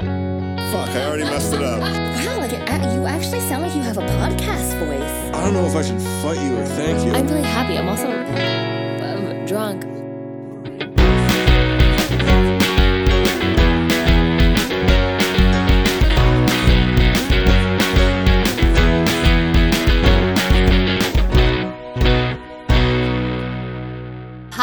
Fuck, 0.00 0.88
I 0.90 1.04
already 1.06 1.24
messed 1.24 1.52
it 1.52 1.62
up. 1.62 1.80
Wow, 1.80 2.38
like 2.38 2.52
it, 2.52 2.68
uh, 2.70 2.94
you 2.94 3.06
actually 3.06 3.40
sound 3.40 3.62
like 3.62 3.74
you 3.74 3.82
have 3.82 3.98
a 3.98 4.02
podcast 4.02 4.78
voice. 4.78 5.34
I 5.34 5.44
don't 5.44 5.52
know 5.52 5.66
if 5.66 5.76
I 5.76 5.82
should 5.82 6.00
fight 6.22 6.40
you 6.40 6.58
or 6.58 6.64
thank 6.64 7.04
you. 7.04 7.12
I'm 7.12 7.26
really 7.26 7.42
happy. 7.42 7.76
I'm 7.76 7.88
also 7.88 8.08
um, 8.08 9.46
drunk. 9.46 9.99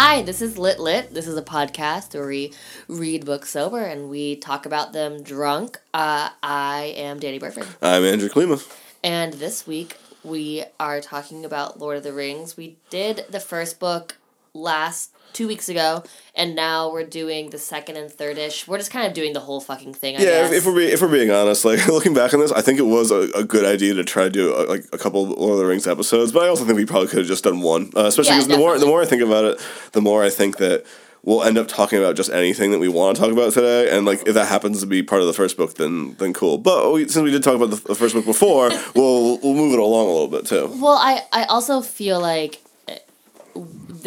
Hi, 0.09 0.21
this 0.21 0.41
is 0.41 0.57
Lit 0.57 0.79
Lit. 0.79 1.13
This 1.13 1.27
is 1.27 1.35
a 1.35 1.41
podcast 1.41 2.13
where 2.13 2.27
we 2.27 2.53
read 2.87 3.25
books 3.25 3.49
sober 3.49 3.81
and 3.81 4.09
we 4.09 4.37
talk 4.37 4.65
about 4.65 4.93
them 4.93 5.21
drunk. 5.21 5.81
Uh, 5.93 6.29
I 6.41 6.93
am 6.95 7.19
Danny 7.19 7.39
Burford. 7.39 7.67
I'm 7.81 8.05
Andrew 8.05 8.29
Klima. 8.29 8.65
And 9.03 9.33
this 9.33 9.67
week 9.67 9.97
we 10.23 10.63
are 10.79 11.01
talking 11.01 11.43
about 11.43 11.81
Lord 11.81 11.97
of 11.97 12.03
the 12.03 12.13
Rings. 12.13 12.55
We 12.55 12.77
did 12.89 13.25
the 13.29 13.41
first 13.41 13.81
book 13.81 14.15
last 14.57 15.13
two 15.33 15.47
weeks 15.47 15.69
ago, 15.69 16.03
and 16.35 16.55
now 16.55 16.91
we're 16.91 17.05
doing 17.05 17.51
the 17.51 17.57
second 17.59 17.95
and 17.95 18.11
third 18.11 18.37
ish. 18.39 18.67
We're 18.67 18.77
just 18.79 18.89
kind 18.91 19.05
of 19.05 19.13
doing 19.13 19.33
the 19.33 19.39
whole 19.41 19.61
fucking 19.61 19.93
thing. 19.93 20.15
I 20.15 20.19
Yeah, 20.19 20.25
guess. 20.25 20.51
if, 20.51 20.57
if 20.59 20.65
we're 20.65 20.75
being, 20.75 20.91
if 20.91 21.01
we're 21.01 21.11
being 21.11 21.29
honest, 21.31 21.63
like 21.63 21.85
looking 21.97 22.13
back 22.13 22.33
on 22.33 22.39
this, 22.39 22.51
I 22.51 22.61
think 22.61 22.79
it 22.79 22.83
was 22.87 23.11
a, 23.11 23.29
a 23.35 23.43
good 23.43 23.65
idea 23.65 23.93
to 23.93 24.03
try 24.03 24.23
to 24.23 24.29
do 24.29 24.55
a, 24.55 24.63
like 24.65 24.85
a 24.93 24.97
couple 24.97 25.23
of 25.23 25.37
Lord 25.37 25.53
of 25.53 25.59
the 25.59 25.65
Rings 25.65 25.85
episodes, 25.87 26.31
but 26.31 26.43
I 26.43 26.47
also 26.47 26.65
think 26.65 26.75
we 26.77 26.85
probably 26.85 27.07
could 27.09 27.19
have 27.19 27.27
just 27.27 27.43
done 27.43 27.61
one. 27.61 27.91
Uh, 27.95 28.05
especially 28.05 28.31
Yeah, 28.31 28.37
because 28.37 28.47
the 28.47 28.57
more 28.57 28.79
the 28.79 28.85
more 28.87 29.01
I 29.01 29.05
think 29.05 29.21
about 29.21 29.45
it, 29.45 29.59
the 29.91 30.01
more 30.01 30.23
I 30.23 30.29
think 30.31 30.57
that 30.57 30.85
we'll 31.23 31.43
end 31.43 31.57
up 31.57 31.67
talking 31.67 31.99
about 31.99 32.15
just 32.15 32.31
anything 32.31 32.71
that 32.71 32.79
we 32.79 32.87
want 32.87 33.17
to 33.17 33.21
talk 33.21 33.31
about 33.31 33.51
today. 33.53 33.89
And 33.95 34.05
like 34.05 34.25
if 34.27 34.33
that 34.33 34.47
happens 34.47 34.79
to 34.79 34.87
be 34.87 35.03
part 35.03 35.21
of 35.21 35.27
the 35.27 35.33
first 35.33 35.57
book, 35.57 35.75
then 35.75 36.15
then 36.17 36.33
cool. 36.33 36.57
But 36.57 36.91
we, 36.93 37.07
since 37.07 37.23
we 37.23 37.31
did 37.31 37.43
talk 37.43 37.55
about 37.55 37.69
the, 37.69 37.75
the 37.75 37.95
first 37.95 38.15
book 38.15 38.25
before, 38.25 38.69
we'll 38.95 39.37
we'll 39.39 39.53
move 39.53 39.73
it 39.73 39.79
along 39.79 40.07
a 40.07 40.11
little 40.11 40.29
bit 40.29 40.45
too. 40.47 40.67
well, 40.81 40.97
I 40.97 41.21
I 41.31 41.43
also 41.45 41.81
feel 41.81 42.19
like 42.19 42.55
uh, 42.55 42.66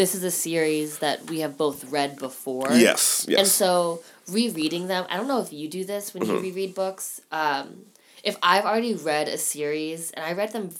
this 0.00 0.14
is 0.14 0.24
a 0.24 0.30
series 0.30 1.00
that 1.00 1.28
we 1.28 1.40
have 1.40 1.58
both 1.58 1.84
read 1.92 2.18
before. 2.18 2.68
Yes, 2.72 3.26
yes. 3.28 3.38
And 3.38 3.46
so 3.46 4.00
rereading 4.32 4.86
them, 4.86 5.04
I 5.10 5.18
don't 5.18 5.28
know 5.28 5.42
if 5.42 5.52
you 5.52 5.68
do 5.68 5.84
this 5.84 6.14
when 6.14 6.22
Mm-hmm. 6.22 6.36
you 6.36 6.40
reread 6.40 6.74
books. 6.74 7.20
Um, 7.30 7.84
if 8.24 8.38
I've 8.42 8.64
already 8.64 8.94
read 8.94 9.28
a 9.28 9.36
series 9.36 10.10
and 10.12 10.24
I 10.24 10.32
read 10.32 10.52
them 10.54 10.70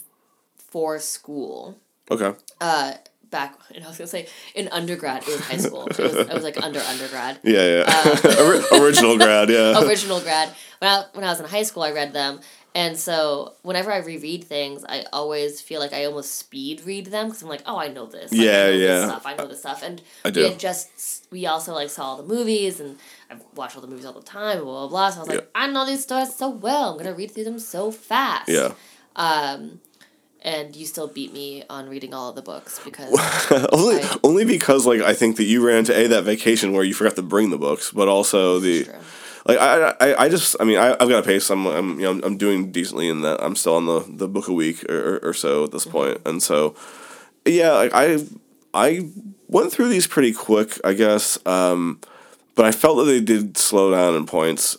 for 0.71 0.97
school, 0.97 1.77
okay. 2.09 2.33
uh, 2.59 2.93
back 3.29 3.53
and 3.75 3.85
I 3.85 3.87
was 3.89 3.97
gonna 3.99 4.07
say 4.07 4.27
in 4.55 4.67
undergrad, 4.69 5.21
it 5.21 5.27
was 5.27 5.39
high 5.41 5.57
school. 5.57 5.85
It 5.85 5.99
was, 5.99 6.15
I 6.29 6.33
was 6.33 6.43
like 6.43 6.57
under 6.63 6.79
undergrad. 6.79 7.37
Yeah, 7.43 7.65
yeah. 7.75 7.83
Uh, 7.87 8.63
Original 8.81 9.17
grad, 9.17 9.49
yeah. 9.51 9.83
Original 9.87 10.19
grad. 10.19 10.49
When 10.79 10.89
I, 10.89 11.05
when 11.13 11.23
I 11.23 11.29
was 11.29 11.39
in 11.39 11.45
high 11.45 11.61
school, 11.69 11.83
I 11.83 11.91
read 11.91 12.11
them. 12.11 12.39
And 12.73 12.97
so 12.97 13.53
whenever 13.63 13.91
I 13.91 13.97
reread 13.97 14.45
things, 14.45 14.85
I 14.87 15.05
always 15.11 15.59
feel 15.59 15.81
like 15.81 15.91
I 15.91 16.05
almost 16.05 16.35
speed 16.35 16.81
read 16.85 17.07
them 17.07 17.27
because 17.27 17.41
I'm 17.41 17.49
like, 17.49 17.63
oh, 17.65 17.77
I 17.77 17.89
know 17.89 18.05
this. 18.05 18.31
Like, 18.31 18.39
Yeah, 18.41 18.51
I 18.51 18.53
know 18.53 18.69
yeah. 18.71 18.87
This 18.99 19.03
stuff. 19.09 19.25
I 19.25 19.35
know 19.35 19.47
this 19.47 19.59
stuff. 19.59 19.83
And 19.83 20.01
I 20.23 20.29
we 20.29 20.31
do. 20.31 20.43
had 20.45 20.57
just 20.59 21.27
we 21.31 21.45
also 21.47 21.73
like 21.73 21.89
saw 21.89 22.03
all 22.11 22.17
the 22.17 22.23
movies 22.23 22.79
and 22.79 22.97
I 23.29 23.35
watch 23.55 23.75
all 23.75 23.81
the 23.81 23.87
movies 23.89 24.05
all 24.05 24.13
the 24.13 24.21
time. 24.21 24.59
Blah 24.63 24.87
blah 24.87 24.87
blah. 24.87 25.09
So 25.09 25.17
I 25.17 25.19
was 25.19 25.27
like, 25.29 25.39
Yeah. 25.41 25.45
I 25.53 25.67
know 25.67 25.85
these 25.85 26.03
stories 26.03 26.33
so 26.33 26.49
well. 26.49 26.91
I'm 26.91 26.97
gonna 26.97 27.13
read 27.13 27.31
through 27.31 27.43
them 27.43 27.59
so 27.59 27.91
fast. 27.91 28.47
Yeah. 28.47 28.71
Um, 29.17 29.81
and 30.41 30.75
you 30.75 30.85
still 30.85 31.07
beat 31.07 31.33
me 31.33 31.63
on 31.69 31.89
reading 31.89 32.13
all 32.13 32.29
of 32.29 32.35
the 32.35 32.41
books 32.41 32.79
because 32.83 33.11
only, 33.73 33.97
Right. 33.97 34.17
only 34.23 34.45
because 34.45 34.85
like 34.87 35.01
I 35.01 35.13
think 35.13 35.35
that 35.37 35.43
you 35.43 35.65
ran 35.67 35.79
into 35.79 35.93
a 35.95 36.07
that 36.07 36.23
vacation 36.23 36.71
where 36.71 36.83
you 36.85 36.93
forgot 36.93 37.15
to 37.17 37.21
bring 37.21 37.49
the 37.49 37.57
books, 37.57 37.91
but 37.91 38.07
also 38.07 38.59
the 38.59 38.85
True. 38.85 38.93
Like 39.45 39.57
I, 39.59 39.95
I 39.99 40.25
I 40.25 40.29
just 40.29 40.55
I 40.59 40.63
mean 40.63 40.77
I 40.77 40.91
I've 40.99 41.09
got 41.09 41.23
a 41.23 41.25
pace. 41.25 41.49
I'm 41.49 41.65
I'm 41.67 41.99
you 41.99 42.05
know 42.13 42.19
I'm 42.23 42.37
doing 42.37 42.71
decently 42.71 43.09
in 43.09 43.21
that. 43.21 43.43
I'm 43.43 43.55
still 43.55 43.75
on 43.75 43.85
the 43.85 44.05
the 44.07 44.27
book 44.27 44.47
a 44.47 44.53
week 44.53 44.83
or, 44.89 45.15
or, 45.15 45.29
or 45.29 45.33
so 45.33 45.65
at 45.65 45.71
this 45.71 45.85
Mm-hmm. 45.85 45.91
point, 45.91 46.21
and 46.25 46.41
so 46.41 46.75
yeah, 47.45 47.71
like 47.73 47.91
I 47.93 48.19
I 48.73 49.09
went 49.47 49.71
through 49.71 49.89
these 49.89 50.07
pretty 50.07 50.33
quick, 50.33 50.79
I 50.83 50.93
guess. 50.93 51.43
Um, 51.45 51.99
but 52.55 52.65
I 52.65 52.71
felt 52.71 52.97
that 52.97 53.05
they 53.05 53.19
did 53.21 53.57
slow 53.57 53.91
down 53.91 54.15
in 54.15 54.25
points, 54.25 54.77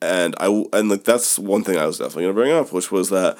and 0.00 0.34
I 0.38 0.46
and 0.72 0.88
like 0.88 1.04
that's 1.04 1.38
one 1.38 1.64
thing 1.64 1.78
I 1.78 1.86
was 1.86 1.98
definitely 1.98 2.24
gonna 2.24 2.34
bring 2.34 2.52
up, 2.52 2.72
which 2.72 2.90
was 2.92 3.10
that 3.10 3.38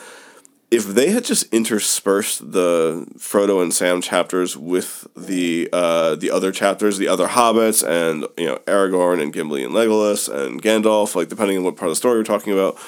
if 0.72 0.86
they 0.86 1.10
had 1.10 1.22
just 1.22 1.52
interspersed 1.52 2.52
the 2.52 3.06
Frodo 3.18 3.62
and 3.62 3.74
Sam 3.74 4.00
chapters 4.00 4.56
with 4.56 5.06
the 5.14 5.68
uh, 5.70 6.14
the 6.16 6.30
other 6.30 6.50
chapters, 6.50 6.96
the 6.96 7.08
other 7.08 7.28
hobbits, 7.28 7.86
and 7.86 8.26
you 8.38 8.46
know 8.46 8.56
Aragorn 8.66 9.22
and 9.22 9.34
Gimli 9.34 9.62
and 9.64 9.74
Legolas 9.74 10.32
and 10.34 10.62
Gandalf, 10.62 11.14
like 11.14 11.28
depending 11.28 11.58
on 11.58 11.64
what 11.64 11.76
part 11.76 11.88
of 11.88 11.92
the 11.92 11.96
story 11.96 12.16
we're 12.16 12.24
talking 12.24 12.54
about. 12.54 12.78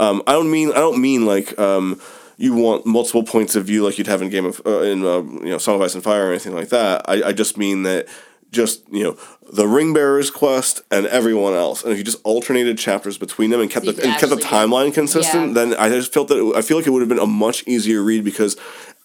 Um, 0.00 0.20
I 0.26 0.32
don't 0.32 0.50
mean 0.50 0.70
I 0.72 0.80
don't 0.80 1.00
mean 1.00 1.26
like 1.26 1.56
um, 1.60 2.00
you 2.38 2.54
want 2.54 2.84
multiple 2.84 3.22
points 3.22 3.54
of 3.54 3.64
view 3.64 3.84
like 3.84 3.98
you'd 3.98 4.08
have 4.08 4.20
in 4.20 4.30
Game 4.30 4.44
of 4.44 4.60
uh, 4.66 4.80
in 4.80 5.04
uh, 5.04 5.22
you 5.22 5.50
know 5.50 5.58
Song 5.58 5.76
of 5.76 5.82
Ice 5.82 5.94
and 5.94 6.02
Fire 6.02 6.26
or 6.26 6.30
anything 6.30 6.56
like 6.56 6.70
that. 6.70 7.02
I, 7.08 7.28
I 7.28 7.32
just 7.32 7.56
mean 7.56 7.84
that 7.84 8.08
just 8.50 8.82
you 8.90 9.02
know 9.04 9.16
the 9.52 9.66
ring 9.68 9.92
bearers 9.92 10.30
quest 10.30 10.80
and 10.90 11.06
everyone 11.06 11.52
else 11.54 11.82
and 11.82 11.92
if 11.92 11.98
you 11.98 12.04
just 12.04 12.20
alternated 12.24 12.78
chapters 12.78 13.18
between 13.18 13.50
them 13.50 13.60
and 13.60 13.70
kept 13.70 13.84
So 13.86 13.92
the 13.92 14.02
and 14.08 14.18
kept 14.18 14.30
the 14.30 14.36
timeline 14.36 14.92
consistent 14.94 15.48
Yeah. 15.48 15.52
then 15.54 15.74
i 15.74 15.88
just 15.90 16.12
felt 16.14 16.28
that 16.28 16.38
it, 16.38 16.56
i 16.56 16.62
feel 16.62 16.76
like 16.78 16.86
it 16.86 16.90
would 16.90 17.02
have 17.02 17.08
been 17.08 17.18
a 17.18 17.26
much 17.26 17.62
easier 17.66 18.02
read 18.02 18.24
because 18.24 18.56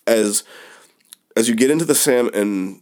as 0.08 0.44
as 1.36 1.50
you 1.50 1.56
get 1.56 1.72
into 1.72 1.86
the 1.86 1.96
sam 1.96 2.30
and 2.34 2.82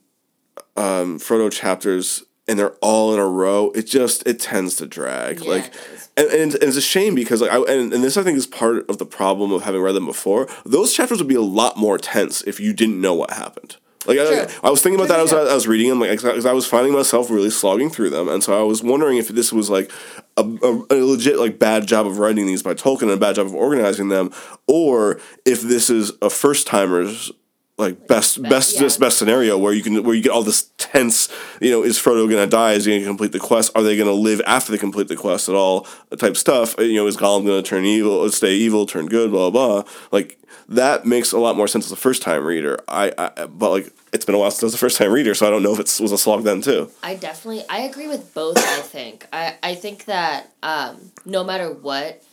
um, 0.78 1.20
frodo 1.20 1.52
chapters 1.52 2.24
and 2.48 2.58
they're 2.60 2.76
all 2.82 3.14
in 3.14 3.20
a 3.20 3.26
row 3.28 3.72
it 3.76 3.84
just 3.88 4.26
it 4.28 4.40
tends 4.40 4.76
to 4.78 4.86
drag 4.86 5.42
Yeah, 5.44 5.50
like 5.50 5.74
and, 6.18 6.28
and, 6.28 6.54
and 6.56 6.64
it's 6.64 6.78
a 6.78 6.82
shame 6.82 7.16
because 7.16 7.42
like 7.42 7.52
I 7.52 7.58
and, 7.58 7.94
and 7.94 8.04
this 8.04 8.18
I 8.18 8.24
think 8.24 8.38
is 8.38 8.46
part 8.48 8.90
of 8.90 8.98
the 8.98 9.06
problem 9.06 9.52
of 9.54 9.64
having 9.64 9.82
read 9.82 9.94
them 9.96 10.06
before. 10.06 10.48
Those 10.66 10.94
chapters 10.94 11.20
would 11.20 11.28
be 11.30 11.36
a 11.36 11.42
lot 11.42 11.78
more 11.78 11.98
tense 11.98 12.42
if 12.42 12.60
you 12.60 12.74
didn't 12.74 13.00
know 13.00 13.14
what 13.14 13.32
happened. 13.32 13.78
Like 14.06 14.18
I. 14.18 14.50
I 14.64 14.70
was 14.70 14.82
thinking 14.82 15.00
about 15.00 15.10
that 15.10 15.20
as 15.20 15.34
I, 15.34 15.42
I 15.42 15.54
was 15.54 15.68
reading 15.68 15.90
them, 15.90 16.00
like 16.00 16.10
because 16.12 16.46
I 16.46 16.54
was 16.54 16.66
finding 16.66 16.94
myself 16.94 17.30
really 17.30 17.50
slogging 17.50 17.90
through 17.90 18.10
them, 18.10 18.30
and 18.30 18.44
so 18.44 18.60
I 18.60 18.64
was 18.64 18.82
wondering 18.82 19.18
if 19.18 19.28
this 19.28 19.54
was 19.54 19.70
like 19.70 19.92
a, 20.38 20.42
a, 20.42 20.86
a 20.90 20.98
legit 21.06 21.38
like 21.38 21.60
bad 21.60 21.88
job 21.88 22.08
of 22.08 22.18
writing 22.18 22.48
these 22.48 22.64
by 22.64 22.74
Tolkien 22.74 23.04
and 23.04 23.12
a 23.12 23.18
bad 23.18 23.36
job 23.36 23.46
of 23.46 23.54
organizing 23.54 24.10
them, 24.10 24.32
or 24.68 25.20
if 25.46 25.62
this 25.62 25.90
is 25.90 26.12
a 26.22 26.30
first 26.30 26.68
timers 26.68 27.32
like 27.82 28.08
best 28.08 28.42
best 28.44 28.76
yeah. 28.80 28.88
best 29.00 29.18
scenario 29.18 29.58
where 29.58 29.74
you 29.74 29.84
can 29.84 30.04
where 30.04 30.16
you 30.16 30.22
get 30.22 30.32
all 30.32 30.44
this 30.44 30.72
tense 30.78 31.28
you 31.60 31.72
know 31.72 31.84
is 31.84 31.98
Frodo 31.98 32.30
gonna 32.30 32.48
die? 32.48 32.74
Is 32.74 32.86
he 32.86 32.94
gonna 32.94 33.06
complete 33.06 33.32
the 33.32 33.40
quest? 33.40 33.72
Are 33.76 33.84
they 33.84 33.98
gonna 33.98 34.12
live 34.12 34.42
after 34.46 34.72
they 34.72 34.78
complete 34.78 35.08
the 35.08 35.16
quest 35.16 35.50
at 35.50 35.56
all? 35.56 35.88
Type 36.18 36.38
stuff 36.38 36.76
you 36.80 36.96
know 36.96 37.08
is 37.08 37.18
Gollum 37.18 37.46
gonna 37.46 37.62
turn 37.62 37.84
evil 37.86 38.30
stay 38.32 38.54
evil 38.54 38.86
turn 38.86 39.08
good 39.08 39.32
blah 39.32 39.50
blah 39.50 39.82
blah. 39.82 39.92
Like 40.12 40.38
that 40.70 41.06
makes 41.06 41.34
a 41.34 41.40
lot 41.40 41.58
more 41.58 41.68
sense 41.68 41.86
as 41.86 41.92
a 41.92 41.98
first 41.98 42.22
time 42.22 42.46
reader. 42.46 42.80
I, 42.88 43.14
I 43.18 43.46
but 43.46 43.72
like 43.72 43.94
it's 44.14 44.26
been 44.26 44.36
a 44.36 44.38
while 44.38 44.52
since 44.52 44.64
I 44.64 44.66
was 44.68 44.74
a 44.74 44.78
first 44.78 44.98
time 44.98 45.12
reader 45.12 45.34
so 45.34 45.48
I 45.48 45.50
don't 45.50 45.64
know 45.64 45.74
if 45.74 45.80
it 45.80 46.00
was 46.02 46.12
a 46.12 46.18
slog 46.18 46.44
then 46.44 46.62
too. 46.62 46.90
I 47.04 47.16
definitely 47.16 47.64
I 47.70 47.82
agree 47.82 48.08
with 48.08 48.34
both. 48.34 48.58
I 48.58 48.82
think. 48.82 49.28
I 49.34 49.58
I 49.62 49.76
think 49.76 50.06
that 50.06 50.52
um, 50.64 51.12
no 51.26 51.44
matter 51.44 51.72
what, 51.72 52.24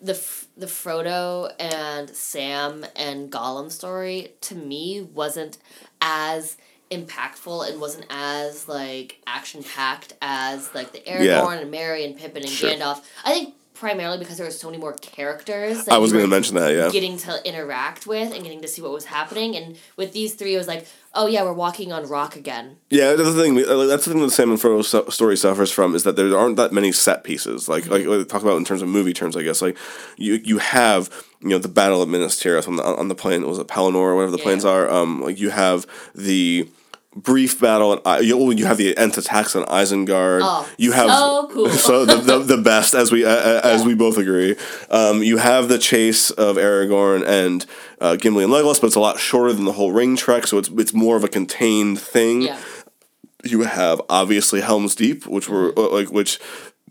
the 0.00 0.12
F- 0.12 0.45
the 0.56 0.66
Frodo 0.66 1.52
and 1.58 2.08
Sam 2.10 2.86
and 2.96 3.30
Gollum 3.30 3.70
story 3.70 4.32
to 4.42 4.54
me 4.54 5.02
wasn't 5.02 5.58
as 6.00 6.56
impactful 6.90 7.68
and 7.68 7.80
wasn't 7.80 8.06
as 8.10 8.68
like 8.68 9.20
action 9.26 9.62
packed 9.62 10.14
as 10.22 10.72
like 10.74 10.92
the 10.92 11.00
Aragorn 11.00 11.24
Yeah. 11.24 11.52
and 11.58 11.70
Merry 11.70 12.04
and 12.04 12.16
Pippin 12.16 12.42
and 12.42 12.50
Sure. 12.50 12.70
Gandalf. 12.70 13.02
I 13.24 13.32
think 13.32 13.54
primarily 13.78 14.18
because 14.18 14.36
there 14.38 14.46
were 14.46 14.50
so 14.52 14.68
many 14.68 14.78
more 14.78 14.94
characters. 14.94 15.84
That 15.84 15.94
I 15.94 15.98
was 15.98 16.12
gonna 16.12 16.26
mention 16.26 16.54
that 16.56 16.74
yeah 16.74 16.90
Getting 16.90 17.16
to 17.18 17.40
interact 17.46 18.06
with 18.06 18.32
and 18.32 18.42
getting 18.42 18.60
to 18.62 18.68
see 18.68 18.82
what 18.82 18.92
was 18.92 19.04
happening, 19.06 19.54
and 19.56 19.76
with 19.96 20.12
these 20.12 20.34
three, 20.34 20.54
it 20.54 20.58
was 20.58 20.68
like, 20.68 20.86
oh 21.14 21.26
yeah, 21.26 21.42
we're 21.44 21.52
walking 21.52 21.92
on 21.92 22.08
rock 22.08 22.36
again. 22.36 22.76
Yeah, 22.90 23.14
that's 23.14 23.34
the 23.34 23.42
thing. 23.42 23.58
uh, 23.58 23.86
That's 23.86 24.04
the 24.04 24.10
thing 24.12 24.20
that 24.20 24.26
the 24.26 24.32
Sam 24.32 24.50
and 24.50 24.60
Frodo's 24.60 24.88
so- 24.88 25.08
story 25.08 25.36
suffers 25.36 25.70
from 25.70 25.94
is 25.94 26.02
that 26.04 26.16
there 26.16 26.36
aren't 26.36 26.56
that 26.56 26.72
many 26.72 26.92
set 26.92 27.24
pieces. 27.24 27.68
Like 27.68 27.86
like 27.88 28.06
what 28.06 28.18
they 28.18 28.24
talk 28.24 28.42
about 28.42 28.56
in 28.56 28.64
terms 28.64 28.82
of 28.82 28.88
movie 28.88 29.12
terms, 29.12 29.36
I 29.36 29.42
guess. 29.42 29.60
Like 29.62 29.76
you 30.16 30.34
you 30.34 30.58
have 30.58 31.10
you 31.40 31.48
know 31.48 31.58
the 31.58 31.68
battle 31.68 32.02
of 32.02 32.08
Minas 32.08 32.40
Tirith 32.42 32.66
on 32.68 32.76
the 32.76 32.82
on 32.84 33.08
the 33.08 33.14
plain. 33.14 33.46
Was 33.46 33.58
it 33.58 33.68
Pelennor 33.68 33.96
or 33.96 34.14
whatever 34.16 34.32
the 34.32 34.38
Yeah. 34.38 34.44
plains 34.44 34.64
are? 34.64 34.88
Um, 34.90 35.20
like 35.22 35.38
you 35.38 35.50
have 35.50 35.86
the 36.14 36.68
brief 37.16 37.58
battle 37.60 37.92
and 37.92 38.00
I 38.04 38.20
you, 38.20 38.50
you 38.52 38.66
have 38.66 38.76
the 38.76 38.96
Ent 38.96 39.16
attacks 39.18 39.56
on 39.56 39.64
Isengard. 39.66 40.40
Oh, 40.42 40.68
you 40.76 40.92
have 40.92 41.10
so 41.10 41.48
cool. 41.52 41.70
so 41.88 42.04
the, 42.04 42.16
the, 42.16 42.38
the 42.56 42.62
best 42.62 42.94
as 42.94 43.10
we 43.10 43.24
uh, 43.24 43.30
uh, 43.30 43.60
as 43.64 43.80
Yeah. 43.80 43.86
we 43.88 43.94
both 43.94 44.18
agree. 44.18 44.54
Um, 44.90 45.22
you 45.22 45.38
have 45.38 45.68
the 45.68 45.78
chase 45.78 46.30
of 46.30 46.56
Aragorn 46.56 47.26
and 47.26 47.64
uh, 48.00 48.16
Gimli 48.16 48.44
and 48.44 48.52
Legolas, 48.52 48.80
but 48.80 48.88
it's 48.88 48.96
a 48.96 49.00
lot 49.00 49.18
shorter 49.18 49.52
than 49.52 49.64
the 49.64 49.72
whole 49.72 49.92
ring 49.92 50.16
trek, 50.16 50.46
so 50.46 50.58
it's 50.58 50.68
it's 50.70 50.92
more 50.94 51.16
of 51.16 51.24
a 51.24 51.28
contained 51.28 51.98
thing 51.98 52.42
Yeah. 52.42 52.58
you 53.44 53.62
have 53.62 54.00
obviously 54.10 54.60
Helm's 54.60 54.94
Deep, 54.94 55.26
which 55.26 55.48
were 55.48 55.72
uh, 55.78 55.88
like 55.90 56.12
which 56.12 56.38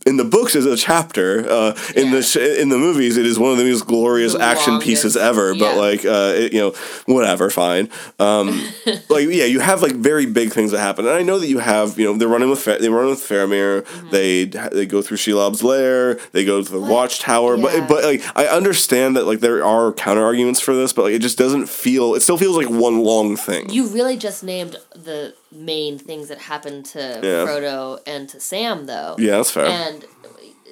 in 0.06 0.18
the 0.18 0.24
books 0.24 0.56
is 0.56 0.66
a 0.66 0.78
chapter. 0.78 1.50
Uh, 1.50 1.78
in 1.96 2.12
the 2.12 2.22
sh- 2.22 2.38
in 2.38 2.70
the 2.70 2.78
movies, 2.78 3.18
it 3.18 3.26
is 3.26 3.40
one 3.40 3.52
of 3.52 3.58
the 3.58 3.64
most 3.64 3.88
glorious 3.88 4.34
The 4.34 4.42
action 4.42 4.80
pieces 4.80 5.16
longest, 5.16 5.38
ever. 5.38 5.56
But 5.56 5.78
like, 5.78 6.06
uh, 6.06 6.34
it, 6.36 6.54
you 6.54 6.60
know, 6.60 6.72
whatever, 7.06 7.50
fine. 7.50 7.90
Um, 8.20 8.50
like, 9.10 9.28
yeah, 9.30 9.46
you 9.46 9.60
have 9.60 9.82
like 9.82 9.94
very 9.94 10.28
big 10.28 10.52
things 10.52 10.72
that 10.72 10.80
happen, 10.80 11.06
and 11.06 11.16
I 11.16 11.24
know 11.24 11.40
that 11.40 11.48
you 11.48 11.58
have. 11.58 11.98
You 11.98 12.06
know, 12.06 12.18
they're 12.18 12.28
running 12.28 12.50
with 12.50 12.60
Fa- 12.60 12.78
they 12.80 12.90
run 12.90 13.08
with 13.08 13.20
Faramir. 13.20 13.82
Mm-hmm. 13.82 14.10
They 14.12 14.46
they 14.46 14.86
go 14.86 15.02
through 15.02 15.18
Shelob's 15.18 15.64
lair. 15.64 16.16
They 16.34 16.46
go 16.46 16.62
to 16.62 16.72
the 16.72 16.80
Watchtower. 16.80 17.56
Yeah. 17.56 17.64
But 17.64 17.88
but 17.88 18.04
like, 18.04 18.38
I 18.38 18.46
understand 18.46 19.18
that 19.18 19.26
like 19.26 19.40
there 19.40 19.66
are 19.66 19.92
counter 19.92 20.24
arguments 20.24 20.60
for 20.60 20.76
this, 20.76 20.94
but 20.94 21.06
like 21.06 21.14
it 21.14 21.22
just 21.22 21.38
doesn't 21.38 21.68
feel. 21.68 22.14
It 22.14 22.22
still 22.22 22.38
feels 22.38 22.58
like 22.58 22.70
one 22.70 23.04
long 23.04 23.36
thing. 23.36 23.72
You 23.72 23.88
really 23.88 24.18
just 24.18 24.44
named 24.44 24.78
the 24.94 25.34
main 25.56 25.98
things 25.98 26.28
that 26.28 26.38
happened 26.40 26.86
to 26.88 27.00
Yeah. 27.00 27.46
Frodo 27.46 28.00
and 28.06 28.28
to 28.30 28.40
Sam, 28.40 28.86
though. 28.86 29.16
yeah, 29.18 29.38
that's 29.38 29.52
fair. 29.52 29.66
And 29.66 30.06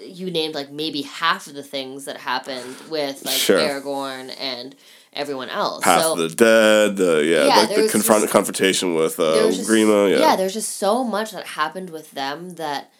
you 0.06 0.30
named 0.30 0.54
like 0.54 0.70
maybe 0.72 1.02
half 1.04 1.48
of 1.48 1.54
the 1.54 1.64
things 1.64 2.06
that 2.06 2.18
happened 2.18 2.76
with 2.90 3.24
like 3.26 3.36
Sure. 3.36 3.58
Aragorn 3.58 4.34
and 4.40 4.76
everyone 5.14 5.50
else. 5.50 5.84
Paths 5.84 6.06
of 6.06 6.18
the 6.18 6.30
Dead, 6.30 6.98
the 6.98 7.24
yeah, 7.24 7.46
Yeah, 7.48 7.56
like 7.62 7.70
the 7.76 7.88
confront 7.90 8.24
just- 8.24 8.34
confrontation 8.34 8.96
with 8.96 9.20
uh, 9.20 9.50
just, 9.52 9.70
Grima, 9.70 10.10
yeah. 10.20 10.36
there's 10.36 10.54
just 10.54 10.78
so 10.78 11.04
much 11.04 11.32
that 11.32 11.46
happened 11.46 11.90
with 11.92 12.12
them 12.12 12.56
that 12.56 12.92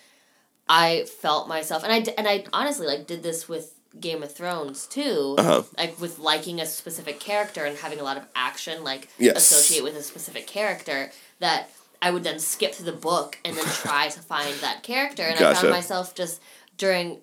I 0.70 1.06
felt 1.22 1.48
myself, 1.48 1.84
and 1.84 1.92
I 1.92 2.14
and 2.18 2.28
I 2.28 2.46
honestly 2.54 2.88
like 2.88 3.06
did 3.06 3.22
this 3.22 3.50
with 3.50 3.74
Game 4.00 4.24
of 4.24 4.34
Thrones 4.34 4.88
too, 4.88 5.36
Uh-huh. 5.38 5.64
like 5.78 6.00
with 6.00 6.20
liking 6.20 6.62
a 6.62 6.66
specific 6.66 7.20
character 7.20 7.66
and 7.66 7.78
having 7.78 8.00
a 8.00 8.04
lot 8.04 8.16
of 8.18 8.24
action 8.36 8.84
like 8.84 9.10
Yes. 9.20 9.36
associate 9.38 9.84
with 9.84 9.96
a 9.98 10.04
specific 10.04 10.48
character 10.48 11.12
that 11.40 11.70
I 12.02 12.12
would 12.12 12.24
then 12.24 12.40
skip 12.40 12.74
through 12.74 12.86
the 12.86 12.98
book 12.98 13.38
and 13.46 13.56
then 13.56 13.66
try 13.82 14.10
to 14.10 14.20
find 14.20 14.56
that 14.56 14.84
character, 14.84 15.24
and 15.24 15.44
I 15.44 15.54
found 15.54 15.70
myself 15.70 16.16
just 16.16 16.42
during 16.78 17.20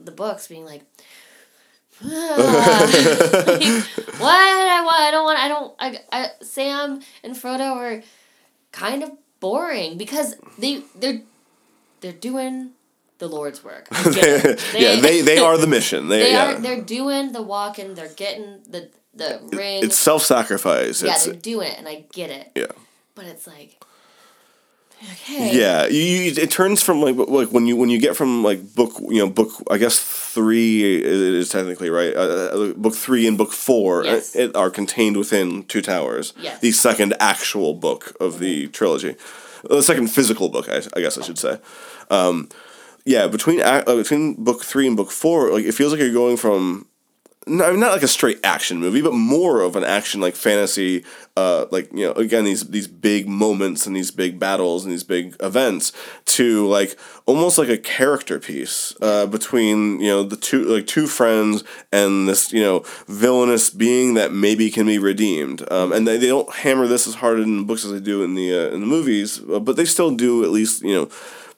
the 0.00 0.12
books 0.12 0.48
being 0.48 0.64
like. 0.64 0.82
Ah, 2.02 2.08
what 4.18 4.34
I 4.34 4.82
want 4.84 5.00
I 5.00 5.10
don't 5.12 5.24
want 5.24 5.38
I 5.38 5.48
don't 5.48 5.74
I, 5.78 5.98
I 6.10 6.30
Sam 6.42 7.00
and 7.22 7.36
Frodo 7.36 7.76
are 7.76 8.02
kind 8.72 9.04
of 9.04 9.12
boring 9.38 9.96
because 9.96 10.34
they 10.58 10.82
they're 10.96 11.20
they're 12.00 12.12
doing 12.12 12.70
the 13.18 13.28
Lord's 13.28 13.62
work. 13.62 13.86
It. 13.92 14.60
yeah, 14.74 15.00
they 15.00 15.20
they 15.20 15.38
are 15.38 15.56
the 15.56 15.68
mission. 15.68 16.08
They, 16.08 16.18
they 16.18 16.32
yeah. 16.32 16.56
are 16.56 16.58
they're 16.58 16.82
doing 16.82 17.30
the 17.30 17.42
walking. 17.42 17.94
They're 17.94 18.08
getting 18.08 18.60
the 18.68 18.90
the 19.14 19.40
ring. 19.52 19.84
it's 19.84 19.96
self 19.96 20.22
sacrifice. 20.22 21.02
yeah, 21.02 21.12
it's 21.12 21.26
they're 21.26 21.34
doing 21.34 21.68
it, 21.68 21.78
and 21.78 21.88
I 21.88 22.06
get 22.12 22.30
it. 22.30 22.50
yeah. 22.56 22.66
But 23.14 23.26
it's 23.26 23.46
like, 23.46 23.82
okay, 25.02 25.56
Yeah, 25.56 25.86
you, 25.86 26.00
you, 26.00 26.32
it 26.36 26.50
turns 26.50 26.82
from 26.82 27.00
like 27.00 27.16
like 27.16 27.48
when 27.48 27.66
you 27.66 27.76
when 27.76 27.88
you 27.90 27.98
get 28.00 28.16
from 28.16 28.42
like 28.42 28.74
book 28.74 28.92
you 29.08 29.18
know 29.18 29.28
book 29.30 29.50
I 29.70 29.78
guess 29.78 29.98
three 30.00 30.82
is, 31.02 31.20
is 31.20 31.48
technically 31.50 31.90
right 31.90 32.14
uh, 32.14 32.20
uh, 32.20 32.72
book 32.74 32.94
three 32.94 33.26
and 33.28 33.38
book 33.38 33.52
four 33.52 34.04
Yes. 34.04 34.34
uh, 34.34 34.40
it 34.40 34.56
are 34.56 34.70
contained 34.70 35.16
within 35.16 35.64
Two 35.64 35.80
Towers. 35.82 36.32
Yes. 36.38 36.60
The 36.60 36.72
second 36.72 37.14
actual 37.20 37.74
book 37.74 38.16
of 38.20 38.38
the 38.40 38.66
trilogy, 38.68 39.14
the 39.68 39.82
second 39.82 40.08
physical 40.08 40.48
book 40.48 40.68
I, 40.68 40.82
I 40.96 41.00
guess 41.00 41.16
I 41.18 41.22
should 41.22 41.38
say. 41.38 41.58
Um, 42.10 42.48
yeah, 43.04 43.26
between 43.28 43.60
uh, 43.60 43.82
between 43.86 44.42
book 44.42 44.64
three 44.64 44.86
and 44.86 44.96
book 44.96 45.10
four, 45.10 45.50
like 45.52 45.64
it 45.66 45.72
feels 45.72 45.92
like 45.92 46.00
you're 46.00 46.12
going 46.12 46.36
from 46.36 46.86
no, 47.46 47.74
not 47.76 47.92
like 47.92 48.02
a 48.02 48.08
straight 48.08 48.40
action 48.44 48.78
movie, 48.78 49.02
but 49.02 49.12
more 49.12 49.60
of 49.60 49.76
an 49.76 49.84
action 49.84 50.20
like 50.20 50.34
fantasy. 50.34 51.04
Uh, 51.36 51.66
like 51.70 51.90
you 51.92 52.06
know, 52.06 52.12
again 52.12 52.44
these 52.44 52.68
these 52.68 52.86
big 52.86 53.28
moments 53.28 53.86
and 53.86 53.96
these 53.96 54.10
big 54.10 54.38
battles 54.38 54.84
and 54.84 54.92
these 54.92 55.02
big 55.02 55.34
events 55.40 55.92
to 56.26 56.66
like 56.68 56.96
almost 57.26 57.58
like 57.58 57.68
a 57.68 57.76
character 57.76 58.38
piece 58.38 58.94
uh, 59.02 59.26
between 59.26 60.00
you 60.00 60.08
know 60.08 60.22
the 60.22 60.36
two 60.36 60.64
like 60.64 60.86
two 60.86 61.06
friends 61.06 61.64
and 61.92 62.28
this 62.28 62.52
you 62.52 62.62
know 62.62 62.84
villainous 63.06 63.68
being 63.68 64.14
that 64.14 64.32
maybe 64.32 64.70
can 64.70 64.86
be 64.86 64.98
redeemed. 64.98 65.70
Um, 65.72 65.92
and 65.92 66.06
they, 66.06 66.16
they 66.16 66.28
don't 66.28 66.50
hammer 66.52 66.86
this 66.86 67.06
as 67.06 67.16
hard 67.16 67.40
in 67.40 67.58
the 67.58 67.64
books 67.64 67.84
as 67.84 67.92
they 67.92 68.00
do 68.00 68.22
in 68.22 68.34
the 68.34 68.54
uh, 68.54 68.74
in 68.74 68.80
the 68.80 68.86
movies, 68.86 69.42
uh, 69.50 69.58
but 69.58 69.76
they 69.76 69.84
still 69.84 70.14
do 70.14 70.44
at 70.44 70.50
least 70.50 70.82
you 70.82 70.94
know 70.94 71.08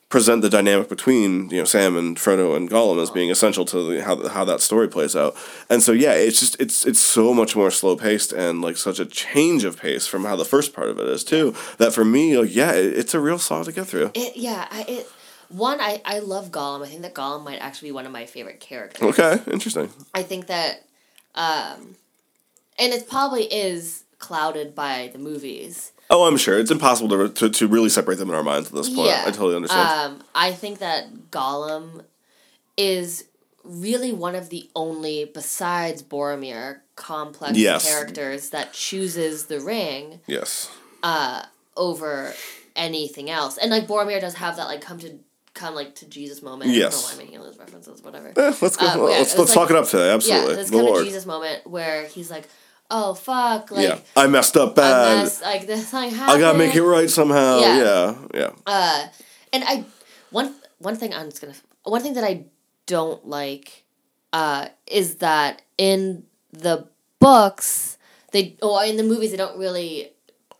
present 0.09 0.41
the 0.41 0.49
dynamic 0.49 0.87
between 0.87 1.49
you 1.49 1.57
know 1.57 1.65
Sam 1.65 1.97
and 1.97 2.17
Frodo 2.17 2.55
and 2.55 2.69
Gollum 2.69 3.01
as 3.01 3.09
being 3.09 3.29
essential 3.29 3.65
to 3.65 3.83
the, 3.83 4.03
how 4.03 4.27
how 4.29 4.45
that 4.45 4.61
story 4.61 4.87
plays 4.87 5.15
out. 5.15 5.35
And 5.69 5.83
so 5.83 5.91
yeah, 5.91 6.13
it's 6.13 6.39
just 6.39 6.59
it's 6.59 6.85
it's 6.85 6.99
so 6.99 7.33
much 7.33 7.55
more 7.55 7.71
slow 7.71 7.95
paced 7.95 8.31
and 8.31 8.61
like 8.61 8.77
such 8.77 8.99
a 8.99 9.05
change 9.05 9.63
of 9.63 9.79
pace 9.79 10.07
from 10.07 10.25
how 10.25 10.35
the 10.35 10.45
first 10.45 10.73
part 10.73 10.89
of 10.89 10.99
it 10.99 11.07
is 11.07 11.23
too. 11.23 11.53
That 11.77 11.93
for 11.93 12.05
me, 12.05 12.37
like 12.37 12.55
yeah, 12.55 12.71
it, 12.71 12.97
it's 12.97 13.13
a 13.13 13.19
real 13.19 13.39
slog 13.39 13.65
to 13.65 13.71
get 13.71 13.87
through. 13.87 14.11
It 14.13 14.37
yeah, 14.37 14.67
I 14.71 14.85
it 14.87 15.11
one 15.49 15.79
I 15.81 16.01
I 16.05 16.19
love 16.19 16.51
Gollum. 16.51 16.85
I 16.85 16.87
think 16.87 17.01
that 17.01 17.13
Gollum 17.13 17.43
might 17.43 17.59
actually 17.59 17.89
be 17.89 17.93
one 17.93 18.05
of 18.05 18.11
my 18.11 18.25
favorite 18.25 18.59
characters. 18.59 19.01
Okay, 19.01 19.39
interesting. 19.51 19.89
I 20.13 20.23
think 20.23 20.47
that, 20.47 20.83
um, 21.35 21.95
and 22.79 22.93
it 22.93 23.09
probably 23.09 23.43
is 23.43 24.03
clouded 24.19 24.73
by 24.73 25.09
the 25.11 25.19
movies. 25.19 25.91
Oh, 26.09 26.25
I'm 26.25 26.37
sure 26.37 26.57
it's 26.57 26.71
impossible 26.71 27.09
to, 27.09 27.29
to 27.33 27.49
to 27.49 27.67
really 27.67 27.89
separate 27.89 28.17
them 28.17 28.29
in 28.29 28.35
our 28.35 28.43
minds 28.43 28.69
at 28.69 28.73
this 28.75 28.87
point. 28.89 29.09
Yeah, 29.09 29.23
I 29.25 29.31
totally 29.31 29.55
understand. 29.55 29.89
Um, 29.89 30.23
I 30.33 30.51
think 30.53 30.79
that 30.79 31.31
Gollum 31.31 32.03
is 32.77 33.25
really 33.63 34.13
one 34.13 34.33
of 34.35 34.49
the 34.49 34.69
only, 34.75 35.25
besides 35.25 36.01
Boromir, 36.01 36.79
complex 36.95 37.57
Yes. 37.57 37.85
characters 37.87 38.51
that 38.51 38.71
chooses 38.73 39.47
the 39.47 39.59
ring 39.59 40.21
yes. 40.27 40.71
uh, 41.03 41.43
over 41.75 42.33
anything 42.75 43.29
else. 43.29 43.57
And 43.57 43.69
like 43.71 43.87
Boromir 43.87 44.21
does 44.21 44.35
have 44.35 44.55
that 44.55 44.65
like 44.67 44.81
come 44.81 44.99
to 44.99 45.19
come 45.53 45.75
like 45.75 45.95
to 45.95 46.07
Jesus 46.07 46.41
moment. 46.41 46.69
Yes. 46.71 46.77
I 46.77 46.89
don't 46.89 46.91
know 47.01 47.05
why 47.07 47.11
I'm 47.11 47.17
making 47.17 47.39
all 47.39 47.45
those 47.45 47.57
references, 47.59 48.01
whatever. 48.03 48.27
Eh, 48.37 48.53
let's 48.61 48.77
go. 48.77 48.87
Um, 48.87 48.99
yeah, 48.99 49.03
let's 49.17 49.37
let's 49.37 49.55
like- 49.55 49.67
talk 49.67 49.69
it 49.71 49.75
up 49.75 49.87
today. 49.89 50.11
Absolutely, 50.13 50.51
Yeah, 50.51 50.55
this 50.55 50.69
the 50.69 50.77
come 50.77 50.85
to 50.85 50.91
Lord. 50.91 51.05
Jesus 51.05 51.25
moment 51.25 51.67
where 51.67 52.05
he's 52.07 52.29
like, 52.31 52.47
"Oh 52.89 53.13
fuck!" 53.13 53.71
Like, 53.71 53.87
yeah, 53.87 53.99
I 54.15 54.27
messed 54.27 54.57
up 54.57 54.75
bad. 54.75 55.17
unless 55.17 55.41
like 55.41 55.67
this 55.67 55.89
thing 55.89 56.11
happened. 56.11 56.37
I 56.37 56.39
gotta 56.39 56.57
make 56.57 56.75
it 56.75 56.83
right 56.83 57.09
somehow. 57.09 57.59
Yeah. 57.59 57.77
Yeah, 57.77 58.15
yeah. 58.33 58.49
Uh, 58.65 59.07
and 59.53 59.63
I 59.65 59.85
one 60.31 60.55
one 60.79 60.95
thing 60.95 61.13
I'm 61.13 61.29
just 61.29 61.41
gonna 61.41 61.53
one 61.83 62.01
thing 62.01 62.13
that 62.13 62.23
I 62.23 62.45
don't 62.85 63.25
like, 63.27 63.83
uh, 64.33 64.67
is 64.85 65.15
that 65.15 65.61
in 65.77 66.23
the 66.51 66.87
books 67.19 67.97
they 68.31 68.57
or 68.61 68.83
in 68.83 68.97
the 68.97 69.03
movies 69.03 69.31
they 69.31 69.37
don't 69.37 69.57
really 69.57 70.11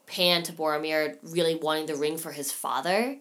pan 0.08 0.42
to 0.42 0.54
Boromir 0.54 1.18
really 1.22 1.56
wanting 1.56 1.86
the 1.86 1.96
ring 1.96 2.18
for 2.18 2.32
his 2.32 2.50
father. 2.50 3.18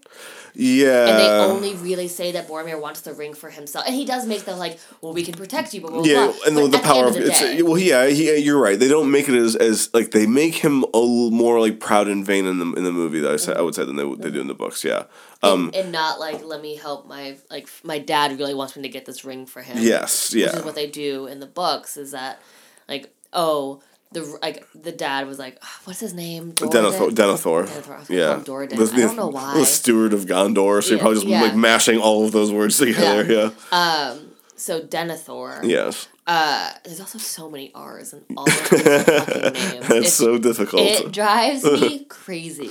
Yeah. 0.54 1.08
And 1.08 1.18
they 1.18 1.28
only 1.28 1.74
really 1.74 2.06
say 2.06 2.32
that 2.32 2.46
Boromir 2.46 2.80
wants 2.80 3.00
the 3.00 3.12
ring 3.12 3.34
for 3.34 3.50
himself. 3.50 3.84
And 3.86 3.94
he 3.94 4.04
does 4.04 4.24
make 4.24 4.44
the 4.44 4.54
like, 4.54 4.78
well, 5.00 5.12
we 5.12 5.24
can 5.24 5.34
protect 5.34 5.74
you, 5.74 5.80
but 5.80 5.90
blah 5.90 6.02
blah 6.02 6.08
yeah, 6.10 6.26
blah. 6.26 6.34
and 6.46 6.54
But 6.54 6.62
the, 6.70 6.78
the 6.78 6.78
power 6.78 7.06
of 7.06 7.14
the 7.14 7.26
it's 7.26 7.40
day- 7.40 7.60
well, 7.60 7.76
yeah, 7.76 8.06
he, 8.06 8.36
you're 8.38 8.60
right. 8.60 8.78
They 8.78 8.86
don't 8.88 9.10
make 9.10 9.28
it 9.28 9.34
as, 9.34 9.56
as 9.56 9.92
like 9.92 10.12
they 10.12 10.26
make 10.28 10.54
him 10.54 10.84
a 10.94 10.98
little 10.98 11.32
more 11.32 11.60
like 11.60 11.80
proud 11.80 12.06
and 12.06 12.24
vain 12.24 12.46
in 12.46 12.58
the 12.60 12.72
in 12.74 12.84
the 12.84 12.92
movie 12.92 13.18
that 13.20 13.48
I 13.48 13.58
I 13.58 13.62
would 13.62 13.74
say 13.74 13.84
than 13.84 13.96
they 13.96 14.14
they 14.14 14.30
do 14.30 14.40
in 14.40 14.46
the 14.46 14.54
books. 14.54 14.84
Yeah. 14.84 15.04
Um. 15.42 15.66
and, 15.66 15.76
and 15.76 15.92
not 15.92 16.20
like 16.20 16.44
let 16.44 16.62
me 16.62 16.76
help 16.76 17.08
my 17.08 17.36
like 17.50 17.68
my 17.82 17.98
dad 17.98 18.38
really 18.38 18.54
wants 18.54 18.76
me 18.76 18.82
to 18.82 18.88
get 18.88 19.06
this 19.06 19.24
ring 19.24 19.44
for 19.44 19.60
him. 19.60 19.78
Yes. 19.80 20.32
Which 20.32 20.44
is 20.44 20.64
what 20.64 20.76
they 20.76 20.86
do 20.86 21.26
in 21.26 21.40
the 21.40 21.46
books 21.46 21.96
is 21.96 22.12
that 22.12 22.40
like 22.88 23.12
oh 23.32 23.82
the 24.16 24.38
like 24.42 24.66
the 24.74 24.92
dad 24.92 25.26
was 25.26 25.38
like 25.38 25.58
"Ah, 25.62 25.80
what's 25.84 26.00
his 26.00 26.14
name 26.14 26.52
Denethor. 26.52 27.10
Denethor. 27.10 27.10
Denethor. 27.10 27.58
I 27.58 27.76
was 27.78 27.86
gonna 27.86 28.04
Yeah. 28.08 28.36
The- 28.36 28.90
I 28.94 28.96
don't 29.06 29.16
know 29.16 29.28
why. 29.28 29.54
The 29.54 29.66
steward 29.66 30.12
of 30.14 30.24
Gondor. 30.24 30.82
So 30.82 30.90
you're 30.90 30.98
probably 30.98 31.16
just 31.16 31.26
yeah. 31.26 31.42
like 31.42 31.54
mashing 31.54 31.98
all 31.98 32.24
of 32.24 32.32
those 32.32 32.50
words 32.52 32.78
together. 32.78 33.24
Yeah. 33.32 33.50
um 33.72 34.30
so 34.56 34.80
Denethor 34.80 35.62
Yes. 35.64 36.08
uh 36.26 36.70
there's 36.84 37.00
also 37.00 37.18
so 37.18 37.50
many 37.50 37.70
R's 37.74 38.14
in 38.14 38.24
all 38.36 38.48
of 38.48 38.70
these 38.70 38.82
fucking 39.04 39.52
names 39.52 39.90
It's- 39.90 40.12
so 40.14 40.38
difficult. 40.38 40.82
it 40.82 41.12
drives 41.12 41.62
me 41.64 42.04
crazy 42.08 42.70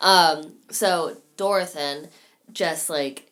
um 0.00 0.52
so 0.70 1.16
Dorothin 1.38 2.08
just 2.52 2.90
like 2.90 3.30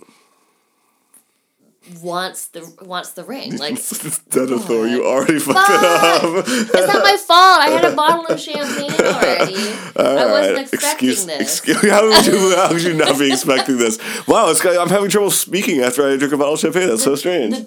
wants 2.03 2.49
the 2.49 2.61
wants 2.83 3.13
the 3.13 3.25
ring 3.25 3.57
like 3.57 3.75
Denethor, 4.31 4.91
you 4.91 5.07
already 5.07 5.39
fucked 5.39 5.59
Fuck! 5.59 6.25
up. 6.25 6.45
It's 6.47 6.75
not 6.75 7.03
my 7.03 7.17
fault. 7.17 7.61
I 7.61 7.71
had 7.71 7.85
a 7.85 7.97
bottle 7.97 8.27
of 8.27 8.39
champagne 8.39 8.91
already. 9.01 9.55
I 9.57 9.65
wasn't 9.97 9.97
Alright, 9.97 10.59
expecting 10.59 11.09
excuse, 11.09 11.27
this. 11.27 11.41
Excuse, 11.41 11.81
how 11.91 12.07
would 12.07 12.27
you 12.27 12.55
how 12.57 12.73
would 12.73 12.83
you 12.83 12.95
not 12.95 13.19
be 13.19 13.33
expecting 13.33 13.79
this? 13.79 13.99
Wow, 14.29 14.51
it's, 14.51 14.65
I'm 14.65 14.91
having 14.91 15.09
trouble 15.09 15.31
speaking 15.31 15.81
after 15.81 16.07
I 16.07 16.17
drink 16.17 16.35
a 16.35 16.37
bottle 16.37 16.55
of 16.55 16.61
champagne. 16.61 16.89
That's 16.89 17.03
so 17.05 17.15
strange. 17.15 17.67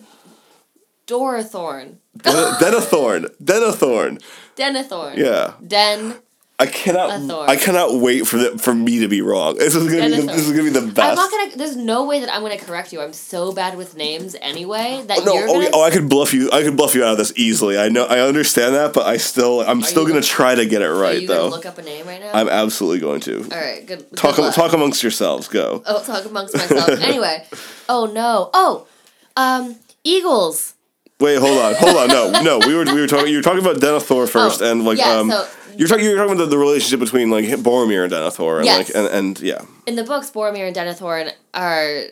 Dorathorn. 1.07 1.97
Den- 2.17 2.53
Denethorn. 2.59 3.25
Denethorn. 3.43 4.21
Denethorn. 4.55 5.17
Yeah. 5.17 5.53
Den 5.65 6.15
I 6.59 6.67
cannot. 6.67 7.49
I 7.49 7.55
cannot 7.55 7.95
wait 7.95 8.27
for 8.27 8.37
the, 8.37 8.57
for 8.59 8.75
me 8.75 8.99
to 8.99 9.07
be 9.07 9.21
wrong. 9.21 9.57
This 9.57 9.73
is 9.75 9.83
gonna 9.91 10.07
be 10.07 10.21
the, 10.21 10.27
this 10.27 10.47
is 10.47 10.51
gonna 10.51 10.63
be 10.63 10.69
the 10.69 10.81
best. 10.93 10.99
I'm 10.99 11.15
not 11.15 11.31
gonna. 11.31 11.57
There's 11.57 11.75
no 11.75 12.05
way 12.05 12.19
that 12.19 12.33
I'm 12.33 12.41
gonna 12.41 12.59
correct 12.59 12.93
you. 12.93 13.01
I'm 13.01 13.11
so 13.11 13.51
bad 13.51 13.75
with 13.75 13.97
names 13.97 14.35
anyway 14.39 15.03
that 15.07 15.25
No, 15.25 15.33
you're 15.33 15.49
oh, 15.49 15.53
gonna. 15.53 15.69
oh, 15.73 15.83
I 15.83 15.89
could 15.89 16.07
bluff 16.07 16.31
you. 16.33 16.51
I 16.51 16.61
could 16.61 16.77
bluff 16.77 16.93
you 16.93 17.03
out 17.03 17.13
of 17.13 17.17
this 17.17 17.33
easily. 17.35 17.77
I 17.79 17.89
know. 17.89 18.05
I 18.05 18.19
understand 18.19 18.75
that, 18.75 18.93
but 18.93 19.07
I 19.07 19.17
still. 19.17 19.61
I'm 19.61 19.81
still 19.81 20.05
gonna 20.07 20.21
try 20.21 20.53
to 20.53 20.65
get 20.65 20.81
it 20.83 20.85
are 20.85 20.95
right 20.95 21.21
you 21.21 21.27
though. 21.27 21.47
look 21.47 21.65
up 21.65 21.79
a 21.79 21.81
name 21.81 22.05
right 22.05 22.21
now? 22.21 22.31
I'm 22.33 22.47
absolutely 22.47 22.99
going 22.99 23.21
to. 23.21 23.41
All 23.43 23.59
right. 23.59 23.85
Good. 23.85 24.15
Talk 24.15 24.35
good 24.35 24.53
talk 24.53 24.73
amongst 24.73 25.01
yourselves. 25.01 25.47
Go. 25.47 25.81
Oh, 25.85 26.03
talk 26.03 26.23
amongst 26.25 26.55
myself. 26.55 26.87
anyway. 27.01 27.45
Oh 27.89 28.05
no. 28.05 28.51
Oh, 28.53 28.87
um, 29.35 29.75
Eagles. 30.03 30.75
Wait, 31.19 31.39
hold 31.39 31.57
on, 31.57 31.73
hold 31.75 31.95
on. 31.95 32.07
No, 32.09 32.41
no. 32.41 32.67
We 32.67 32.75
were 32.75 32.85
we 32.85 32.99
were 33.01 33.07
talking. 33.07 33.29
You 33.31 33.37
were 33.37 33.43
talking 33.43 33.61
about 33.61 33.77
Denethor 33.77 34.27
first, 34.29 34.61
Oh, 34.61 34.71
and 34.71 34.83
like 34.85 34.97
yeah, 34.97 35.13
um, 35.19 35.31
so- 35.31 35.47
you're 35.77 35.87
talking. 35.87 36.05
You're 36.05 36.17
talking 36.17 36.33
about 36.33 36.43
the, 36.43 36.49
the 36.49 36.57
relationship 36.57 36.99
between 36.99 37.29
like 37.29 37.45
Boromir 37.45 38.03
and 38.03 38.11
Denethor, 38.13 38.57
and 38.57 38.65
Yes. 38.65 38.87
like 38.87 38.95
and, 38.95 39.07
and 39.07 39.39
yeah. 39.39 39.61
In 39.87 39.95
the 39.95 40.03
books, 40.03 40.31
Boromir 40.31 40.67
and 40.67 40.75
Denethor 40.75 41.31
are 41.53 42.03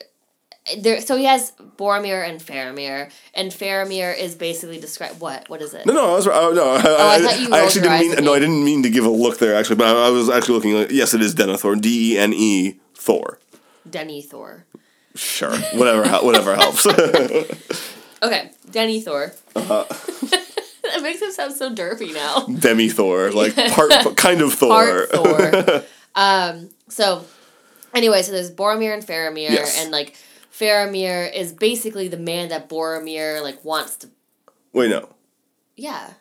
there. 0.77 1.01
So 1.01 1.15
he 1.17 1.25
has 1.25 1.51
Boromir 1.77 2.27
and 2.27 2.39
Faramir, 2.39 3.11
and 3.33 3.51
Faramir 3.51 4.17
is 4.17 4.35
basically 4.35 4.79
described. 4.79 5.19
What? 5.19 5.49
What 5.49 5.61
is 5.61 5.73
it? 5.73 5.85
No, 5.85 5.93
no, 5.93 6.11
I 6.11 6.15
was. 6.15 6.27
Oh, 6.27 6.51
no, 6.53 6.71
I, 6.71 6.75
I 6.75 7.15
I, 7.15 7.19
thought 7.19 7.39
you 7.39 7.53
I 7.53 7.59
actually 7.59 7.81
didn't 7.81 7.99
mean. 8.17 8.25
No. 8.25 8.33
I 8.33 8.39
didn't 8.39 8.63
mean 8.63 8.83
to 8.83 8.89
give 8.89 9.05
a 9.05 9.09
look 9.09 9.37
there. 9.39 9.55
Actually, 9.55 9.77
but 9.77 9.95
I, 9.95 10.07
I 10.07 10.09
was 10.09 10.29
actually 10.29 10.55
looking. 10.55 10.73
Like, 10.75 10.91
yes, 10.91 11.13
it 11.13 11.21
is 11.21 11.33
Denethor. 11.35 11.79
D 11.81 12.13
E 12.13 12.17
N 12.17 12.33
E 12.33 12.79
Thor. 12.95 13.39
Denny 13.89 14.21
Thor. 14.21 14.65
Sure, 15.15 15.51
whatever. 15.73 16.07
whatever 16.25 16.55
helps. 16.55 16.85
Okay, 18.23 18.51
Denny 18.69 19.01
Thor. 19.01 19.33
Uh-huh. 19.55 19.85
that 20.95 21.01
makes 21.03 21.21
him 21.21 21.31
sound 21.31 21.53
so 21.53 21.73
derpy 21.73 22.13
now. 22.13 22.45
Demi 22.45 22.89
Thor, 22.89 23.31
like 23.31 23.55
part, 23.71 23.91
kind 24.17 24.41
of 24.41 24.53
Thor. 24.53 25.07
Part 25.07 25.11
Thor. 25.11 25.83
um. 26.15 26.69
So, 26.89 27.25
anyway, 27.93 28.21
so 28.21 28.31
there's 28.31 28.51
Boromir 28.51 28.93
and 28.93 29.05
Faramir, 29.05 29.49
Yes. 29.49 29.81
and 29.81 29.91
like 29.91 30.15
Faramir 30.51 31.33
is 31.33 31.53
basically 31.53 32.07
the 32.07 32.17
man 32.17 32.49
that 32.49 32.67
Boromir 32.69 33.41
like 33.41 33.63
wants 33.63 33.95
to. 33.97 34.09
Wait, 34.73 34.89
no. 34.89 35.09
Yeah. 35.75 36.11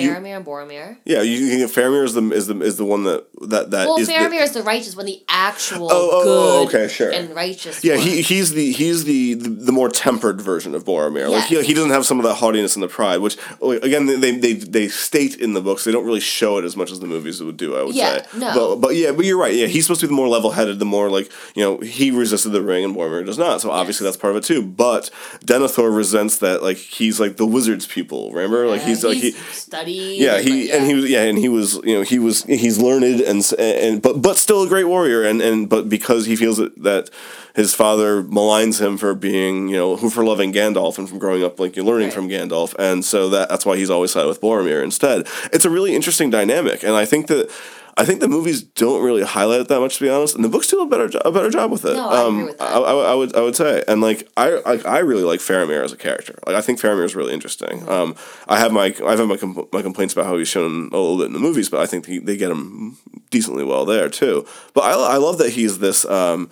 You- 0.00 0.10
Faramir 0.12 0.36
and 0.36 0.44
Boromir. 0.46 0.96
Yeah, 1.04 1.22
you, 1.22 1.32
you 1.38 1.58
think 1.66 1.70
Faramir 1.72 2.04
is 2.04 2.14
the 2.14 2.22
is 2.32 2.46
the 2.46 2.60
is 2.62 2.76
the 2.76 2.84
one 2.84 3.04
that 3.04 3.26
that 3.42 3.70
that 3.70 3.86
Well, 3.88 3.98
is 3.98 4.06
the- 4.08 4.14
Faramir 4.14 4.42
is 4.42 4.52
the 4.52 4.62
righteous 4.62 4.96
one, 4.96 5.06
the 5.06 5.22
actual 5.28 5.88
Oh, 5.90 6.10
oh, 6.12 6.22
oh, 6.22 6.66
good 6.66 6.74
okay, 6.84 6.92
sure. 6.92 7.10
and 7.10 7.34
righteous. 7.34 7.82
Yeah, 7.84 7.94
one. 7.96 8.02
he 8.06 8.22
he's 8.22 8.52
the 8.52 8.72
he's 8.72 9.04
the, 9.04 9.34
the, 9.34 9.48
the 9.48 9.72
more 9.72 9.88
tempered 9.88 10.40
version 10.40 10.74
of 10.74 10.84
Boromir. 10.84 11.30
Like 11.30 11.44
he, 11.44 11.62
he 11.64 11.74
doesn't 11.74 11.90
have 11.90 12.04
some 12.06 12.18
of 12.18 12.24
that 12.24 12.34
haughtiness 12.34 12.74
and 12.76 12.82
the 12.82 12.88
pride, 12.88 13.18
which 13.18 13.36
again 13.62 14.06
they, 14.06 14.36
they 14.36 14.52
they 14.54 14.88
state 14.88 15.36
in 15.36 15.54
the 15.54 15.60
books. 15.60 15.84
They 15.84 15.92
don't 15.92 16.04
really 16.04 16.20
show 16.20 16.58
it 16.58 16.64
as 16.64 16.76
much 16.76 16.90
as 16.90 17.00
the 17.00 17.06
movies 17.06 17.42
would 17.42 17.56
do. 17.56 17.76
I 17.76 17.82
would 17.84 17.94
Yeah, 17.94 18.22
say. 18.22 18.38
no. 18.38 18.54
But 18.54 18.76
but 18.88 18.96
yeah, 18.96 19.12
but 19.12 19.24
you're 19.24 19.38
right. 19.38 19.54
Yeah, 19.54 19.66
he's 19.66 19.84
supposed 19.86 20.00
to 20.00 20.06
be 20.06 20.10
the 20.10 20.14
more 20.16 20.28
level 20.28 20.50
headed, 20.52 20.78
the 20.78 20.84
more 20.84 21.10
like 21.10 21.30
you 21.54 21.62
know 21.62 21.78
he 21.78 22.10
resisted 22.10 22.52
the 22.52 22.62
ring 22.62 22.84
and 22.84 22.94
Boromir 22.94 23.24
does 23.24 23.38
not. 23.38 23.60
So 23.60 23.70
obviously 23.70 24.04
Yes. 24.04 24.14
that's 24.14 24.20
part 24.20 24.32
of 24.36 24.36
it 24.42 24.44
too. 24.44 24.62
But 24.62 25.10
Denethor 25.44 25.94
resents 25.94 26.38
that 26.38 26.62
like 26.62 26.76
he's 26.76 27.18
like 27.20 27.36
the 27.36 27.46
wizard's 27.46 27.86
pupil. 27.86 28.30
Remember, 28.32 28.66
like 28.66 28.80
Yeah, 28.82 28.86
he's 28.88 29.04
like 29.04 29.18
he. 29.18 29.32
studied. 29.32 29.87
Yeah, 29.92 30.38
he 30.40 30.70
like, 30.70 30.74
and 30.80 30.86
he 30.86 30.94
was 30.94 31.10
yeah, 31.10 31.22
and 31.24 31.38
he 31.38 31.48
was 31.48 31.74
you 31.84 31.94
know 31.96 32.02
he 32.02 32.18
was 32.18 32.42
he's 32.44 32.78
learned 32.78 33.20
and 33.20 33.52
and 33.58 34.02
but 34.02 34.20
but 34.22 34.36
still 34.36 34.62
a 34.62 34.68
great 34.68 34.84
warrior 34.84 35.22
and 35.22 35.40
and 35.40 35.68
but 35.68 35.88
because 35.88 36.26
he 36.26 36.36
feels 36.36 36.58
that, 36.58 36.80
that 36.82 37.10
his 37.54 37.74
father 37.74 38.22
maligns 38.22 38.80
him 38.80 38.96
for 38.96 39.14
being 39.14 39.68
you 39.68 39.76
know 39.76 39.96
who 39.96 40.10
for 40.10 40.24
loving 40.24 40.52
Gandalf 40.52 40.98
and 40.98 41.08
from 41.08 41.18
growing 41.18 41.42
up 41.44 41.58
like 41.58 41.76
you 41.76 41.82
learning 41.84 42.08
Right. 42.08 42.14
from 42.14 42.28
Gandalf 42.28 42.74
and 42.78 43.04
so 43.04 43.28
that 43.30 43.48
that's 43.48 43.66
why 43.66 43.76
he's 43.76 43.90
always 43.90 44.12
sided 44.12 44.28
with 44.28 44.40
Boromir 44.40 44.82
instead. 44.82 45.26
It's 45.52 45.64
a 45.64 45.70
really 45.70 45.94
interesting 45.94 46.30
dynamic 46.30 46.82
and 46.82 46.92
I 46.92 47.04
think 47.04 47.26
that. 47.28 47.50
I 47.98 48.04
think 48.04 48.20
the 48.20 48.28
movies 48.28 48.62
don't 48.62 49.02
really 49.02 49.24
highlight 49.24 49.60
it 49.60 49.68
that 49.68 49.80
much, 49.80 49.98
to 49.98 50.04
be 50.04 50.08
honest, 50.08 50.36
and 50.36 50.44
the 50.44 50.48
books 50.48 50.68
do 50.68 50.80
a 50.80 50.86
better 50.86 51.08
jo- 51.08 51.20
a 51.24 51.32
better 51.32 51.50
job 51.50 51.72
with 51.72 51.84
it. 51.84 51.94
No, 51.94 52.08
I 52.08 52.20
agree 52.20 52.40
um, 52.40 52.44
with 52.46 52.58
that. 52.58 52.64
I, 52.64 52.78
I, 52.78 52.94
I 53.10 53.14
would 53.14 53.36
I 53.36 53.40
would 53.40 53.56
say, 53.56 53.82
and 53.88 54.00
like 54.00 54.28
I 54.36 54.60
like 54.60 54.86
I 54.86 55.00
really 55.00 55.24
like 55.24 55.40
Faramir 55.40 55.82
as 55.82 55.92
a 55.92 55.96
character. 55.96 56.38
Like 56.46 56.54
I 56.54 56.60
think 56.60 56.80
Faramir 56.80 57.04
is 57.04 57.16
really 57.16 57.34
interesting. 57.34 57.80
Mm-hmm. 57.80 57.88
Um, 57.88 58.14
I 58.46 58.60
have 58.60 58.72
my 58.72 58.94
I 59.04 59.16
have 59.16 59.26
my 59.26 59.66
my 59.72 59.82
complaints 59.82 60.14
about 60.14 60.26
how 60.26 60.38
he's 60.38 60.46
shown 60.46 60.90
a 60.92 60.96
little 60.96 61.18
bit 61.18 61.26
in 61.26 61.32
the 61.32 61.40
movies, 61.40 61.68
but 61.68 61.80
I 61.80 61.86
think 61.86 62.06
he, 62.06 62.20
they 62.20 62.36
get 62.36 62.52
him 62.52 62.98
decently 63.30 63.64
well 63.64 63.84
there 63.84 64.08
too. 64.08 64.46
But 64.74 64.82
I, 64.84 65.14
I 65.14 65.16
love 65.16 65.38
that 65.38 65.50
he's 65.50 65.80
this 65.80 66.04
um, 66.04 66.50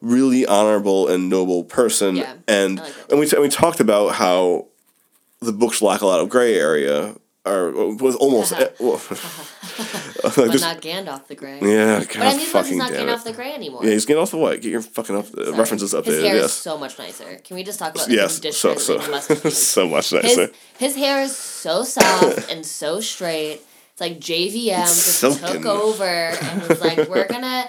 really 0.00 0.46
honorable 0.46 1.06
and 1.06 1.28
noble 1.28 1.62
person, 1.62 2.16
Yeah, 2.16 2.34
and 2.48 2.78
like 2.78 2.92
and 3.10 3.20
we 3.20 3.26
t- 3.26 3.38
we 3.38 3.48
talked 3.48 3.78
about 3.78 4.16
how 4.16 4.66
the 5.40 5.52
books 5.52 5.80
lack 5.80 6.00
a 6.00 6.06
lot 6.06 6.18
of 6.18 6.28
gray 6.28 6.56
area. 6.58 7.14
Or 7.48 7.94
with 7.94 8.14
almost, 8.16 8.52
eh, 8.52 8.68
well, 8.78 9.00
but 10.22 10.50
just- 10.52 10.64
not 10.64 10.80
Gandalf 10.82 11.26
the 11.26 11.34
Grey. 11.34 11.58
yeah, 11.62 12.00
But 12.00 12.08
God, 12.08 12.22
I 12.22 12.30
mean, 12.30 12.38
he's 12.40 12.50
fucking 12.50 12.78
not 12.78 12.90
damn 12.92 13.06
Gandalf 13.06 13.20
it. 13.20 13.24
the 13.24 13.32
Grey 13.32 13.52
anymore. 13.54 13.84
Yeah, 13.84 13.90
he's 13.92 14.10
off 14.10 14.30
the 14.30 14.36
what? 14.36 14.60
Get 14.60 14.70
your 14.70 14.82
fucking 14.82 15.16
up, 15.16 15.26
uh, 15.34 15.44
Sorry. 15.44 15.58
references 15.58 15.94
updated. 15.94 16.04
His 16.06 16.22
hair 16.24 16.36
is 16.36 16.52
so 16.52 16.78
much 16.78 16.98
nicer. 16.98 17.36
Can 17.44 17.56
we 17.56 17.62
just 17.64 17.78
talk 17.78 17.94
about 17.94 18.06
the 18.08 18.14
yes, 18.14 18.40
so 18.56 18.74
so 18.76 18.94
that 18.94 18.98
made 19.00 19.06
him 19.06 19.12
less 19.12 19.26
confused? 19.26 19.56
so 19.56 19.86
much 19.88 20.12
nicer. 20.12 20.28
his, 20.46 20.50
his 20.78 20.96
hair 20.96 21.22
is 21.22 21.36
so 21.36 21.84
soft 21.84 22.50
and 22.52 22.64
so 22.66 23.00
straight. 23.00 23.60
It's 23.92 24.00
like 24.00 24.18
JVN 24.20 24.86
just 24.86 25.20
took 25.20 25.66
over 25.66 26.04
and 26.04 26.62
was 26.68 26.80
like, 26.80 27.08
"We're 27.08 27.26
gonna 27.26 27.68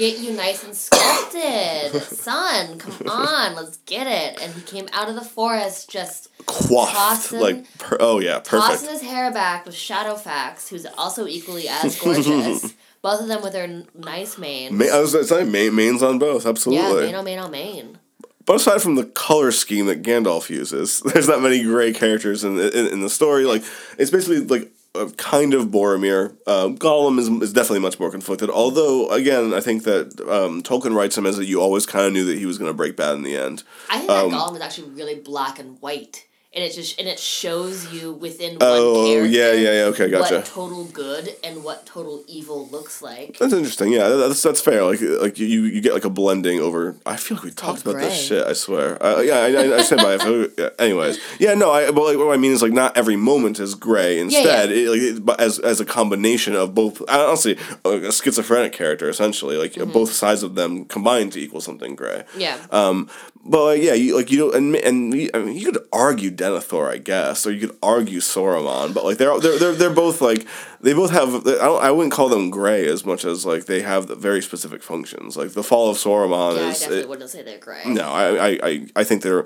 get 0.00 0.18
you 0.18 0.32
nice 0.32 0.64
and 0.64 0.74
sculpted, 0.74 2.02
son. 2.02 2.78
Come 2.78 2.94
on, 3.08 3.54
let's 3.54 3.76
get 3.78 4.06
it." 4.06 4.40
And 4.42 4.52
he 4.54 4.62
came 4.62 4.88
out 4.92 5.08
of 5.08 5.14
the 5.14 5.20
forest 5.24 5.90
just 5.90 6.28
Coiffed, 6.46 6.92
tossing- 6.92 7.40
like 7.40 7.78
per- 7.78 7.98
oh 8.00 8.18
yeah, 8.18 8.38
perfect. 8.38 8.50
tossing 8.50 8.88
his 8.90 9.02
hair 9.02 9.30
back 9.32 9.66
with 9.66 9.74
Shadowfax, 9.74 10.68
who's 10.68 10.86
also 10.98 11.26
equally 11.26 11.68
as 11.68 11.98
gorgeous. 12.00 12.74
Both 13.02 13.22
of 13.22 13.28
them 13.28 13.40
with 13.42 13.52
their 13.52 13.64
n- 13.64 13.86
nice 13.94 14.36
manes. 14.36 14.72
Ma- 14.72 14.84
I 14.92 15.00
was 15.00 15.28
say 15.28 15.44
main, 15.44 15.74
mains 15.74 16.02
on 16.02 16.18
both, 16.18 16.44
absolutely. 16.44 17.06
yeah, 17.06 17.06
mane 17.06 17.14
on 17.14 17.24
mane 17.24 17.38
on 17.38 17.50
mane. 17.50 17.98
but 18.44 18.56
aside 18.56 18.82
from 18.82 18.96
the 18.96 19.06
color 19.06 19.50
scheme 19.52 19.86
that 19.86 20.02
Gandalf 20.02 20.50
uses, 20.50 21.00
there's 21.06 21.28
not 21.28 21.40
many 21.40 21.62
gray 21.62 21.92
characters 21.92 22.44
in 22.44 22.58
in, 22.58 22.86
in 22.88 23.00
the 23.00 23.08
story. 23.10 23.44
Like 23.44 23.62
it's 23.98 24.10
basically 24.10 24.40
like 24.40 24.70
kind 25.16 25.54
of 25.54 25.68
Boromir. 25.68 26.36
Uh, 26.46 26.68
Gollum 26.68 27.18
is, 27.18 27.28
is 27.28 27.52
definitely 27.52 27.78
much 27.80 28.00
more 28.00 28.10
conflicted. 28.10 28.50
Although 28.50 29.08
again, 29.10 29.54
I 29.54 29.60
think 29.60 29.84
that 29.84 30.20
um, 30.20 30.62
Tolkien 30.62 30.94
writes 30.94 31.16
him 31.16 31.26
as 31.26 31.36
that 31.36 31.46
you 31.46 31.60
always 31.60 31.86
kind 31.86 32.06
of 32.06 32.12
knew 32.12 32.24
that 32.24 32.38
he 32.38 32.46
was 32.46 32.58
going 32.58 32.70
to 32.70 32.76
break 32.76 32.96
bad 32.96 33.14
in 33.14 33.22
the 33.22 33.36
end. 33.36 33.62
I 33.88 33.98
think 33.98 34.10
Um, 34.10 34.30
that 34.30 34.36
Gollum 34.36 34.56
is 34.56 34.62
actually 34.62 34.90
really 34.90 35.14
black 35.16 35.58
and 35.58 35.80
white, 35.80 36.26
and 36.52 36.64
it 36.64 36.72
just 36.72 36.98
and 36.98 37.06
it 37.06 37.18
shows 37.20 37.92
you 37.92 38.12
within 38.12 38.52
one 38.54 38.58
Oh, 38.62 39.04
character. 39.06 39.26
yeah, 39.26 39.52
yeah, 39.52 39.72
yeah, 39.72 39.84
okay, 39.90 40.10
gotcha. 40.10 40.36
What 40.36 40.46
total 40.46 40.84
good 40.86 41.36
and 41.44 41.62
what 41.62 41.86
total 41.86 42.24
evil 42.26 42.66
looks 42.68 43.00
like. 43.02 43.38
That's 43.38 43.52
interesting. 43.52 43.92
Yeah, 43.92 44.08
that's 44.08 44.42
that's 44.42 44.60
fair. 44.60 44.84
Like 44.84 45.00
like 45.00 45.38
you 45.38 45.46
you 45.46 45.80
get 45.80 45.94
like 45.94 46.04
a 46.04 46.10
blending 46.10 46.58
over. 46.60 46.96
I 47.06 47.16
feel 47.16 47.36
like 47.36 47.44
we 47.44 47.50
talked 47.52 47.82
about 47.82 47.96
this 47.98 48.20
shit. 48.20 48.44
I 48.46 48.52
swear. 48.54 49.00
Uh, 49.00 49.20
yeah, 49.20 49.38
I, 49.40 49.76
I, 49.78 49.82
said 49.82 49.98
by. 49.98 50.16
Yeah, 50.58 50.70
anyways, 50.78 51.18
yeah, 51.38 51.54
no. 51.54 51.70
I 51.70 51.90
but 51.92 52.02
like 52.04 52.18
what 52.18 52.32
I 52.34 52.36
mean 52.36 52.52
is 52.52 52.62
like 52.62 52.72
not 52.72 52.96
every 52.96 53.16
moment 53.16 53.60
is 53.60 53.74
gray. 53.74 54.18
Instead, 54.18 54.70
It, 54.72 54.88
like 54.90 55.00
it, 55.00 55.24
but 55.24 55.40
as 55.40 55.58
as 55.60 55.80
a 55.80 55.84
combination 55.84 56.56
of 56.56 56.74
both. 56.74 57.00
Honestly, 57.08 57.56
a 57.84 58.10
schizophrenic 58.12 58.72
character 58.72 59.08
essentially. 59.08 59.56
Like 59.56 59.70
Mm-hmm. 59.80 59.92
both 59.92 60.12
sides 60.12 60.42
of 60.42 60.56
them 60.56 60.84
combined 60.84 61.32
to 61.34 61.40
equal 61.40 61.60
something 61.60 61.94
gray. 61.94 62.24
Yeah. 62.36 62.58
Um, 62.70 63.08
but 63.44 63.64
like, 63.64 63.82
yeah, 63.82 63.94
you 63.94 64.16
like 64.16 64.30
you 64.30 64.38
know, 64.38 64.50
and 64.52 64.76
and 64.76 65.14
you- 65.14 65.30
I 65.32 65.38
mean, 65.38 65.56
you 65.56 65.72
could 65.72 65.82
argue 65.92 66.30
Denethor, 66.30 66.90
I 66.90 66.98
guess, 66.98 67.46
or 67.46 67.52
you 67.52 67.66
could 67.68 67.76
argue 67.82 68.20
Sauron, 68.20 68.92
but 68.92 69.04
like 69.04 69.18
they're 69.18 69.38
they're 69.40 69.58
they're, 69.58 69.72
they're 69.74 69.90
both 69.90 70.20
like 70.20 70.46
they 70.80 70.92
both 70.92 71.10
have. 71.10 71.34
I 71.46 71.52
don't, 71.54 71.82
I 71.82 71.90
wouldn't 71.90 72.12
call 72.12 72.28
them 72.28 72.50
gray 72.50 72.86
as 72.86 73.04
much 73.04 73.24
as 73.24 73.46
like 73.46 73.64
they 73.66 73.80
have 73.82 74.06
the 74.08 74.14
very 74.16 74.42
specific 74.42 74.82
functions. 74.82 75.36
Like 75.36 75.52
the 75.52 75.62
fall 75.62 75.90
of 75.90 75.96
Sauron 75.96 76.52
is. 76.52 76.56
yeah, 76.58 76.64
I 76.66 76.72
definitely 76.72 76.98
it- 77.00 77.08
wouldn't 77.08 77.30
say 77.30 77.42
they're 77.42 77.58
gray. 77.58 77.82
no, 77.86 78.02
I, 78.10 78.48
I, 78.48 78.58
I, 78.62 78.86
I 78.96 79.04
think 79.04 79.22
they're. 79.22 79.44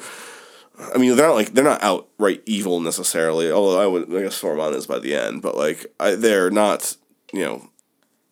I 0.92 0.98
mean, 0.98 1.14
they're 1.16 1.28
not 1.28 1.34
like 1.36 1.52
they're 1.54 1.62
not 1.62 1.82
outright 1.82 2.42
evil 2.46 2.80
necessarily. 2.80 3.50
Although 3.52 3.80
I 3.80 3.86
would, 3.86 4.12
I 4.12 4.22
guess 4.22 4.40
Sauron 4.40 4.74
is 4.74 4.88
by 4.88 4.98
the 4.98 5.14
end, 5.14 5.40
but 5.40 5.56
like 5.56 5.86
I, 6.00 6.16
they're 6.16 6.50
not. 6.50 6.96
You 7.32 7.40
know, 7.44 7.68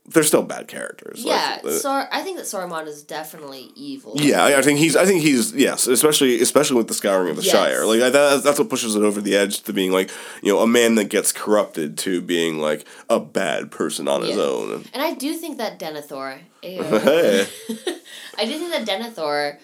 they're 0.07 0.25
still 0.25 0.43
bad 0.43 0.67
characters. 0.67 1.23
Yeah, 1.25 1.61
like, 1.63 1.75
uh, 1.75 1.79
Sor- 1.79 2.09
I 2.11 2.23
think 2.23 2.37
that 2.39 2.47
Sauron 2.47 2.87
is 2.89 3.03
definitely 3.05 3.71
evil. 3.77 4.15
yeah, 4.17 4.43
I, 4.45 4.59
I 4.59 4.63
think 4.63 4.79
he's. 4.81 4.97
I 4.97 5.05
think 5.07 5.23
he's. 5.23 5.53
Yes, 5.55 5.87
especially 5.87 6.41
especially 6.41 6.77
with 6.77 6.89
the 6.89 6.95
scouring 6.95 7.31
of 7.31 7.37
the 7.37 7.43
Yes. 7.43 7.53
Shire. 7.53 7.87
Like 7.87 8.01
that, 8.13 8.43
that's 8.43 8.59
what 8.59 8.69
pushes 8.69 8.97
it 8.97 9.03
over 9.03 9.21
the 9.21 9.37
edge 9.37 9.63
to 9.63 9.73
being 9.73 9.93
like 9.93 10.11
you 10.43 10.53
know 10.53 10.59
a 10.61 10.67
man 10.67 10.97
that 10.97 11.05
gets 11.05 11.31
corrupted 11.33 11.97
to 11.99 12.21
being 12.21 12.59
like 12.59 12.85
a 13.09 13.21
bad 13.21 13.71
person 13.71 14.09
on 14.09 14.23
his 14.23 14.37
own. 14.39 14.85
And 14.93 15.03
I 15.03 15.15
do 15.15 15.35
think 15.35 15.59
that 15.59 15.79
Denethor. 15.79 16.41
ew. 16.63 16.83
Hey, 16.83 17.47
I 18.39 18.45
do 18.45 18.59
think 18.59 18.71
that 18.73 18.87
Denethor 18.87 19.59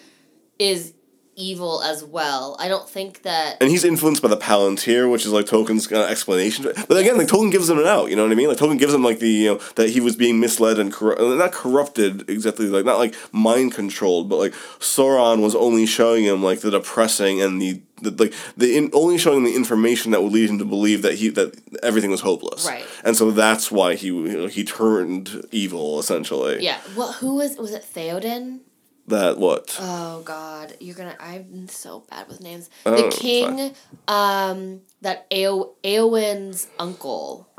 is 0.57 0.93
evil 1.39 1.81
as 1.81 2.03
well. 2.03 2.55
I 2.59 2.67
don't 2.67 2.87
think 2.87 3.23
that. 3.23 3.57
and 3.61 3.69
he's 3.69 3.83
influenced 3.85 4.21
by 4.21 4.27
the 4.27 4.37
Palantir, 4.37 5.09
which 5.11 5.25
is 5.25 5.31
like 5.31 5.45
Tolkien's 5.45 5.87
kind 5.87 6.03
of 6.03 6.09
explanation. 6.09 6.65
But 6.87 6.97
again, 6.97 7.17
like 7.17 7.27
Tolkien 7.27 7.51
gives 7.51 7.69
him 7.69 7.79
an 7.79 7.85
out. 7.87 8.09
You 8.09 8.15
know 8.15 8.23
what 8.23 8.31
I 8.31 8.35
mean? 8.35 8.49
Like 8.49 8.57
Tolkien 8.57 8.77
gives 8.79 8.93
him 8.93 9.03
like 9.03 9.19
the 9.19 9.29
you 9.29 9.53
know 9.53 9.57
that 9.75 9.89
he 9.89 9.99
was 9.99 10.15
being 10.15 10.39
misled 10.39 10.77
and 10.79 10.91
corru- 10.93 11.19
uh, 11.19 11.35
not 11.35 11.51
corrupted 11.51 12.29
exactly, 12.29 12.67
like 12.67 12.85
not 12.85 12.97
like 12.99 13.15
mind 13.31 13.73
controlled, 13.73 14.29
but 14.29 14.37
like 14.37 14.53
Sauron 14.79 15.41
was 15.41 15.55
only 15.55 15.85
showing 15.85 16.25
him 16.25 16.43
like 16.43 16.59
the 16.61 16.71
depressing 16.71 17.41
and 17.41 17.61
the. 17.61 17.81
The, 18.01 18.11
like 18.11 18.33
the 18.55 18.77
in, 18.77 18.89
only 18.93 19.17
showing 19.17 19.43
the 19.43 19.53
information 19.53 20.11
that 20.11 20.23
would 20.23 20.31
lead 20.31 20.49
him 20.49 20.57
to 20.59 20.63
believe 20.63 21.01
that 21.01 21.15
he 21.15 21.27
that 21.31 21.53
everything 21.83 22.09
was 22.09 22.21
hopeless, 22.21 22.65
Right. 22.65 22.85
And 23.03 23.13
so 23.17 23.29
that's 23.31 23.69
why 23.73 23.95
he 23.95 24.07
you 24.07 24.37
know, 24.37 24.47
he 24.47 24.63
turned 24.63 25.45
evil 25.51 25.99
essentially. 25.99 26.63
Yeah. 26.63 26.79
Well, 26.95 27.11
who 27.11 27.35
was 27.35 27.57
was 27.57 27.73
it? 27.73 27.83
Theoden. 27.93 28.61
That 29.09 29.39
what? 29.39 29.75
Oh 29.81 30.21
God, 30.23 30.75
you're 30.79 30.95
gonna. 30.95 31.15
I'm 31.19 31.67
so 31.67 32.03
bad 32.11 32.27
with 32.27 32.41
names. 32.41 32.69
Oh, 32.85 32.95
the 32.95 33.09
king, 33.09 33.73
um, 34.07 34.81
that 35.01 35.27
Eowyn's 35.31 36.67
uncle. 36.77 37.49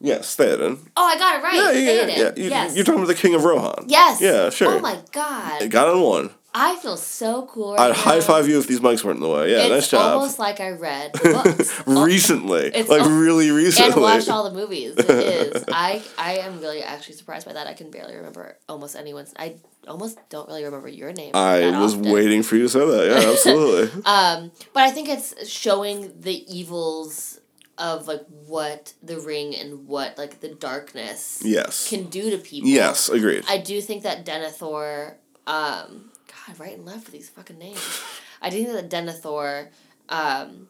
yes, 0.00 0.36
Theoden. 0.36 0.78
Oh, 0.96 1.06
I 1.06 1.16
got 1.16 1.38
it 1.38 1.42
right. 1.44 1.54
Yeah, 1.54 1.70
yeah, 1.70 1.78
yeah. 1.78 2.02
Theoden. 2.02 2.18
yeah. 2.36 2.42
You, 2.44 2.50
yes. 2.50 2.74
You're 2.74 2.84
talking 2.84 3.02
about 3.02 3.08
the 3.08 3.14
King 3.14 3.34
of 3.36 3.44
Rohan. 3.44 3.84
yes. 3.86 4.20
Yeah, 4.20 4.50
sure. 4.50 4.78
Oh 4.78 4.80
my 4.80 4.98
God, 5.12 5.70
Got 5.70 5.88
on 5.88 6.00
one. 6.02 6.30
I 6.58 6.76
feel 6.76 6.96
so 6.96 7.44
cool. 7.46 7.74
Right 7.74 7.82
I'd 7.82 7.88
now. 7.88 7.94
high 7.94 8.20
five 8.20 8.48
you 8.48 8.58
if 8.58 8.66
these 8.66 8.80
mics 8.80 9.04
weren't 9.04 9.16
in 9.16 9.22
the 9.22 9.28
way. 9.28 9.50
Yeah, 9.50 9.64
it's 9.64 9.70
nice 9.70 9.90
job. 9.90 10.14
almost 10.14 10.38
like 10.38 10.58
I 10.58 10.70
read 10.70 11.12
books. 11.12 11.82
recently, 11.86 12.68
It's 12.74 12.88
like 12.88 13.02
al- 13.02 13.10
really 13.10 13.50
recently. 13.50 13.92
and 13.92 14.00
watched 14.00 14.30
all 14.30 14.48
the 14.50 14.56
movies. 14.58 14.94
It 14.96 15.10
is. 15.10 15.64
I 15.70 16.02
I 16.16 16.38
am 16.38 16.60
really 16.60 16.82
actually 16.82 17.16
surprised 17.16 17.46
by 17.46 17.52
that. 17.52 17.66
I 17.66 17.74
can 17.74 17.90
barely 17.90 18.16
remember 18.16 18.56
almost 18.70 18.96
anyone's. 18.96 19.34
I 19.38 19.56
almost 19.86 20.18
don't 20.30 20.48
really 20.48 20.64
remember 20.64 20.88
your 20.88 21.12
name. 21.12 21.32
I 21.34 21.78
was 21.78 21.94
often. 21.94 22.10
waiting 22.10 22.42
for 22.42 22.56
you 22.56 22.62
to 22.62 22.68
say 22.70 22.78
that. 22.78 23.06
Yeah, 23.06 23.30
absolutely. 23.32 24.02
Um, 24.04 24.50
but 24.72 24.82
I 24.82 24.90
think 24.92 25.10
it's 25.10 25.46
showing 25.46 26.10
the 26.18 26.32
evils 26.50 27.38
of 27.76 28.08
like 28.08 28.24
what 28.46 28.94
the 29.02 29.20
ring 29.20 29.54
and 29.54 29.86
what 29.86 30.16
like 30.16 30.40
the 30.40 30.48
darkness 30.48 31.42
yes. 31.44 31.86
can 31.90 32.04
do 32.04 32.30
to 32.30 32.38
people. 32.38 32.70
Yes, 32.70 33.10
agreed. 33.10 33.44
I 33.46 33.58
do 33.58 33.82
think 33.82 34.04
that 34.04 34.24
Denethor, 34.24 35.16
um, 35.46 36.05
God, 36.46 36.60
right 36.60 36.76
and 36.76 36.86
left 36.86 37.06
with 37.06 37.12
these 37.12 37.28
fucking 37.28 37.58
names. 37.58 38.02
I 38.40 38.50
do 38.50 38.64
think 38.64 38.72
that 38.72 38.90
Denethor, 38.90 39.68
um, 40.08 40.68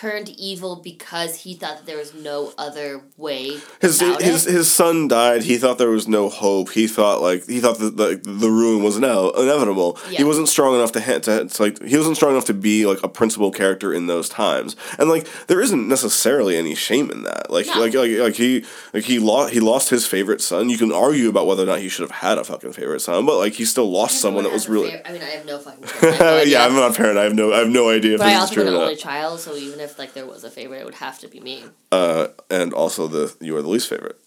turned 0.00 0.28
evil 0.30 0.76
because 0.82 1.36
he 1.42 1.52
thought 1.54 1.76
that 1.78 1.86
there 1.86 1.98
was 1.98 2.14
no 2.14 2.52
other 2.56 3.02
way 3.18 3.58
His 3.80 4.00
his 4.00 4.46
it. 4.46 4.52
his 4.52 4.70
son 4.70 5.08
died. 5.08 5.42
He 5.42 5.58
thought 5.58 5.76
there 5.78 5.90
was 5.90 6.08
no 6.08 6.28
hope. 6.28 6.70
He 6.70 6.86
thought 6.86 7.20
like 7.20 7.46
he 7.46 7.60
thought 7.60 7.78
that 7.78 7.96
the, 7.98 8.20
the 8.22 8.50
ruin 8.50 8.82
was 8.82 8.98
now 8.98 9.30
inevitable. 9.30 9.96
He 10.08 10.24
wasn't 10.24 10.48
strong 10.48 10.74
enough 10.74 10.92
to, 10.92 11.00
ha- 11.00 11.18
to 11.18 11.62
like 11.62 11.82
he 11.82 11.96
wasn't 11.96 12.16
strong 12.16 12.32
enough 12.32 12.46
to 12.46 12.54
be 12.54 12.86
like 12.86 13.02
a 13.02 13.08
principal 13.08 13.50
character 13.50 13.92
in 13.92 14.06
those 14.06 14.28
times. 14.28 14.74
And 14.98 15.10
like 15.10 15.26
there 15.48 15.60
isn't 15.60 15.86
necessarily 15.88 16.56
any 16.56 16.74
shame 16.74 17.10
in 17.10 17.22
that. 17.24 17.50
Like 17.50 17.66
No. 17.66 17.80
like 17.80 17.94
like 17.94 18.10
like 18.18 18.34
he 18.36 18.64
like 18.94 19.04
he 19.04 19.18
lost 19.18 19.52
he 19.52 19.60
lost 19.60 19.90
his 19.90 20.06
favorite 20.06 20.40
son. 20.40 20.70
You 20.70 20.78
can 20.78 20.92
argue 20.92 21.28
about 21.28 21.46
whether 21.46 21.62
or 21.62 21.66
not 21.66 21.80
he 21.80 21.88
should 21.90 22.02
have 22.08 22.18
had 22.22 22.38
a 22.38 22.44
fucking 22.44 22.72
favorite 22.72 23.00
son, 23.00 23.26
but 23.26 23.36
like 23.36 23.52
he 23.54 23.64
still 23.66 23.90
lost 23.90 24.20
someone 24.20 24.44
that 24.44 24.52
was 24.52 24.68
really. 24.68 24.90
favorite- 24.92 25.06
I 25.08 25.12
mean, 25.12 25.22
I 25.22 25.30
have 25.30 25.44
no 25.46 25.58
fucking. 25.58 25.84
I 26.02 26.06
have 26.06 26.20
no 26.20 26.42
yeah, 26.42 26.64
I'm 26.64 26.74
not 26.74 26.92
a 26.92 26.94
parent. 26.94 27.18
I 27.18 27.24
have 27.24 27.34
no 27.34 27.52
I 27.52 27.58
have 27.58 27.68
no 27.68 27.90
idea 27.90 28.14
if 28.14 28.18
But 28.20 28.28
I 28.28 28.30
this 28.30 28.36
is 28.36 28.42
also 28.42 28.54
true 28.54 28.62
am 28.68 28.74
an 28.76 28.80
only 28.80 28.96
child, 28.96 29.40
so 29.40 29.54
even 29.56 29.80
if 29.80 29.89
like 29.98 30.12
there 30.14 30.26
was 30.26 30.44
a 30.44 30.50
favorite, 30.50 30.80
it 30.80 30.84
would 30.84 30.94
have 30.96 31.18
to 31.20 31.28
be 31.28 31.40
me. 31.40 31.64
Uh, 31.92 32.28
and 32.50 32.72
also 32.72 33.06
the 33.06 33.34
you 33.40 33.56
are 33.56 33.62
the 33.62 33.68
least 33.68 33.88
favorite. 33.88 34.18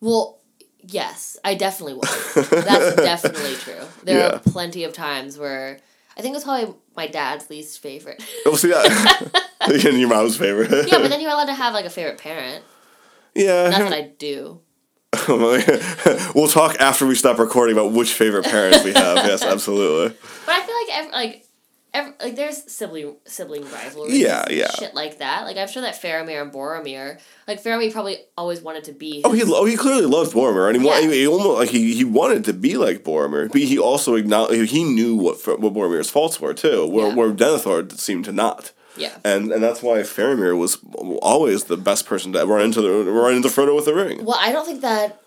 Well, 0.00 0.38
yes, 0.82 1.36
I 1.44 1.54
definitely 1.54 1.94
was. 1.94 2.34
That's 2.50 2.96
definitely 3.10 3.54
true. 3.54 3.84
There 4.04 4.18
Yeah. 4.18 4.36
are 4.36 4.38
plenty 4.40 4.84
of 4.84 4.92
times 4.92 5.38
where 5.38 5.78
I 6.16 6.22
think 6.22 6.32
it 6.32 6.36
was 6.36 6.44
probably 6.44 6.74
my 6.96 7.06
dad's 7.06 7.48
least 7.50 7.80
favorite. 7.80 8.22
Oh, 8.46 8.54
see 8.56 8.68
that? 8.68 9.42
and 9.60 9.98
your 9.98 10.08
mom's 10.08 10.36
favorite. 10.36 10.70
yeah, 10.88 10.98
but 10.98 11.08
then 11.08 11.20
you're 11.20 11.30
allowed 11.30 11.46
to 11.46 11.54
have 11.54 11.74
like 11.74 11.84
a 11.86 11.90
favorite 11.90 12.18
parent. 12.18 12.64
yeah. 13.34 13.68
That's 13.70 13.84
what 13.84 13.92
I 13.92 14.02
do. 14.18 14.60
we'll 16.34 16.48
talk 16.48 16.76
after 16.78 17.06
we 17.06 17.14
stop 17.14 17.38
recording 17.38 17.74
about 17.76 17.92
which 17.92 18.12
favorite 18.12 18.44
parents 18.44 18.84
we 18.84 18.92
have. 18.92 19.16
yes, 19.26 19.42
absolutely. 19.42 20.16
But 20.44 20.52
I 20.54 20.66
feel 20.66 20.74
like 20.74 21.06
ev- 21.06 21.12
like. 21.12 21.45
Ev- 21.98 22.14
like 22.22 22.36
there's 22.36 22.70
sibling 22.70 23.16
sibling 23.24 23.62
rivalries, 23.70 24.18
Yeah, 24.18 24.44
yeah. 24.50 24.70
shit 24.78 24.94
like 24.94 25.18
that. 25.18 25.44
Like 25.44 25.56
I'm 25.56 25.68
sure 25.68 25.82
that 25.82 26.00
Faramir 26.00 26.42
and 26.42 26.52
Boromir, 26.52 27.18
like 27.48 27.62
Faramir 27.62 27.92
probably 27.92 28.18
always 28.36 28.60
wanted 28.60 28.84
to 28.84 28.92
be. 28.92 29.22
Oh, 29.24 29.32
he 29.32 29.40
his- 29.40 29.50
oh 29.50 29.64
he 29.64 29.76
clearly 29.76 30.06
loved 30.06 30.32
Boromir, 30.34 30.68
and 30.72 30.80
he, 30.80 30.86
Yeah. 30.86 31.00
he, 31.00 31.10
he 31.20 31.26
almost 31.26 31.58
like 31.58 31.68
he, 31.70 31.94
he 31.94 32.04
wanted 32.04 32.44
to 32.44 32.52
be 32.52 32.76
like 32.76 33.04
Boromir, 33.04 33.50
but 33.50 33.60
he 33.60 33.78
also 33.78 34.14
acknowledged 34.16 34.70
he 34.72 34.84
knew 34.84 35.16
what 35.16 35.36
what 35.60 35.72
Boromir's 35.74 36.10
faults 36.10 36.40
were 36.40 36.54
too, 36.54 36.86
where 36.86 37.08
Yeah. 37.08 37.14
where 37.14 37.30
Denethor 37.32 37.90
seemed 37.98 38.24
to 38.26 38.32
not. 38.32 38.72
yeah. 38.96 39.12
And 39.24 39.52
and 39.52 39.62
that's 39.62 39.82
why 39.82 39.98
Faramir 40.00 40.56
was 40.58 40.78
always 41.22 41.64
the 41.64 41.76
best 41.76 42.06
person 42.06 42.32
to 42.32 42.44
run 42.46 42.62
into 42.62 42.80
the 42.82 42.90
run 43.10 43.34
into 43.34 43.48
Frodo 43.48 43.74
with 43.76 43.84
the 43.86 43.94
ring. 43.94 44.24
Well, 44.24 44.38
I 44.40 44.52
don't 44.52 44.66
think 44.66 44.80
that 44.82 45.20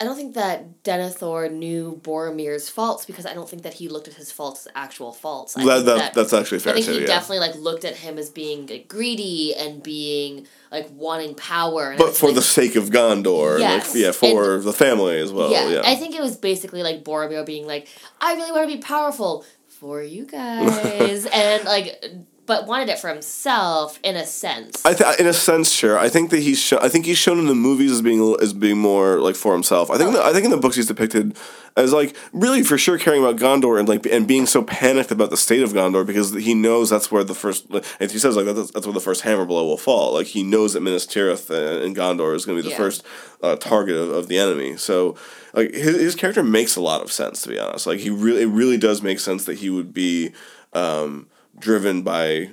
I 0.00 0.04
don't 0.04 0.16
think 0.16 0.32
that 0.34 0.82
Denethor 0.82 1.52
knew 1.52 2.00
Boromir's 2.02 2.70
faults 2.70 3.04
because 3.04 3.26
I 3.26 3.34
don't 3.34 3.46
think 3.46 3.64
that 3.64 3.74
he 3.74 3.86
looked 3.88 4.08
at 4.08 4.14
his 4.14 4.32
faults 4.32 4.66
as 4.66 4.72
actual 4.74 5.12
faults. 5.12 5.58
I 5.58 5.64
That, 5.64 5.74
think 5.74 5.86
that, 5.86 6.14
that's 6.14 6.32
actually 6.32 6.60
fair. 6.60 6.72
I 6.72 6.76
think 6.76 6.86
too. 6.86 6.92
he 6.94 7.00
Yeah. 7.00 7.06
definitely 7.06 7.40
like 7.40 7.54
looked 7.56 7.84
at 7.84 7.96
him 7.96 8.16
as 8.16 8.30
being 8.30 8.66
like, 8.66 8.88
greedy 8.88 9.54
and 9.54 9.82
being 9.82 10.46
like 10.72 10.88
wanting 10.94 11.34
power. 11.34 11.90
And 11.90 11.98
but 11.98 12.16
for 12.16 12.26
like, 12.28 12.36
the 12.36 12.42
sake 12.42 12.76
of 12.76 12.84
Gondor, 12.88 13.58
Yes. 13.58 13.88
like 13.94 14.02
yeah, 14.02 14.12
for 14.12 14.58
the 14.60 14.72
family 14.72 15.18
as 15.18 15.32
well. 15.34 15.52
yeah, 15.52 15.68
Yeah, 15.68 15.82
I 15.84 15.96
think 15.96 16.14
it 16.14 16.22
was 16.22 16.34
basically 16.36 16.82
like 16.82 17.04
Boromir 17.04 17.44
being 17.44 17.66
like, 17.66 17.86
I 18.22 18.32
really 18.34 18.52
want 18.52 18.70
to 18.70 18.74
be 18.74 18.80
powerful 18.82 19.44
for 19.68 20.02
you 20.02 20.24
guys, 20.38 21.26
and 21.26 21.64
like, 21.64 22.02
but 22.50 22.66
wanted 22.66 22.88
it 22.88 22.98
for 22.98 23.08
himself 23.08 23.98
in 24.02 24.16
a 24.16 24.26
sense. 24.26 24.84
I 24.84 24.92
th- 24.94 25.20
in 25.20 25.26
a 25.26 25.32
sense, 25.32 25.70
sure. 25.70 25.96
I 26.06 26.08
think 26.08 26.30
that 26.30 26.40
he's 26.40 26.58
sho- 26.60 26.80
I 26.82 26.88
think 26.88 27.06
he's 27.06 27.16
shown 27.18 27.38
in 27.38 27.46
the 27.46 27.54
movies 27.54 27.92
as 27.92 28.02
being 28.02 28.20
as 28.42 28.52
being 28.52 28.78
more 28.78 29.20
like 29.20 29.36
for 29.36 29.52
himself. 29.52 29.88
I 29.90 29.96
think 29.98 30.10
Oh. 30.10 30.12
that, 30.14 30.24
I 30.24 30.32
think 30.32 30.44
in 30.44 30.50
the 30.50 30.56
books 30.64 30.74
he's 30.76 30.88
depicted 30.88 31.36
as 31.76 31.92
like 31.92 32.16
really 32.32 32.62
for 32.64 32.76
sure 32.76 32.98
caring 32.98 33.22
about 33.24 33.36
Gondor 33.36 33.78
and 33.78 33.88
like 33.88 34.04
and 34.06 34.26
being 34.26 34.46
so 34.46 34.60
panicked 34.64 35.12
about 35.12 35.30
the 35.30 35.36
state 35.36 35.62
of 35.62 35.72
Gondor 35.72 36.04
because 36.04 36.34
he 36.34 36.52
knows 36.52 36.90
that's 36.90 37.12
where 37.12 37.22
the 37.22 37.34
first 37.44 37.66
and 38.00 38.10
he 38.10 38.18
says 38.18 38.34
like 38.36 38.46
that's, 38.46 38.72
that's 38.72 38.86
where 38.86 38.98
the 39.00 39.06
first 39.10 39.20
hammer 39.22 39.44
blow 39.44 39.64
will 39.64 39.78
fall. 39.88 40.12
Like 40.14 40.26
he 40.26 40.42
knows 40.42 40.72
that 40.72 40.80
Minas 40.80 41.06
Tirith 41.06 41.48
and, 41.50 41.84
and 41.84 41.96
Gondor 41.96 42.34
is 42.34 42.44
going 42.44 42.56
to 42.58 42.62
be 42.64 42.68
the 42.68 42.72
Yeah. 42.72 42.84
first 42.84 43.04
uh, 43.44 43.54
target 43.56 43.96
of, 43.96 44.10
of 44.10 44.26
the 44.26 44.38
enemy. 44.38 44.76
So 44.76 45.16
like 45.54 45.72
his, 45.72 45.94
his 46.06 46.14
character 46.16 46.42
makes 46.42 46.74
a 46.74 46.80
lot 46.80 47.00
of 47.00 47.12
sense 47.12 47.42
to 47.42 47.48
be 47.48 47.58
honest. 47.60 47.86
Like 47.86 48.00
he 48.00 48.10
really 48.10 48.42
it 48.42 48.48
really 48.60 48.76
does 48.88 49.02
make 49.02 49.20
sense 49.20 49.44
that 49.44 49.58
he 49.58 49.70
would 49.70 49.94
be 49.94 50.32
um, 50.72 51.28
driven 51.60 52.02
by 52.02 52.50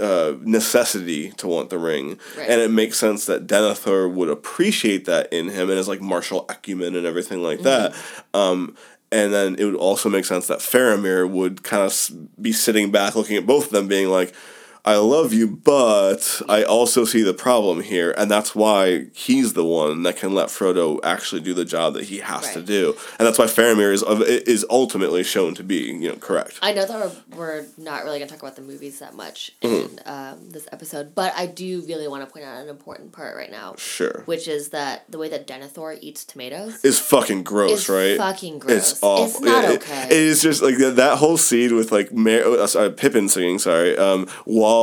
uh, 0.00 0.34
necessity 0.42 1.30
to 1.32 1.46
want 1.46 1.70
the 1.70 1.78
ring, 1.78 2.18
Right. 2.36 2.48
and 2.50 2.60
it 2.60 2.70
makes 2.70 2.98
sense 2.98 3.26
that 3.26 3.46
Denethor 3.46 4.12
would 4.12 4.28
appreciate 4.28 5.04
that 5.04 5.32
in 5.32 5.48
him 5.48 5.68
and 5.68 5.78
his 5.78 5.86
like 5.86 6.00
martial 6.00 6.44
acumen 6.48 6.96
and 6.96 7.06
everything 7.06 7.42
like 7.42 7.60
that. 7.62 7.94
Um, 8.32 8.74
and 9.12 9.32
then 9.32 9.54
it 9.56 9.64
would 9.64 9.76
also 9.76 10.08
make 10.08 10.24
sense 10.24 10.48
that 10.48 10.58
Faramir 10.58 11.30
would 11.30 11.62
kind 11.62 11.84
of 11.84 12.10
be 12.42 12.50
sitting 12.52 12.90
back, 12.90 13.14
looking 13.14 13.36
at 13.36 13.46
both 13.46 13.66
of 13.66 13.70
them, 13.70 13.86
being 13.86 14.08
like, 14.08 14.34
"I 14.84 14.96
love 14.96 15.32
you, 15.32 15.46
but 15.46 16.42
I 16.48 16.62
also 16.62 17.04
see 17.04 17.22
the 17.22 17.34
problem 17.34 17.80
here," 17.82 18.14
and 18.16 18.30
that's 18.30 18.54
why 18.54 19.06
he's 19.14 19.52
the 19.54 19.64
one 19.64 20.02
that 20.04 20.16
can 20.16 20.34
let 20.34 20.48
Frodo 20.48 21.00
actually 21.02 21.40
do 21.40 21.54
the 21.54 21.64
job 21.64 21.94
that 21.94 22.04
he 22.04 22.18
has 22.18 22.52
to 22.52 22.62
do, 22.62 22.94
and 23.18 23.26
that's 23.26 23.38
why 23.38 23.46
Faramir 23.46 23.92
is 23.92 24.02
is 24.46 24.64
ultimately 24.70 25.22
shown 25.24 25.54
to 25.54 25.62
be 25.64 25.76
you 25.76 26.08
know 26.10 26.16
correct. 26.16 26.58
I 26.62 26.72
know 26.72 26.86
that 26.86 26.98
we're, 27.30 27.36
we're 27.36 27.66
not 27.78 28.04
really 28.04 28.18
going 28.18 28.28
to 28.28 28.34
talk 28.34 28.42
about 28.42 28.56
the 28.56 28.62
movies 28.62 28.98
that 29.00 29.14
much 29.14 29.52
in 29.60 29.70
Mm-hmm. 29.74 30.08
um, 30.08 30.50
this 30.50 30.68
episode, 30.72 31.14
but 31.14 31.32
I 31.36 31.46
do 31.46 31.82
really 31.86 32.08
want 32.08 32.24
to 32.26 32.30
point 32.32 32.44
out 32.44 32.62
an 32.62 32.68
important 32.68 33.12
part 33.12 33.36
right 33.36 33.50
now, 33.50 33.74
Sure. 33.76 34.22
which 34.26 34.48
is 34.48 34.68
that 34.70 35.10
the 35.10 35.18
way 35.18 35.28
that 35.28 35.46
Denethor 35.46 35.98
eats 36.00 36.24
tomatoes 36.24 36.84
is 36.84 36.98
fucking 36.98 37.42
gross, 37.42 37.80
is 37.82 37.88
right? 37.88 38.16
fucking 38.16 38.58
gross. 38.60 38.92
It's 38.92 39.02
awful. 39.02 39.24
It's 39.26 39.40
not 39.40 39.64
Yeah, 39.64 39.70
it- 39.72 39.82
okay. 39.82 40.04
it 40.06 40.12
is 40.12 40.42
just 40.42 40.62
like 40.62 40.76
that, 40.78 40.96
that 40.96 41.18
whole 41.18 41.36
scene 41.36 41.74
with 41.74 41.90
like 41.92 42.12
Mar- 42.12 42.44
uh, 42.44 42.66
sorry, 42.66 42.90
Pippin 42.90 43.28
singing. 43.28 43.58
Sorry, 43.58 43.96
um, 43.96 44.26
while 44.44 44.73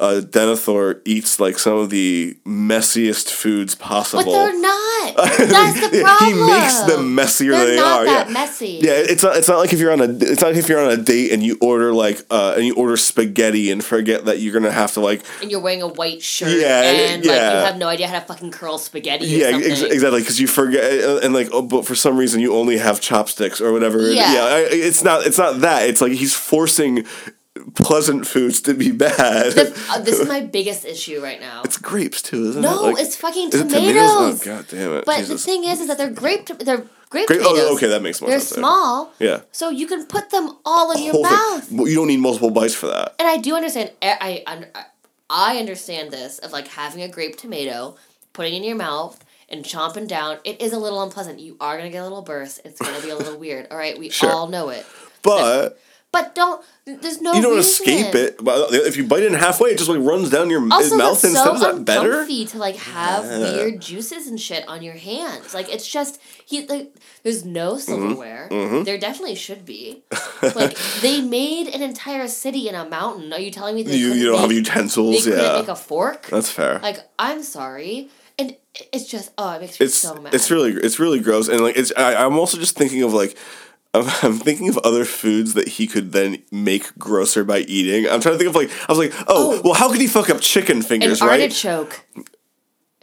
uh, 0.00 0.20
Denethor 0.24 1.00
eats 1.04 1.38
like 1.38 1.56
some 1.58 1.78
of 1.78 1.88
the 1.90 2.36
messiest 2.44 3.30
foods 3.30 3.74
possible. 3.76 4.24
but 4.24 4.32
they're 4.32 4.60
not. 4.60 5.16
That's 5.16 5.90
the 5.90 6.00
problem. 6.02 6.34
he 6.34 6.46
makes 6.52 6.80
them 6.80 7.14
messier 7.14 7.52
They're 7.52 7.66
than 7.66 7.74
they 7.76 7.80
not 7.80 8.00
are. 8.00 8.04
that 8.06 8.26
yeah. 8.26 8.32
messy. 8.32 8.80
Yeah, 8.82 8.92
it's 8.96 9.22
not. 9.22 9.36
It's 9.36 9.46
not 9.48 9.58
like 9.58 9.72
if 9.72 9.78
you're 9.78 9.92
on 9.92 10.00
a. 10.00 10.08
It's 10.10 10.40
not 10.40 10.48
like 10.48 10.56
if 10.56 10.68
you're 10.68 10.84
on 10.84 10.90
a 10.90 10.96
date 10.96 11.30
and 11.32 11.42
you 11.44 11.56
order 11.60 11.92
like 11.92 12.20
uh 12.30 12.54
and 12.56 12.66
you 12.66 12.74
order 12.74 12.96
spaghetti 12.96 13.70
and 13.70 13.84
forget 13.84 14.24
that 14.24 14.40
you're 14.40 14.52
gonna 14.52 14.72
have 14.72 14.92
to 14.94 15.00
like 15.00 15.22
And 15.42 15.50
you're 15.50 15.60
wearing 15.60 15.82
a 15.82 15.86
white 15.88 16.22
shirt 16.22 16.48
Yeah, 16.58 16.82
and 16.82 17.24
like 17.24 17.36
yeah. 17.36 17.60
you 17.60 17.64
have 17.66 17.76
no 17.76 17.86
idea 17.88 18.08
how 18.08 18.18
to 18.18 18.24
fucking 18.26 18.50
curl 18.50 18.78
spaghetti 18.78 19.26
yeah 19.26 19.48
or 19.48 19.52
something. 19.52 19.70
ex- 19.70 19.80
exactly 19.82 20.20
because 20.20 20.40
you 20.40 20.48
forget 20.48 21.22
and 21.22 21.32
like 21.32 21.50
oh, 21.52 21.62
but 21.62 21.86
for 21.86 21.94
some 21.94 22.16
reason 22.16 22.40
you 22.40 22.52
only 22.54 22.78
have 22.78 23.00
chopsticks 23.00 23.60
or 23.60 23.72
whatever. 23.72 24.10
Yeah. 24.10 24.24
I, 24.42 24.66
it's 24.70 25.04
not. 25.04 25.24
It's 25.24 25.38
not 25.38 25.60
that. 25.60 25.88
It's 25.88 26.00
like 26.00 26.12
he's 26.12 26.34
forcing 26.34 27.06
pleasant 27.74 28.26
foods 28.26 28.60
to 28.62 28.74
be 28.74 28.90
bad. 28.92 29.52
The- 29.52 29.86
uh, 29.90 30.00
this 30.00 30.20
is 30.20 30.28
my 30.28 30.40
biggest 30.40 30.84
issue 30.84 31.20
right 31.22 31.40
now. 31.40 31.62
it's 31.64 31.78
grapes 31.78 32.22
too, 32.22 32.44
isn't 32.50 32.64
it? 32.64 32.66
no, 32.68 32.82
Like- 32.82 32.98
it's 33.00 33.16
fucking 33.16 33.48
is 33.48 33.54
it 33.60 33.68
tomatoes. 33.68 34.02
Oh 34.02 34.38
god 34.44 34.66
damn 34.68 34.92
it! 34.94 35.04
But 35.04 35.18
Jesus. 35.18 35.42
the 35.44 35.50
thing 35.50 35.64
is, 35.64 35.80
is 35.80 35.86
that 35.88 35.98
they're 35.98 36.10
grape. 36.10 36.46
They're 36.46 36.84
grape 37.10 37.26
Grape- 37.28 37.40
tomatoes. 37.40 37.60
oh, 37.70 37.74
okay, 37.76 37.88
that 37.88 38.02
makes 38.02 38.20
more 38.20 38.30
They're 38.30 38.38
sense 38.40 38.50
there. 38.50 38.60
small. 38.62 39.12
Yeah. 39.18 39.40
So 39.52 39.70
you 39.70 39.86
can 39.86 40.04
put 40.06 40.30
them 40.30 40.50
all 40.64 40.90
in 40.92 41.02
your 41.02 41.12
Whole 41.12 41.24
thing- 41.24 41.78
mouth. 41.78 41.88
You 41.88 41.94
don't 41.94 42.08
need 42.08 42.20
multiple 42.20 42.50
bites 42.50 42.74
for 42.74 42.86
that. 42.88 43.14
And 43.18 43.28
I 43.28 43.36
do 43.38 43.54
understand. 43.56 43.90
I, 44.02 44.42
I 44.46 44.64
I 45.30 45.58
understand 45.58 46.10
this 46.10 46.38
of 46.38 46.52
like 46.52 46.68
having 46.68 47.02
a 47.02 47.08
grape 47.08 47.36
tomato, 47.36 47.96
putting 48.32 48.54
it 48.54 48.56
in 48.58 48.64
your 48.64 48.76
mouth 48.76 49.24
and 49.48 49.64
chomping 49.64 50.06
down. 50.08 50.38
It 50.44 50.60
is 50.60 50.72
a 50.72 50.78
little 50.78 51.02
unpleasant. 51.02 51.40
You 51.40 51.56
are 51.60 51.76
gonna 51.76 51.90
get 51.90 52.00
a 52.00 52.04
little 52.04 52.22
burst. 52.22 52.60
It's 52.64 52.80
gonna 52.80 53.00
be 53.00 53.10
a 53.10 53.16
little 53.16 53.38
weird. 53.44 53.68
All 53.70 53.76
right, 53.78 53.98
we 53.98 54.10
Sure. 54.10 54.30
all 54.30 54.48
know 54.48 54.68
it. 54.68 54.84
But 55.22 55.38
But 55.70 55.80
don't. 56.34 56.64
There's 56.86 57.20
no. 57.22 57.32
you 57.32 57.40
don't 57.42 57.56
reason. 57.56 57.70
escape 57.88 58.14
it. 58.14 58.44
But 58.44 58.72
if 58.74 58.96
you 58.96 59.04
bite 59.04 59.22
it 59.22 59.32
in 59.32 59.34
halfway, 59.34 59.70
it 59.70 59.78
just 59.78 59.88
like 59.88 60.00
runs 60.00 60.28
down 60.30 60.50
your 60.50 60.60
Also, 60.72 60.96
mouth 60.96 61.24
instead. 61.24 61.42
so 61.44 61.54
is 61.54 61.60
that 61.62 61.84
better? 61.84 62.26
to 62.26 62.58
like 62.58 62.76
have 62.76 63.24
Yeah. 63.24 63.38
weird 63.38 63.80
juices 63.80 64.26
and 64.26 64.38
shit 64.40 64.66
on 64.68 64.82
your 64.82 64.94
hands. 64.94 65.54
Like 65.54 65.72
it's 65.72 65.88
just 65.88 66.20
he 66.44 66.66
like 66.66 66.92
there's 67.22 67.44
no 67.44 67.74
Mm-hmm. 67.74 67.78
silverware. 67.80 68.48
There 68.84 68.98
definitely 68.98 69.34
should 69.36 69.64
be. 69.64 70.02
like 70.42 70.76
they 71.00 71.20
made 71.22 71.68
an 71.68 71.80
entire 71.82 72.28
city 72.28 72.68
in 72.68 72.74
a 72.74 72.84
mountain. 72.88 73.32
Are 73.32 73.40
you 73.40 73.50
telling 73.50 73.74
me 73.76 73.82
they 73.82 73.96
You 73.96 74.12
you 74.12 74.26
don't 74.26 74.40
have 74.40 74.52
utensils. 74.52 75.24
they 75.24 75.32
Yeah, 75.36 75.60
make 75.60 75.68
a 75.68 75.76
fork? 75.76 76.26
that's 76.26 76.50
fair. 76.50 76.78
Like 76.80 76.98
I'm 77.18 77.42
sorry, 77.42 78.10
and 78.38 78.56
it's 78.92 79.06
just 79.06 79.30
oh 79.38 79.52
it 79.54 79.60
makes 79.62 79.80
me 79.80 79.86
it's 79.86 79.94
so 79.96 80.14
mad. 80.16 80.34
it's 80.34 80.50
really 80.50 80.72
it's 80.72 80.98
really 80.98 81.20
gross 81.20 81.48
and 81.48 81.60
like 81.60 81.76
it's 81.76 81.92
I, 81.96 82.16
i'm 82.26 82.36
also 82.36 82.58
just 82.58 82.74
thinking 82.76 83.04
of 83.04 83.12
like 83.14 83.36
I'm, 83.94 84.04
I'm 84.22 84.38
thinking 84.38 84.68
of 84.68 84.78
other 84.78 85.04
foods 85.04 85.54
that 85.54 85.68
he 85.68 85.86
could 85.86 86.12
then 86.12 86.42
make 86.50 86.96
grosser 86.98 87.44
by 87.44 87.60
eating. 87.60 88.10
I'm 88.10 88.20
trying 88.20 88.34
to 88.34 88.38
think 88.38 88.48
of 88.50 88.54
like 88.56 88.70
I 88.88 88.92
was 88.92 88.98
like, 88.98 89.12
oh, 89.28 89.58
Oh. 89.58 89.60
well, 89.64 89.74
how 89.74 89.90
could 89.90 90.00
he 90.00 90.06
fuck 90.08 90.28
up 90.30 90.40
chicken 90.40 90.78
an 90.78 90.82
fingers, 90.82 91.20
right? 91.20 91.40
artichoke. 91.42 92.04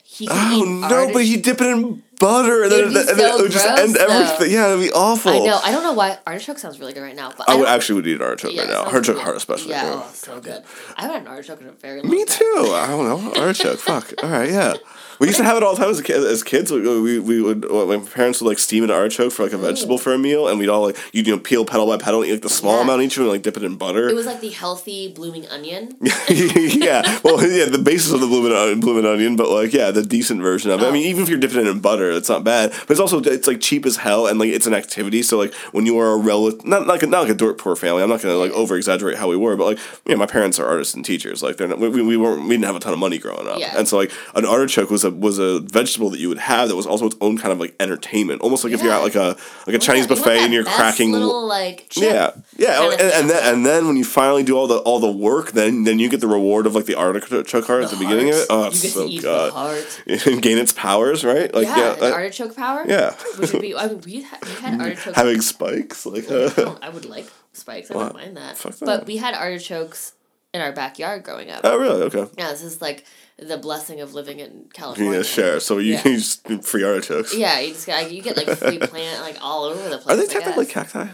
He 0.03 0.27
could 0.27 0.35
Oh 0.37 0.63
no, 0.65 0.87
artichoke. 0.87 1.13
but 1.13 1.23
he 1.23 1.37
dip 1.37 1.61
it 1.61 1.67
in 1.67 2.03
butter 2.21 2.63
and 2.63 2.71
then, 2.71 2.83
and 2.85 2.95
then 2.95 3.19
it 3.19 3.41
would 3.41 3.51
just 3.51 3.65
gross, 3.67 3.79
end 3.79 3.97
everything. 3.97 4.37
though. 4.39 4.45
Yeah, 4.45 4.67
it'd 4.73 4.79
be 4.87 4.91
awful. 4.93 5.31
I 5.33 5.39
know. 5.39 5.59
I 5.63 5.71
don't 5.73 5.83
know 5.83 5.93
why 5.93 6.19
artichoke 6.25 6.59
sounds 6.59 6.79
really 6.79 6.93
good 6.93 7.01
right 7.03 7.15
now, 7.15 7.33
but 7.37 7.49
I 7.49 7.53
I 7.53 7.55
would 7.57 7.67
actually 7.67 7.95
would 7.95 8.07
eat 8.07 8.15
an 8.15 8.21
artichoke 8.21 8.53
Yeah, 8.53 8.61
right 8.61 8.69
now. 8.69 8.83
Artichoke 8.85 9.17
good. 9.17 9.23
heart 9.23 9.35
especially. 9.37 9.71
Yeah, 9.71 9.91
Oh, 10.05 10.09
so 10.13 10.33
God. 10.35 10.43
good. 10.43 10.63
I 10.95 11.01
haven't 11.01 11.13
had 11.17 11.21
an 11.23 11.27
artichoke 11.27 11.61
in 11.61 11.67
a 11.67 11.71
very 11.73 12.01
long 12.01 12.09
Me 12.11 12.23
time. 12.23 12.37
too. 12.37 12.71
I 12.73 12.87
don't 12.87 13.05
know. 13.35 13.41
Artichoke. 13.41 13.79
Fuck. 13.89 14.13
All 14.23 14.29
right. 14.29 14.49
Yeah. 14.49 14.75
We 15.19 15.27
used 15.27 15.37
to 15.37 15.43
have 15.43 15.55
it 15.55 15.61
all 15.61 15.75
the 15.75 15.81
time 15.81 15.91
as, 15.91 15.99
a 15.99 16.03
kid, 16.03 16.17
as 16.25 16.41
kids. 16.41 16.71
We, 16.71 16.79
we, 16.99 17.19
we 17.19 17.41
would 17.43 17.69
well, 17.69 17.85
my 17.85 17.97
parents 17.97 18.41
would 18.41 18.47
like 18.47 18.57
steam 18.57 18.83
an 18.83 18.89
artichoke 18.89 19.31
for 19.31 19.43
like 19.43 19.53
a 19.53 19.57
vegetable 19.59 19.99
for 19.99 20.13
a 20.13 20.17
meal, 20.17 20.47
and 20.47 20.57
we'd 20.57 20.67
all 20.67 20.81
like 20.81 20.97
you 21.13 21.21
know 21.23 21.37
peel 21.37 21.63
petal 21.63 21.85
by 21.85 21.97
petal, 21.97 22.21
and 22.21 22.29
eat 22.29 22.33
like 22.33 22.41
the 22.41 22.49
small 22.49 22.77
Yeah. 22.77 22.81
amount 22.85 23.03
each 23.03 23.17
and 23.17 23.27
like 23.27 23.43
dip 23.43 23.55
it 23.55 23.61
in 23.63 23.75
butter. 23.75 24.09
It 24.09 24.15
was 24.15 24.25
like 24.25 24.41
the 24.41 24.49
healthy 24.49 25.13
blooming 25.13 25.47
onion. 25.49 25.95
yeah. 26.01 27.19
Well, 27.23 27.45
yeah, 27.47 27.65
the 27.65 27.77
basis 27.83 28.11
of 28.13 28.19
the 28.21 28.25
blooming 28.25 28.51
onion, 28.51 28.79
blooming 28.79 29.05
onion, 29.05 29.35
but 29.35 29.49
like, 29.49 29.73
yeah, 29.73 29.91
the 29.91 30.01
decent 30.03 30.41
version 30.41 30.71
of 30.71 30.81
it. 30.81 30.85
I 30.85 30.87
Oh. 30.87 30.91
mean, 30.91 31.05
even 31.05 31.21
if 31.21 31.29
you're 31.29 31.37
dipping 31.39 31.59
it 31.59 31.67
in 31.67 31.79
butter, 31.81 32.10
it's 32.17 32.29
not 32.29 32.43
bad. 32.43 32.71
But 32.71 32.91
it's 32.91 32.99
also 32.99 33.19
it's 33.21 33.47
like 33.47 33.61
cheap 33.61 33.85
as 33.85 33.97
hell, 33.97 34.27
and 34.27 34.39
like 34.39 34.49
it's 34.49 34.67
an 34.67 34.73
activity. 34.73 35.21
So 35.23 35.37
like 35.37 35.53
when 35.71 35.85
you 35.85 35.97
are 35.99 36.13
a 36.13 36.17
relative, 36.17 36.65
not 36.65 36.87
like 36.87 37.03
a, 37.03 37.07
not 37.07 37.21
like 37.21 37.31
a 37.31 37.35
dirt 37.35 37.57
poor 37.57 37.75
family. 37.75 38.03
I'm 38.03 38.09
not 38.09 38.21
gonna 38.21 38.35
like 38.35 38.51
over 38.51 38.75
exaggerate 38.77 39.17
how 39.17 39.27
we 39.29 39.35
were, 39.37 39.55
but 39.55 39.65
like 39.65 39.79
you 40.05 40.13
know, 40.13 40.17
my 40.17 40.25
parents 40.25 40.59
are 40.59 40.65
artists 40.65 40.93
and 40.93 41.03
teachers. 41.05 41.41
Like 41.43 41.57
they're 41.57 41.67
not, 41.67 41.79
we, 41.79 41.89
we 41.89 42.17
weren't 42.17 42.43
we 42.43 42.49
didn't 42.49 42.65
have 42.65 42.75
a 42.75 42.79
ton 42.79 42.93
of 42.93 42.99
money 42.99 43.17
growing 43.17 43.47
up, 43.47 43.59
Yeah. 43.59 43.75
and 43.77 43.87
so 43.87 43.97
like 43.97 44.11
an 44.35 44.45
artichoke 44.45 44.89
was 44.89 45.03
a 45.03 45.11
was 45.11 45.39
a 45.39 45.59
vegetable 45.61 46.09
that 46.11 46.19
you 46.19 46.29
would 46.29 46.37
have 46.39 46.69
that 46.69 46.75
was 46.75 46.85
also 46.85 47.05
its 47.07 47.15
own 47.21 47.37
kind 47.37 47.51
of 47.51 47.59
like 47.59 47.75
entertainment, 47.79 48.41
almost 48.41 48.63
like 48.63 48.73
if 48.73 48.81
you're 48.83 48.93
at 48.93 49.01
like 49.03 49.15
a 49.15 49.37
like 49.67 49.75
a 49.75 49.79
Chinese 49.79 50.03
You 50.03 50.09
buffet 50.15 50.23
that 50.35 50.43
and 50.43 50.53
you're 50.53 50.63
cracking. 50.63 51.11
little 51.11 51.47
like. 51.47 51.87
Yeah, 51.95 52.31
yeah, 52.57 52.89
and, 52.91 53.01
and 53.01 53.29
then 53.29 53.53
and 53.53 53.65
then 53.65 53.87
when 53.87 53.97
you 53.97 54.03
finally 54.03 54.43
do 54.43 54.57
all 54.57 54.67
the 54.67 54.77
all 54.79 54.99
the 54.99 55.11
work, 55.11 55.51
then 55.51 55.83
then 55.83 55.99
you 55.99 56.09
get 56.09 56.19
the 56.21 56.27
reward 56.27 56.65
of 56.65 56.75
like 56.75 56.85
the 56.85 56.95
artichoke 56.95 57.65
heart 57.65 57.83
at 57.83 57.89
the 57.91 57.97
beginning 57.97 58.29
of 58.29 58.35
it. 58.35 58.47
Oh, 58.49 58.65
you 58.65 58.71
so 58.75 59.07
good. 59.07 59.21
the 59.21 59.51
heart. 59.51 60.01
and 60.07 60.41
gain 60.47 60.57
its 60.57 60.71
powers, 60.73 61.23
right? 61.23 61.53
Like 61.53 61.67
Yeah, 61.67 61.77
yeah, 61.95 62.00
an 62.01 62.09
that- 62.09 62.13
artichoke 62.13 62.55
power. 62.55 62.85
yeah. 62.87 63.13
which 63.37 63.53
would 63.53 63.61
be. 63.61 63.75
I 63.75 63.87
mean, 63.87 64.01
we 64.01 64.21
had, 64.21 64.43
we 64.45 64.51
had 64.51 64.81
artichokes. 64.87 65.15
having 65.15 65.41
spikes, 65.41 66.05
like 66.05 66.29
I 66.31 66.35
uh, 66.35 66.49
don't- 66.49 66.83
I 66.83 66.89
would 66.89 67.05
like 67.05 67.27
spikes. 67.53 67.91
I 67.91 67.93
don't 67.95 68.13
mind 68.13 68.37
that. 68.37 68.63
But 68.81 69.05
we 69.07 69.17
had 69.17 69.33
artichokes 69.35 70.13
in 70.53 70.61
our 70.61 70.71
backyard 70.73 71.23
growing 71.23 71.49
up. 71.49 71.61
oh 71.63 71.77
really? 71.77 72.01
Okay. 72.03 72.25
Yeah, 72.37 72.49
this 72.51 72.61
is 72.63 72.81
like 72.81 73.05
the 73.37 73.57
blessing 73.57 74.01
of 74.01 74.13
living 74.13 74.39
in 74.39 74.65
California. 74.73 75.17
Yeah, 75.17 75.23
sure. 75.23 75.59
So 75.59 75.77
you, 75.77 75.93
Yeah. 75.93 76.07
you 76.07 76.17
just 76.17 76.45
free 76.63 76.83
artichokes. 76.83 77.33
Yeah, 77.33 77.59
you 77.59 77.73
just 77.73 77.87
got, 77.87 78.11
you 78.11 78.21
get 78.21 78.35
like 78.37 78.49
free 78.57 78.77
plant 78.91 79.21
like 79.21 79.37
all 79.41 79.63
over 79.63 79.89
the 79.89 79.97
place. 79.97 80.13
Are 80.13 80.19
they 80.21 80.27
technically 80.31 80.65
cacti? 80.65 81.07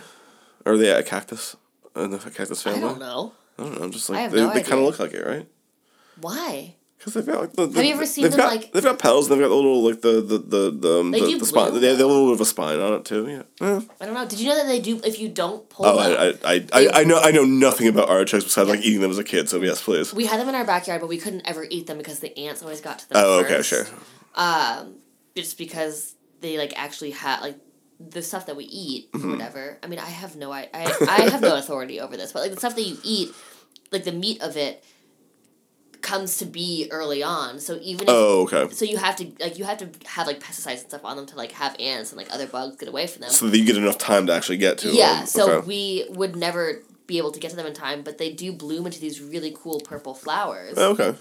Or 0.65 0.73
are 0.73 0.77
they 0.77 0.89
a 0.91 1.03
cactus? 1.03 1.55
In 1.95 2.11
the 2.11 2.17
cactus 2.17 2.61
family? 2.63 2.79
I 2.79 2.81
don't 2.81 2.99
know. 2.99 3.33
I 3.57 3.63
don't 3.63 3.77
know. 3.77 3.85
I'm 3.85 3.91
just 3.91 4.09
I 4.09 4.13
like 4.23 4.31
they, 4.31 4.37
no 4.41 4.53
they 4.53 4.61
kind 4.61 4.79
of 4.79 4.85
look 4.85 4.99
like 4.99 5.13
it, 5.13 5.25
right? 5.25 5.47
Why? 6.19 6.75
Because 6.97 7.13
they've 7.13 7.25
got 7.27 7.41
like 7.41 7.53
the, 7.53 7.67
the 7.67 7.75
Have 7.75 7.85
you 7.85 7.93
ever 7.93 8.05
seen 8.07 8.23
they've 8.23 8.31
them, 8.31 8.39
got, 8.39 8.51
like- 8.55 8.71
they've 8.73 8.83
got 8.83 8.97
petals. 8.97 9.29
And 9.29 9.33
they've 9.39 9.45
got 9.45 9.49
the 9.49 9.55
little 9.55 9.83
like 9.83 10.01
the 10.01 10.13
the 10.21 10.37
the 10.39 10.71
the, 10.71 10.99
um, 10.99 11.11
They 11.11 11.19
the, 11.19 11.27
do 11.27 11.37
the 11.39 11.45
spine. 11.45 11.69
bloom, 11.69 11.81
They 11.81 11.89
have 11.89 11.99
a 11.99 12.05
little 12.05 12.25
bit 12.27 12.33
of 12.33 12.41
a 12.41 12.45
spine 12.45 12.79
on 12.79 12.93
it 12.93 13.05
too. 13.05 13.27
Yeah. 13.27 13.43
Yeah. 13.61 13.81
I 14.01 14.05
don't 14.05 14.15
know. 14.15 14.25
Did 14.27 14.39
you 14.39 14.49
know 14.49 14.55
that 14.55 14.65
they 14.67 14.79
do 14.79 14.99
if 15.03 15.19
you 15.19 15.29
don't 15.29 15.69
pull 15.69 15.85
Oh, 15.85 15.95
them? 15.95 16.37
I, 16.43 16.49
I, 16.49 16.55
I, 16.55 16.67
I, 16.73 17.01
I 17.01 17.03
know 17.03 17.19
I 17.19 17.31
know 17.31 17.43
nothing 17.45 17.87
about 17.87 18.09
artichokes 18.09 18.45
besides 18.45 18.67
like 18.69 18.79
eating 18.81 19.01
them 19.01 19.11
as 19.11 19.19
a 19.19 19.23
kid. 19.23 19.47
So 19.47 19.61
yes, 19.61 19.83
please. 19.83 20.11
we 20.13 20.25
had 20.25 20.39
them 20.39 20.49
in 20.49 20.55
our 20.55 20.65
backyard, 20.65 21.01
but 21.01 21.07
we 21.07 21.17
couldn't 21.19 21.47
ever 21.47 21.67
eat 21.69 21.85
them 21.87 21.97
because 21.99 22.19
the 22.19 22.35
ants 22.37 22.63
always 22.63 22.81
got 22.81 22.99
to 22.99 23.09
them. 23.09 23.21
Oh, 23.23 23.39
okay, 23.41 23.57
first. 23.57 23.69
sure. 23.69 23.85
Um, 24.35 24.95
just 25.35 25.57
because 25.57 26.15
they 26.41 26.57
like 26.57 26.73
actually 26.77 27.11
had 27.11 27.41
like 27.41 27.57
the 27.99 28.21
stuff 28.21 28.45
that 28.47 28.55
we 28.55 28.65
eat 28.65 29.11
Mm-hmm. 29.11 29.27
or 29.29 29.31
whatever. 29.33 29.77
I 29.83 29.87
mean, 29.87 29.99
I 29.99 30.05
have 30.05 30.35
no 30.35 30.51
I, 30.51 30.67
I 30.73 30.95
I 31.07 31.29
have 31.29 31.41
no 31.41 31.55
authority 31.59 31.99
over 31.99 32.17
this, 32.17 32.31
but 32.31 32.41
like 32.41 32.51
the 32.51 32.57
stuff 32.57 32.75
that 32.75 32.81
you 32.81 32.97
eat, 33.03 33.29
like 33.91 34.03
the 34.03 34.11
meat 34.11 34.41
of 34.41 34.57
it 34.57 34.83
comes 36.07 36.37
to 36.37 36.45
be 36.45 36.87
early 36.91 37.21
on. 37.21 37.59
So 37.59 37.77
even 37.81 38.03
if 38.03 38.09
Oh, 38.09 38.43
okay. 38.49 38.73
so 38.73 38.85
you 38.85 38.97
have 38.97 39.15
to 39.17 39.25
like 39.39 39.57
you 39.59 39.65
have 39.65 39.77
to 39.79 39.89
have 40.07 40.25
like 40.27 40.39
pesticides 40.39 40.79
and 40.83 40.89
stuff 40.91 41.03
on 41.05 41.17
them 41.17 41.25
to 41.27 41.35
like 41.35 41.51
have 41.63 41.75
ants 41.79 42.11
and 42.11 42.17
like 42.17 42.33
other 42.33 42.47
bugs 42.47 42.77
get 42.77 42.87
away 42.89 43.05
from 43.07 43.21
them. 43.21 43.29
So 43.29 43.47
that 43.49 43.57
you 43.57 43.65
get 43.65 43.77
enough 43.77 43.97
time 43.97 44.25
to 44.27 44.33
actually 44.33 44.57
get 44.57 44.77
to. 44.79 44.89
yeah, 44.89 45.17
them. 45.19 45.25
so 45.27 45.41
Okay. 45.51 45.67
we 45.67 46.05
would 46.09 46.35
never 46.35 46.81
be 47.07 47.17
able 47.17 47.31
to 47.31 47.39
get 47.39 47.49
to 47.51 47.55
them 47.57 47.65
in 47.65 47.73
time, 47.73 48.01
but 48.03 48.17
they 48.17 48.29
do 48.31 48.51
bloom 48.53 48.85
into 48.85 48.99
these 48.99 49.21
really 49.21 49.53
cool 49.61 49.79
purple 49.81 50.13
flowers 50.13 50.73
Oh, 50.77 50.91
okay. 50.93 51.13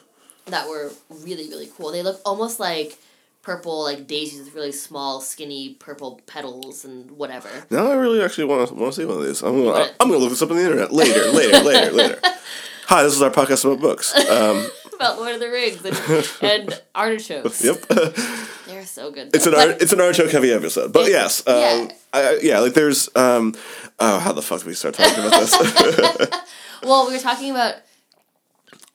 that 0.47 0.69
were 0.69 0.93
really 1.11 1.49
really 1.49 1.69
cool. 1.77 1.91
They 1.93 2.03
look 2.03 2.21
almost 2.25 2.59
like 2.61 2.99
purple 3.43 3.83
like 3.85 4.07
daisies 4.09 4.41
with 4.45 4.55
really 4.55 4.73
small 4.73 5.21
skinny 5.21 5.75
purple 5.79 6.21
petals 6.27 6.85
and 6.85 7.11
whatever. 7.13 7.49
Now 7.71 7.91
I 7.91 7.95
really 7.95 8.21
actually 8.23 8.45
want 8.45 8.69
to 8.69 8.75
want 8.75 8.93
to 8.95 9.01
see 9.01 9.05
one 9.07 9.19
of 9.19 9.25
these. 9.25 9.43
I'm 9.43 9.53
gonna 9.59 9.71
What? 9.71 9.95
I'm 10.01 10.09
gonna 10.09 10.19
look 10.21 10.31
this 10.31 10.43
up 10.43 10.51
on 10.51 10.57
the 10.57 10.63
internet 10.65 10.93
later, 10.93 11.25
later, 11.31 11.59
later, 11.65 11.93
later. 11.93 12.21
Hi, 12.89 13.03
this 13.03 13.15
is 13.15 13.23
our 13.23 13.31
podcast 13.31 13.65
about 13.65 13.81
books. 13.81 14.15
Um, 14.31 14.69
About 14.95 15.19
Lord 15.19 15.35
of 15.35 15.41
the 15.41 15.51
Rings 15.51 15.85
and, 15.85 16.51
and 16.71 16.83
artichokes. 16.95 17.63
yep, 17.63 17.77
They're 18.67 18.85
so 18.87 19.11
good. 19.11 19.35
it's 19.35 19.47
an 19.47 19.55
art, 19.55 19.83
it's 19.83 19.93
an 19.93 20.01
artichoke 20.01 20.31
heavy 20.31 20.51
episode, 20.53 20.93
but 20.93 21.09
yes, 21.11 21.47
um, 21.47 21.55
yeah. 21.55 21.89
I, 22.15 22.39
yeah, 22.43 22.59
like 22.61 22.73
there's 22.73 23.09
um, 23.15 23.55
oh, 23.99 24.19
how 24.19 24.33
the 24.33 24.41
fuck 24.41 24.61
did 24.61 24.69
we 24.69 24.75
start 24.75 24.95
talking 24.95 25.23
about 25.23 25.39
this? 25.39 26.31
well, 26.83 27.07
we 27.07 27.13
were 27.13 27.19
talking 27.19 27.51
about 27.51 27.75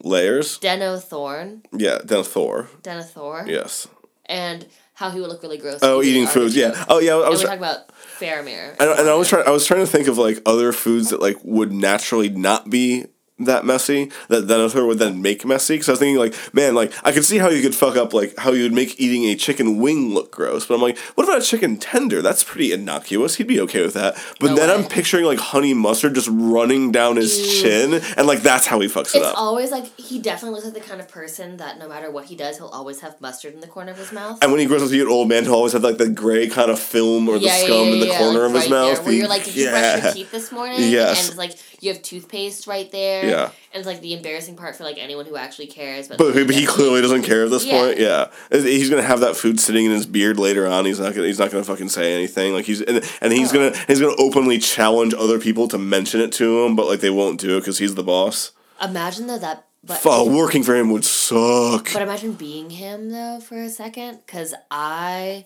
Layers, 0.03 0.57
Denethorn, 0.59 1.63
yeah, 1.71 1.99
then 2.03 2.23
Thor, 2.23 2.67
Denethor, 2.81 3.47
yes. 3.47 3.87
and 4.25 4.65
how 4.93 5.11
he 5.11 5.19
would 5.19 5.29
look 5.29 5.43
really 5.43 5.59
gross. 5.59 5.79
Oh, 5.83 6.01
eating 6.01 6.25
foods, 6.27 6.55
yeah. 6.55 6.85
Oh, 6.87 6.99
yeah. 6.99 7.13
I 7.13 7.29
was 7.29 7.43
talking 7.43 7.59
about 7.59 7.89
Faramir. 8.19 8.71
and, 8.79 8.99
and 8.99 9.09
I 9.09 9.13
was 9.15 9.29
trying. 9.29 9.47
I 9.47 9.51
was 9.51 9.65
trying 9.67 9.81
to 9.81 9.87
think 9.87 10.07
of 10.07 10.17
like 10.17 10.39
other 10.47 10.71
foods 10.71 11.11
that 11.11 11.21
like 11.21 11.37
would 11.43 11.71
naturally 11.71 12.29
not 12.29 12.69
be 12.71 13.05
that 13.45 13.65
messy 13.65 14.11
that 14.29 14.45
Denethor 14.45 14.85
would 14.87 14.99
then 14.99 15.21
make 15.21 15.45
messy. 15.45 15.75
Because 15.75 15.89
I 15.89 15.91
was 15.93 15.99
thinking 15.99 16.17
like, 16.17 16.35
man, 16.53 16.75
like 16.75 16.91
I 17.03 17.11
could 17.11 17.25
see 17.25 17.37
how 17.37 17.49
you 17.49 17.61
could 17.61 17.75
fuck 17.75 17.95
up 17.95 18.13
like 18.13 18.37
how 18.37 18.51
you 18.51 18.63
would 18.63 18.73
make 18.73 18.99
eating 18.99 19.25
a 19.25 19.35
chicken 19.35 19.77
wing 19.79 20.13
look 20.13 20.31
gross. 20.31 20.65
But 20.65 20.75
I'm 20.75 20.81
like, 20.81 20.97
what 21.15 21.23
about 21.23 21.41
a 21.41 21.45
chicken 21.45 21.77
tender? 21.77 22.21
That's 22.21 22.43
pretty 22.43 22.71
innocuous. 22.71 23.35
He'd 23.35 23.47
be 23.47 23.59
okay 23.61 23.81
with 23.81 23.93
that. 23.93 24.15
But 24.39 24.47
No 24.51 24.55
then 24.55 24.69
way. 24.69 24.75
I'm 24.75 24.89
picturing 24.89 25.25
like 25.25 25.39
honey 25.39 25.73
mustard 25.73 26.15
just 26.15 26.29
running 26.31 26.91
down 26.91 27.15
his 27.17 27.37
Ew. 27.39 27.61
chin, 27.61 27.93
and 28.17 28.27
like 28.27 28.41
that's 28.41 28.67
how 28.67 28.79
he 28.79 28.87
fucks 28.87 29.15
it 29.15 29.21
up. 29.23 29.31
It's 29.31 29.39
always 29.39 29.71
like 29.71 29.85
he 29.99 30.19
definitely 30.19 30.55
looks 30.55 30.65
like 30.65 30.73
the 30.83 30.87
kind 30.89 31.01
of 31.01 31.07
person 31.07 31.57
that 31.57 31.77
no 31.79 31.87
matter 31.87 32.11
what 32.11 32.25
he 32.25 32.35
does, 32.35 32.57
he'll 32.57 32.67
always 32.67 32.99
have 33.01 33.19
mustard 33.21 33.53
in 33.53 33.59
the 33.61 33.67
corner 33.67 33.91
of 33.91 33.97
his 33.97 34.11
mouth. 34.11 34.39
and 34.41 34.51
when 34.51 34.59
he 34.59 34.65
grows 34.67 34.81
up 34.81 34.87
to 34.89 34.91
be 34.93 35.01
an 35.01 35.07
old 35.07 35.27
man, 35.29 35.43
he'll 35.43 35.53
always 35.55 35.73
have 35.73 35.83
like 35.83 35.97
the 35.97 36.09
gray 36.09 36.47
kind 36.49 36.69
of 36.71 36.79
film 36.79 37.27
or 37.29 37.39
the 37.39 37.45
yeah, 37.45 37.57
yeah, 37.59 37.65
scum 37.65 37.87
yeah, 37.87 37.93
in 37.93 37.99
the 37.99 38.07
yeah, 38.07 38.17
corner 38.17 38.39
like 38.39 38.47
of 38.49 38.53
his 38.53 38.61
right 38.63 38.69
mouth. 38.69 38.95
There, 38.95 39.03
where 39.03 39.11
The- 39.11 39.17
you're 39.17 39.27
like, 39.27 39.43
did 39.45 39.55
you 39.55 39.69
brush 39.69 39.81
yeah. 39.83 40.03
your 40.03 40.13
teeth 40.13 40.31
this 40.31 40.51
morning? 40.51 40.77
Yes. 40.91 41.19
And 41.21 41.29
it's 41.29 41.37
like 41.37 41.53
you 41.81 41.93
have 41.93 42.01
toothpaste 42.01 42.67
right 42.67 42.91
there. 42.91 43.25
Yeah. 43.31 43.45
And 43.73 43.79
it's 43.79 43.87
like 43.87 44.01
the 44.01 44.13
embarrassing 44.13 44.55
part 44.57 44.75
for 44.75 44.83
like 44.83 44.97
anyone 44.97 45.25
who 45.25 45.35
actually 45.37 45.67
cares. 45.67 46.07
But, 46.07 46.17
But, 46.17 46.35
like, 46.35 46.47
but 46.47 46.55
he 46.55 46.65
clearly 46.65 47.01
doesn't 47.01 47.23
care 47.23 47.45
at 47.45 47.49
this 47.51 47.65
Yeah. 47.65 47.79
point. 47.79 47.99
Yeah, 47.99 48.27
he's 48.51 48.89
gonna 48.89 49.01
have 49.01 49.21
that 49.21 49.35
food 49.37 49.59
sitting 49.59 49.85
in 49.85 49.91
his 49.91 50.05
beard 50.05 50.37
later 50.37 50.67
on. 50.67 50.85
He's 50.85 50.99
not 50.99 51.15
gonna. 51.15 51.27
He's 51.27 51.39
not 51.39 51.51
gonna 51.51 51.63
fucking 51.63 51.89
say 51.89 52.13
anything. 52.13 52.53
Like 52.53 52.65
he's 52.65 52.81
and, 52.81 53.03
and 53.21 53.31
he's 53.33 53.51
Oh. 53.51 53.53
gonna 53.53 53.77
he's 53.87 53.99
gonna 54.01 54.15
openly 54.19 54.57
challenge 54.59 55.13
other 55.13 55.39
people 55.39 55.67
to 55.69 55.77
mention 55.77 56.19
it 56.21 56.31
to 56.33 56.63
him, 56.65 56.75
but 56.75 56.87
like 56.87 56.99
they 56.99 57.09
won't 57.09 57.39
do 57.39 57.55
it 57.57 57.61
because 57.61 57.77
he's 57.79 57.95
the 57.95 58.03
boss. 58.03 58.51
Imagine 58.83 59.27
though 59.27 59.39
that. 59.39 59.65
But 59.83 59.97
Fuck, 59.97 60.27
working 60.27 60.61
for 60.61 60.75
him 60.75 60.91
would 60.91 61.03
suck. 61.05 61.91
But 61.91 62.03
imagine 62.03 62.33
being 62.33 62.69
him 62.69 63.09
though 63.09 63.39
for 63.39 63.55
a 63.57 63.69
second, 63.69 64.19
because 64.25 64.53
I 64.69 65.45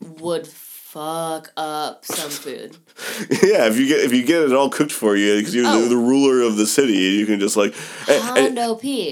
would 0.00 0.48
fuck 0.90 1.52
up 1.56 2.04
some 2.04 2.30
food. 2.30 2.76
yeah, 3.42 3.66
if 3.66 3.78
you 3.78 3.86
get 3.86 4.00
if 4.00 4.12
you 4.12 4.24
get 4.24 4.42
it 4.42 4.52
all 4.52 4.68
cooked 4.68 4.90
for 4.92 5.14
you 5.16 5.36
because 5.38 5.54
you're 5.54 5.66
Oh. 5.66 5.82
the, 5.82 5.88
the 5.90 5.96
ruler 5.96 6.42
of 6.42 6.56
the 6.56 6.66
city, 6.66 6.94
you 6.94 7.26
can 7.26 7.38
just 7.38 7.56
like 7.56 7.74
and, 8.08 8.58
and, 8.58 8.58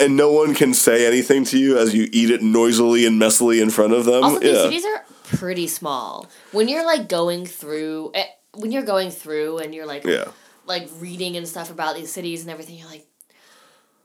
and 0.03 0.17
no 0.17 0.33
one 0.33 0.55
can 0.55 0.75
say 0.75 1.07
anything 1.07 1.45
to 1.45 1.59
you 1.59 1.79
as 1.79 1.95
you 1.95 2.09
eat 2.13 2.31
it 2.31 2.43
noisily 2.43 3.07
and 3.07 3.21
messily 3.21 3.63
in 3.63 3.71
front 3.71 3.93
of 3.93 4.05
them. 4.07 4.25
Also, 4.25 4.41
these 4.41 4.57
cities 4.61 4.85
are 4.85 5.05
pretty 5.37 5.67
small. 5.69 6.27
When 6.53 6.69
you're 6.69 6.85
like 6.85 7.09
going 7.09 7.47
through, 7.47 8.11
eh, 8.15 8.25
when 8.55 8.73
you're 8.73 8.83
going 8.83 9.11
through 9.11 9.59
and 9.59 9.75
you're 9.75 9.87
like, 9.87 10.05
Yeah. 10.05 10.29
like 10.67 10.89
reading 10.99 11.37
and 11.37 11.47
stuff 11.47 11.71
about 11.71 11.95
these 11.97 12.13
cities 12.13 12.43
and 12.43 12.51
everything, 12.51 12.77
you're 12.77 12.89
like, 12.89 13.07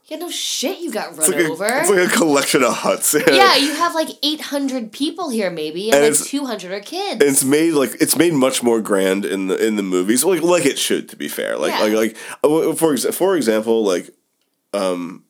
yeah, 0.06 0.18
no 0.18 0.30
shit, 0.30 0.80
you 0.80 0.90
got 0.92 1.16
run 1.16 1.20
It's 1.20 1.28
like, 1.28 1.36
a, 1.46 1.50
over. 1.50 1.66
it's 1.66 1.88
like 1.90 2.08
a 2.08 2.10
collection 2.10 2.62
of 2.62 2.74
huts. 2.74 3.14
yeah, 3.28 3.56
you 3.56 3.74
have 3.74 3.94
like 3.94 4.08
800 4.22 4.92
people 4.92 5.30
here, 5.30 5.50
maybe, 5.50 5.86
and, 5.90 5.94
And 5.94 6.02
like 6.04 6.12
it's- 6.12 6.28
200 6.28 6.72
are 6.72 6.80
kids. 6.80 7.22
it's 7.24 7.42
made 7.44 7.72
like 7.72 7.94
it's 8.00 8.16
made 8.16 8.34
much 8.34 8.62
more 8.62 8.80
grand 8.80 9.24
in 9.24 9.48
the 9.48 9.56
in 9.66 9.76
the 9.76 9.82
movies, 9.82 10.24
like 10.24 10.42
like 10.42 10.66
it 10.66 10.78
should. 10.78 11.08
To 11.08 11.16
be 11.16 11.28
fair, 11.28 11.56
like 11.58 11.72
Yeah. 11.72 11.80
like 11.80 11.92
like 11.94 12.16
uh, 12.44 12.74
for 12.74 12.96
for 12.96 13.36
example, 13.36 13.82
like 13.84 14.10
um, 14.72 15.23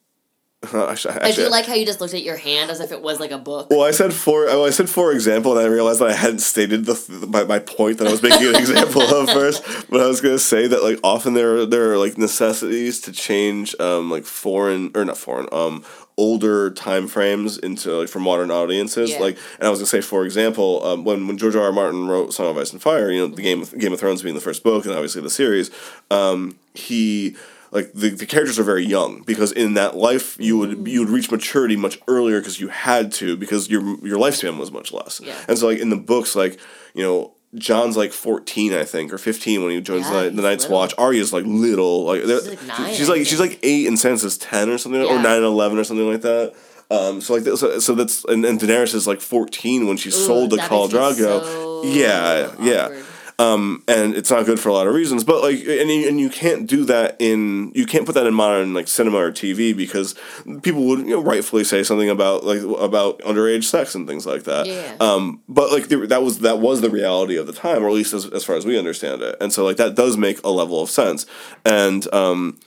actually, 0.74 1.14
I 1.14 1.33
do 1.33 1.48
like 1.48 1.66
how 1.66 1.74
you 1.74 1.87
just 1.87 2.00
looked 2.00 2.14
at 2.14 2.22
your 2.22 2.37
hand 2.37 2.70
as 2.70 2.81
if 2.81 2.92
it 2.92 3.03
was 3.03 3.20
like 3.20 3.31
a 3.31 3.38
book. 3.38 3.70
Well, 3.70 3.83
I 3.83 3.90
said 3.90 4.12
for 4.12 4.46
well, 4.46 4.64
I 4.64 4.70
said 4.70 4.88
for 4.88 5.12
example, 5.12 5.57
and 5.57 5.66
I 5.66 5.68
realized 5.68 6.00
that 6.00 6.09
I 6.09 6.14
hadn't 6.14 6.40
stated 6.40 6.85
the 6.85 6.94
th- 6.94 7.29
my, 7.29 7.44
my 7.44 7.59
point 7.59 7.98
that 7.98 8.09
I 8.09 8.11
was 8.11 8.22
making 8.22 8.48
an 8.48 8.57
example 8.57 9.03
of 9.03 9.31
first. 9.31 9.62
But 9.90 10.00
I 10.00 10.07
was 10.07 10.20
gonna 10.20 10.38
say 10.38 10.66
that 10.66 10.83
like 10.83 10.98
often 11.03 11.35
there 11.35 11.59
are, 11.59 11.66
there 11.66 11.92
are 11.92 11.98
like 11.98 12.18
necessities 12.18 13.00
to 13.03 13.12
change 13.12 13.79
um 13.81 14.11
like 14.11 14.24
foreign 14.24 14.90
or 14.94 15.05
not 15.05 15.18
foreign 15.18 15.48
um 15.53 15.85
older 16.16 16.70
time 16.70 17.09
frames 17.09 17.59
into 17.59 17.90
like 17.92 18.09
for 18.09 18.20
modern 18.20 18.50
audiences. 18.50 19.11
Yeah. 19.11 19.18
Like, 19.18 19.38
and 19.59 19.66
I 19.66 19.70
was 19.70 19.81
gonna 19.81 19.87
say 19.87 20.00
for 20.00 20.24
example, 20.24 20.85
um, 20.85 21.05
when 21.05 21.27
when 21.27 21.38
George 21.38 21.57
R. 21.57 21.64
R. 21.64 21.72
Martin 21.72 22.07
wrote 22.07 22.33
Song 22.33 22.46
of 22.46 22.59
Ice 22.59 22.72
and 22.72 22.81
Fire, 22.81 23.11
you 23.11 23.20
know, 23.20 23.35
the 23.35 23.42
Game 23.42 23.62
of, 23.62 23.77
Game 23.79 23.92
of 23.92 24.00
Thrones 24.00 24.22
being 24.22 24.35
the 24.35 24.40
first 24.40 24.62
book, 24.62 24.85
and 24.85 24.94
obviously 24.94 25.22
the 25.22 25.31
series, 25.31 25.70
um, 26.11 26.57
he 26.74 27.37
like 27.75 27.93
the, 27.93 28.11
the 28.11 28.25
characters 28.27 28.59
are 28.59 28.63
very 28.63 28.87
young 28.87 29.23
because 29.27 29.53
in 29.53 29.75
that 29.75 29.97
life 29.97 30.37
you 30.41 30.57
would 30.57 30.87
you 30.89 31.01
would 31.01 31.11
reach 31.11 31.31
maturity 31.31 31.77
much 31.77 31.99
earlier 32.09 32.39
because 32.41 32.59
you 32.61 32.69
had 32.69 33.13
to 33.13 33.37
because 33.37 33.69
your 33.69 33.83
your 34.07 34.19
lifespan 34.19 34.59
was 34.59 34.71
much 34.71 34.93
less 34.93 35.21
Yeah. 35.23 35.35
and 35.49 35.59
so 35.59 35.67
like 35.67 35.79
in 35.81 35.91
the 35.91 35.97
books 35.97 36.35
like 36.37 36.59
you 36.95 37.03
know 37.03 37.33
Jon's 37.57 37.97
like 37.97 38.13
fourteen 38.13 38.73
I 38.75 38.83
think 38.85 39.13
or 39.13 39.19
fifteen 39.19 39.63
when 39.63 39.71
he 39.73 39.81
joins 39.81 40.09
Yeah, 40.11 40.25
the, 40.25 40.31
the 40.31 40.43
Night's 40.43 40.65
little. 40.65 40.79
Watch 40.79 40.95
Arya's 40.99 41.33
like 41.33 41.45
little 41.47 42.05
like 42.05 42.25
they're- 42.25 42.41
like 42.41 42.63
nine, 42.67 42.95
she's 42.95 43.09
like 43.09 43.27
she's 43.27 43.39
like 43.41 43.61
eight 43.63 43.87
and 43.87 43.97
Sansa's 43.97 44.37
ten 44.39 44.69
or 44.71 44.79
something 44.79 45.01
or 45.03 45.17
nine 45.23 45.37
and 45.37 45.45
eleven 45.45 45.79
or 45.79 45.85
something 45.85 46.11
like 46.11 46.23
that. 46.23 46.55
Um, 46.91 47.21
so 47.21 47.35
like 47.35 47.45
so, 47.57 47.79
so 47.79 47.95
that's 47.95 48.25
and, 48.25 48.45
and 48.45 48.59
Daenerys 48.61 48.95
is 48.95 49.07
like 49.07 49.21
fourteen 49.21 49.87
when 49.87 49.97
she's 49.97 50.17
Ooh, 50.17 50.27
sold 50.27 50.51
to 50.51 50.57
Khal 50.57 50.89
Drogo. 50.91 51.43
so 51.45 51.83
yeah, 51.85 52.53
yeah 52.61 52.85
awkward. 52.87 53.05
Um, 53.38 53.83
and 53.88 54.14
it's 54.14 54.31
not 54.31 54.47
good 54.47 54.61
for 54.61 54.68
a 54.68 54.73
lot 54.73 54.87
of 54.87 54.94
reasons. 54.94 55.25
But 55.25 55.42
like, 55.42 55.59
and 55.59 55.90
you, 55.90 56.09
and 56.09 56.20
you 56.20 56.31
can't 56.31 56.68
do 56.68 56.85
that 56.85 57.16
in 57.18 57.73
you 57.75 57.87
can't 57.87 58.07
put 58.07 58.14
that 58.14 58.27
in 58.27 58.35
modern 58.35 58.75
like 58.75 58.88
cinema 58.88 59.18
or 59.18 59.33
TV 59.33 59.77
because 59.77 60.14
people 60.62 60.85
would 60.87 61.01
you 61.01 61.16
know 61.16 61.23
rightfully 61.23 61.64
say 61.64 61.83
something 61.83 62.09
about 62.09 62.44
like 62.44 62.62
about 62.62 63.18
underage 63.20 63.64
sex 63.64 63.94
and 63.94 64.07
things 64.07 64.27
like 64.27 64.44
that. 64.44 64.66
Yeah. 64.66 64.94
Um, 65.01 65.42
but 65.49 65.73
like 65.73 65.88
the, 65.88 66.07
that 66.07 66.23
was 66.23 66.40
that 66.40 66.61
was 66.61 66.81
the 66.81 66.90
reality 66.90 67.37
of 67.37 67.47
the 67.47 67.53
time, 67.53 67.83
or 67.83 67.88
at 67.88 67.94
least 67.94 68.14
as 68.14 68.27
as 68.27 68.44
far 68.44 68.57
as 68.57 68.64
we 68.64 68.79
understand 68.79 69.23
it. 69.23 69.37
And 69.40 69.53
so 69.53 69.64
like 69.64 69.79
that 69.79 69.94
does 69.94 70.16
make 70.16 70.42
a 70.44 70.51
level 70.51 70.81
of 70.81 70.90
sense. 70.90 71.27
And 71.64 72.12
um, 72.14 72.59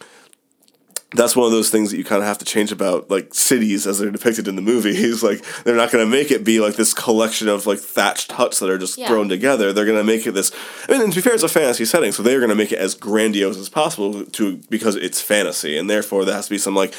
that's 1.12 1.36
one 1.38 1.46
of 1.46 1.52
those 1.54 1.70
things 1.70 1.90
that 1.92 1.98
you 1.98 2.04
kind 2.04 2.22
of 2.22 2.28
have 2.28 2.38
to 2.40 2.46
change 2.46 2.72
about 2.72 3.10
like 3.10 3.34
cities 3.34 3.88
as 3.88 4.00
they're 4.00 4.12
depicted 4.12 4.48
in 4.48 4.56
the 4.58 4.62
movies. 4.62 5.24
like 5.30 5.42
they're 5.64 5.76
not 5.76 5.92
going 5.92 6.06
to 6.06 6.10
make 6.12 6.32
it 6.32 6.44
be 6.44 6.60
like 6.60 6.76
this 6.76 6.94
collection 6.94 7.48
of 7.48 7.66
like 7.66 7.80
thatched 7.80 8.34
huts 8.34 8.60
that 8.60 8.70
are 8.70 8.78
just 8.78 8.98
Yeah. 8.98 9.08
thrown 9.08 9.30
together. 9.30 9.72
They're 9.72 9.86
going 9.86 9.98
to 9.98 10.04
make 10.04 10.28
it 10.28 10.32
this. 10.34 10.52
I 10.88 10.92
mean, 10.92 11.02
and 11.02 11.14
to 11.14 11.18
be 11.18 11.22
fair, 11.22 11.34
it's 11.34 11.44
a 11.44 11.48
fantasy 11.48 11.86
setting, 11.86 12.12
so 12.12 12.24
they're 12.24 12.40
going 12.40 12.50
to 12.50 12.56
make 12.56 12.72
it 12.74 12.80
as 12.80 12.94
grandiose 12.94 13.58
as 13.58 13.70
possible 13.70 14.26
to 14.26 14.58
because 14.70 14.96
it's 14.98 15.22
fantasy, 15.22 15.78
and 15.78 15.90
therefore 15.90 16.26
there 16.26 16.36
has 16.36 16.46
to 16.48 16.52
be 16.52 16.58
some 16.58 16.76
like. 16.76 16.94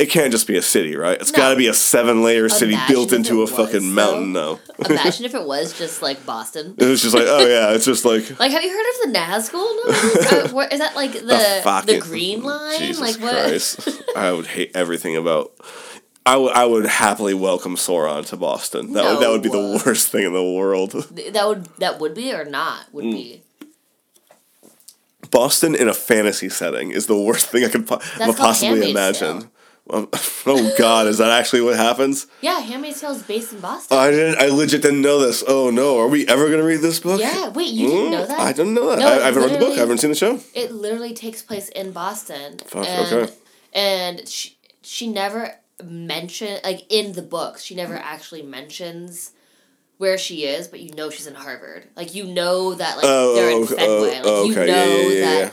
It 0.00 0.08
can't 0.08 0.32
just 0.32 0.46
be 0.46 0.56
a 0.56 0.62
city, 0.62 0.96
right? 0.96 1.20
It's 1.20 1.30
No. 1.30 1.36
got 1.36 1.50
to 1.50 1.56
be 1.56 1.66
a 1.66 1.74
seven-layer 1.74 2.48
city 2.48 2.72
Imagine 2.72 2.94
built 2.94 3.12
into 3.12 3.34
a 3.38 3.40
was, 3.42 3.50
fucking 3.50 3.92
mountain, 3.92 4.32
though. 4.32 4.58
Imagine 4.88 5.26
if 5.26 5.34
it 5.34 5.44
was 5.44 5.76
just 5.78 6.00
like 6.00 6.24
Boston. 6.24 6.74
It's 6.78 7.02
just 7.02 7.14
like, 7.14 7.26
oh 7.28 7.46
yeah, 7.46 7.74
it's 7.74 7.84
just 7.84 8.06
like 8.06 8.22
Like, 8.40 8.50
have 8.50 8.62
you 8.64 8.70
heard 8.70 9.06
of 9.06 9.12
the 9.12 9.18
Nazgul? 9.18 10.52
No, 10.54 10.60
is 10.72 10.78
that 10.78 10.96
like 10.96 11.12
the 11.12 11.20
the, 11.20 11.60
fucking- 11.62 12.00
Green 12.00 12.42
Line? 12.42 12.78
Jesus 12.78 12.98
like 13.00 13.20
what? 13.20 13.48
Christ. 13.48 13.88
I 14.16 14.32
would 14.32 14.46
hate 14.46 14.70
everything 14.74 15.16
about. 15.16 15.52
I 16.24 16.36
would 16.38 16.52
I 16.52 16.64
would 16.64 16.86
happily 16.86 17.34
welcome 17.34 17.76
Sauron 17.76 18.24
to 18.28 18.36
Boston. 18.38 18.94
That 18.94 19.04
would 19.04 19.20
that 19.22 19.28
would 19.30 19.42
be 19.42 19.50
the 19.50 19.82
worst 19.84 20.08
thing 20.08 20.24
in 20.24 20.32
the 20.32 20.42
world. 20.42 20.92
That 20.92 21.46
would 21.46 21.64
that 21.76 21.98
would 22.00 22.14
be 22.14 22.32
or 22.32 22.44
not 22.46 22.86
would 22.94 23.04
Mm. 23.04 23.12
be. 23.12 23.42
Boston 25.30 25.74
in 25.74 25.88
a 25.88 25.94
fantasy 25.94 26.48
setting 26.48 26.90
is 26.90 27.06
the 27.06 27.16
worst 27.20 27.46
thing 27.48 27.64
I 27.64 27.68
could 27.68 27.86
po- 27.86 27.98
possibly 28.34 28.90
imagine. 28.90 29.50
oh 30.46 30.74
God, 30.78 31.06
is 31.06 31.18
that 31.18 31.30
actually 31.30 31.62
what 31.62 31.76
happens? 31.76 32.26
Yeah, 32.40 32.60
Handmaid's 32.60 33.00
Tale 33.00 33.12
is 33.12 33.22
based 33.22 33.52
in 33.52 33.60
Boston. 33.60 33.96
I 33.98 34.10
didn't. 34.10 34.40
I 34.40 34.46
legit 34.48 34.82
didn't 34.82 35.02
know 35.02 35.18
this. 35.18 35.42
Oh 35.46 35.70
no, 35.70 35.98
are 35.98 36.08
we 36.08 36.26
ever 36.28 36.48
gonna 36.50 36.64
read 36.64 36.80
this 36.80 37.00
book? 37.00 37.20
yeah, 37.20 37.48
wait, 37.50 37.70
you 37.72 37.88
didn't 37.88 38.10
know 38.12 38.24
Mm, 38.24 38.28
that? 38.28 38.40
I 38.40 38.52
didn't 38.52 38.74
know 38.74 38.88
that. 38.90 38.98
No, 39.00 39.06
I, 39.08 39.16
I 39.18 39.24
haven't 39.26 39.42
read 39.42 39.52
the 39.54 39.58
book. 39.58 39.76
I 39.76 39.80
haven't 39.80 39.98
seen 39.98 40.10
the 40.10 40.16
show. 40.16 40.40
It 40.54 40.72
literally 40.72 41.14
takes 41.14 41.42
place 41.42 41.68
in 41.70 41.92
Boston. 41.92 42.58
Fuck, 42.58 42.86
and, 42.86 43.12
okay. 43.12 43.32
And 43.72 44.28
she 44.28 44.56
she 44.82 45.08
never 45.08 45.54
mentioned 45.84 46.60
like 46.64 46.84
in 46.88 47.12
the 47.12 47.22
books 47.22 47.62
she 47.62 47.74
never 47.74 47.96
actually 47.96 48.42
mentions 48.42 49.32
where 49.98 50.16
she 50.16 50.44
is, 50.44 50.66
but 50.68 50.80
you 50.80 50.94
know 50.94 51.10
she's 51.10 51.26
in 51.26 51.34
Harvard. 51.34 51.86
Like 51.96 52.14
you 52.14 52.24
know 52.24 52.74
that 52.74 52.96
like 52.96 53.04
Oh, 53.06 53.34
they're 53.34 53.50
in 53.50 53.62
oh, 53.62 53.66
Fenway. 53.66 53.84
oh, 53.86 54.00
like 54.02 54.20
oh, 54.24 54.44
you 54.44 54.52
okay, 54.52 54.66
know 54.66 54.84
yeah, 54.84 54.94
yeah, 54.96 55.08
yeah, 55.08 55.24
that 55.26 55.38
yeah. 55.40 55.50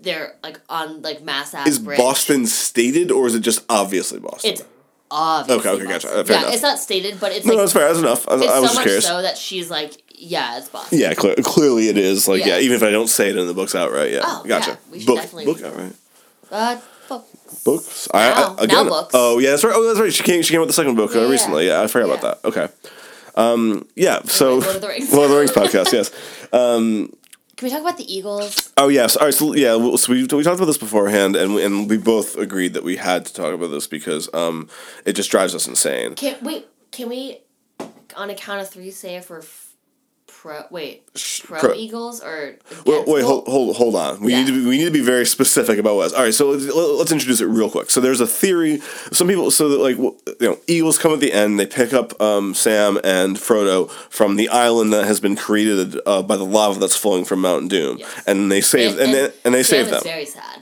They're 0.00 0.34
like 0.42 0.60
on 0.68 1.02
like 1.02 1.22
Mass 1.22 1.54
Ave 1.54 1.68
Is 1.70 1.78
Bridge. 1.78 1.98
Boston 1.98 2.46
stated 2.46 3.10
or 3.10 3.26
is 3.26 3.34
it 3.34 3.40
just 3.40 3.64
obviously 3.68 4.20
Boston? 4.20 4.52
It's 4.52 4.62
obviously 5.10 5.60
Okay, 5.70 5.82
okay, 5.82 5.92
gotcha. 5.92 6.06
Boston. 6.08 6.24
Fair 6.26 6.34
yeah, 6.36 6.42
enough. 6.42 6.54
it's 6.54 6.62
not 6.62 6.78
stated, 6.78 7.20
but 7.20 7.32
it's 7.32 7.46
no, 7.46 7.54
like 7.54 7.62
that's 7.62 7.72
fair. 7.72 7.86
That's 7.88 7.98
enough. 7.98 8.28
I, 8.28 8.34
it's 8.36 8.46
I 8.46 8.60
was 8.60 8.70
so 8.70 8.74
much 8.76 8.84
curious. 8.84 9.06
so 9.06 9.22
that 9.22 9.36
she's 9.38 9.70
like, 9.70 10.02
yeah, 10.18 10.58
it's 10.58 10.68
Boston. 10.68 10.98
Yeah, 10.98 11.14
clear, 11.14 11.34
clearly 11.42 11.88
it 11.88 11.96
is. 11.98 12.26
Like, 12.28 12.40
yeah. 12.40 12.56
Yeah. 12.56 12.60
even 12.60 12.76
if 12.76 12.82
I 12.82 12.90
don't 12.90 13.08
say 13.08 13.30
it 13.30 13.36
in 13.36 13.46
the 13.46 13.54
books 13.54 13.74
outright, 13.74 14.12
yeah, 14.12 14.20
Oh, 14.24 14.44
gotcha. 14.46 14.70
yeah, 14.70 14.76
we 14.90 14.98
should 15.00 15.06
book, 15.06 15.16
definitely 15.16 15.44
book 15.46 15.62
outright. 15.62 15.92
Uh, 16.50 16.80
books. 17.08 17.62
Books. 17.64 18.08
I, 18.12 18.28
Now- 18.30 18.56
I, 18.58 18.64
again, 18.64 18.84
now 18.84 18.88
books. 18.90 19.10
Oh 19.14 19.38
yeah, 19.38 19.50
that's 19.50 19.64
right. 19.64 19.74
Oh, 19.74 19.86
that's 19.86 20.00
right. 20.00 20.12
She 20.12 20.22
came. 20.22 20.42
She 20.42 20.50
came 20.52 20.60
with 20.60 20.68
the 20.68 20.72
second 20.74 20.94
book 20.96 21.14
uh, 21.14 21.20
Yeah, 21.20 21.28
recently. 21.30 21.66
Yeah, 21.68 21.82
I 21.82 21.86
forgot 21.86 22.10
about 22.18 22.42
that. 22.42 22.48
Okay. 22.48 22.68
Um. 23.36 23.86
Yeah. 23.94 24.22
So. 24.24 24.58
Lord 24.58 24.76
of 24.76 24.80
the 24.80 24.88
Rings. 24.88 25.12
Lord 25.12 25.24
of 25.26 25.30
the 25.30 25.38
Rings 25.38 25.52
podcast. 25.52 25.92
Yes. 25.92 26.10
Can 27.56 27.66
we 27.66 27.70
talk 27.70 27.80
about 27.80 27.96
the 27.96 28.14
Eagles? 28.14 28.72
Oh 28.76 28.88
yes. 28.88 29.16
All 29.16 29.26
right. 29.26 29.34
So 29.34 29.54
yeah. 29.54 29.72
So 29.96 30.12
we, 30.12 30.22
we 30.22 30.26
talked 30.26 30.44
about 30.44 30.66
this 30.66 30.76
beforehand, 30.76 31.36
and 31.36 31.54
we, 31.54 31.64
and 31.64 31.88
we 31.88 31.96
both 31.96 32.36
agreed 32.36 32.74
that 32.74 32.84
we 32.84 32.96
had 32.96 33.24
to 33.24 33.32
talk 33.32 33.54
about 33.54 33.68
this 33.68 33.86
because 33.86 34.28
um 34.34 34.68
it 35.06 35.14
just 35.14 35.30
drives 35.30 35.54
us 35.54 35.66
insane. 35.66 36.14
Can 36.16 36.36
wait? 36.42 36.66
Can 36.92 37.08
we, 37.08 37.38
on 38.16 38.30
a 38.30 38.34
count 38.34 38.60
of 38.60 38.68
three, 38.68 38.90
say 38.90 39.16
if 39.16 39.30
we're 39.30 39.42
pro? 40.46 40.64
Wait, 40.70 41.02
pro, 41.44 41.58
pro- 41.58 41.74
Eagles 41.74 42.22
or 42.22 42.56
Well, 42.84 43.04
wait, 43.06 43.24
hold, 43.24 43.46
hold, 43.48 43.76
hold 43.76 43.94
on. 43.96 44.20
We 44.20 44.32
Yeah. 44.32 44.38
need 44.40 44.46
to 44.48 44.52
be, 44.60 44.66
we 44.68 44.78
need 44.78 44.84
to 44.84 44.90
be 44.90 45.00
very 45.00 45.26
specific 45.26 45.78
about 45.78 45.96
what. 45.96 46.12
All 46.14 46.22
right, 46.22 46.32
so 46.34 46.50
let's, 46.50 46.64
let's 46.72 47.12
introduce 47.12 47.40
it 47.40 47.46
real 47.46 47.70
quick. 47.70 47.90
So 47.90 48.00
there's 48.00 48.20
a 48.20 48.26
theory. 48.26 48.80
Some 49.12 49.28
people, 49.28 49.50
so 49.50 49.68
that 49.68 49.78
like 49.78 49.96
you 49.96 50.16
know, 50.40 50.58
Eagles 50.66 50.98
come 50.98 51.12
at 51.12 51.20
the 51.20 51.32
end. 51.32 51.58
They 51.58 51.66
pick 51.66 51.92
up 51.92 52.20
um, 52.20 52.54
Sam 52.54 52.98
and 53.04 53.36
Frodo 53.36 53.90
from 54.10 54.36
the 54.36 54.48
island 54.48 54.92
that 54.92 55.06
has 55.06 55.20
been 55.20 55.36
created 55.36 56.00
uh, 56.06 56.22
by 56.22 56.36
the 56.36 56.44
lava 56.46 56.78
that's 56.78 56.96
flowing 56.96 57.24
from 57.24 57.40
Mount 57.40 57.68
Doom, 57.70 57.98
Yes. 57.98 58.22
and 58.26 58.50
they 58.52 58.60
save 58.60 58.98
and, 58.98 59.12
they, 59.12 59.30
and 59.44 59.54
they 59.54 59.62
Sam 59.62 59.84
save 59.84 59.90
them 59.90 60.02
very 60.04 60.24
sad. 60.26 60.60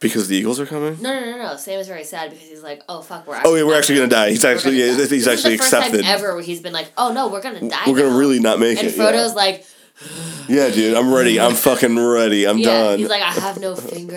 Because 0.00 0.28
the 0.28 0.36
Eagles 0.36 0.58
are 0.58 0.66
coming. 0.66 1.00
No, 1.00 1.12
no, 1.18 1.30
no, 1.32 1.36
no. 1.38 1.56
Sam 1.56 1.78
is 1.78 1.86
very 1.86 2.04
sad 2.04 2.30
because 2.30 2.48
he's 2.48 2.62
like, 2.62 2.82
oh 2.88 3.02
fuck, 3.02 3.26
we're. 3.26 3.40
Oh 3.44 3.54
yeah, 3.54 3.64
we're 3.64 3.76
actually 3.78 3.96
gonna 3.96 4.08
die. 4.08 4.30
He's 4.30 4.44
actually 4.44 4.76
yeah, 4.78 4.86
die. 4.86 4.92
he's 4.92 5.10
This 5.10 5.12
is 5.12 5.28
actually 5.28 5.56
the 5.56 5.62
first 5.62 5.72
accepted. 5.74 6.02
time 6.04 6.14
ever 6.14 6.34
where 6.34 6.42
he's 6.42 6.60
been 6.60 6.72
like, 6.72 6.90
oh 6.96 7.12
no, 7.12 7.28
we're 7.28 7.42
gonna 7.42 7.68
die. 7.68 7.84
We're 7.86 7.96
gonna 7.98 8.16
really 8.16 8.40
not 8.40 8.58
make 8.58 8.78
And 8.78 8.88
it. 8.88 8.94
And 8.98 9.00
Frodo's 9.00 9.30
yeah. 9.30 9.34
like, 9.36 9.66
yeah, 10.48 10.70
dude, 10.70 10.96
I'm 10.96 11.12
ready. 11.12 11.38
I'm 11.38 11.54
fucking 11.54 11.98
ready. 11.98 12.46
I'm 12.46 12.58
yeah, 12.58 12.66
done. 12.66 12.98
he's 12.98 13.08
like, 13.08 13.22
I 13.22 13.32
have 13.32 13.60
no 13.60 13.76
finger. 13.76 14.16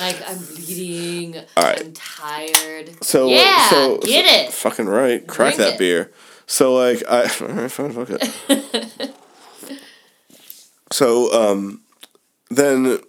like 0.00 0.22
I'm 0.28 0.38
bleeding. 0.38 1.34
right. 1.56 1.80
I'm 1.80 1.92
tired. 1.92 3.04
So 3.04 3.28
yeah, 3.28 3.68
so, 3.68 3.98
get 3.98 4.24
so- 4.26 4.32
it. 4.48 4.52
Fucking 4.52 4.86
right. 4.86 5.26
Crack 5.26 5.56
Drink 5.56 5.68
that 5.68 5.74
it. 5.74 5.78
beer. 5.78 6.12
So 6.46 6.74
like 6.74 7.02
I 7.08 7.22
alright, 7.40 7.70
fine, 7.72 7.92
fuck 7.92 8.08
it. 8.10 9.12
so 10.92 11.32
um 11.32 11.82
then 12.50 13.00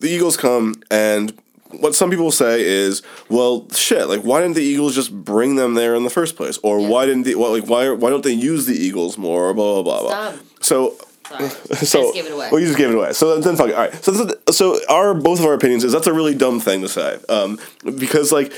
the 0.00 0.08
Eagles 0.08 0.36
come 0.36 0.74
and 0.90 1.32
what 1.80 1.94
some 1.94 2.10
people 2.10 2.30
say 2.30 2.62
is, 2.64 3.02
well, 3.28 3.66
shit. 3.72 4.08
Like, 4.08 4.20
why 4.20 4.40
didn't 4.40 4.54
the 4.54 4.62
Eagles 4.62 4.94
just 4.94 5.12
bring 5.12 5.56
them 5.56 5.74
there 5.74 5.94
in 5.96 6.04
the 6.04 6.10
first 6.10 6.36
place, 6.36 6.58
or 6.62 6.78
Yeah. 6.78 6.88
why 6.88 7.06
didn't 7.06 7.24
the 7.24 7.34
well, 7.34 7.52
like 7.52 7.68
why 7.68 7.90
why 7.90 8.08
don't 8.10 8.22
they 8.24 8.32
use 8.32 8.66
the 8.66 8.74
Eagles 8.74 9.18
more? 9.18 9.48
Or 9.48 9.54
blah 9.54 9.82
blah 9.82 9.82
blah 9.82 10.00
blah. 10.02 10.30
Stop. 10.32 10.44
So 10.60 10.94
Sorry, 11.28 11.48
so 11.74 12.12
gave 12.12 12.26
it 12.26 12.32
away. 12.32 12.48
Well, 12.52 12.60
you 12.60 12.66
just 12.66 12.78
gave 12.78 12.90
it 12.90 12.94
away. 12.94 13.12
So 13.12 13.34
then, 13.34 13.40
then 13.42 13.56
fuck 13.56 13.68
it. 13.70 13.74
All 13.74 13.80
right. 13.80 14.04
So 14.04 14.30
so 14.52 14.78
our 14.88 15.12
both 15.12 15.40
of 15.40 15.44
our 15.46 15.54
opinions 15.54 15.82
is 15.82 15.90
that's 15.92 16.06
a 16.06 16.12
really 16.12 16.36
dumb 16.36 16.60
thing 16.60 16.82
to 16.82 16.88
say. 16.88 17.18
Um, 17.28 17.58
because 17.98 18.30
like 18.30 18.52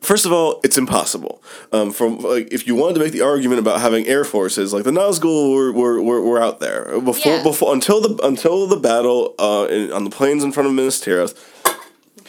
First 0.00 0.26
of 0.26 0.32
all, 0.32 0.60
it's 0.64 0.76
impossible. 0.78 1.42
Um, 1.72 1.92
from 1.92 2.18
like, 2.18 2.52
if 2.52 2.66
you 2.66 2.74
wanted 2.74 2.94
to 2.94 3.00
make 3.00 3.12
the 3.12 3.22
argument 3.22 3.58
about 3.60 3.80
having 3.80 4.06
air 4.06 4.24
forces, 4.24 4.72
like 4.72 4.84
the 4.84 4.90
Nazgul 4.90 5.54
were, 5.54 5.72
were, 5.72 6.02
were, 6.02 6.20
were 6.22 6.42
out 6.42 6.60
there 6.60 7.00
before 7.00 7.32
Yeah. 7.36 7.42
before 7.42 7.72
until 7.74 8.00
the 8.00 8.22
until 8.26 8.66
the 8.66 8.76
battle 8.76 9.34
uh, 9.38 9.66
in, 9.70 9.92
on 9.92 10.04
the 10.04 10.10
plains 10.10 10.42
in 10.44 10.52
front 10.52 10.68
of 10.68 10.74
Minas 10.74 11.00
Tirith. 11.00 11.34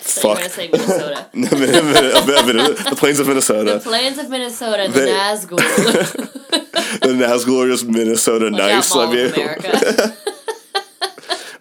So 0.04 0.34
Fuck. 0.36 0.50
say 0.50 0.68
Minnesota. 0.72 1.30
the 1.34 2.96
plains 2.98 3.20
of 3.20 3.28
Minnesota. 3.28 3.74
the 3.76 3.80
plains 3.80 4.18
of 4.18 4.30
Minnesota, 4.32 4.88
the 4.92 5.00
They- 5.00 5.12
Nazgul. 5.14 6.38
The 7.02 7.08
Nazgul 7.08 7.64
are 7.66 7.70
just 7.70 7.86
Minnesota 7.86 8.46
Look 8.46 8.54
nice. 8.54 8.92
out, 8.92 8.96
Mall 8.96 9.08
I 9.08 9.16
mean- 9.16 9.34
America. 9.34 9.70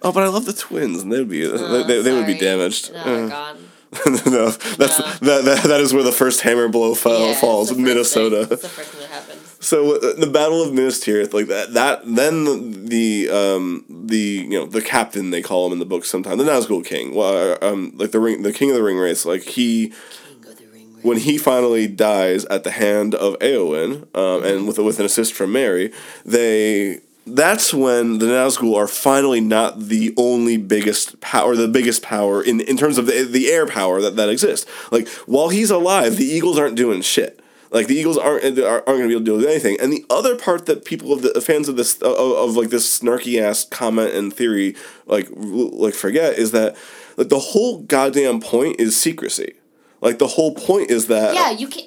oh, 0.03 0.11
but 0.11 0.23
I 0.23 0.27
love 0.27 0.45
the 0.45 0.53
twins, 0.53 1.01
and 1.01 1.11
they 1.11 1.19
would 1.19 1.29
be 1.29 1.45
Oh, 1.47 1.83
they, 1.83 2.01
they 2.01 2.11
would 2.13 2.25
be 2.27 2.37
damaged. 2.37 2.91
No, 2.93 3.03
they're 3.03 3.25
Uh, 3.25 3.29
gone. 3.29 3.70
No, 4.05 4.49
that's 4.77 4.99
No. 4.99 5.05
that, 5.27 5.41
that 5.45 5.63
that 5.65 5.81
is 5.81 5.93
where 5.93 6.03
the 6.03 6.11
first 6.13 6.41
hammer 6.41 6.67
blow 6.69 6.95
fall, 6.95 7.27
Yeah, 7.29 7.33
falls. 7.39 7.75
Minnesota. 7.75 8.45
Thing. 8.45 8.49
The 8.49 8.57
first 8.69 8.89
thing 8.91 9.01
that 9.01 9.09
happens. 9.09 9.57
So 9.59 9.95
uh, 9.97 10.13
the 10.17 10.27
Battle 10.31 10.63
of 10.63 10.73
Minas 10.73 10.99
Tirith, 11.03 11.33
like 11.33 11.47
that, 11.47 11.73
that 11.73 12.01
then 12.05 12.45
the, 12.45 13.25
the 13.27 13.29
um 13.35 13.85
the 13.89 14.17
you 14.49 14.59
know 14.59 14.65
the 14.65 14.81
captain 14.81 15.29
they 15.31 15.41
call 15.41 15.67
him 15.67 15.73
in 15.73 15.79
the 15.79 15.85
book 15.85 16.05
sometimes 16.05 16.37
the 16.43 16.49
Nazgul 16.49 16.85
King, 16.85 17.13
well, 17.13 17.57
um 17.61 17.91
like 17.95 18.11
the 18.11 18.19
ring 18.19 18.43
the 18.43 18.53
King 18.53 18.69
of 18.71 18.75
the 18.77 18.81
Ringwraiths, 18.81 19.25
like 19.25 19.43
he 19.43 19.89
King 19.89 20.45
of 20.47 20.57
the 20.57 20.65
Ring. 20.67 20.87
when 21.03 21.17
he 21.17 21.37
finally 21.37 21.87
dies 21.87 22.45
at 22.45 22.63
the 22.63 22.71
hand 22.71 23.13
of 23.13 23.37
Eowyn, 23.39 24.07
um, 24.15 24.43
and 24.43 24.67
with 24.67 24.79
with 24.79 24.99
an 24.99 25.05
assist 25.05 25.33
from 25.33 25.51
Merry, 25.51 25.91
they 26.25 27.01
that's 27.25 27.73
when 27.73 28.17
the 28.17 28.25
Nazgul 28.25 28.75
are 28.75 28.87
finally 28.87 29.41
not 29.41 29.79
the 29.79 30.13
only 30.17 30.57
biggest 30.57 31.19
power, 31.21 31.55
the 31.55 31.67
biggest 31.67 32.01
power 32.01 32.41
in, 32.41 32.61
in 32.61 32.77
terms 32.77 32.97
of 32.97 33.05
the, 33.05 33.23
the 33.23 33.49
air 33.49 33.67
power 33.67 34.01
that, 34.01 34.15
that 34.15 34.29
exists. 34.29 34.69
Like 34.91 35.07
while 35.25 35.49
he's 35.49 35.69
alive, 35.69 36.17
the 36.17 36.25
Eagles 36.25 36.57
aren't 36.57 36.75
doing 36.75 37.01
shit. 37.01 37.39
Like 37.69 37.87
the 37.87 37.95
Eagles 37.95 38.17
aren't 38.17 38.43
aren't, 38.59 38.85
going 38.85 39.01
to 39.01 39.07
be 39.07 39.13
able 39.13 39.21
to 39.21 39.25
deal 39.25 39.37
with 39.37 39.45
anything. 39.45 39.79
And 39.79 39.93
the 39.93 40.05
other 40.09 40.35
part 40.35 40.65
that 40.65 40.83
people 40.83 41.13
of 41.13 41.21
the 41.21 41.39
fans 41.39 41.69
of 41.69 41.77
this 41.77 42.01
of, 42.01 42.17
of 42.17 42.55
like 42.57 42.69
this 42.69 42.99
snarky 42.99 43.41
ass 43.41 43.63
comment 43.63 44.13
and 44.13 44.33
theory 44.33 44.75
like 45.05 45.29
like 45.31 45.93
forget 45.93 46.37
is 46.37 46.51
that 46.51 46.75
like 47.15 47.29
the 47.29 47.39
whole 47.39 47.79
goddamn 47.83 48.41
point 48.41 48.79
is 48.79 48.99
secrecy. 48.99 49.53
Like 50.01 50.17
the 50.17 50.27
whole 50.27 50.53
point 50.53 50.91
is 50.91 51.07
that 51.07 51.33
Yeah, 51.33 51.51
you 51.51 51.67
can. 51.67 51.85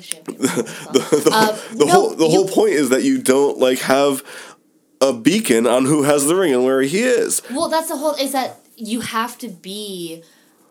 Champagne. 0.00 0.36
the, 0.38 1.20
the, 1.24 1.30
Um, 1.32 1.78
the 1.78 1.84
no, 1.86 1.92
whole 1.92 2.10
the 2.14 2.24
you- 2.24 2.30
whole 2.30 2.48
point 2.48 2.72
is 2.72 2.88
that 2.90 3.02
you 3.02 3.20
don't 3.22 3.58
like 3.58 3.78
have 3.80 4.22
a 5.00 5.12
beacon 5.12 5.66
on 5.66 5.84
who 5.84 6.02
has 6.04 6.26
the 6.26 6.34
ring 6.34 6.52
and 6.54 6.64
where 6.64 6.80
he 6.82 7.02
is. 7.02 7.42
Well, 7.50 7.68
that's 7.68 7.88
the 7.88 7.96
whole. 7.96 8.14
Is 8.14 8.32
that 8.32 8.60
you 8.76 9.00
have 9.00 9.36
to 9.38 9.48
be 9.48 10.22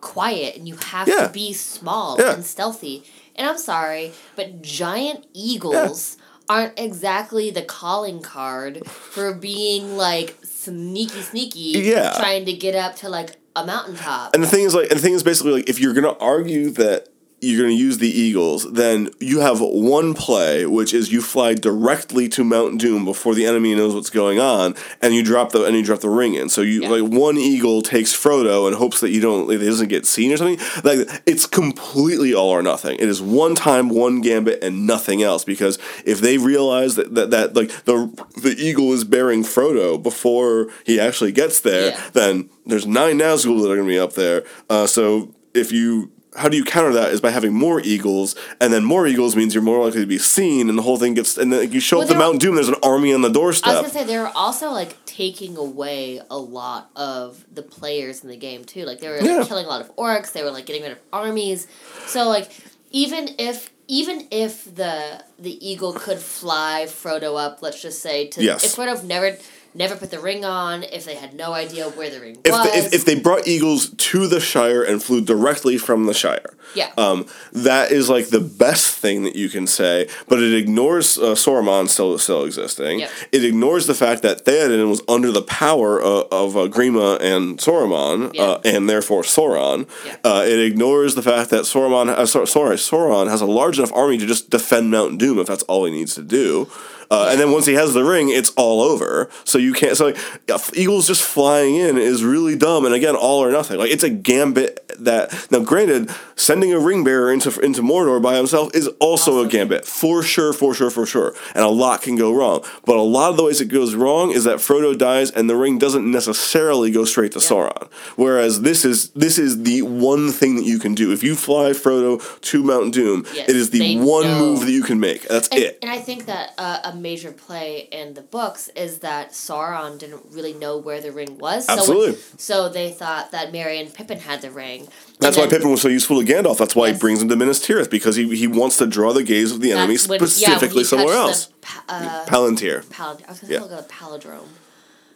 quiet 0.02 0.58
and 0.58 0.67
you 0.67 0.76
have 0.78 1.08
Yeah. 1.08 1.28
to 1.28 1.30
be 1.34 1.54
small 1.54 2.17
Yeah. 2.19 2.34
and 2.34 2.43
stealthy. 2.45 3.04
And 3.36 3.47
I'm 3.47 3.58
sorry, 3.58 4.12
but 4.36 4.62
giant 4.62 5.26
eagles 5.34 6.17
aren't 6.49 6.78
exactly 6.78 7.49
the 7.52 7.62
calling 7.62 8.21
card 8.21 8.86
for 8.86 9.34
being 9.34 9.95
like 9.97 10.38
sneaky, 10.43 11.21
sneaky. 11.21 11.80
Yeah. 11.80 12.13
Trying 12.17 12.45
to 12.45 12.54
get 12.54 12.76
up 12.76 12.95
to 12.97 13.10
like 13.10 13.38
a 13.56 13.65
mountaintop. 13.65 14.34
And 14.34 14.43
the 14.43 14.47
thing 14.47 14.65
is 14.65 14.73
like 14.76 14.89
and 14.89 14.99
the 14.99 15.02
thing 15.04 15.13
is 15.13 15.23
basically 15.23 15.54
like 15.54 15.69
if 15.69 15.80
you're 15.80 15.93
gonna 15.93 16.17
argue 16.19 16.69
that 16.71 17.08
you're 17.43 17.62
going 17.63 17.75
to 17.75 17.82
use 17.82 17.97
the 17.97 18.10
Eagles, 18.10 18.71
then 18.71 19.10
you 19.19 19.39
have 19.41 19.60
one 19.60 20.13
play, 20.13 20.65
which 20.65 20.93
is 20.93 21.12
you 21.12 21.21
fly 21.21 21.53
directly 21.53 22.27
to 22.29 22.43
Mount 22.43 22.79
Doom 22.79 23.06
before 23.06 23.36
the 23.36 23.45
enemy 23.45 23.75
knows 23.75 23.93
what's 23.93 24.10
going 24.10 24.39
on, 24.39 24.75
and 25.01 25.13
you 25.13 25.23
drop 25.23 25.51
the 25.51 25.63
and 25.65 25.75
you 25.75 25.84
drop 25.84 25.99
the 25.99 26.10
ring 26.10 26.36
in. 26.36 26.49
So 26.49 26.62
you 26.62 26.82
Yeah. 26.84 26.89
like 26.89 27.03
one 27.12 27.38
eagle 27.38 27.82
takes 27.82 28.13
Frodo 28.13 28.67
and 28.67 28.75
hopes 28.75 28.99
that 29.01 29.10
you 29.12 29.21
don't 29.21 29.47
like, 29.47 29.60
it 29.60 29.65
doesn't 29.65 29.89
get 29.89 30.06
seen 30.06 30.32
or 30.32 30.38
something. 30.38 30.60
Like 30.84 31.08
it's 31.25 31.45
completely 31.45 32.34
all 32.34 32.49
or 32.49 32.62
nothing. 32.63 32.97
It 32.99 33.10
is 33.10 33.21
one 33.21 33.56
time, 33.56 33.89
one 33.89 34.21
gambit, 34.21 34.63
and 34.63 34.88
nothing 34.88 35.21
else. 35.21 35.43
Because 35.43 35.77
if 36.06 36.21
they 36.21 36.38
realize 36.38 36.95
that 36.95 37.13
that, 37.15 37.29
that 37.32 37.56
like 37.56 37.69
the 37.86 38.10
the 38.41 38.56
eagle 38.58 38.93
is 38.93 39.03
bearing 39.03 39.43
Frodo 39.43 40.01
before 40.01 40.67
he 40.86 40.99
actually 40.99 41.32
gets 41.32 41.60
there, 41.60 41.89
Yeah. 41.91 41.99
then 42.13 42.49
there's 42.65 42.88
nine 42.88 43.19
Nazgul 43.19 43.62
that 43.62 43.69
are 43.71 43.75
going 43.75 43.88
to 43.88 43.93
be 43.93 43.99
up 43.99 44.13
there. 44.13 44.43
Uh, 44.69 44.88
so 44.88 45.34
if 45.53 45.71
you 45.71 46.12
how 46.36 46.50
do 46.50 46.58
you 46.58 46.63
counter 46.63 46.91
that 46.93 47.12
is 47.12 47.22
by 47.22 47.32
having 47.32 47.54
more 47.54 47.80
eagles, 47.82 48.36
and 48.60 48.72
then 48.74 48.84
more 48.84 49.06
eagles 49.08 49.36
means 49.36 49.54
you're 49.54 49.63
more 49.63 49.84
likely 49.86 50.02
to 50.02 50.06
be 50.08 50.17
seen, 50.17 50.69
and 50.69 50.78
the 50.78 50.82
whole 50.82 50.98
thing 50.98 51.13
gets. 51.13 51.38
And 51.38 51.52
then 51.54 51.72
you 51.72 51.80
show 51.80 51.98
Well, 51.98 52.04
up 52.04 52.08
to 52.10 52.13
there- 52.13 52.19
Mount 52.19 52.39
Doom, 52.39 52.56
there's 52.56 52.67
an 52.69 52.76
army 52.84 53.13
on 53.13 53.22
the 53.22 53.30
doorstep. 53.30 53.67
I 53.74 53.82
was 53.82 53.91
gonna 53.91 54.06
say 54.06 54.12
they're 54.12 54.32
also 54.36 54.72
like 54.72 55.04
taking 55.06 55.58
away 55.58 56.22
a 56.30 56.38
lot 56.38 56.89
of 56.96 57.46
the 57.54 57.62
players 57.63 58.24
in 58.24 58.30
the 58.30 58.38
game 58.38 58.63
too. 58.65 58.86
Like 58.86 59.00
they 59.00 59.10
were 59.10 59.17
like, 59.17 59.26
Yeah. 59.26 59.43
killing 59.46 59.65
a 59.65 59.69
lot 59.69 59.82
of 59.82 59.96
orcs. 59.96 60.32
They 60.32 60.43
were 60.43 60.52
like 60.52 60.65
getting 60.65 60.84
rid 60.84 60.91
of 60.93 60.98
armies. 61.12 61.67
So 62.08 62.28
like 62.28 62.50
even 62.91 63.30
if 63.38 63.69
even 63.88 64.28
if 64.32 64.74
the 64.76 65.24
the 65.38 65.67
eagle 65.67 65.93
could 65.93 66.17
fly 66.19 66.86
Frodo 66.88 67.38
up, 67.39 67.62
let's 67.62 67.82
just 67.82 68.02
say 68.02 68.28
to 68.28 68.41
Yes. 68.43 68.63
if 68.63 68.76
Frodo 68.76 69.04
never 69.04 69.38
never 69.75 69.95
put 69.95 70.12
the 70.12 70.19
ring 70.19 70.45
on, 70.45 70.83
if 70.83 71.05
they 71.05 71.15
had 71.15 71.33
no 71.33 71.53
idea 71.53 71.89
where 71.89 72.09
the 72.09 72.19
ring 72.19 72.38
If, 72.43 72.51
was, 72.51 72.71
the, 72.71 72.77
if, 72.77 72.93
if 72.93 73.05
they 73.05 73.19
brought 73.19 73.47
eagles 73.47 73.89
to 73.89 74.27
the 74.27 74.39
Shire 74.39 74.83
and 74.83 75.01
flew 75.01 75.21
directly 75.21 75.77
from 75.77 76.05
the 76.05 76.13
Shire, 76.13 76.55
yeah, 76.75 76.91
um, 76.97 77.25
that 77.51 77.91
is 77.91 78.09
like 78.09 78.29
the 78.29 78.39
best 78.39 78.97
thing 78.97 79.23
that 79.23 79.36
you 79.36 79.49
can 79.49 79.67
say, 79.67 80.07
but 80.27 80.41
it 80.41 80.53
ignores 80.53 81.17
uh, 81.17 81.36
Sauron 81.36 81.89
still 81.89 82.17
still 82.17 82.45
existing. 82.45 82.99
Yep. 82.99 83.12
It 83.31 83.45
ignores 83.45 83.88
the 83.88 83.93
fact 83.93 84.21
that 84.21 84.45
Theoden 84.45 84.89
was 84.89 85.01
under 85.07 85.31
the 85.31 85.41
power 85.41 86.01
uh, 86.01 86.23
of 86.31 86.55
uh, 86.55 86.67
Grima 86.67 87.19
and 87.21 87.57
Saruman, 87.57 88.38
uh, 88.39 88.59
and 88.63 88.89
therefore 88.89 89.23
Sauron. 89.23 89.88
Yeah. 90.05 90.17
Uh, 90.23 90.43
it 90.45 90.59
ignores 90.59 91.15
the 91.15 91.21
fact 91.21 91.49
that 91.49 91.62
uh, 91.62 92.25
sorry, 92.25 92.75
Sauron 92.75 93.29
has 93.29 93.41
a 93.41 93.45
large 93.45 93.77
enough 93.79 93.93
army 93.93 94.17
to 94.17 94.25
just 94.25 94.49
defend 94.49 94.91
Mount 94.91 95.17
Doom 95.17 95.39
if 95.39 95.47
that's 95.47 95.63
all 95.63 95.86
he 95.86 95.91
needs 95.91 96.15
to 96.15 96.23
do. 96.23 96.69
Uh, 97.12 97.28
And 97.32 97.39
then 97.39 97.52
once 97.52 97.66
he 97.66 97.74
has 97.74 97.94
the 97.94 98.04
ring, 98.04 98.30
it's 98.30 98.52
all 98.52 98.82
over. 98.82 99.30
So 99.44 99.58
you 99.58 99.74
can't. 99.74 99.96
So 99.98 100.06
like, 100.08 100.18
yeah, 100.48 100.58
Eagles 100.76 101.08
just 101.08 101.24
flying 101.24 101.76
in 101.76 101.98
is 101.98 102.24
really 102.24 102.56
dumb. 102.56 102.86
And 102.86 102.94
again, 102.94 103.16
all 103.16 103.44
or 103.44 103.52
nothing. 103.52 103.78
Like 103.80 103.92
it's 103.92 104.04
a 104.04 104.10
gambit 104.10 104.80
that 105.00 105.48
now, 105.52 105.60
granted, 105.60 106.10
sending 106.36 106.72
a 106.74 106.80
ring 106.80 107.04
bearer 107.04 107.32
into 107.32 107.50
into 107.62 107.82
Mordor 107.82 108.22
by 108.22 108.36
himself 108.36 108.74
is 108.76 108.88
also 109.00 109.44
a 109.44 109.48
gambit 109.48 109.86
for 109.86 110.22
sure, 110.24 110.54
for 110.54 110.74
sure, 110.74 110.89
for 110.92 111.06
sure. 111.06 111.34
And 111.56 111.63
a 111.63 111.70
lot 111.70 112.02
can 112.02 112.16
go 112.16 112.32
wrong. 112.34 112.63
But 112.86 112.98
a 112.98 113.02
lot 113.02 113.30
of 113.32 113.38
the 113.38 113.44
ways 113.44 113.60
it 113.62 113.66
goes 113.70 113.96
wrong 113.96 114.32
is 114.32 114.44
that 114.44 114.58
Frodo 114.58 114.96
dies, 114.98 115.32
and 115.32 115.50
the 115.50 115.56
ring 115.56 115.78
doesn't 115.80 116.10
necessarily 116.10 116.92
go 116.92 117.06
straight 117.06 117.32
to 117.34 117.39
Sauron. 117.39 117.89
Whereas 118.16 118.62
this 118.62 118.86
is 118.86 119.10
this 119.10 119.38
is 119.39 119.63
the 119.63 119.82
one 119.82 120.32
thing 120.32 120.56
that 120.58 120.66
you 120.66 120.80
can 120.80 120.94
do. 120.96 121.12
If 121.12 121.24
you 121.24 121.36
fly 121.36 121.72
Frodo 121.72 122.22
to 122.42 122.63
Mount 122.63 122.94
Doom, 122.94 123.26
Yes, 123.34 123.50
it 123.50 123.56
is 123.56 123.70
the 123.72 123.98
one 123.98 124.24
know. 124.26 124.39
move 124.39 124.60
that 124.66 124.72
you 124.72 124.84
can 124.84 125.00
make. 125.00 125.28
That's 125.28 125.48
And, 125.50 125.60
it. 125.63 125.80
and 125.82 125.89
I 125.92 126.00
think 126.00 126.26
that 126.26 126.54
uh, 126.58 126.80
a 126.93 126.95
major 126.95 127.32
play 127.32 127.88
in 127.91 128.13
the 128.13 128.21
books 128.21 128.69
is 128.75 128.99
that 128.99 129.32
Sauron 129.32 129.97
didn't 129.99 130.21
really 130.32 130.53
know 130.53 130.77
where 130.77 131.01
the 131.01 131.12
ring 131.12 131.38
was. 131.38 131.65
So 131.65 131.73
Absolutely. 131.73 132.17
So, 132.38 132.69
they 132.69 132.91
thought 132.91 133.32
that 133.32 133.51
Merry 133.51 133.79
and 133.79 133.93
Pippin 133.93 134.19
had 134.19 134.41
the 134.41 134.51
ring. 134.51 134.88
That's 135.19 135.36
And 135.36 135.43
why 135.43 135.49
then- 135.49 135.60
Pippin 135.60 135.71
was 135.71 135.82
so 135.82 135.88
useful 135.89 136.23
to 136.23 136.25
Gandalf. 136.34 136.58
That's 136.58 136.75
why 136.75 136.91
he 136.91 136.97
brings 136.97 137.21
him 137.21 137.29
to 137.29 137.36
Minas 137.36 137.60
Tirith 137.65 137.89
because 137.89 138.15
he, 138.15 138.36
he 138.36 138.47
wants 138.47 138.77
to 138.77 138.88
draw 138.88 139.13
the 139.13 139.23
gaze 139.23 139.51
of 139.51 139.62
the 139.62 139.71
enemy 139.71 139.95
that's 139.95 140.08
when- 140.08 140.19
yeah, 140.19 140.25
specifically 140.27 140.79
he 140.79 140.84
somewhere 140.86 141.15
else. 141.15 141.47
the 141.47 141.93
uh, 141.93 142.25
Palantir. 142.25 142.89
pal- 142.89 143.19
I 143.27 143.32
was 143.32 143.39
going 143.39 143.53
to 143.53 143.60
call 143.60 143.77
it 143.77 143.79
a 143.79 143.84
palindrome. 143.93 144.47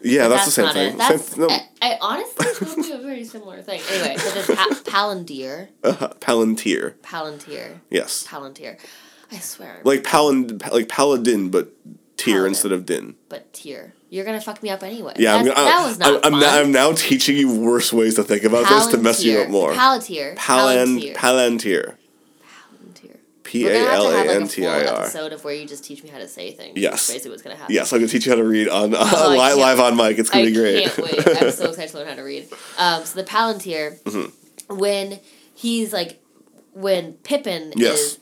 Yeah, 0.01 0.23
But 0.27 0.29
that's, 0.29 0.45
the 0.45 0.51
same 0.51 0.73
thing. 0.73 0.97
That's, 0.97 1.37
no, 1.37 1.47
I, 1.49 1.61
I 1.81 1.97
honestly 2.01 2.45
it's 2.45 2.59
going 2.59 2.83
to 2.83 2.83
be 2.83 2.91
a 2.91 2.97
very 2.99 3.23
similar 3.33 3.63
thing. 3.63 3.81
Anyway, 3.91 4.15
so 4.17 4.29
there's 4.29 4.45
pa- 4.47 4.81
Palantir, 4.85 5.69
uh, 5.83 5.93
Palantir. 6.19 6.93
Palantir, 7.01 7.79
Yes, 7.89 8.25
Palantir. 8.27 8.77
I 9.31 9.39
swear. 9.39 9.81
like 9.83 10.03
Palan, 10.03 10.71
like 10.71 10.87
Paladin, 10.89 11.49
but 11.49 11.69
tier 12.17 12.33
Paladin. 12.35 12.47
instead 12.51 12.71
of 12.71 12.85
din. 12.85 13.15
but 13.29 13.51
tier. 13.53 13.93
You're 14.09 14.23
going 14.23 14.39
to 14.39 14.45
fuck 14.45 14.63
me 14.63 14.69
up 14.69 14.83
anyway. 14.83 15.13
Yeah, 15.17 15.35
I'm, 15.35 15.43
gonna, 15.45 15.55
that 15.55 15.85
was 15.85 15.99
not 15.99 16.25
I'm, 16.25 16.33
I'm, 16.35 16.39
now, 16.39 16.59
I'm 16.61 16.71
now 16.71 16.91
teaching 16.93 17.35
you 17.35 17.59
worse 17.59 17.91
ways 17.91 18.15
to 18.15 18.23
think 18.23 18.43
about 18.43 18.69
this 18.69 18.87
to 18.87 18.97
mess 18.97 19.21
you 19.21 19.39
up 19.39 19.49
more. 19.49 19.73
Palantir. 19.73 20.35
Palan, 20.37 21.13
Palantir. 21.13 21.15
Palantir. 21.15 21.95
Palantir. 22.73 23.17
P 23.43 23.65
A 23.67 23.73
gonna 23.83 23.91
L 23.93 24.07
A 24.11 24.25
N 24.35 24.47
T 24.47 24.65
I 24.65 24.85
R. 24.85 25.01
episode 25.01 25.33
of 25.33 25.43
where 25.43 25.53
you 25.53 25.65
just 25.65 25.83
teach 25.83 26.03
me 26.03 26.09
how 26.09 26.19
to 26.19 26.27
say 26.27 26.51
things. 26.51 26.77
Yes. 26.77 27.07
Basically 27.09 27.31
what's 27.31 27.43
gonna 27.43 27.55
happen. 27.57 27.73
Yes, 27.75 27.91
I'm 27.91 27.99
gonna 27.99 28.07
teach 28.09 28.25
you 28.25 28.31
how 28.31 28.37
to 28.37 28.43
read 28.45 28.67
on 28.69 28.93
uh, 28.93 28.97
I 29.01 29.27
live, 29.35 29.57
live 29.57 29.79
on 29.81 29.95
mic. 29.97 30.17
It's 30.19 30.29
gonna 30.29 30.43
I 30.43 30.47
be 30.47 30.53
great. 30.53 30.85
can't 30.91 30.97
wait. 30.99 31.41
I'm 31.41 31.51
so 31.51 31.65
excited 31.69 31.89
to 31.91 31.97
learn 31.97 32.07
how 32.07 32.15
to 32.15 32.23
read. 32.23 32.47
Um, 32.77 33.03
so 33.05 33.21
the 33.21 33.25
Palantir, 33.29 34.01
Mm-hmm. 34.03 34.77
when 34.77 35.19
he's 35.53 35.91
like, 35.93 36.21
when 36.73 37.13
Pippin 37.13 37.73
Yes. 37.75 37.99
is 37.99 38.19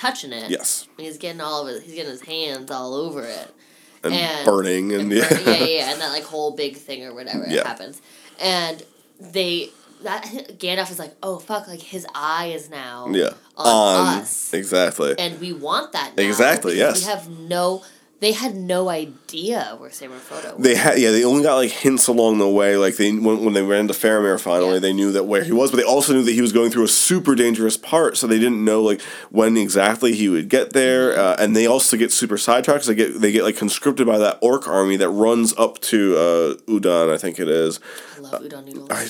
touching 0.00 0.32
it, 0.32 0.50
yes, 0.50 0.86
and 0.96 1.06
he's 1.06 1.18
getting 1.18 1.40
all 1.40 1.66
of 1.66 1.74
it, 1.74 1.82
he's 1.82 1.94
getting 1.94 2.10
his 2.10 2.22
hands 2.22 2.70
all 2.70 2.94
over 2.94 3.22
it, 3.22 3.54
and, 4.02 4.14
And- 4.14 4.44
burning 4.46 4.92
and, 4.92 5.02
and 5.02 5.12
yeah. 5.12 5.28
burn- 5.28 5.42
yeah, 5.46 5.52
yeah, 5.54 5.64
yeah, 5.64 5.92
and 5.92 6.00
that 6.00 6.10
like 6.12 6.24
whole 6.24 6.52
big 6.52 6.76
thing 6.76 7.04
or 7.04 7.14
whatever 7.14 7.44
Yeah. 7.48 7.66
happens, 7.66 8.00
and 8.40 8.82
they 9.20 9.70
that 10.02 10.24
Gandalf 10.58 10.90
is 10.90 10.98
like, 10.98 11.14
oh 11.22 11.38
fuck, 11.38 11.68
like 11.68 11.80
his 11.82 12.06
eye 12.14 12.46
is 12.54 12.70
now 12.70 13.08
yeah 13.10 13.34
on, 13.58 13.66
on 13.66 14.18
us, 14.20 14.54
exactly. 14.54 15.14
and 15.18 15.38
we 15.40 15.52
want 15.52 15.92
that 15.92 16.16
now 16.16 16.22
Exactly, 16.22 16.78
yes. 16.78 17.00
we 17.04 17.10
have 17.12 17.28
no 17.28 17.82
they 18.20 18.32
had 18.32 18.54
no 18.54 18.90
idea 18.90 19.74
where 19.78 19.88
and 19.88 19.96
Frodo 19.96 20.56
were. 20.56 20.62
They 20.62 20.74
had 20.74 20.98
yeah. 20.98 21.10
They 21.10 21.24
only 21.24 21.42
got 21.42 21.56
like 21.56 21.70
hints 21.70 22.06
along 22.06 22.36
the 22.36 22.48
way. 22.48 22.76
Like 22.76 22.96
they 22.96 23.10
when, 23.12 23.42
when 23.42 23.54
they 23.54 23.62
ran 23.62 23.88
to 23.88 23.94
Faramir 23.94 24.38
finally, 24.38 24.74
Yeah. 24.74 24.78
they 24.80 24.92
knew 24.92 25.10
that 25.12 25.24
where 25.24 25.42
he 25.42 25.52
was, 25.52 25.70
but 25.70 25.78
they 25.78 25.84
also 25.84 26.12
knew 26.12 26.22
that 26.22 26.32
he 26.32 26.42
was 26.42 26.52
going 26.52 26.70
through 26.70 26.84
a 26.84 26.88
super 26.88 27.34
dangerous 27.34 27.78
part. 27.78 28.18
So 28.18 28.26
they 28.26 28.38
didn't 28.38 28.62
know 28.62 28.82
like 28.82 29.00
when 29.30 29.56
exactly 29.56 30.14
he 30.14 30.28
would 30.28 30.50
get 30.50 30.74
there. 30.74 31.12
Mm-hmm. 31.12 31.20
Uh, 31.20 31.42
and 31.42 31.56
they 31.56 31.66
also 31.66 31.96
get 31.96 32.12
super 32.12 32.36
sidetracked. 32.36 32.86
They 32.86 32.94
get 32.94 33.20
they 33.20 33.32
get 33.32 33.42
like 33.42 33.56
conscripted 33.56 34.06
by 34.06 34.18
that 34.18 34.38
orc 34.42 34.68
army 34.68 34.96
that 34.96 35.08
runs 35.08 35.54
up 35.56 35.80
to 35.80 36.16
uh, 36.16 36.54
Udon. 36.70 37.12
I 37.12 37.16
think 37.16 37.40
it 37.40 37.48
is. 37.48 37.80
I 38.16 38.20
love 38.20 38.42
udon 38.42 38.64
noodles. 38.66 38.90
I 38.90 39.08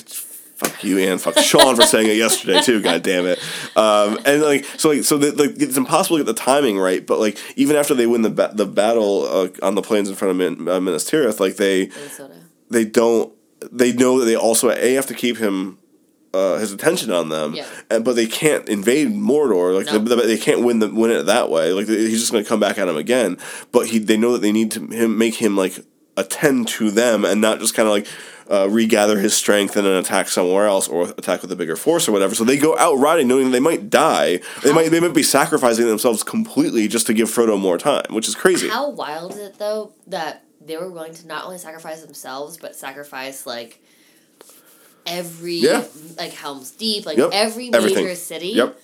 fuck 0.67 0.83
you 0.83 0.99
and 0.99 1.19
fuck 1.21 1.37
Sean 1.39 1.75
for 1.75 1.81
saying 1.83 2.07
it 2.07 2.17
yesterday 2.17 2.61
too. 2.61 2.81
God 2.81 3.03
damn 3.03 3.25
it. 3.25 3.39
Um, 3.75 4.19
and 4.25 4.41
like 4.41 4.65
so 4.77 4.89
like 4.89 5.03
so 5.03 5.17
the, 5.17 5.31
like 5.31 5.59
it's 5.61 5.77
impossible 5.77 6.17
to 6.17 6.23
get 6.23 6.35
the 6.35 6.41
timing 6.41 6.77
right. 6.77 7.05
But 7.05 7.19
like 7.19 7.37
even 7.57 7.75
after 7.75 7.93
they 7.93 8.07
win 8.07 8.21
the 8.21 8.29
ba- 8.29 8.51
the 8.53 8.65
battle 8.65 9.23
uh, 9.25 9.49
on 9.63 9.75
the 9.75 9.81
plains 9.81 10.09
in 10.09 10.15
front 10.15 10.31
of 10.31 10.37
Min- 10.37 10.67
uh, 10.69 10.79
Minas 10.79 11.09
Tirith, 11.09 11.39
like 11.39 11.55
they 11.57 11.87
Minnesota. 11.87 12.33
they 12.69 12.85
don't 12.85 13.33
they 13.71 13.91
know 13.93 14.19
that 14.19 14.25
they 14.25 14.35
also 14.35 14.69
a 14.69 14.93
have 14.93 15.07
to 15.07 15.13
keep 15.13 15.37
him. 15.37 15.77
Uh, 16.33 16.57
his 16.59 16.71
attention 16.71 17.11
on 17.11 17.27
them, 17.27 17.53
Yeah. 17.53 17.65
and, 17.89 18.05
but 18.05 18.15
they 18.15 18.25
can't 18.25 18.69
invade 18.69 19.09
Mordor. 19.09 19.75
Like 19.75 19.87
No. 19.87 19.99
they, 19.99 20.27
they 20.27 20.37
can't 20.37 20.63
win 20.63 20.79
the 20.79 20.87
win 20.87 21.11
it 21.11 21.23
that 21.23 21.49
way. 21.49 21.73
Like 21.73 21.87
he's 21.89 22.21
just 22.21 22.31
going 22.31 22.41
to 22.41 22.47
come 22.47 22.61
back 22.61 22.77
at 22.77 22.87
him 22.87 22.95
again. 22.95 23.37
But 23.73 23.87
he 23.87 23.99
they 23.99 24.15
know 24.15 24.31
that 24.31 24.41
they 24.41 24.53
need 24.53 24.71
to 24.71 24.79
him 24.87 25.17
make 25.17 25.35
him 25.35 25.57
like 25.57 25.77
attend 26.17 26.67
to 26.67 26.91
them 26.91 27.23
and 27.25 27.39
not 27.41 27.59
just 27.59 27.73
kind 27.73 27.87
of 27.87 27.93
like 27.93 28.07
uh, 28.49 28.67
regather 28.69 29.17
his 29.19 29.35
strength 29.35 29.77
and 29.77 29.85
then 29.85 29.93
attack 29.95 30.27
somewhere 30.27 30.65
else 30.67 30.87
or 30.89 31.03
attack 31.17 31.41
with 31.41 31.51
a 31.51 31.55
bigger 31.55 31.77
force 31.77 32.09
or 32.09 32.11
whatever. 32.11 32.35
So 32.35 32.43
they 32.43 32.57
go 32.57 32.77
out 32.77 32.95
riding 32.95 33.27
knowing 33.29 33.51
they 33.51 33.61
might 33.61 33.89
die. 33.89 34.39
They 34.61 34.73
might 34.73 34.89
they 34.91 34.99
might 34.99 35.13
be 35.13 35.23
sacrificing 35.23 35.85
themselves 35.87 36.21
completely 36.23 36.87
just 36.89 37.07
to 37.07 37.13
give 37.13 37.29
Frodo 37.29 37.57
more 37.59 37.77
time, 37.77 38.05
which 38.09 38.27
is 38.27 38.35
crazy. 38.35 38.67
How 38.67 38.89
wild 38.89 39.31
is 39.31 39.37
it 39.37 39.57
though 39.57 39.93
that 40.07 40.43
they 40.59 40.75
were 40.77 40.91
willing 40.91 41.13
to 41.13 41.27
not 41.27 41.45
only 41.45 41.57
sacrifice 41.57 42.01
themselves 42.03 42.57
but 42.57 42.75
sacrifice 42.75 43.45
like 43.45 43.81
every 45.05 45.55
Yeah. 45.55 45.85
like 46.17 46.33
Helm's 46.33 46.71
Deep, 46.71 47.05
like 47.05 47.17
Yep. 47.17 47.29
every 47.33 47.69
major 47.69 47.77
Everything. 47.77 48.15
city. 48.15 48.49
Yep. 48.49 48.79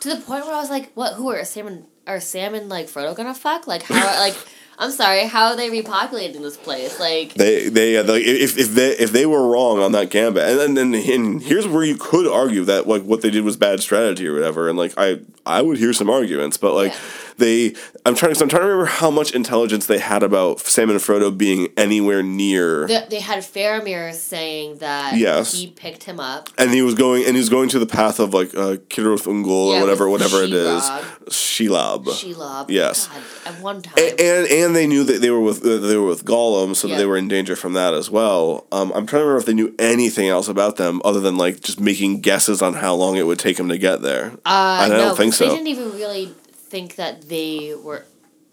To 0.00 0.08
the 0.10 0.16
point 0.20 0.44
where 0.46 0.54
I 0.54 0.60
was 0.60 0.70
like, 0.70 0.92
"What? 0.94 1.14
Who 1.14 1.28
are 1.30 1.44
Sam 1.44 1.66
and 1.66 1.84
are 2.06 2.20
Sam 2.20 2.54
and 2.54 2.68
like 2.68 2.86
Frodo 2.86 3.16
gonna 3.16 3.34
fuck? 3.34 3.66
Like 3.66 3.82
how? 3.82 4.20
like 4.20 4.36
I'm 4.78 4.90
sorry, 4.90 5.26
how 5.26 5.46
are 5.46 5.56
they 5.56 5.70
repopulating 5.70 6.40
this 6.40 6.56
place? 6.56 7.00
Like 7.00 7.34
They 7.34 7.68
they 7.68 7.96
uh, 7.96 8.04
like 8.04 8.22
if, 8.22 8.58
if 8.58 8.68
they 8.74 8.90
if 8.90 9.10
they 9.12 9.24
were 9.26 9.48
wrong 9.48 9.78
on 9.80 9.92
that 9.92 10.10
gambit 10.10 10.48
and 10.48 10.58
then 10.58 10.76
and, 10.76 10.94
and 10.94 11.42
here's 11.42 11.66
where 11.66 11.84
you 11.84 11.96
could 11.96 12.26
argue 12.26 12.64
that 12.64 12.86
like 12.86 13.02
what 13.02 13.22
they 13.22 13.30
did 13.30 13.42
was 13.44 13.56
bad 13.56 13.80
strategy 13.80 14.26
or 14.26 14.34
whatever 14.34 14.68
and 14.68 14.76
like 14.78 14.92
I 14.96 15.20
I 15.46 15.62
would 15.62 15.78
hear 15.78 15.92
some 15.92 16.10
arguments 16.10 16.56
but 16.58 16.74
like 16.74 16.92
Yeah. 16.92 16.98
They 17.38 17.74
I'm 18.04 18.14
trying 18.14 18.34
to 18.34 18.42
I'm 18.42 18.48
trying 18.48 18.62
to 18.62 18.68
remember 18.68 18.86
how 18.86 19.10
much 19.10 19.32
intelligence 19.32 19.86
they 19.86 19.98
had 19.98 20.22
about 20.22 20.60
Sam 20.60 20.90
and 20.90 20.98
Frodo 20.98 21.36
being 21.36 21.68
anywhere 21.76 22.22
near 22.22 22.86
they, 22.86 23.04
they 23.10 23.20
had 23.20 23.40
Faramir 23.40 24.12
saying 24.14 24.78
that 24.78 25.16
Yes. 25.16 25.52
he 25.54 25.66
picked 25.68 26.04
him 26.04 26.18
up. 26.20 26.48
and 26.58 26.70
he 26.72 26.82
was 26.82 26.94
going 26.94 27.24
and 27.24 27.34
he 27.34 27.38
was 27.40 27.48
going 27.48 27.68
to 27.70 27.78
the 27.78 27.86
path 27.86 28.18
of 28.20 28.32
like 28.32 28.54
uh, 28.54 28.76
Cirith 28.88 29.26
Ungol 29.26 29.72
Yeah, 29.72 29.78
or 29.78 29.80
whatever 29.82 30.08
whatever 30.08 30.42
it 30.42 30.52
is 30.52 30.82
Shelob. 31.30 32.04
Shelob. 32.06 32.66
Yes. 32.70 33.08
God, 33.08 33.22
at 33.54 33.60
one 33.62 33.82
time. 33.82 33.94
A- 33.98 34.10
and 34.20 34.50
and 34.50 34.76
they 34.76 34.86
knew 34.86 35.04
that 35.04 35.20
they 35.20 35.30
were 35.30 35.40
with 35.40 35.64
uh, 35.64 35.78
they 35.78 35.96
were 35.96 36.06
with 36.06 36.24
Gollum, 36.24 36.74
so 36.76 36.86
that 36.88 36.92
Yeah. 36.94 36.98
they 36.98 37.06
were 37.06 37.16
in 37.16 37.28
danger 37.28 37.56
from 37.56 37.72
that 37.74 37.94
as 37.94 38.10
well. 38.10 38.66
Um, 38.72 38.92
I'm 38.94 39.06
trying 39.06 39.20
to 39.20 39.26
remember 39.26 39.38
if 39.38 39.46
they 39.46 39.54
knew 39.54 39.74
anything 39.78 40.28
else 40.28 40.48
about 40.48 40.76
them 40.76 41.00
other 41.04 41.20
than 41.20 41.36
like 41.36 41.60
just 41.60 41.80
making 41.80 42.20
guesses 42.20 42.62
on 42.62 42.74
how 42.74 42.94
long 42.94 43.16
it 43.16 43.26
would 43.26 43.38
take 43.38 43.56
them 43.56 43.68
to 43.68 43.78
get 43.78 44.02
there. 44.02 44.32
Uh, 44.44 44.84
I 44.84 44.88
no, 44.88 44.96
don't 44.98 45.16
think 45.16 45.32
'cause 45.32 45.38
so. 45.38 45.48
They 45.48 45.54
didn't 45.56 45.68
even 45.68 45.92
really 45.92 46.34
think 46.68 46.96
that 46.96 47.28
they 47.28 47.74
were 47.74 48.04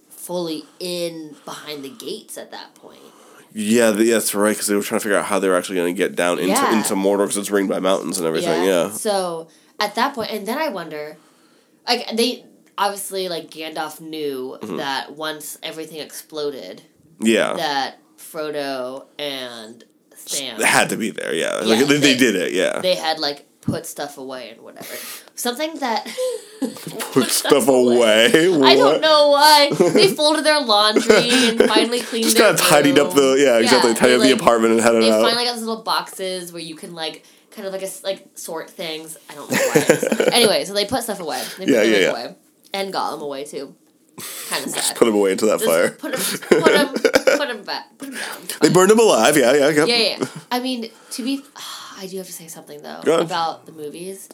fully 0.09 0.63
in 0.79 1.35
behind 1.45 1.83
the 1.83 1.89
gates 1.89 2.37
at 2.37 2.51
that 2.51 2.75
point. 2.75 2.99
Yeah, 3.55 3.91
that's 3.91 4.33
right, 4.33 4.51
because 4.51 4.67
they 4.67 4.75
were 4.75 4.81
trying 4.81 4.99
to 4.99 5.03
figure 5.03 5.17
out 5.17 5.25
how 5.25 5.37
they 5.39 5.47
were 5.47 5.55
actually 5.55 5.75
going 5.75 5.93
to 5.93 5.97
get 5.97 6.15
down 6.15 6.39
into 6.39 6.49
Yeah. 6.53 6.75
into 6.77 6.95
Mordor 6.95 7.19
because 7.19 7.37
it's 7.37 7.51
ringed 7.51 7.69
by 7.69 7.79
mountains 7.79 8.17
and 8.17 8.25
everything. 8.25 8.63
Yeah, 8.63 8.89
So 8.89 9.47
at 9.79 9.93
that 9.95 10.15
point, 10.15 10.31
and 10.31 10.47
then 10.47 10.57
I 10.57 10.69
wonder, 10.69 11.17
like 11.87 12.07
they 12.15 12.45
obviously 12.77 13.29
like 13.29 13.51
Gandalf 13.51 13.99
knew 14.01 14.57
Mm-hmm. 14.61 14.77
that 14.77 15.15
once 15.15 15.57
everything 15.61 15.99
exploded, 15.99 16.81
yeah, 17.19 17.53
that 17.53 17.99
Frodo 18.17 19.05
and 19.19 19.83
Sam 20.15 20.59
had 20.59 20.89
to 20.89 20.97
be 20.97 21.11
there. 21.11 21.33
Yeah, 21.33 21.59
Yeah, 21.63 21.75
like, 21.75 21.79
they, 21.79 21.85
they 21.85 21.99
they- 22.13 22.17
did 22.17 22.35
it. 22.35 22.53
Yeah, 22.53 22.79
they 22.81 22.95
had 22.95 23.19
like 23.19 23.45
put 23.65 23.85
stuff 23.85 24.17
away 24.17 24.49
and 24.51 24.61
whatever. 24.61 24.93
Something 25.35 25.75
that 25.79 26.05
put 27.11 27.25
stuff 27.29 27.67
away. 27.67 28.25
I 28.27 28.75
don't 28.75 29.01
know 29.01 29.29
why 29.29 29.69
they 29.93 30.07
folded 30.15 30.45
their 30.45 30.59
laundry 30.61 31.29
and 31.31 31.59
finally 31.63 32.01
cleaned. 32.01 32.25
Just 32.25 32.37
kind 32.37 32.53
of 32.53 32.59
tidied 32.59 32.99
up 32.99 33.13
the 33.13 33.21
room. 33.21 33.37
yeah 33.39 33.59
exactly 33.59 33.93
tidied 33.93 34.15
up 34.15 34.21
the 34.21 34.31
apartment 34.31 34.73
and 34.73 34.81
headed 34.81 35.03
They 35.03 35.11
out. 35.11 35.23
finally 35.23 35.45
got 35.45 35.55
those 35.55 35.63
little 35.63 35.83
boxes 35.83 36.51
where 36.53 36.61
you 36.61 36.75
can 36.75 36.93
like 36.93 37.25
kind 37.51 37.67
of 37.67 37.73
like 37.73 37.83
a 37.83 37.89
like 38.03 38.25
sort 38.35 38.69
things. 38.69 39.17
I 39.29 39.35
don't 39.35 39.49
know 39.49 39.57
why. 39.57 40.29
anyway, 40.33 40.65
so 40.65 40.73
they 40.73 40.85
put 40.85 41.03
stuff 41.03 41.19
away. 41.19 41.41
They 41.57 41.65
put 41.65 41.73
Yeah, 41.73 41.83
yeah, 41.83 41.91
yeah, 41.97 41.97
yeah. 41.99 42.09
away, 42.11 42.35
and 42.73 42.93
Gollum 42.93 43.21
away 43.21 43.45
too. 43.45 43.75
Kind 44.47 44.63
of 44.65 44.71
sad. 44.71 44.95
Put 44.95 45.07
him 45.07 45.15
away 45.15 45.31
into 45.31 45.47
that 45.47 45.59
Just 45.59 45.65
fire. 45.65 45.89
Put 45.89 46.13
him, 46.13 46.19
put 46.61 46.71
him, 46.71 47.37
put 47.37 47.49
him 47.49 47.63
back. 47.63 47.97
Put 47.97 48.09
him 48.09 48.13
down. 48.15 48.41
They 48.61 48.69
burned 48.69 48.91
him 48.91 48.99
alive. 48.99 49.35
Yeah, 49.35 49.53
yeah, 49.53 49.69
yeah. 49.69 49.85
Yeah, 49.85 49.97
yeah. 50.19 50.25
I 50.51 50.59
mean, 50.59 50.91
to 51.11 51.23
be, 51.23 51.43
I 51.97 52.07
do 52.07 52.17
have 52.17 52.27
to 52.27 52.33
say 52.33 52.47
something 52.47 52.81
though 52.81 53.01
about 53.01 53.65
the 53.65 53.71
movies. 53.71 54.29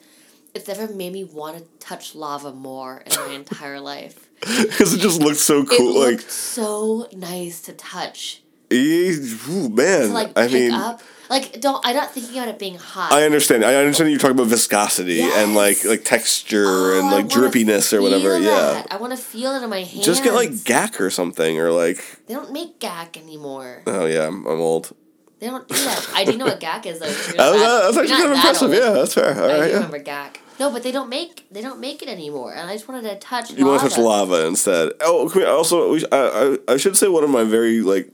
It's 0.54 0.68
never 0.68 0.92
made 0.94 1.14
me 1.14 1.24
want 1.24 1.58
to 1.58 1.64
touch 1.86 2.16
lava 2.16 2.52
more 2.52 3.04
in 3.06 3.16
my 3.16 3.34
entire 3.34 3.80
life. 3.80 4.28
Because 4.42 4.94
it 4.94 5.00
just 5.02 5.20
looked 5.22 5.40
so 5.40 5.66
cool. 5.66 5.94
looked 5.96 6.22
Like, 6.24 6.32
so 6.32 7.08
nice 7.14 7.62
to 7.64 7.74
touch, 7.74 8.42
ooh, 8.72 9.68
man. 9.70 10.08
to 10.08 10.14
like 10.14 10.32
I 10.38 10.48
mean, 10.48 10.72
up. 10.72 11.02
Like, 11.30 11.60
don't 11.62 11.80
I'm 11.86 11.96
not 11.96 12.12
thinking 12.12 12.38
about 12.38 12.48
it 12.48 12.58
being 12.58 12.76
hot. 12.76 13.12
I 13.12 13.24
understand. 13.26 13.64
I 13.64 13.76
understand 13.76 14.08
that 14.08 14.12
you're 14.12 14.20
talking 14.20 14.38
about 14.38 14.48
viscosity 14.48 15.22
and 15.22 15.54
like 15.56 15.86
like 15.86 16.04
texture 16.04 16.66
Oh, 16.66 17.00
and 17.00 17.12
like 17.12 17.28
drippiness 17.28 17.94
or 17.94 18.02
whatever. 18.02 18.40
feel 18.40 18.50
Yeah. 18.50 18.84
I 18.90 18.98
want 18.98 19.12
to 19.12 19.18
feel 19.18 19.52
it 19.54 19.62
in 19.64 19.70
my 19.70 19.84
hands. 19.84 20.06
Just 20.06 20.24
get 20.24 20.34
like 20.34 20.64
gack 20.64 21.00
or 21.00 21.10
something 21.12 21.60
or 21.60 21.72
like. 21.72 21.98
They 22.26 22.34
don't 22.34 22.52
make 22.52 22.80
gack 22.80 23.16
anymore. 23.16 23.84
Oh 23.86 24.06
yeah, 24.06 24.26
I'm, 24.28 24.46
I'm 24.48 24.60
old. 24.60 24.96
They 25.40 25.48
don't 25.48 25.68
do 25.68 25.74
that. 25.76 26.10
I 26.14 26.26
do 26.26 26.38
know 26.38 26.46
what 26.46 26.60
gack 26.60 26.86
is 26.86 27.00
though. 27.00 27.08
so 27.08 27.32
That 27.38 27.52
was, 27.54 27.62
not- 27.62 27.82
that's 27.94 27.98
uh, 27.98 28.02
you're 28.02 28.04
actually 28.04 28.18
kind 28.18 28.24
of 28.26 28.36
impressive. 28.36 28.70
old. 28.70 28.74
Yeah, 28.74 28.90
that's 28.92 29.14
fair. 29.14 29.42
All 29.42 29.50
I 29.50 29.54
right. 29.60 29.64
do 29.66 29.70
Yeah. 29.70 29.74
remember 29.76 30.00
gack. 30.00 30.42
No, 30.60 30.70
but 30.72 30.84
they 30.84 30.92
don't 30.92 31.08
make 31.10 31.48
they 31.50 31.62
don't 31.62 31.80
make 31.80 32.02
it 32.02 32.10
anymore, 32.10 32.54
and 32.54 32.70
I 32.70 32.74
just 32.74 32.88
wanted 32.90 33.04
to 33.10 33.16
touch. 33.18 33.52
You 33.52 33.66
want 33.66 33.82
to 33.82 33.88
touch 33.90 33.98
lava 33.98 34.46
instead. 34.46 34.92
Oh, 35.00 35.30
can 35.30 35.42
we 35.42 35.48
also 35.48 35.94
we, 35.94 36.04
I, 36.12 36.18
I 36.18 36.58
I 36.74 36.78
should 36.78 36.98
say 36.98 37.08
one 37.08 37.24
of 37.24 37.30
my 37.30 37.44
very 37.46 37.82
like. 37.82 38.12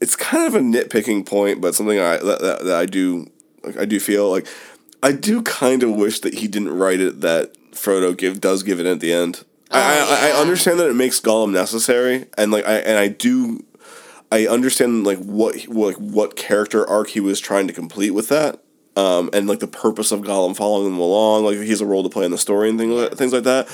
It's 0.00 0.16
kind 0.16 0.46
of 0.46 0.54
a 0.54 0.60
nitpicking 0.64 1.26
point, 1.26 1.60
but 1.60 1.74
something 1.74 1.98
I 1.98 2.16
that, 2.16 2.40
that, 2.40 2.64
that 2.64 2.76
I 2.76 2.86
do 2.86 3.30
like, 3.62 3.76
I 3.76 3.84
do 3.84 4.00
feel 4.00 4.30
like 4.30 4.46
I 5.02 5.12
do 5.12 5.42
kind 5.42 5.82
of 5.82 5.90
wish 5.90 6.20
that 6.20 6.34
he 6.34 6.48
didn't 6.48 6.70
write 6.76 7.00
it 7.00 7.20
that 7.20 7.52
Frodo 7.72 8.16
give 8.16 8.40
does 8.40 8.62
give 8.62 8.80
it 8.80 8.86
at 8.86 9.00
the 9.00 9.12
end. 9.12 9.44
I, 9.70 9.98
oh, 10.00 10.14
I, 10.14 10.28
I 10.30 10.40
understand 10.40 10.80
that 10.80 10.88
it 10.90 10.94
makes 10.96 11.20
Gollum 11.20 11.52
necessary, 11.52 12.26
and 12.38 12.50
like 12.50 12.66
I 12.66 12.76
and 12.78 12.98
I 12.98 13.08
do, 13.08 13.62
I 14.32 14.46
understand 14.46 15.04
like 15.04 15.18
what 15.18 15.66
like 15.68 15.96
what 15.96 16.36
character 16.36 16.88
arc 16.88 17.08
he 17.08 17.20
was 17.20 17.40
trying 17.40 17.66
to 17.66 17.72
complete 17.72 18.10
with 18.10 18.28
that, 18.28 18.62
um, 18.96 19.30
and 19.32 19.46
like 19.46 19.58
the 19.58 19.66
purpose 19.66 20.12
of 20.12 20.20
Gollum 20.20 20.56
following 20.56 20.84
them 20.84 21.00
along. 21.00 21.44
Like 21.44 21.58
he 21.58 21.70
has 21.70 21.80
a 21.80 21.86
role 21.86 22.02
to 22.02 22.08
play 22.08 22.24
in 22.24 22.30
the 22.30 22.38
story 22.38 22.68
and 22.68 22.78
things 22.78 22.92
like, 22.92 23.12
things 23.12 23.32
like 23.32 23.44
that. 23.44 23.68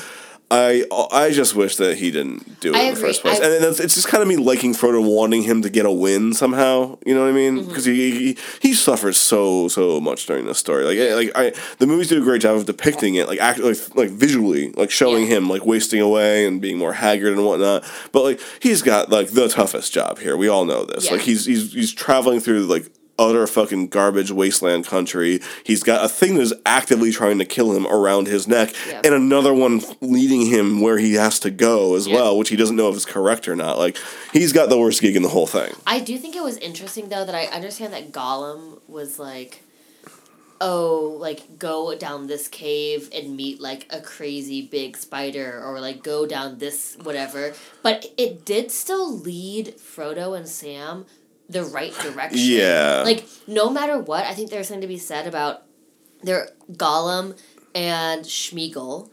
I 0.48 0.84
I 1.12 1.32
just 1.32 1.56
wish 1.56 1.74
that 1.76 1.96
he 1.98 2.12
didn't 2.12 2.60
do 2.60 2.70
it 2.72 2.76
I 2.76 2.82
in 2.82 2.94
the 2.94 3.00
first 3.00 3.20
place, 3.22 3.40
I- 3.40 3.46
and 3.46 3.64
it's, 3.64 3.80
it's 3.80 3.94
just 3.96 4.06
kind 4.06 4.22
of 4.22 4.28
me 4.28 4.36
liking 4.36 4.74
Frodo 4.74 5.02
wanting 5.04 5.42
him 5.42 5.60
to 5.62 5.68
get 5.70 5.86
a 5.86 5.90
win 5.90 6.34
somehow. 6.34 6.98
You 7.04 7.16
know 7.16 7.22
what 7.22 7.30
I 7.30 7.32
mean? 7.32 7.58
Mm-hmm. 7.58 7.68
Because 7.68 7.84
he, 7.84 8.12
he 8.12 8.38
he 8.62 8.72
suffers 8.74 9.16
so 9.18 9.66
so 9.66 10.00
much 10.00 10.24
during 10.26 10.46
this 10.46 10.58
story. 10.58 10.84
Like 10.84 10.98
like 11.16 11.32
I 11.36 11.60
the 11.78 11.88
movies 11.88 12.08
do 12.08 12.18
a 12.20 12.24
great 12.24 12.42
job 12.42 12.54
of 12.56 12.64
depicting 12.64 13.16
it, 13.16 13.26
like 13.26 13.40
act 13.40 13.58
like 13.58 13.76
like 13.96 14.10
visually, 14.10 14.70
like 14.72 14.92
showing 14.92 15.24
Yeah. 15.24 15.38
him 15.38 15.48
like 15.50 15.66
wasting 15.66 16.00
away 16.00 16.46
and 16.46 16.60
being 16.60 16.78
more 16.78 16.92
haggard 16.92 17.32
and 17.32 17.44
whatnot. 17.44 17.84
But 18.12 18.22
like 18.22 18.40
he's 18.60 18.82
got 18.82 19.10
like 19.10 19.30
the 19.30 19.48
toughest 19.48 19.92
job 19.92 20.20
here. 20.20 20.36
We 20.36 20.46
all 20.46 20.64
know 20.64 20.84
this. 20.84 21.06
Yeah. 21.06 21.12
Like 21.12 21.22
he's 21.22 21.44
he's 21.46 21.72
he's 21.72 21.92
traveling 21.92 22.38
through 22.38 22.66
like 22.66 22.86
utter 23.18 23.46
fucking 23.46 23.88
garbage 23.88 24.30
wasteland 24.30 24.86
country. 24.86 25.40
He's 25.64 25.82
got 25.82 26.04
a 26.04 26.08
thing 26.08 26.36
that's 26.36 26.52
actively 26.64 27.12
trying 27.12 27.38
to 27.38 27.44
kill 27.44 27.72
him 27.72 27.86
around 27.86 28.26
his 28.26 28.46
neck, 28.46 28.74
and 29.04 29.14
another 29.14 29.54
one 29.54 29.80
leading 30.00 30.46
him 30.46 30.80
where 30.80 30.98
he 30.98 31.14
has 31.14 31.38
to 31.40 31.50
go 31.50 31.94
as 31.96 32.06
Yeah. 32.06 32.16
well, 32.16 32.38
which 32.38 32.48
he 32.50 32.56
doesn't 32.56 32.76
know 32.76 32.88
if 32.90 32.96
is 32.96 33.04
correct 33.04 33.48
or 33.48 33.56
not. 33.56 33.78
Like 33.78 33.96
he's 34.32 34.52
got 34.52 34.68
the 34.68 34.78
worst 34.78 35.00
gig 35.00 35.16
in 35.16 35.22
the 35.22 35.28
whole 35.30 35.46
thing. 35.46 35.74
I 35.86 36.00
do 36.00 36.18
think 36.18 36.36
it 36.36 36.42
was 36.42 36.56
interesting 36.58 37.08
though 37.08 37.24
that 37.24 37.34
I 37.34 37.46
understand 37.46 37.92
that 37.92 38.12
Gollum 38.12 38.80
was 38.88 39.18
like, 39.18 39.62
oh, 40.60 41.16
like 41.20 41.58
go 41.58 41.94
down 41.96 42.26
this 42.26 42.48
cave 42.48 43.10
and 43.14 43.36
meet 43.36 43.60
like 43.60 43.86
a 43.90 44.00
crazy 44.00 44.62
big 44.62 44.96
spider, 44.96 45.62
or 45.64 45.80
like 45.80 46.02
go 46.02 46.26
down 46.26 46.58
this 46.58 46.96
whatever. 47.02 47.52
But 47.82 48.06
it 48.16 48.44
did 48.44 48.70
still 48.70 49.10
lead 49.12 49.76
Frodo 49.78 50.36
and 50.36 50.48
Sam 50.48 51.06
the 51.48 51.62
right 51.64 51.92
direction. 52.00 52.38
Yeah. 52.42 53.02
Like 53.04 53.24
no 53.46 53.70
matter 53.70 53.98
what, 53.98 54.24
I 54.24 54.32
think 54.34 54.50
there's 54.50 54.68
something 54.68 54.80
to 54.82 54.86
be 54.86 54.98
said 54.98 55.26
about 55.26 55.62
their 56.22 56.48
Gollum 56.72 57.38
and 57.74 58.24
Smeagol. 58.24 59.10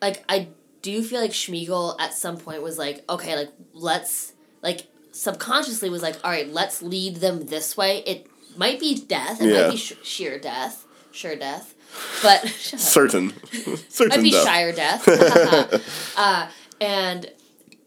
Like 0.00 0.24
I 0.28 0.48
do 0.82 1.02
feel 1.02 1.20
like 1.20 1.30
Smeagol 1.30 1.96
at 2.00 2.14
some 2.14 2.36
point 2.36 2.62
was 2.62 2.78
like, 2.78 3.04
okay, 3.08 3.36
like 3.36 3.50
let's 3.72 4.32
like 4.62 4.86
subconsciously 5.12 5.90
was 5.90 6.02
like, 6.02 6.16
all 6.24 6.30
right, 6.30 6.48
let's 6.48 6.82
lead 6.82 7.16
them 7.16 7.46
this 7.46 7.76
way. 7.76 7.98
It 8.06 8.26
might 8.56 8.80
be 8.80 8.98
death. 9.00 9.40
It 9.40 9.48
Yeah. 9.52 9.62
might 9.62 9.70
be 9.72 9.76
sh- 9.76 9.94
sheer 10.02 10.38
death, 10.38 10.84
sure 11.12 11.36
death, 11.36 11.74
but. 12.22 12.46
Certain. 12.48 13.32
Certain 13.88 14.18
might 14.18 14.22
be 14.22 14.30
death. 14.32 14.44
shire 14.44 14.72
death. 14.72 16.12
uh, 16.16 16.48
and 16.80 17.30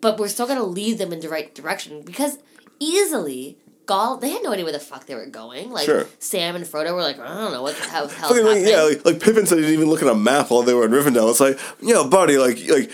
but 0.02 0.18
we're 0.20 0.28
still 0.30 0.48
gonna 0.48 0.64
lead 0.64 0.98
them 1.00 1.12
in 1.12 1.20
the 1.20 1.28
right 1.30 1.54
direction 1.54 2.02
because 2.04 2.38
easily. 2.80 3.58
Gall, 3.86 4.18
they 4.18 4.30
had 4.30 4.44
no 4.44 4.52
idea 4.52 4.66
where 4.66 4.72
the 4.74 4.80
fuck 4.80 5.06
they 5.06 5.16
were 5.16 5.26
going. 5.28 5.72
Like 5.72 5.86
Sure. 5.86 6.06
Sam 6.20 6.56
and 6.56 6.66
Frodo 6.66 6.94
were 6.94 7.02
like, 7.02 7.20
I 7.20 7.28
don't 7.28 7.52
know 7.52 7.62
what 7.62 7.76
the 7.76 7.84
hell, 7.84 8.08
hell's 8.08 8.32
like, 8.32 8.42
happening. 8.44 8.68
yeah, 8.68 8.82
like, 8.84 9.06
like 9.06 9.20
Pippin 9.20 9.46
said 9.46 9.58
he 9.58 9.64
didn't 9.64 9.78
even 9.78 9.90
look 9.90 10.02
at 10.02 10.08
a 10.08 10.16
map 10.16 10.50
while 10.52 10.64
they 10.64 10.74
were 10.74 10.86
in 10.86 10.92
Rivendell. 10.92 11.30
It's 11.30 11.40
like, 11.40 11.60
yo, 11.82 12.08
buddy, 12.08 12.38
like, 12.38 12.60
like 12.68 12.92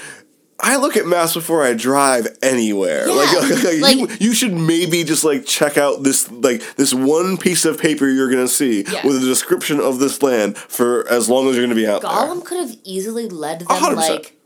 I 0.63 0.77
look 0.77 0.95
at 0.95 1.07
maps 1.07 1.33
before 1.33 1.63
I 1.65 1.73
drive 1.73 2.27
anywhere. 2.43 3.07
Yeah, 3.07 3.13
Like, 3.15 3.63
like, 3.63 3.81
like- 3.81 3.97
you, 3.97 4.27
you 4.27 4.33
should 4.33 4.53
maybe 4.53 5.03
just 5.03 5.23
like 5.23 5.45
check 5.45 5.75
out 5.77 6.03
this 6.03 6.29
like 6.31 6.61
this 6.75 6.93
one 6.93 7.37
piece 7.37 7.65
of 7.65 7.79
paper 7.79 8.07
you're 8.07 8.29
gonna 8.29 8.47
see 8.47 8.83
Yeah. 8.83 9.05
with 9.07 9.15
a 9.17 9.25
description 9.25 9.79
of 9.79 9.97
this 9.99 10.21
land 10.21 10.55
for 10.57 11.07
as 11.09 11.27
long 11.29 11.47
as 11.49 11.55
you're 11.55 11.65
gonna 11.65 11.73
be 11.73 11.87
out 11.87 12.03
Gollum 12.03 12.45
could 12.45 12.59
have 12.59 12.75
easily 12.83 13.27
led 13.27 13.59
them 13.61 13.67
100%. 13.69 13.95
like 13.95 14.37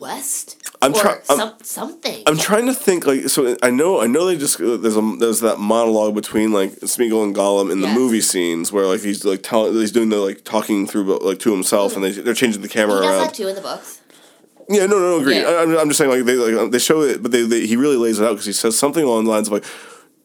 west 0.00 0.56
I'm 0.82 0.94
or 0.94 1.20
some, 1.24 1.52
something. 1.62 2.22
I'm 2.26 2.38
trying 2.38 2.66
to 2.66 2.74
think 2.74 3.06
like 3.06 3.28
so. 3.28 3.56
I 3.62 3.70
know 3.70 4.00
I 4.00 4.06
know 4.06 4.24
they 4.24 4.36
just 4.38 4.58
there's 4.58 4.96
a 4.96 5.16
there's 5.18 5.40
that 5.40 5.58
monologue 5.58 6.14
between 6.14 6.52
like 6.52 6.70
Smeagol 6.80 7.22
and 7.22 7.34
Gollum 7.36 7.70
in 7.70 7.80
the 7.82 7.86
Yes. 7.88 7.96
movie 7.98 8.20
scenes 8.22 8.72
where 8.72 8.86
like 8.86 9.02
he's 9.02 9.24
like 9.24 9.42
telling 9.42 9.74
he's 9.74 9.92
doing 9.92 10.08
the 10.08 10.16
like 10.16 10.42
talking 10.44 10.86
through 10.86 11.04
but 11.04 11.22
like 11.22 11.38
to 11.40 11.52
himself 11.52 11.94
and 11.96 12.04
they 12.04 12.12
they're 12.12 12.34
changing 12.34 12.62
the 12.62 12.68
he 12.68 12.72
camera 12.74 12.96
does 13.00 13.06
around. 13.06 13.20
that 13.26 13.34
too 13.34 13.48
in 13.48 13.54
the 13.54 13.60
books. 13.60 14.00
Yeah, 14.68 14.86
no, 14.86 14.98
no, 15.00 15.16
no, 15.16 15.20
agree. 15.20 15.40
Yeah. 15.40 15.48
I, 15.48 15.62
I'm, 15.62 15.76
I'm 15.78 15.88
just 15.88 15.98
saying, 15.98 16.10
like 16.12 16.24
they 16.24 16.36
like 16.36 16.70
they 16.70 16.78
show 16.78 17.02
it, 17.02 17.22
but 17.22 17.32
they, 17.32 17.42
they 17.42 17.66
he 17.66 17.76
really 17.76 17.96
lays 17.96 18.20
it 18.20 18.24
out 18.24 18.30
because 18.30 18.46
he 18.46 18.52
says 18.52 18.78
something 18.78 19.02
along 19.04 19.24
the 19.24 19.30
lines 19.30 19.48
of 19.48 19.52
like, 19.52 19.64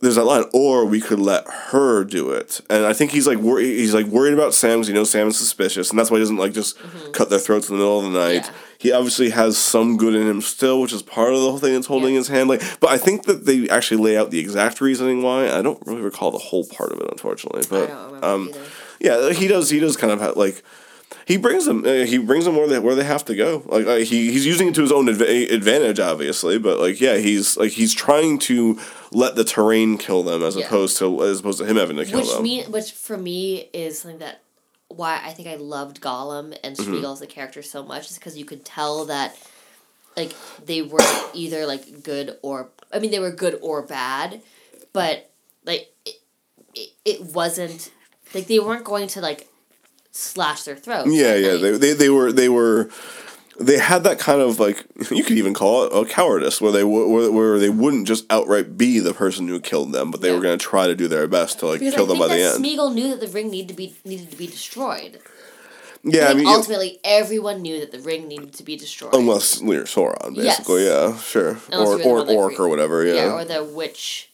"There's 0.02 0.16
that 0.16 0.26
line," 0.26 0.44
or 0.54 0.86
we 0.86 1.00
could 1.02 1.20
let 1.20 1.48
her 1.48 2.04
do 2.04 2.30
it, 2.32 2.62
and 2.70 2.86
I 2.86 2.94
think 2.94 3.12
he's 3.12 3.28
like 3.28 3.40
wor- 3.40 3.60
he's 3.60 3.94
like 3.94 4.06
worried 4.08 4.34
about 4.34 4.54
Sam 4.54 4.78
because 4.78 4.88
he 4.88 4.94
knows 4.94 5.10
Sam 5.10 5.28
is 5.28 5.38
suspicious, 5.38 5.90
and 5.90 5.98
that's 6.00 6.12
why 6.12 6.18
he 6.18 6.22
doesn't 6.24 6.38
like 6.38 6.54
just 6.54 6.78
cut 7.14 7.30
their 7.30 7.40
throats 7.40 7.70
in 7.70 7.76
the 7.76 7.80
middle 7.80 8.00
of 8.00 8.12
the 8.12 8.18
night. 8.20 8.44
Mm-hmm. 8.44 8.54
Yeah. 8.54 8.62
He 8.78 8.92
obviously 8.92 9.30
has 9.32 9.58
some 9.58 9.98
good 9.98 10.14
in 10.14 10.28
him 10.28 10.42
still, 10.42 10.80
which 10.82 10.94
is 10.94 11.02
part 11.02 11.30
of 11.34 11.40
the 11.40 11.50
whole 11.50 11.58
thing 11.58 11.74
that's 11.74 11.88
holding 11.88 12.12
Yeah. 12.14 12.20
his 12.20 12.28
hand. 12.28 12.50
Like, 12.50 12.62
but 12.82 12.90
I 12.92 12.98
think 12.98 13.24
that 13.24 13.46
they 13.46 13.68
actually 13.70 14.04
lay 14.04 14.16
out 14.18 14.30
the 14.32 14.40
exact 14.40 14.80
reasoning 14.82 15.24
why. 15.24 15.50
I 15.50 15.62
don't 15.62 15.82
really 15.88 16.02
recall 16.02 16.30
the 16.30 16.38
whole 16.38 16.66
part 16.66 16.92
of 16.92 17.00
it, 17.00 17.08
unfortunately. 17.10 17.64
But 17.70 17.90
um, 18.24 18.50
either. 18.50 18.60
yeah, 19.00 19.32
he 19.34 19.48
does. 19.48 19.70
He 19.72 19.80
does 19.80 19.96
kind 19.98 20.12
of 20.14 20.20
have, 20.20 20.36
like 20.36 20.62
he 21.26 21.38
brings 21.38 21.66
them. 21.66 21.86
Uh, 21.86 22.06
he 22.06 22.18
brings 22.18 22.46
them 22.46 22.56
where 22.56 22.68
they 22.68 22.80
where 22.80 22.96
they 22.96 23.04
have 23.04 23.26
to 23.26 23.36
go. 23.36 23.64
Like 23.66 23.86
uh, 23.88 23.96
he 23.98 24.32
he's 24.32 24.46
using 24.46 24.68
it 24.70 24.76
to 24.76 24.82
his 24.82 24.92
own 24.92 25.06
adva- 25.08 25.52
advantage, 25.52 26.00
obviously. 26.00 26.58
But 26.60 26.80
like 26.80 27.00
yeah, 27.02 27.18
he's 27.18 27.58
like 27.58 27.72
he's 27.72 27.94
trying 27.94 28.38
to 28.40 28.80
let 29.12 29.36
the 29.36 29.44
terrain 29.44 29.98
kill 29.98 30.24
them 30.24 30.44
as 30.44 30.56
Yeah. 30.56 30.66
opposed 30.66 30.98
to 30.98 31.24
as 31.24 31.40
opposed 31.40 31.60
to 31.60 31.66
him 31.66 31.78
having 31.78 31.98
to 31.98 32.06
kill 32.06 32.20
Which 32.22 32.32
them. 32.34 32.44
me, 32.44 32.64
which 32.66 32.92
for 32.92 33.18
me 33.18 33.70
is 33.74 34.00
something 34.00 34.20
that 34.20 34.42
why 34.88 35.20
I 35.24 35.32
think 35.34 35.48
I 35.48 35.56
loved 35.56 36.00
Gollum 36.02 36.58
and 36.64 36.76
Mm-hmm. 36.78 37.06
As 37.06 37.22
a 37.22 37.28
character 37.28 37.62
so 37.64 37.84
much 37.84 38.10
is 38.12 38.18
because 38.18 38.38
you 38.38 38.46
could 38.46 38.64
tell 38.66 39.06
that 39.06 39.36
like 40.16 40.32
they 40.66 40.82
were 40.82 41.00
either 41.34 41.66
like 41.66 42.04
good 42.04 42.38
or 42.42 42.70
I 42.94 43.00
mean 43.00 43.12
they 43.12 43.20
were 43.20 43.32
good 43.32 43.58
or 43.62 43.82
bad, 43.82 44.42
but 44.94 45.30
like 45.66 45.92
it, 46.06 46.16
it, 46.76 46.90
it 47.04 47.22
wasn't 47.34 47.92
like 48.34 48.48
they 48.48 48.60
weren't 48.60 48.84
going 48.86 49.08
to 49.10 49.22
like 49.22 49.48
slash 50.16 50.64
their 50.64 50.76
throats. 50.76 51.10
yeah, 51.12 51.36
yeah. 51.36 51.56
They, 51.58 51.72
they 51.78 51.94
they 51.94 52.10
were 52.10 52.32
they 52.32 52.50
were. 52.50 52.90
They 53.58 53.78
had 53.78 54.04
that 54.04 54.20
kind 54.20 54.42
of 54.42 54.60
like 54.60 54.86
you 55.10 55.24
could 55.24 55.38
even 55.38 55.54
call 55.54 55.86
it 55.86 55.94
a 55.94 56.04
cowardice, 56.12 56.60
where 56.60 56.74
they 56.74 56.82
w- 56.82 57.08
where, 57.08 57.32
where 57.32 57.58
they 57.58 57.70
wouldn't 57.70 58.06
just 58.06 58.26
outright 58.30 58.78
be 58.78 59.00
the 59.00 59.14
person 59.14 59.48
who 59.48 59.62
killed 59.62 59.94
them, 59.94 60.12
but 60.12 60.20
they 60.20 60.28
Yeah. 60.28 60.36
were 60.36 60.42
going 60.42 60.60
to 60.60 60.66
try 60.66 60.88
to 60.88 60.96
do 60.96 61.08
their 61.08 61.26
best 61.26 61.60
to 61.60 61.68
like 61.68 61.80
because 61.80 61.94
kill 61.96 62.06
them 62.06 62.20
by 62.20 62.28
the 62.28 62.42
end. 62.44 62.62
Smeagol 62.62 62.94
knew 62.94 63.08
that 63.10 63.22
the 63.22 63.30
ring 63.30 63.50
needed 63.50 63.70
to 63.70 63.74
be 63.74 63.96
needed 64.04 64.30
to 64.32 64.36
be 64.38 64.48
destroyed. 64.48 65.20
yeah, 66.04 66.28
I 66.28 66.34
mean, 66.34 66.48
ultimately 66.48 67.00
everyone 67.06 67.62
knew 67.62 67.80
that 67.80 67.94
the 67.94 68.00
ring 68.02 68.28
needed 68.28 68.52
to 68.56 68.64
be 68.64 68.76
destroyed. 68.76 69.16
unless 69.16 69.62
you're 69.62 69.86
Sauron, 69.86 70.36
basically, 70.36 70.86
yeah, 70.88 71.18
sure, 71.18 71.58
Unless 71.72 72.06
or 72.06 72.20
or 72.24 72.30
orc 72.30 72.60
or 72.60 72.68
whatever, 72.68 73.06
yeah. 73.06 73.14
yeah, 73.16 73.32
or 73.36 73.46
the 73.46 73.64
witch 73.64 74.32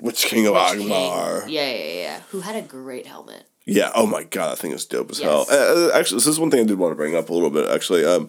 Which 0.00 0.26
King 0.26 0.46
of 0.48 0.52
Witch 0.52 0.62
Angmar? 0.84 1.44
Yeah, 1.48 1.70
yeah, 1.70 1.92
yeah. 2.02 2.20
Who 2.30 2.40
had 2.40 2.56
a 2.56 2.62
great 2.62 3.06
helmet. 3.06 3.46
Yeah. 3.66 3.90
Oh 3.94 4.06
my 4.06 4.24
god, 4.24 4.52
that 4.52 4.58
thing 4.58 4.72
is 4.72 4.84
dope 4.84 5.10
as 5.10 5.20
Yes. 5.20 5.28
hell. 5.28 5.46
Uh, 5.50 5.88
uh, 5.88 5.90
actually, 5.98 6.18
this 6.18 6.26
is 6.26 6.38
one 6.40 6.50
thing 6.50 6.60
I 6.60 6.64
did 6.64 6.78
want 6.78 6.92
to 6.92 6.96
bring 6.96 7.16
up 7.16 7.28
a 7.30 7.32
little 7.32 7.50
bit. 7.50 7.68
Actually, 7.70 8.04
um, 8.04 8.28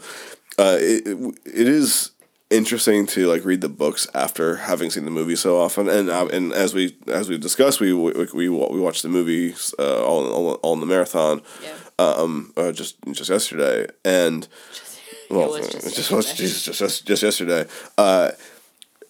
uh, 0.57 0.77
it, 0.79 1.05
it 1.07 1.17
it 1.45 1.67
is 1.67 2.11
interesting 2.51 3.05
to 3.07 3.27
like 3.27 3.43
read 3.43 3.59
the 3.61 3.69
books 3.69 4.07
after 4.13 4.55
having 4.57 4.89
seen 4.89 5.03
the 5.03 5.11
movie 5.11 5.35
so 5.35 5.59
often, 5.59 5.89
and 5.89 6.09
uh, 6.09 6.27
and 6.27 6.53
as 6.53 6.73
we 6.73 6.95
as 7.07 7.27
we 7.27 7.37
discussed, 7.37 7.79
we 7.79 7.91
we 7.91 8.11
we, 8.33 8.49
we 8.49 8.79
watched 8.79 9.01
the 9.03 9.09
movies 9.09 9.73
uh, 9.77 10.03
all, 10.05 10.25
all 10.31 10.53
all 10.53 10.73
in 10.73 10.79
the 10.79 10.85
marathon. 10.85 11.41
Yeah. 11.61 11.73
Um, 11.97 12.53
uh, 12.57 12.71
just 12.71 12.95
just 13.11 13.29
yesterday, 13.29 13.87
and 14.05 14.47
well, 15.29 15.49
was 15.49 15.67
just 15.69 15.95
just 15.95 16.11
yesterday. 16.11 16.47
Just 16.47 16.79
just 16.79 17.05
just 17.05 17.23
yesterday. 17.23 17.65
Uh, 17.97 18.31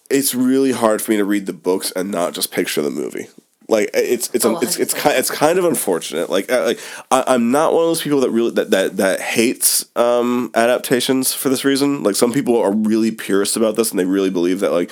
it's 0.08 0.34
really 0.34 0.72
hard 0.72 1.02
for 1.02 1.10
me 1.10 1.16
to 1.16 1.24
read 1.24 1.46
the 1.46 1.52
books 1.52 1.92
and 1.92 2.10
not 2.10 2.32
just 2.32 2.52
picture 2.52 2.82
the 2.82 2.90
movie. 2.90 3.26
Like 3.68 3.90
it's 3.94 4.30
it's 4.32 4.44
Oh, 4.44 4.58
it's 4.60 4.78
it's 4.78 4.94
100%. 4.94 4.96
kind 4.98 5.18
it's 5.18 5.30
kind 5.30 5.58
of 5.58 5.64
unfortunate. 5.64 6.30
Like 6.30 6.50
I, 6.50 6.64
like 6.64 6.80
I, 7.10 7.24
I'm 7.26 7.50
not 7.50 7.72
one 7.72 7.82
of 7.82 7.88
those 7.88 8.02
people 8.02 8.20
that 8.20 8.30
really 8.30 8.52
that 8.52 8.70
that 8.70 8.96
that 8.98 9.20
hates 9.20 9.86
um, 9.96 10.50
adaptations 10.54 11.32
for 11.32 11.48
this 11.48 11.64
reason. 11.64 12.02
Like 12.02 12.14
some 12.16 12.32
people 12.32 12.56
are 12.60 12.72
really 12.72 13.10
purist 13.10 13.56
about 13.56 13.76
this 13.76 13.90
and 13.90 13.98
they 13.98 14.04
really 14.04 14.30
believe 14.30 14.60
that 14.60 14.70
like 14.72 14.90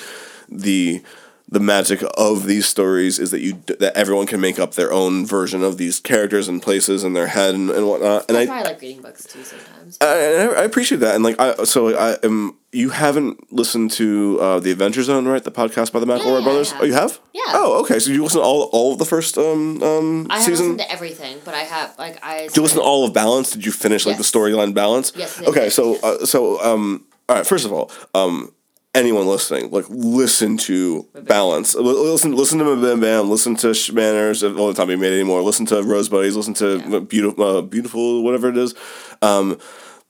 the 0.49 1.03
the 1.49 1.61
magic 1.61 2.03
of 2.17 2.47
these 2.47 2.67
stories 2.67 3.19
is 3.19 3.31
that 3.31 3.41
you 3.41 3.63
that 3.67 3.93
everyone 3.97 4.27
can 4.27 4.41
make 4.41 4.59
up 4.59 4.75
their 4.75 4.93
own 4.93 5.27
version 5.27 5.63
of 5.63 5.77
these 5.79 6.01
characters 6.01 6.49
and 6.49 6.61
places 6.63 7.05
in 7.05 7.13
their 7.13 7.27
head 7.29 7.55
and, 7.55 7.71
and 7.71 7.87
whatnot. 7.87 8.25
And 8.29 8.37
That's 8.37 8.51
I, 8.51 8.53
why 8.55 8.61
I 8.61 8.63
like 8.65 8.81
reading 8.81 9.03
books 9.03 9.25
too 9.25 9.45
sometimes. 9.45 9.99
I, 10.01 10.07
I 10.07 10.65
appreciate 10.65 10.99
that, 10.99 11.15
and 11.15 11.23
like 11.23 11.39
I, 11.39 11.65
so 11.65 11.97
I 11.97 12.17
am. 12.25 12.57
You 12.73 12.89
haven't 12.91 13.53
listened 13.53 13.93
to 13.93 14.41
uh, 14.41 14.59
the 14.59 14.73
Adventure 14.73 15.03
Zone, 15.05 15.27
right? 15.29 15.45
The 15.45 15.53
podcast 15.53 15.93
by 15.93 16.01
the 16.01 16.07
McElroy 16.07 16.25
yeah, 16.25 16.39
I 16.39 16.43
brothers. 16.43 16.73
have. 16.73 16.81
Oh, 16.81 16.85
you 16.85 16.95
have? 16.95 17.21
Yeah. 17.33 17.43
Oh, 17.49 17.81
okay. 17.83 18.01
So 18.01 18.11
you 18.11 18.23
listen 18.25 18.41
to 18.41 18.45
all 18.45 18.63
all 18.73 18.93
of 18.95 18.99
the 18.99 19.05
first 19.05 19.37
um 19.39 19.81
um 19.83 20.27
I 20.31 20.41
season. 20.41 20.51
listened 20.71 20.79
to 20.81 20.91
everything, 20.91 21.39
but 21.45 21.55
I 21.55 21.61
have 21.65 21.97
like 21.99 22.19
I. 22.25 22.47
Did 22.49 22.57
you 22.57 22.63
listen 22.63 22.79
to 22.79 22.85
all 22.85 23.05
of 23.05 23.13
Balance? 23.13 23.53
Did 23.53 23.65
you 23.67 23.71
finish 23.73 24.07
like 24.07 24.17
Yes. 24.19 24.31
the 24.33 24.39
storyline 24.39 24.75
Balance? 24.75 25.13
Yes, 25.15 25.41
Okay, 25.43 25.65
yes, 25.65 25.75
so 25.75 25.93
yes. 25.93 26.03
uh, 26.05 26.27
so 26.27 26.61
um 26.65 27.05
all 27.29 27.37
right. 27.37 27.47
First 27.47 27.65
of 27.67 27.73
all, 27.73 27.91
um 28.15 28.51
anyone 28.95 29.27
listening, 29.27 29.71
like 29.71 29.85
listen 29.89 30.57
to 30.59 31.07
Balance. 31.15 31.75
Listen 31.75 32.35
listen 32.35 32.59
to 32.61 32.77
Bam 32.77 33.01
Bam. 33.01 33.31
Listen 33.31 33.57
to 33.57 33.69
Shmanners. 33.69 34.43
If 34.43 34.57
all 34.59 34.69
the 34.69 34.75
time 34.75 34.89
he 34.89 34.97
made 34.97 35.13
anymore. 35.13 35.43
Listen 35.43 35.67
to 35.67 35.83
Rose 35.83 36.09
Buddies. 36.09 36.37
Listen 36.37 36.55
to 36.55 36.83
Yeah. 36.89 36.99
beautiful 37.01 37.45
uh, 37.45 37.63
beautiful 37.63 38.23
whatever 38.23 38.49
it 38.49 38.57
is. 38.57 38.75
Um, 39.23 39.59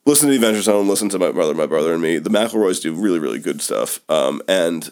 listen 0.05 0.26
to 0.28 0.30
the 0.30 0.37
Adventure 0.37 0.62
Zone. 0.62 0.89
Listen 0.89 1.09
to 1.11 1.18
my 1.18 1.32
brother, 1.32 1.55
my 1.55 1.66
brother, 1.66 1.93
and 1.93 2.03
me. 2.03 2.18
The 2.18 2.30
McElroys 2.30 2.82
do 2.82 2.93
really 2.95 3.18
really 3.18 3.39
good 3.39 3.61
stuff. 3.61 4.01
Um, 4.09 4.43
and 4.49 4.91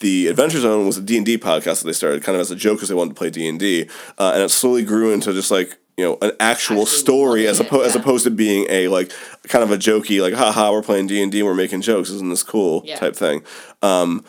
the 0.00 0.26
Adventure 0.28 0.58
Zone 0.60 0.86
was 0.86 0.98
a 0.98 1.02
D 1.02 1.16
and 1.16 1.26
D 1.26 1.38
podcast 1.38 1.80
that 1.80 1.86
they 1.86 1.92
started 1.92 2.22
kind 2.22 2.34
of 2.36 2.40
as 2.40 2.50
a 2.50 2.56
joke 2.56 2.76
because 2.78 2.88
they 2.88 2.94
wanted 2.94 3.10
to 3.10 3.14
play 3.18 3.30
D 3.30 3.46
and 3.48 3.58
D, 3.58 3.88
uh, 4.18 4.32
and 4.34 4.42
it 4.42 4.50
slowly 4.50 4.84
grew 4.84 5.12
into 5.12 5.32
just 5.32 5.50
like 5.50 5.78
you 5.96 6.04
know 6.04 6.18
an 6.22 6.32
actual 6.40 6.86
story 6.86 7.46
as 7.46 7.60
opposed 7.60 7.86
as 7.86 7.94
opposed 7.96 8.24
to 8.24 8.30
being 8.30 8.66
a 8.70 8.88
like 8.88 9.12
kind 9.48 9.62
of 9.62 9.70
a 9.70 9.76
jokey 9.76 10.20
like 10.22 10.34
haha 10.34 10.72
we're 10.72 10.82
playing 10.82 11.06
D 11.06 11.22
and 11.22 11.30
D 11.30 11.42
we're 11.42 11.54
making 11.54 11.82
jokes 11.82 12.08
isn't 12.10 12.30
this 12.30 12.42
cool 12.42 12.82
Yeah. 12.84 12.98
type 12.98 13.14
thing. 13.16 13.42
Um, 13.82 14.24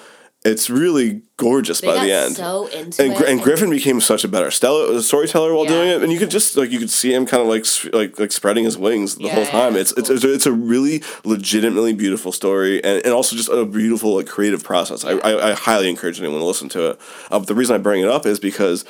it's 0.45 0.69
really 0.69 1.21
gorgeous 1.37 1.79
They 1.79 1.87
by 1.87 2.03
the 2.03 2.11
end. 2.11 2.35
so 2.35 2.67
into 2.67 3.01
and, 3.01 3.13
it. 3.13 3.29
And 3.29 3.41
Griffin 3.41 3.69
became 3.69 4.01
such 4.01 4.25
a 4.25 4.27
better 4.27 4.51
storyteller 4.51 5.53
while 5.53 5.63
Yeah. 5.63 5.69
doing 5.69 5.89
it, 5.89 6.03
and 6.03 6.11
you 6.11 6.19
could 6.19 6.29
just 6.31 6.57
like 6.57 6.69
you 6.69 6.79
could 6.79 6.89
see 6.89 7.13
him 7.13 7.25
kind 7.25 7.41
of 7.41 7.47
like 7.47 7.65
like 7.93 8.19
like 8.19 8.33
spreading 8.33 8.65
his 8.65 8.77
wings 8.77 9.15
the 9.15 9.23
Yeah, 9.23 9.35
whole 9.35 9.45
time. 9.45 9.75
yeah, 9.75 9.79
it's, 9.81 9.93
it's 9.93 10.09
it's 10.09 10.25
it's 10.25 10.45
a, 10.45 10.51
really 10.51 11.01
legitimately 11.23 11.93
beautiful 11.93 12.33
story, 12.33 12.83
and, 12.83 13.01
and 13.05 13.13
also 13.13 13.37
just 13.37 13.47
a 13.47 13.63
beautiful 13.63 14.17
like 14.17 14.27
creative 14.27 14.63
process. 14.65 15.05
I, 15.05 15.11
I, 15.13 15.51
I 15.51 15.53
highly 15.53 15.89
encourage 15.89 16.19
anyone 16.19 16.39
to 16.39 16.45
listen 16.45 16.67
to 16.69 16.89
it. 16.91 16.99
Uh, 17.31 17.39
but 17.39 17.47
the 17.47 17.55
reason 17.55 17.75
I 17.75 17.79
bring 17.79 18.01
it 18.01 18.09
up 18.09 18.25
is 18.25 18.37
because 18.39 18.83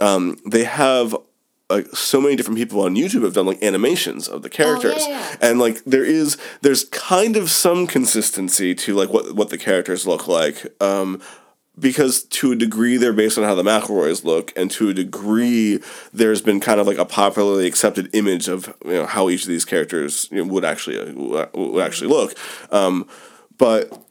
um, 0.00 0.36
they 0.44 0.64
have 0.64 1.14
like 1.68 1.88
so 1.94 2.20
many 2.20 2.36
different 2.36 2.58
people 2.58 2.80
on 2.82 2.94
YouTube 2.94 3.22
have 3.24 3.34
done 3.34 3.46
like 3.46 3.62
animations 3.62 4.28
of 4.28 4.42
the 4.42 4.48
characters, 4.48 4.94
Oh, 4.98 5.10
yeah. 5.10 5.36
and 5.40 5.58
like 5.58 5.82
there 5.84 6.04
is 6.04 6.36
there's 6.62 6.84
kind 6.84 7.36
of 7.36 7.50
some 7.50 7.86
consistency 7.86 8.74
to 8.74 8.94
like 8.94 9.10
what 9.12 9.34
what 9.34 9.50
the 9.50 9.58
characters 9.58 10.06
look 10.06 10.28
like. 10.28 10.64
Um, 10.80 11.20
because 11.78 12.22
to 12.24 12.52
a 12.52 12.56
degree 12.56 12.96
they're 12.96 13.12
based 13.12 13.36
on 13.36 13.44
how 13.44 13.54
the 13.54 13.62
McElroys 13.62 14.24
look, 14.24 14.52
and 14.56 14.70
to 14.70 14.88
a 14.88 14.94
degree 14.94 15.78
there's 16.12 16.40
been 16.40 16.58
kind 16.60 16.80
of 16.80 16.86
like 16.86 16.96
a 16.98 17.04
popularly 17.04 17.66
accepted 17.66 18.08
image 18.14 18.48
of 18.48 18.72
you 18.84 18.92
know 18.92 19.06
how 19.06 19.28
each 19.28 19.42
of 19.42 19.48
these 19.48 19.64
characters 19.66 20.28
you 20.30 20.38
know, 20.44 20.50
would 20.52 20.64
actually 20.64 20.98
uh, 21.36 21.46
would 21.52 21.84
actually 21.84 22.08
look, 22.08 22.34
um, 22.70 23.06
but 23.58 24.05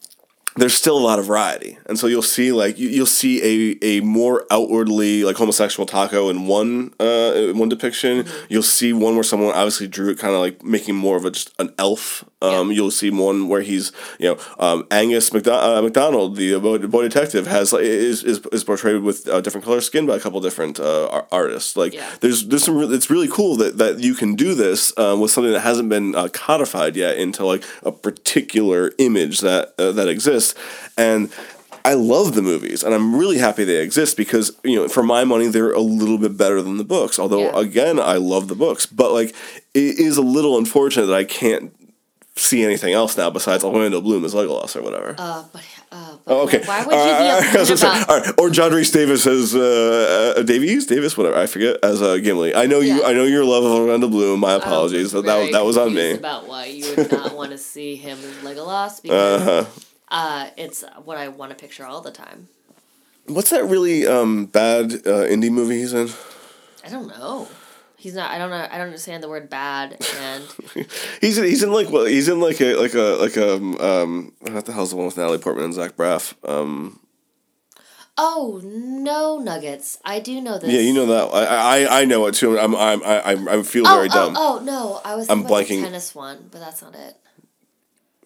there's 0.56 0.74
still 0.74 0.98
a 0.98 1.00
lot 1.00 1.18
of 1.18 1.26
variety, 1.26 1.78
and 1.86 1.98
so 1.98 2.06
you'll 2.06 2.22
see 2.22 2.52
like 2.52 2.78
you, 2.78 2.88
you'll 2.88 3.06
see 3.06 3.42
a, 3.82 3.98
a 3.98 4.00
more 4.00 4.46
outwardly 4.50 5.24
like 5.24 5.36
homosexual 5.36 5.86
taco 5.86 6.28
in 6.28 6.46
one 6.46 6.94
uh 7.00 7.32
in 7.34 7.58
one 7.58 7.68
depiction. 7.68 8.26
You'll 8.48 8.62
see 8.62 8.92
one 8.92 9.14
where 9.14 9.24
someone 9.24 9.54
obviously 9.54 9.88
drew 9.88 10.10
it 10.10 10.18
kind 10.18 10.34
of 10.34 10.40
like 10.40 10.62
making 10.64 10.96
more 10.96 11.16
of 11.16 11.24
a 11.24 11.30
just 11.30 11.52
an 11.58 11.74
elf 11.78 12.24
Um, 12.42 12.70
You'll 12.70 12.90
see 12.90 13.10
one 13.10 13.48
where 13.48 13.62
he's, 13.62 13.92
you 14.18 14.28
know, 14.28 14.38
um, 14.58 14.86
Angus 14.90 15.30
McDo- 15.30 15.78
uh, 15.78 15.80
McDonald, 15.80 16.36
the 16.36 16.58
boy, 16.60 16.76
boy 16.78 17.02
detective, 17.04 17.46
has 17.46 17.72
like 17.72 17.84
is, 17.84 18.22
is, 18.22 18.40
is 18.52 18.62
portrayed 18.62 19.00
with 19.02 19.26
uh, 19.26 19.40
different 19.40 19.64
color 19.64 19.80
skin 19.80 20.04
by 20.06 20.16
a 20.16 20.20
couple 20.20 20.38
different 20.42 20.78
uh, 20.78 21.22
artists. 21.32 21.76
Like, 21.76 21.94
Yeah. 21.94 22.06
there's 22.20 22.46
there's 22.46 22.64
some. 22.64 22.76
Re- 22.76 22.94
it's 22.94 23.08
really 23.08 23.28
cool 23.28 23.56
that, 23.56 23.78
that 23.78 24.00
you 24.00 24.14
can 24.14 24.34
do 24.34 24.54
this 24.54 24.92
um, 24.98 25.20
with 25.20 25.30
something 25.30 25.52
that 25.54 25.60
hasn't 25.60 25.88
been 25.88 26.14
uh, 26.14 26.28
codified 26.30 26.94
yet 26.94 27.16
into 27.16 27.46
like 27.46 27.64
a 27.82 27.90
particular 27.92 28.92
image 28.98 29.40
that 29.40 29.72
uh, 29.78 29.92
that 29.92 30.08
exists, 30.08 30.54
and. 30.98 31.30
I 31.84 31.94
love 31.94 32.34
the 32.34 32.42
movies, 32.42 32.82
and 32.82 32.92
I'm 32.92 33.14
really 33.14 33.38
happy 33.38 33.62
they 33.62 33.76
exist 33.80 34.16
because 34.16 34.50
you 34.64 34.74
know, 34.74 34.88
for 34.88 35.04
my 35.04 35.22
money, 35.22 35.46
they're 35.46 35.70
a 35.70 35.78
little 35.80 36.18
bit 36.18 36.36
better 36.36 36.60
than 36.60 36.78
the 36.78 36.84
books. 36.84 37.16
Although, 37.16 37.42
Yeah. 37.42 37.60
again, 37.60 38.00
I 38.00 38.16
love 38.16 38.48
the 38.48 38.56
books, 38.56 38.86
but 38.86 39.12
like, 39.12 39.28
it 39.72 39.96
is 40.00 40.16
a 40.16 40.22
little 40.22 40.58
unfortunate 40.58 41.06
that 41.06 41.14
I 41.14 41.22
can't 41.22 41.72
see 42.36 42.62
anything 42.62 42.92
else 42.92 43.16
now 43.16 43.30
besides 43.30 43.64
Orlando 43.64 44.00
Bloom 44.00 44.24
as 44.24 44.34
Legolas 44.34 44.76
or 44.76 44.82
whatever. 44.82 45.14
Uh, 45.16 45.42
but, 45.52 45.62
uh, 45.90 46.16
but 46.24 46.32
Oh, 46.34 46.40
okay. 46.42 46.62
why 46.66 46.84
would 46.84 46.94
you 46.94 47.00
Uh, 47.00 47.40
be 47.52 47.58
upset 47.58 47.78
about? 47.82 48.08
all 48.10 48.20
right. 48.20 48.34
Or 48.38 48.50
John 48.50 48.72
Rhys 48.72 48.90
Davis 48.90 49.26
as 49.26 49.54
uh, 49.54 50.34
uh, 50.38 50.42
Davies, 50.42 50.86
Davis, 50.86 51.16
whatever 51.16 51.38
I 51.38 51.46
forget 51.46 51.78
as 51.82 52.02
uh, 52.02 52.16
Gimli. 52.18 52.54
I 52.54 52.66
know 52.66 52.80
you. 52.80 53.02
I 53.04 53.12
know 53.14 53.24
your 53.24 53.44
love 53.44 53.64
of 53.64 53.72
Orlando 53.72 54.08
Bloom. 54.08 54.40
My 54.40 54.52
apologies. 54.54 55.12
That 55.12 55.24
that 55.24 55.38
was 55.40 55.50
that 55.52 55.64
was 55.64 55.76
on 55.78 55.94
me. 55.94 56.12
About 56.12 56.46
why 56.46 56.66
you 56.66 56.84
would 56.94 57.10
not 57.10 57.34
want 57.34 57.52
to 57.52 57.58
see 57.72 57.96
him 57.96 58.18
as 58.18 58.34
Legolas 58.44 59.00
because 59.02 59.42
Uh-huh. 59.42 59.70
uh, 60.10 60.50
it's 60.58 60.84
what 61.04 61.16
I 61.16 61.28
want 61.28 61.50
to 61.52 61.56
picture 61.56 61.86
all 61.86 62.02
the 62.02 62.10
time. 62.12 62.48
What's 63.26 63.50
that 63.50 63.64
really 63.64 64.06
um, 64.06 64.44
bad 64.46 64.92
uh, 64.92 65.24
indie 65.26 65.50
movie 65.50 65.78
he's 65.78 65.92
in? 65.94 66.10
I 66.84 66.90
don't 66.90 67.08
know. 67.08 67.48
He's 67.98 68.14
not. 68.14 68.30
I 68.30 68.38
don't 68.38 68.50
know. 68.50 68.56
I 68.70 68.76
don't 68.78 68.86
understand 68.88 69.22
the 69.22 69.28
word 69.28 69.48
bad 69.48 69.96
and 70.20 70.44
He's 71.20 71.36
he's 71.36 71.62
in 71.62 71.72
like 71.72 71.90
well 71.90 72.04
he's 72.04 72.28
in 72.28 72.40
like 72.40 72.60
a 72.60 72.74
like 72.76 72.94
a 72.94 73.16
like 73.20 73.36
a 73.36 73.54
um 73.54 74.32
what 74.40 74.66
the 74.66 74.72
hell's 74.72 74.90
the 74.90 74.96
one 74.96 75.06
with 75.06 75.16
Natalie 75.16 75.38
Portman 75.38 75.64
and 75.64 75.74
Zach 75.74 75.96
Braff 75.96 76.34
um 76.48 77.00
oh 78.18 78.60
no 78.64 79.38
nuggets. 79.38 79.98
I 80.04 80.20
do 80.20 80.40
know 80.40 80.58
this. 80.58 80.70
yeah 80.70 80.80
you 80.80 80.92
know 80.94 81.06
that 81.06 81.34
I 81.34 81.84
I, 81.84 82.00
I 82.02 82.04
know 82.04 82.26
it 82.26 82.34
too 82.34 82.58
I'm 82.58 82.74
I'm 82.76 83.02
I 83.02 83.20
I 83.20 83.58
I 83.58 83.62
feel 83.62 83.86
Oh, 83.86 83.94
very 83.96 84.08
dumb. 84.08 84.34
oh, 84.36 84.58
oh 84.60 84.64
no! 84.64 85.00
I 85.04 85.14
was 85.16 85.28
I'm 85.30 85.40
about 85.40 85.48
the 85.48 85.54
blanking. 85.74 85.82
tennis 85.82 86.14
one, 86.14 86.48
but 86.50 86.60
that's 86.60 86.82
not 86.82 86.94
it. 86.94 87.14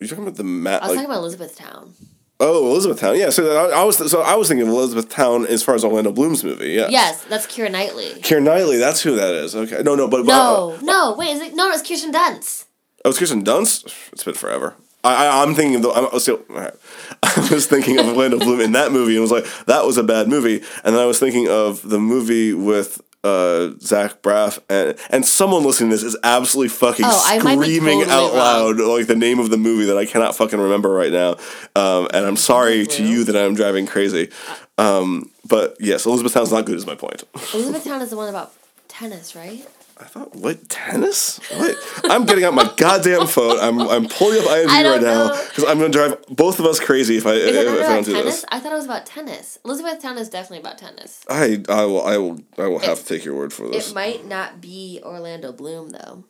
You're 0.00 0.08
talking 0.08 0.24
about 0.24 0.36
the 0.36 0.44
mat 0.44 0.82
I 0.82 0.86
was 0.88 0.96
like 0.96 1.04
talking 1.04 1.10
about 1.12 1.20
Elizabethtown. 1.20 1.94
Oh 2.42 2.70
Elizabethtown 2.70 3.18
yeah 3.18 3.28
so 3.30 3.54
I, 3.70 3.80
I 3.80 3.84
was 3.84 3.98
so 4.10 4.22
I 4.22 4.34
was 4.34 4.48
thinking 4.48 4.66
of 4.66 4.72
Elizabethtown 4.72 5.46
as 5.46 5.62
far 5.62 5.74
as 5.74 5.84
Orlando 5.84 6.10
Bloom's 6.10 6.42
movie 6.42 6.70
yeah 6.70 6.88
Yes, 6.88 7.22
that's 7.24 7.46
Keira 7.46 7.70
Knightley. 7.70 8.10
Keira 8.22 8.42
Knightley 8.42 8.78
that's 8.78 9.02
who 9.02 9.14
that 9.16 9.34
is 9.34 9.54
okay 9.54 9.82
no 9.82 9.94
no 9.94 10.08
but 10.08 10.24
No, 10.24 10.72
uh, 10.72 10.78
no, 10.82 11.14
wait, 11.18 11.30
is 11.32 11.40
it? 11.40 11.54
No, 11.54 11.70
it's 11.70 11.86
Kirsten 11.86 12.12
Dunst. 12.12 12.64
Oh, 13.04 13.10
it's 13.10 13.18
Kirsten 13.18 13.44
Dunst. 13.44 13.92
It's 14.12 14.24
been 14.24 14.34
forever. 14.34 14.74
I, 15.02 15.26
I 15.26 15.42
I'm 15.42 15.54
thinking 15.54 15.76
of 15.76 15.82
the 15.82 15.90
I'm 15.90 16.04
right. 16.48 16.74
I 17.22 17.48
was 17.52 17.66
thinking 17.66 17.98
of 17.98 18.06
Orlando 18.08 18.38
Bloom 18.38 18.60
in 18.60 18.72
that 18.72 18.92
movie 18.92 19.12
and 19.12 19.22
was 19.22 19.30
like 19.30 19.46
that 19.66 19.84
was 19.84 19.96
a 19.96 20.02
bad 20.02 20.28
movie, 20.28 20.62
and 20.84 20.94
then 20.94 21.02
I 21.02 21.06
was 21.06 21.18
thinking 21.18 21.48
of 21.48 21.88
the 21.88 21.98
movie 21.98 22.52
with 22.52 23.00
uh 23.22 23.70
Zach 23.80 24.22
Braff 24.22 24.58
and 24.70 24.96
and 25.10 25.26
someone 25.26 25.62
listening 25.64 25.90
to 25.90 25.96
this 25.96 26.02
is 26.04 26.16
absolutely 26.22 26.70
fucking 26.70 27.04
Oh, 27.06 27.22
I 27.26 27.38
might 27.42 27.60
be 27.60 27.76
screaming 27.76 28.00
totally 28.04 28.12
out 28.12 28.28
wrong. 28.34 28.76
loud 28.78 28.96
like 28.96 29.06
the 29.08 29.14
name 29.16 29.38
of 29.38 29.50
the 29.50 29.58
movie 29.58 29.84
that 29.86 29.96
I 29.98 30.06
cannot 30.06 30.34
fucking 30.36 30.58
remember 30.58 30.88
right 30.90 31.12
now, 31.12 31.36
um, 31.76 32.08
and 32.14 32.24
I'm 32.24 32.36
sorry 32.36 32.86
to 32.86 33.04
you 33.04 33.24
that 33.24 33.36
I'm 33.36 33.54
driving 33.54 33.86
crazy, 33.86 34.30
um, 34.78 35.30
but 35.46 35.76
yes, 35.80 36.06
Elizabethtown's 36.06 36.50
not 36.52 36.64
good 36.64 36.76
is 36.76 36.86
my 36.86 36.94
point. 36.94 37.24
Elizabethtown 37.52 38.00
is 38.02 38.10
the 38.10 38.16
one 38.16 38.28
about 38.30 38.52
tennis, 38.88 39.36
right? 39.36 39.66
I 40.00 40.04
thought, 40.04 40.34
what 40.34 40.68
tennis? 40.70 41.38
What? 41.52 41.76
I'm 42.04 42.24
getting 42.24 42.44
out 42.44 42.54
my 42.54 42.72
goddamn 42.76 43.26
phone. 43.26 43.58
I'm 43.60 43.80
I'm 43.80 44.08
pulling 44.08 44.38
up 44.38 44.46
IMDb 44.46 44.66
right 44.66 44.82
don't 44.82 45.02
now 45.02 45.28
because 45.48 45.64
I'm 45.64 45.78
gonna 45.78 45.90
drive 45.90 46.24
both 46.28 46.58
of 46.58 46.64
us 46.64 46.80
crazy 46.80 47.18
if 47.18 47.26
I 47.26 47.34
if, 47.34 47.54
if 47.54 47.84
I 47.84 47.88
don't 47.94 48.04
do 48.04 48.12
tennis? 48.14 48.36
this. 48.36 48.44
I 48.48 48.60
thought 48.60 48.72
it 48.72 48.76
was 48.76 48.86
about 48.86 49.04
tennis. 49.04 49.58
Elizabethtown 49.64 50.16
is 50.16 50.30
definitely 50.30 50.60
about 50.60 50.78
tennis. 50.78 51.22
I 51.28 51.62
I 51.68 51.84
will 51.84 52.02
I 52.04 52.16
will 52.16 52.40
I 52.56 52.66
will 52.66 52.78
have 52.78 53.00
to 53.00 53.04
take 53.04 53.24
your 53.26 53.34
word 53.36 53.52
for 53.52 53.68
this. 53.68 53.90
It 53.90 53.94
might 53.94 54.26
not 54.26 54.60
be 54.60 55.00
Orlando 55.04 55.52
Bloom 55.52 55.90
though. 55.90 56.24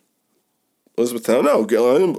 Elizabethtown, 0.98 1.44
no, 1.44 1.66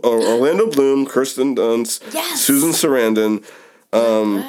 Orlando, 0.03 0.71
Bloom, 0.71 1.05
Kirsten 1.05 1.55
Dunst, 1.55 2.01
Yes! 2.13 2.41
Susan 2.41 2.71
Sarandon, 2.71 3.45
Um, 3.93 4.43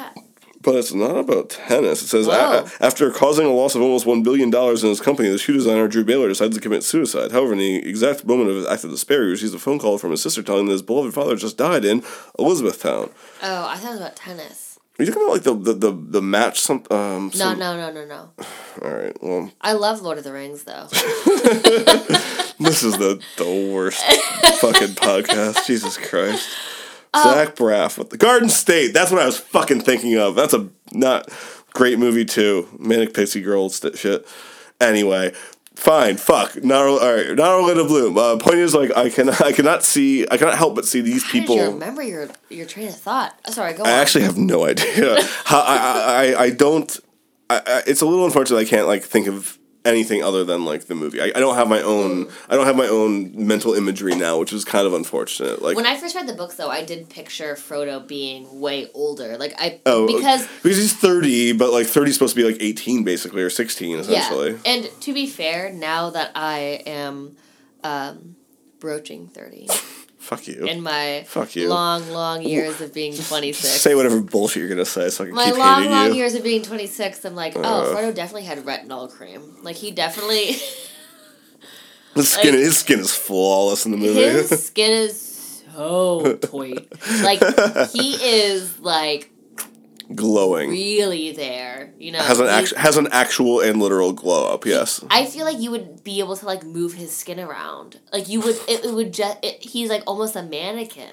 but 0.63 0.75
it's 0.75 0.93
not 0.93 1.17
about 1.17 1.49
tennis. 1.51 2.01
It 2.01 2.07
says 2.07 2.27
a- 2.27 2.65
after 2.81 3.11
causing 3.11 3.45
a 3.45 3.51
loss 3.53 3.75
of 3.75 3.81
almost 3.81 4.05
one 4.05 4.23
billion 4.23 4.49
dollars 4.49 4.83
in 4.83 4.89
his 4.89 5.01
company, 5.01 5.29
the 5.29 5.37
shoe 5.37 5.53
designer 5.53 5.87
Drew 5.87 6.03
Baylor 6.03 6.27
decides 6.29 6.55
to 6.55 6.61
commit 6.61 6.83
suicide. 6.83 7.31
However, 7.31 7.53
in 7.53 7.59
the 7.59 7.75
exact 7.87 8.25
moment 8.25 8.49
of 8.49 8.55
his 8.55 8.65
act 8.67 8.83
of 8.83 8.89
despair, 8.91 9.23
he 9.25 9.31
receives 9.31 9.53
a 9.53 9.59
phone 9.59 9.77
call 9.79 9.97
from 9.97 10.11
his 10.11 10.21
sister 10.21 10.41
telling 10.41 10.61
him 10.61 10.67
that 10.67 10.73
his 10.73 10.81
beloved 10.81 11.13
father 11.13 11.35
just 11.35 11.57
died 11.57 11.85
in 11.85 12.03
Elizabethtown. 12.39 13.09
oh, 13.43 13.67
I 13.67 13.75
thought 13.77 13.87
it 13.87 13.91
was 13.91 13.99
about 13.99 14.15
tennis. 14.15 14.79
Are 14.99 15.03
you 15.05 15.11
talking 15.11 15.23
about 15.23 15.33
like 15.33 15.43
the 15.43 15.55
the, 15.55 15.73
the, 15.91 15.91
the 16.11 16.21
match? 16.21 16.59
Some 16.59 16.83
um. 16.91 17.31
No, 17.35 17.55
no, 17.55 17.75
no, 17.75 17.91
no, 17.91 18.05
no. 18.05 18.29
All 18.83 18.91
right. 18.91 19.17
Well, 19.23 19.51
I 19.59 19.73
love 19.73 20.01
Lord 20.03 20.19
of 20.19 20.23
the 20.23 20.31
Rings 20.31 20.65
though. 20.65 20.85
this 22.59 22.83
is 22.83 22.97
the 22.97 23.19
the 23.37 23.71
worst 23.73 24.03
fucking 24.61 24.89
podcast. 24.95 25.65
Jesus 25.65 25.97
Christ. 25.97 26.47
Oh. 27.13 27.33
Zach 27.33 27.55
Braff 27.55 27.97
with 27.97 28.09
the 28.09 28.17
Garden 28.17 28.49
State. 28.49 28.93
That's 28.93 29.11
what 29.11 29.21
I 29.21 29.25
was 29.25 29.37
fucking 29.39 29.81
thinking 29.81 30.17
of. 30.17 30.35
That's 30.35 30.53
a 30.53 30.69
not 30.91 31.29
great 31.73 31.99
movie 31.99 32.25
too. 32.25 32.67
Manic 32.79 33.13
Pixie 33.13 33.41
Girl 33.41 33.69
st- 33.69 33.97
shit. 33.97 34.27
Anyway, 34.81 35.33
fine. 35.75 36.17
Fuck. 36.17 36.63
Not 36.63 36.85
all 36.87 36.99
right. 36.99 37.35
Not 37.35 37.51
Orlando 37.59 37.85
Bloom. 37.87 38.17
Uh, 38.17 38.37
point 38.37 38.57
is, 38.57 38.73
like, 38.73 38.95
I 38.97 39.09
can 39.09 39.29
I 39.29 39.51
cannot 39.51 39.83
see. 39.83 40.25
I 40.29 40.37
cannot 40.37 40.57
help 40.57 40.75
but 40.75 40.85
see 40.85 41.01
these 41.01 41.23
How 41.23 41.31
did 41.33 41.35
you 41.35 41.41
people. 41.47 41.71
remember 41.73 42.01
your 42.01 42.29
your 42.49 42.65
train 42.65 42.87
of 42.87 42.95
thought? 42.95 43.37
Oh, 43.47 43.51
sorry, 43.51 43.73
go 43.73 43.83
I 43.83 43.91
on. 43.93 43.99
actually 43.99 44.23
have 44.23 44.37
no 44.37 44.65
idea. 44.67 45.17
How 45.45 45.59
I, 45.61 45.75
I, 45.75 46.33
I, 46.35 46.41
I 46.45 46.49
don't. 46.49 46.99
I, 47.49 47.57
I, 47.65 47.83
it's 47.85 48.01
a 48.01 48.05
little 48.05 48.25
unfortunate. 48.25 48.57
I 48.57 48.65
can't 48.65 48.87
like 48.87 49.03
think 49.03 49.27
of 49.27 49.57
anything 49.85 50.23
other 50.23 50.43
than 50.43 50.65
like 50.65 50.85
the 50.85 50.95
movie. 50.95 51.21
I, 51.21 51.25
I 51.25 51.39
don't 51.39 51.55
have 51.55 51.67
my 51.67 51.81
own. 51.81 52.29
I 52.49 52.55
don't 52.55 52.65
have 52.65 52.75
my 52.75 52.87
own 52.87 53.45
mental 53.45 53.73
imagery 53.73 54.15
now, 54.15 54.39
which 54.39 54.53
is 54.53 54.65
kind 54.65 54.87
of 54.87 54.93
unfortunate. 54.93 55.61
Like 55.61 55.75
when 55.75 55.85
I 55.85 55.97
first 55.97 56.15
read 56.15 56.27
the 56.27 56.33
book 56.33 56.55
though, 56.55 56.69
I 56.69 56.83
did 56.83 57.09
picture 57.09 57.55
Frodo 57.55 58.05
being 58.05 58.59
way 58.59 58.89
older. 58.93 59.37
Like 59.37 59.53
I 59.57 59.81
oh 59.85 60.07
because 60.07 60.47
because 60.61 60.77
he's 60.77 60.95
thirty, 60.95 61.53
but 61.53 61.71
like 61.71 61.87
thirty 61.87 62.09
is 62.09 62.15
supposed 62.15 62.35
to 62.35 62.41
be 62.41 62.49
like 62.49 62.61
eighteen 62.61 63.03
basically 63.03 63.41
or 63.41 63.49
sixteen 63.49 63.99
essentially. 63.99 64.51
yeah. 64.51 64.57
And 64.65 64.89
to 65.01 65.13
be 65.13 65.27
fair, 65.27 65.71
now 65.71 66.09
that 66.11 66.31
I 66.35 66.81
am 66.85 67.35
um, 67.83 68.35
broaching 68.79 69.27
thirty 69.27 69.67
Fuck 70.23 70.47
you. 70.47 70.65
in 70.65 70.81
my 70.81 71.23
Fuck 71.27 71.55
you. 71.55 71.67
long, 71.69 72.09
long 72.09 72.41
years 72.41 72.79
of 72.81 72.93
being 72.93 73.13
twenty 73.15 73.51
six. 73.51 73.73
Say 73.81 73.93
whatever 73.93 74.21
bullshit 74.21 74.61
you're 74.61 74.69
gonna 74.69 74.85
say, 74.85 75.09
so 75.09 75.23
I 75.25 75.27
can 75.27 75.35
my 75.35 75.45
keep 75.45 75.57
long, 75.57 75.75
hating 75.81 75.91
long 75.91 76.07
you. 76.09 76.13
years 76.15 76.33
of 76.33 76.43
being 76.43 76.61
26, 76.61 77.25
I'm 77.25 77.35
like, 77.35 77.53
oh, 77.57 77.61
Uh. 77.61 77.95
Frodo 77.95 78.15
definitely 78.15 78.43
had 78.43 78.59
retinol 78.59 79.09
cream. 79.11 79.57
Like, 79.63 79.75
he 79.75 79.91
definitely, 79.91 80.55
His 82.15 82.29
skin, 82.31 82.51
like- 82.53 82.59
his 82.63 82.77
skin 82.77 82.99
is 82.99 83.13
flawless 83.13 83.85
in 83.85 83.91
the 83.91 83.97
movie. 83.97 84.21
his 84.21 84.65
skin 84.67 84.91
is 84.91 85.63
so 85.73 86.35
tight. 86.41 86.87
Like, 87.23 87.39
he 87.91 88.13
is, 88.15 88.79
like, 88.79 89.29
Glowing. 90.15 90.69
really 90.69 91.31
there, 91.31 91.93
you 91.97 92.11
know? 92.11 92.19
has 92.19 92.39
an 92.39 92.47
act- 92.47 92.75
has 92.75 92.97
an 92.97 93.07
actual 93.11 93.61
and 93.61 93.79
literal 93.79 94.13
glow 94.13 94.53
up. 94.53 94.65
Yes. 94.65 95.03
I 95.09 95.25
feel 95.25 95.45
like 95.45 95.59
you 95.59 95.71
would 95.71 96.03
be 96.03 96.19
able 96.19 96.35
to, 96.35 96.45
like, 96.45 96.63
move 96.63 96.93
his 96.93 97.15
skin 97.15 97.39
around. 97.39 97.99
Like, 98.11 98.27
you 98.27 98.41
would, 98.41 98.55
it, 98.67 98.85
it 98.85 98.93
would 98.93 99.13
just, 99.13 99.37
it, 99.43 99.63
he's, 99.63 99.89
like, 99.89 100.03
almost 100.05 100.35
a 100.35 100.43
mannequin. 100.43 101.09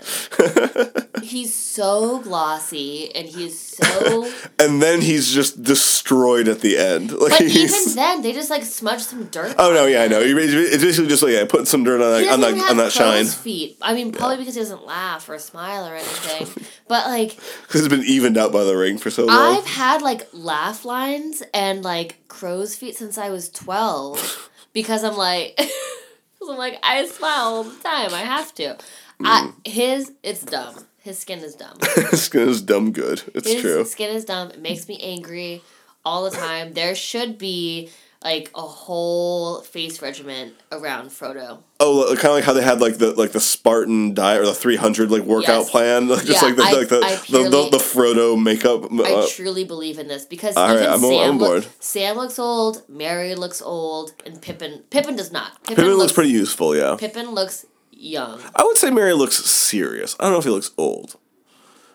he's 1.23 1.55
so 1.55 2.21
glossy, 2.21 3.15
and 3.15 3.29
he's 3.29 3.59
so... 3.59 4.31
and 4.59 4.83
then 4.83 5.01
he's 5.01 5.33
just 5.33 5.63
destroyed 5.63 6.49
at 6.49 6.61
the 6.61 6.79
end. 6.79 7.13
Like 7.21 7.33
But 7.33 7.43
even 7.43 7.95
then, 7.95 8.23
they 8.23 8.33
just, 8.33 8.49
like, 8.51 8.63
smudge 8.63 9.03
some 9.03 9.25
dirt 9.27 9.55
Oh 9.59 9.73
no! 9.73 9.87
Yeah, 9.87 10.03
I 10.03 10.09
know. 10.09 10.21
It's 10.23 10.83
basically 10.83 11.09
just 11.09 11.23
like 11.23 11.33
yeah, 11.33 11.45
put 11.45 11.69
some 11.69 11.85
dirt 11.85 12.01
on 12.01 12.23
that 12.23 12.33
on 12.33 12.41
that 12.41 12.71
on 12.71 12.77
that 12.79 12.93
shine 12.93 13.27
feet. 13.27 13.77
I 13.83 13.95
mean, 13.95 14.13
probably 14.13 14.39
because 14.39 14.55
he 14.55 14.61
doesn't 14.61 14.87
laugh 14.87 15.29
or 15.29 15.39
smile 15.39 15.87
or 15.87 15.95
anything. 15.97 16.65
but 16.89 17.07
like, 17.07 17.37
because 17.63 17.85
it's 17.85 17.89
been 17.89 18.05
evened 18.05 18.37
out 18.37 18.53
by 18.53 18.65
the 18.65 18.77
for 18.99 19.11
so 19.11 19.27
long. 19.27 19.37
I've 19.59 19.67
had 19.67 20.03
like 20.03 20.29
laugh 20.33 20.85
lines 20.85 21.43
and 21.55 21.83
like 21.85 22.27
crow's 22.29 22.77
feet 22.77 22.97
since 22.97 23.19
I 23.19 23.31
was 23.31 23.49
twelve 23.51 24.51
because 24.73 25.05
I'm 25.05 25.17
like, 25.17 25.55
because 25.57 26.49
I'm 26.51 26.57
like 26.59 26.79
I 26.83 27.07
smile 27.07 27.41
all 27.45 27.65
the 27.65 27.83
time. 27.83 28.13
I 28.15 28.21
have 28.23 28.55
to. 28.55 28.77
I, 29.23 29.51
Mm. 29.53 29.67
his 29.67 30.13
it's 30.23 30.43
dumb. 30.43 30.75
His 31.03 31.19
skin 31.19 31.39
is 31.41 31.55
dumb. 31.55 31.79
His 32.11 32.23
skin 32.25 32.49
is 32.49 32.61
dumb 32.63 32.93
good. 32.93 33.23
It's 33.35 33.51
His 33.51 33.61
true. 33.63 33.85
skin 33.87 34.15
is 34.15 34.25
dumb. 34.27 34.51
It 34.51 34.61
makes 34.61 34.87
me 34.87 34.99
angry 35.03 35.63
all 36.05 36.25
the 36.29 36.31
time. 36.37 36.75
There 36.75 36.95
should 36.95 37.39
be 37.39 37.89
like 38.23 38.51
a 38.55 38.61
whole 38.61 39.63
face 39.63 40.03
regimen 40.03 40.53
around 40.71 41.09
Frodo. 41.09 41.63
Oh, 41.81 42.05
kind 42.17 42.27
of 42.27 42.33
like 42.33 42.45
how 42.45 42.53
they 42.53 42.63
had 42.63 42.81
like 42.81 42.99
the 42.99 43.13
like 43.13 43.33
the 43.33 43.41
Spartan 43.41 44.13
diet 44.13 44.43
or 44.43 44.47
the 44.47 44.55
three 44.55 44.77
hundred 44.77 45.11
like 45.11 45.23
workout 45.23 45.61
Yes. 45.63 45.71
plan, 45.71 46.09
like 46.09 46.25
just 46.27 46.43
Yeah, 46.43 46.49
like 46.49 46.57
the 46.57 46.63
I- 46.63 46.73
like 46.73 46.89
the, 46.89 47.01
I 47.03 47.15
the, 47.31 47.43
the 47.49 47.69
the 47.71 47.77
Frodo 47.79 48.41
makeup. 48.43 48.85
I 48.93 49.13
Uh, 49.23 49.27
truly 49.27 49.65
believe 49.65 49.99
in 49.99 50.07
this 50.09 50.27
because 50.27 50.57
all 50.57 50.69
right, 50.69 50.87
I'm- 50.87 51.01
Sam, 51.01 51.31
I'm 51.31 51.39
look-. 51.39 51.65
Sam 51.81 52.17
looks 52.17 52.39
old, 52.39 52.83
Merry 52.91 53.35
looks 53.35 53.63
old, 53.63 54.13
and 54.27 54.41
Pippin 54.43 54.83
Pippin 54.91 55.17
does 55.17 55.33
not. 55.33 55.53
Pippin, 55.63 55.77
Pippin 55.85 55.95
looks 55.99 56.13
pretty 56.13 56.31
useful, 56.31 56.77
yeah. 56.77 56.97
Pippin 56.99 57.31
looks 57.31 57.65
young. 57.91 58.41
I 58.55 58.65
would 58.65 58.77
say 58.79 58.91
Merry 58.91 59.15
looks 59.15 59.37
serious. 59.45 60.15
I 60.21 60.25
don't 60.25 60.33
know 60.33 60.39
if 60.39 60.45
he 60.45 60.51
looks 60.51 60.71
old. 60.77 61.17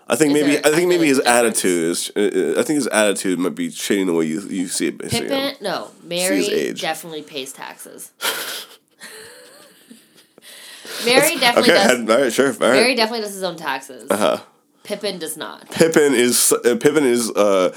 I 0.08 0.16
think 0.16 0.36
Is 0.36 0.42
maybe 0.44 0.56
there- 0.58 0.66
I 0.72 0.76
think 0.76 0.88
maybe 0.90 1.08
his 1.08 1.18
difference. 1.18 1.64
attitude 1.64 1.84
is. 1.92 2.12
Uh, 2.16 2.60
I 2.60 2.64
think 2.64 2.76
his 2.78 2.88
attitude 2.88 3.40
might 3.40 3.56
be 3.56 3.72
shading 3.72 4.06
the 4.06 4.14
way 4.14 4.26
you 4.26 4.40
you 4.42 4.68
see 4.68 4.88
it. 4.88 4.98
basically. 5.00 5.28
Pippin, 5.30 5.56
no, 5.62 5.90
Merry 6.04 6.74
definitely 6.74 7.24
pays 7.24 7.52
taxes. 7.54 8.12
Merry 11.06 11.36
definitely 11.38 11.72
Okay, 11.74 11.88
does. 11.88 12.00
all 12.10 12.22
right, 12.22 12.34
sure, 12.34 12.46
all 12.48 12.52
right. 12.52 12.60
Merry 12.74 12.96
definitely 12.96 13.22
does 13.22 13.34
his 13.34 13.44
own 13.44 13.56
taxes. 13.58 14.10
Uh-huh. 14.10 14.38
Pippin 14.84 15.18
does 15.20 15.36
not. 15.36 15.70
Pippin 15.72 16.14
is 16.14 16.52
uh, 16.54 16.76
Pippin 16.80 17.04
is 17.04 17.32
uh, 17.32 17.76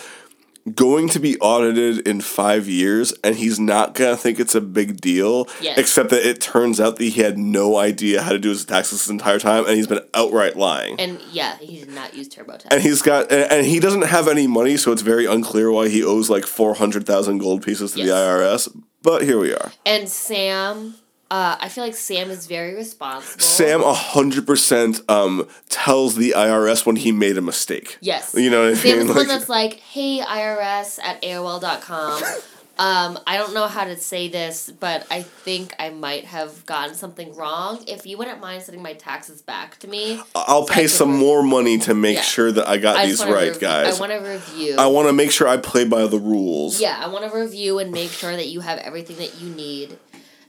going 0.75 1.09
to 1.11 1.19
be 1.19 1.39
audited 1.39 2.07
in 2.07 2.21
five 2.21 2.69
years, 2.69 3.13
and 3.25 3.37
he's 3.37 3.59
not 3.61 3.95
gonna 3.95 4.17
think 4.17 4.39
it's 4.41 4.55
a 4.55 4.61
big 4.61 5.01
deal. 5.01 5.49
Yes. 5.61 5.79
Except 5.79 6.11
that 6.11 6.27
it 6.29 6.41
turns 6.41 6.81
out 6.81 6.97
that 6.97 7.05
he 7.05 7.23
had 7.23 7.39
no 7.39 7.77
idea 7.77 8.23
how 8.23 8.33
to 8.33 8.39
do 8.39 8.51
his 8.51 8.65
taxes 8.65 9.01
this 9.01 9.11
entire 9.11 9.39
time, 9.39 9.67
and 9.67 9.75
he's 9.75 9.87
been 9.87 10.01
outright 10.15 10.57
lying. 10.57 10.99
And 11.01 11.21
yeah, 11.33 11.57
he 11.59 11.79
did 11.81 11.91
not 11.91 12.15
use 12.15 12.29
TurboTax. 12.29 12.67
and 12.71 12.83
he's 12.83 13.03
got 13.03 13.31
and 13.33 13.51
and 13.51 13.67
he 13.67 13.81
doesn't 13.81 14.03
have 14.03 14.29
any 14.29 14.47
money, 14.47 14.77
so 14.77 14.93
it's 14.93 15.03
very 15.03 15.27
unclear 15.27 15.71
why 15.71 15.89
he 15.89 16.03
owes 16.03 16.31
like 16.31 16.45
four 16.45 16.75
hundred 16.75 17.07
thousand 17.07 17.39
gold 17.39 17.63
pieces 17.63 17.93
to 17.93 18.03
the 18.03 18.11
IRS. 18.11 18.69
But 19.03 19.23
here 19.23 19.39
we 19.39 19.53
are. 19.55 19.73
And 19.87 20.09
Sam, 20.09 20.95
uh, 21.31 21.57
I 21.61 21.69
feel 21.69 21.85
like 21.85 21.95
Sam 21.95 22.31
is 22.31 22.47
very 22.47 22.75
responsible. 22.75 23.41
Sam 23.43 23.83
hundred 23.85 24.47
percent 24.47 25.01
um 25.11 25.47
tells 25.69 26.17
the 26.17 26.33
IRS 26.37 26.87
when 26.87 26.97
he 26.97 27.13
made 27.13 27.37
a 27.37 27.43
mistake. 27.43 27.99
Yes. 28.01 28.35
You 28.37 28.51
know 28.51 28.63
what 28.65 28.71
I 28.71 28.75
Sam 28.75 28.93
mean? 28.99 29.01
is 29.03 29.07
the 29.09 29.15
one 29.15 29.29
that's 29.29 29.49
like, 29.49 29.75
hey, 29.75 30.21
IRS 30.21 30.99
at 31.03 31.21
AOL.com. 31.23 32.23
Um, 32.81 33.19
I 33.27 33.39
don't 33.39 33.55
know 33.55 33.67
how 33.67 33.83
to 33.87 33.97
say 33.97 34.29
this, 34.29 34.71
but 34.79 35.05
I 35.11 35.23
think 35.23 35.75
I 35.81 35.91
might 35.91 36.27
have 36.27 36.65
gotten 36.65 36.95
something 36.95 37.35
wrong. 37.35 37.83
If 37.89 38.07
you 38.07 38.17
wouldn't 38.17 38.41
mind 38.41 38.63
sending 38.63 38.85
my 38.85 38.93
taxes 38.93 39.43
back 39.43 39.81
to 39.81 39.89
me, 39.89 40.21
I'll 40.37 40.65
so 40.65 40.73
pay 40.73 40.87
some 40.87 41.15
re- 41.15 41.19
more 41.19 41.43
money 41.43 41.79
to 41.79 41.95
make 41.95 42.15
Yeah. 42.19 42.23
sure 42.23 42.53
that 42.53 42.69
I 42.69 42.77
got 42.77 42.97
I 42.99 43.07
these 43.07 43.19
right, 43.25 43.49
rev- 43.51 43.59
guys. 43.59 43.97
I 43.97 44.01
want 44.01 44.13
to 44.13 44.19
review. 44.19 44.77
I 44.79 44.87
want 44.87 45.09
to 45.09 45.13
make 45.13 45.33
sure 45.33 45.49
I 45.49 45.57
play 45.57 45.87
by 45.87 46.07
the 46.07 46.21
rules. 46.21 46.81
yeah, 46.81 47.01
I 47.03 47.09
want 47.09 47.29
to 47.29 47.37
review 47.37 47.81
and 47.81 47.91
make 47.91 48.13
sure 48.13 48.37
that 48.37 48.47
you 48.47 48.61
have 48.61 48.79
everything 48.79 49.17
that 49.17 49.41
you 49.41 49.51
need. 49.51 49.99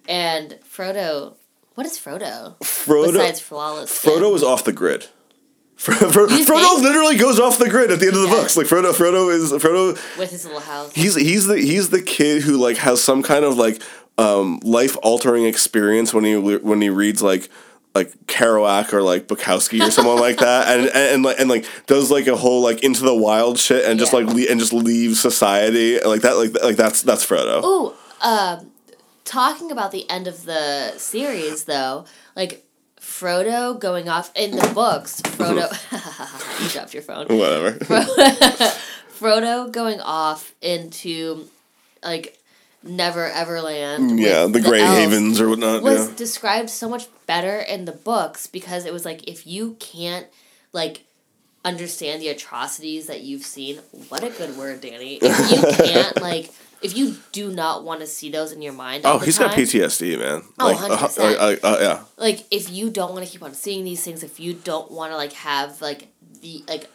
And 0.10 0.58
Frodo, 0.70 1.36
what 1.76 1.86
is 1.86 1.98
Frodo? 1.98 2.58
Frodo, 2.60 3.14
Besides 3.14 3.40
flawless. 3.40 3.92
skin? 3.92 4.12
Frodo 4.14 4.36
is 4.36 4.44
off 4.44 4.64
the 4.66 4.74
grid. 4.74 5.06
Fro- 5.80 5.96
Fro- 5.96 6.28
Frodo 6.28 6.82
literally 6.82 7.16
goes 7.16 7.40
off 7.40 7.58
the 7.60 7.70
grid 7.70 7.90
at 7.92 8.00
the 8.02 8.08
end 8.08 8.16
of 8.18 8.24
the 8.24 8.28
Yeah. 8.28 8.34
books. 8.42 8.58
Like 8.58 8.66
Frodo, 8.68 8.92
Frodo 8.92 9.32
is 9.34 9.52
Frodo. 9.54 9.94
with 10.18 10.32
his 10.32 10.44
little 10.44 10.60
house. 10.60 10.92
He's 10.94 11.16
he's 11.16 11.46
the 11.48 11.58
he's 11.58 11.90
the 11.90 12.02
kid 12.02 12.42
who 12.42 12.58
like 12.58 12.76
has 12.78 13.02
some 13.02 13.24
kind 13.24 13.46
of 13.46 13.56
like 13.56 13.82
um, 14.18 14.60
life 14.64 14.98
altering 15.04 15.46
experience 15.46 16.14
when 16.14 16.26
he 16.26 16.36
when 16.36 16.82
he 16.82 16.90
reads 16.90 17.22
like 17.22 17.48
like 17.96 18.12
Kerouac 18.26 18.92
or 18.94 19.02
like 19.02 19.28
Bukowski 19.28 19.80
or 19.88 19.90
someone 19.92 20.20
like 20.20 20.40
that, 20.40 20.68
and, 20.78 20.88
and 20.88 20.96
and 21.14 21.24
like 21.24 21.40
and 21.40 21.50
like 21.50 21.66
does 21.88 22.12
like 22.12 22.28
a 22.28 22.36
whole 22.36 22.62
like 22.62 22.84
into 22.84 23.04
the 23.04 23.16
wild 23.16 23.58
shit 23.58 23.86
and 23.86 23.98
just 24.00 24.12
like 24.12 24.26
le- 24.26 24.48
and 24.50 24.60
just 24.60 24.74
leaves 24.74 25.22
society 25.22 26.00
like 26.02 26.22
that 26.22 26.36
like 26.36 26.52
like 26.62 26.76
that's 26.76 27.04
that's 27.04 27.26
Frodo. 27.26 27.64
Ooh, 27.64 27.94
um, 28.22 28.70
talking 29.30 29.72
about 29.72 29.92
the 29.92 30.10
end 30.10 30.28
of 30.28 30.44
the 30.46 30.98
series 30.98 31.66
though, 31.66 32.06
like 32.36 32.66
Frodo 33.00 33.80
going 33.80 34.10
off 34.10 34.32
in 34.36 34.52
the 34.52 34.72
books. 34.74 35.22
Frodo, 35.22 35.70
you 36.64 36.70
dropped 36.70 36.94
your 36.94 37.04
phone. 37.04 37.28
Whatever. 37.28 37.74
Frodo 39.20 39.72
going 39.72 40.02
off 40.02 40.54
into 40.62 41.48
like 42.04 42.38
Never 42.82 43.30
Everland. 43.30 44.12
Mm, 44.12 44.20
yeah, 44.20 44.46
with 44.46 44.54
the 44.54 44.62
Grey 44.62 44.82
Havens 44.82 45.40
or 45.40 45.50
whatnot. 45.50 45.84
was 45.84 46.10
yeah. 46.10 46.16
described 46.16 46.70
so 46.70 46.90
much 46.90 47.08
better 47.28 47.60
in 47.60 47.86
the 47.86 47.92
books 47.92 48.48
because 48.48 48.86
it 48.86 48.94
was 48.94 49.06
like 49.06 49.28
if 49.28 49.46
you 49.46 49.76
can't 49.80 50.26
like 50.74 51.06
understand 51.64 52.22
the 52.22 52.30
atrocities 52.30 53.08
that 53.08 53.22
you've 53.22 53.44
seen 53.44 53.76
what 54.08 54.24
a 54.24 54.30
good 54.30 54.56
word 54.58 54.80
danny 54.80 55.20
if 55.22 55.52
you 55.52 55.86
can't 55.86 56.22
like 56.22 56.50
if 56.82 56.96
you 56.98 57.16
do 57.32 57.52
not 57.52 57.84
want 57.84 58.00
to 58.00 58.08
see 58.08 58.30
those 58.32 58.52
in 58.52 58.62
your 58.62 58.74
mind 58.74 59.06
all 59.06 59.16
Oh, 59.16 59.20
he's 59.20 59.38
time, 59.38 59.50
got 59.50 59.58
PTSD, 59.58 60.18
man. 60.18 60.42
Oh, 60.60 60.66
like, 60.68 60.82
uh, 60.90 60.98
100%. 60.98 61.20
uh, 61.20 61.24
uh, 61.24 61.56
uh, 61.64 61.78
yeah. 61.82 62.04
like 62.18 62.46
if 62.52 62.70
you 62.72 62.90
don't 62.90 63.14
want 63.14 63.26
to 63.26 63.32
keep 63.32 63.44
on 63.44 63.54
seeing 63.54 63.84
these 63.84 64.04
things 64.04 64.24
if 64.24 64.40
you 64.40 64.54
don't 64.54 64.90
want 64.92 65.12
to 65.12 65.18
like 65.18 65.34
have 65.34 65.82
like 65.82 66.08
the 66.42 66.64
like 66.68 66.90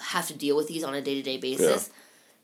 have 0.00 0.26
to 0.28 0.34
deal 0.34 0.56
with 0.56 0.68
these 0.68 0.84
on 0.84 0.94
a 0.94 1.00
day-to-day 1.02 1.36
basis 1.38 1.90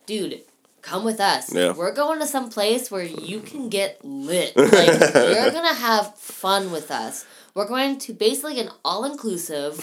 dude 0.07 0.41
come 0.83 1.05
with 1.05 1.19
us 1.21 1.53
Yeah. 1.55 1.73
we're 1.73 1.95
going 1.95 2.19
to 2.21 2.27
some 2.27 2.51
place 2.51 2.91
where 2.91 3.03
you 3.05 3.41
can 3.41 3.69
get 3.69 4.05
lit 4.05 4.57
like 4.57 5.15
you're 5.15 5.51
gonna 5.51 5.73
have 5.75 6.15
fun 6.17 6.71
with 6.73 6.91
us 6.91 7.25
we're 7.55 7.69
going 7.69 7.99
to 8.01 8.13
basically 8.13 8.59
an 8.61 8.69
all-inclusive 8.85 9.79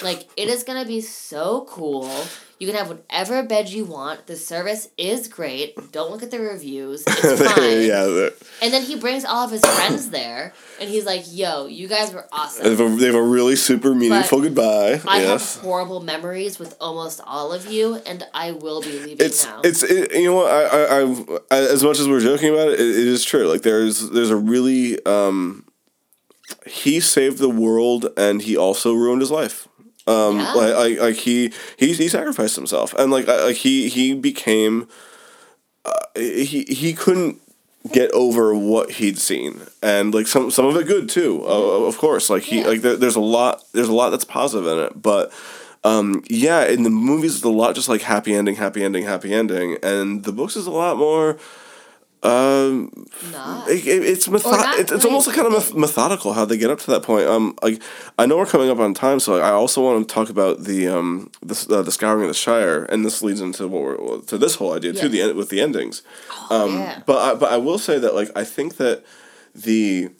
like 0.02 0.28
it 0.36 0.48
is 0.48 0.62
gonna 0.64 0.84
be 0.84 1.00
so 1.00 1.64
cool 1.68 2.10
you 2.62 2.68
can 2.68 2.76
have 2.76 2.88
whatever 2.88 3.42
bed 3.42 3.68
you 3.68 3.84
want 3.84 4.26
the 4.28 4.36
service 4.36 4.88
is 4.96 5.26
great 5.26 5.74
don't 5.90 6.12
look 6.12 6.22
at 6.22 6.30
the 6.30 6.38
reviews 6.38 7.02
it's 7.08 7.54
fine 7.54 7.82
yeah, 7.82 8.28
and 8.62 8.72
then 8.72 8.82
he 8.82 8.94
brings 8.94 9.24
all 9.24 9.44
of 9.44 9.50
his 9.50 9.64
friends 9.64 10.10
there, 10.10 10.52
and 10.80 10.88
he's 10.88 11.04
like, 11.04 11.24
"Yo, 11.26 11.66
you 11.66 11.88
guys 11.88 12.12
were 12.12 12.22
they 12.22 12.28
awesome. 12.38 12.64
have, 12.64 12.80
a, 12.80 12.88
they 12.96 13.06
have 13.06 13.16
a 13.16 13.22
really 13.22 13.56
super 13.56 13.92
meaningful 13.92 14.40
goodbye. 14.40 15.00
I 15.06 15.22
yes. 15.22 15.56
have 15.56 15.64
horrible 15.64 16.00
memories 16.00 16.58
with 16.58 16.76
almost 16.80 17.20
all 17.26 17.52
of 17.52 17.66
you, 17.66 17.96
and 18.06 18.24
I 18.32 18.52
will 18.52 18.80
be 18.80 18.92
leaving 18.92 19.26
it's 19.26 19.44
now." 19.44 19.60
it's 19.64 19.82
it, 19.82 20.14
you 20.14 20.26
know 20.26 20.34
what 20.34 20.50
I, 20.52 21.00
I 21.00 21.00
I 21.50 21.56
as 21.72 21.82
much 21.82 21.98
as 21.98 22.06
we're 22.06 22.20
joking 22.20 22.52
about 22.52 22.68
it, 22.68 22.80
it, 22.80 22.86
it 22.86 23.06
is 23.08 23.24
true. 23.24 23.48
Like 23.48 23.62
there's 23.62 24.10
there's 24.10 24.30
a 24.30 24.36
really 24.36 25.04
um, 25.04 25.66
he 26.66 27.00
saved 27.00 27.38
the 27.38 27.48
world 27.48 28.06
and 28.16 28.42
he 28.42 28.56
also 28.56 28.94
ruined 28.94 29.22
his 29.22 29.30
life. 29.30 29.66
Um, 30.06 30.38
Yeah. 30.38 30.52
like, 30.54 30.74
like 30.74 31.00
like 31.00 31.16
he 31.16 31.52
he 31.76 31.92
he 31.94 32.08
sacrificed 32.08 32.56
himself. 32.56 32.94
And 32.94 33.10
like 33.12 33.26
like 33.26 33.56
he 33.56 33.88
he 33.88 34.14
became 34.14 34.88
uh, 35.84 35.92
he 36.16 36.64
he 36.68 36.92
couldn't 36.92 37.40
get 37.92 38.10
over 38.12 38.54
what 38.54 38.92
he'd 38.92 39.18
seen. 39.18 39.60
And 39.82 40.14
like 40.14 40.26
some 40.26 40.50
some 40.50 40.66
of 40.66 40.76
it 40.76 40.86
good 40.86 41.08
too 41.08 41.42
uh, 41.44 41.86
of 41.86 41.98
course. 41.98 42.30
Like 42.30 42.42
he 42.44 42.60
Yeah. 42.60 42.66
like 42.68 42.82
there, 42.82 42.96
there's 42.96 43.16
a 43.16 43.20
lot 43.20 43.62
there's 43.72 43.88
a 43.88 43.92
lot 43.92 44.10
that's 44.10 44.24
positive 44.24 44.66
in 44.66 44.78
it. 44.78 45.00
But 45.02 45.32
um 45.84 46.22
yeah 46.30 46.64
in 46.64 46.84
the 46.84 46.90
movies 46.90 47.34
it's 47.34 47.44
a 47.44 47.48
lot 47.48 47.74
just 47.74 47.88
like 47.88 48.02
happy 48.02 48.34
ending 48.34 48.54
happy 48.56 48.84
ending 48.84 49.04
happy 49.04 49.32
ending. 49.34 49.78
And 49.82 50.22
the 50.24 50.32
books 50.32 50.56
is 50.56 50.66
a 50.66 50.70
lot 50.70 50.96
more 50.96 51.36
um 52.24 52.90
Not. 53.32 53.68
it, 53.68 53.84
it- 53.86 54.04
it's 54.04 54.28
Or 54.28 54.32
method- 54.32 54.50
not 54.50 54.78
it's, 54.78 54.92
it's 54.92 55.04
almost 55.04 55.32
kind 55.32 55.46
of 55.46 55.52
meth- 55.52 55.74
methodical 55.74 56.32
how 56.34 56.44
they 56.44 56.56
get 56.56 56.70
up 56.70 56.78
to 56.80 56.90
that 56.92 57.02
point. 57.02 57.26
Um, 57.26 57.56
like 57.62 57.82
I 58.16 58.26
know 58.26 58.36
we're 58.36 58.46
coming 58.46 58.70
up 58.70 58.78
on 58.78 58.94
time, 58.94 59.18
so 59.18 59.40
I 59.40 59.50
also 59.50 59.82
want 59.82 60.08
to 60.08 60.14
talk 60.14 60.30
about 60.30 60.62
the 60.64 60.86
um 60.88 61.30
the 61.42 61.66
uh, 61.70 61.82
the 61.82 61.90
scouring 61.90 62.22
of 62.22 62.28
the 62.28 62.34
Shire, 62.34 62.84
and 62.84 63.04
this 63.04 63.22
leads 63.22 63.40
into 63.40 63.66
what 63.66 63.82
we're 63.82 64.20
to 64.20 64.38
this 64.38 64.54
whole 64.54 64.72
idea 64.72 64.92
too. 64.92 65.08
The 65.08 65.20
end 65.22 65.36
with 65.36 65.48
the 65.48 65.60
endings, 65.60 66.02
Oh, 66.50 66.64
um, 66.66 66.74
yeah. 66.78 67.02
but 67.06 67.18
I, 67.18 67.34
but 67.34 67.50
I 67.52 67.56
will 67.56 67.78
say 67.78 67.98
that 67.98 68.14
like 68.14 68.30
I 68.36 68.44
think 68.44 68.76
that 68.76 69.02
the 69.54 70.10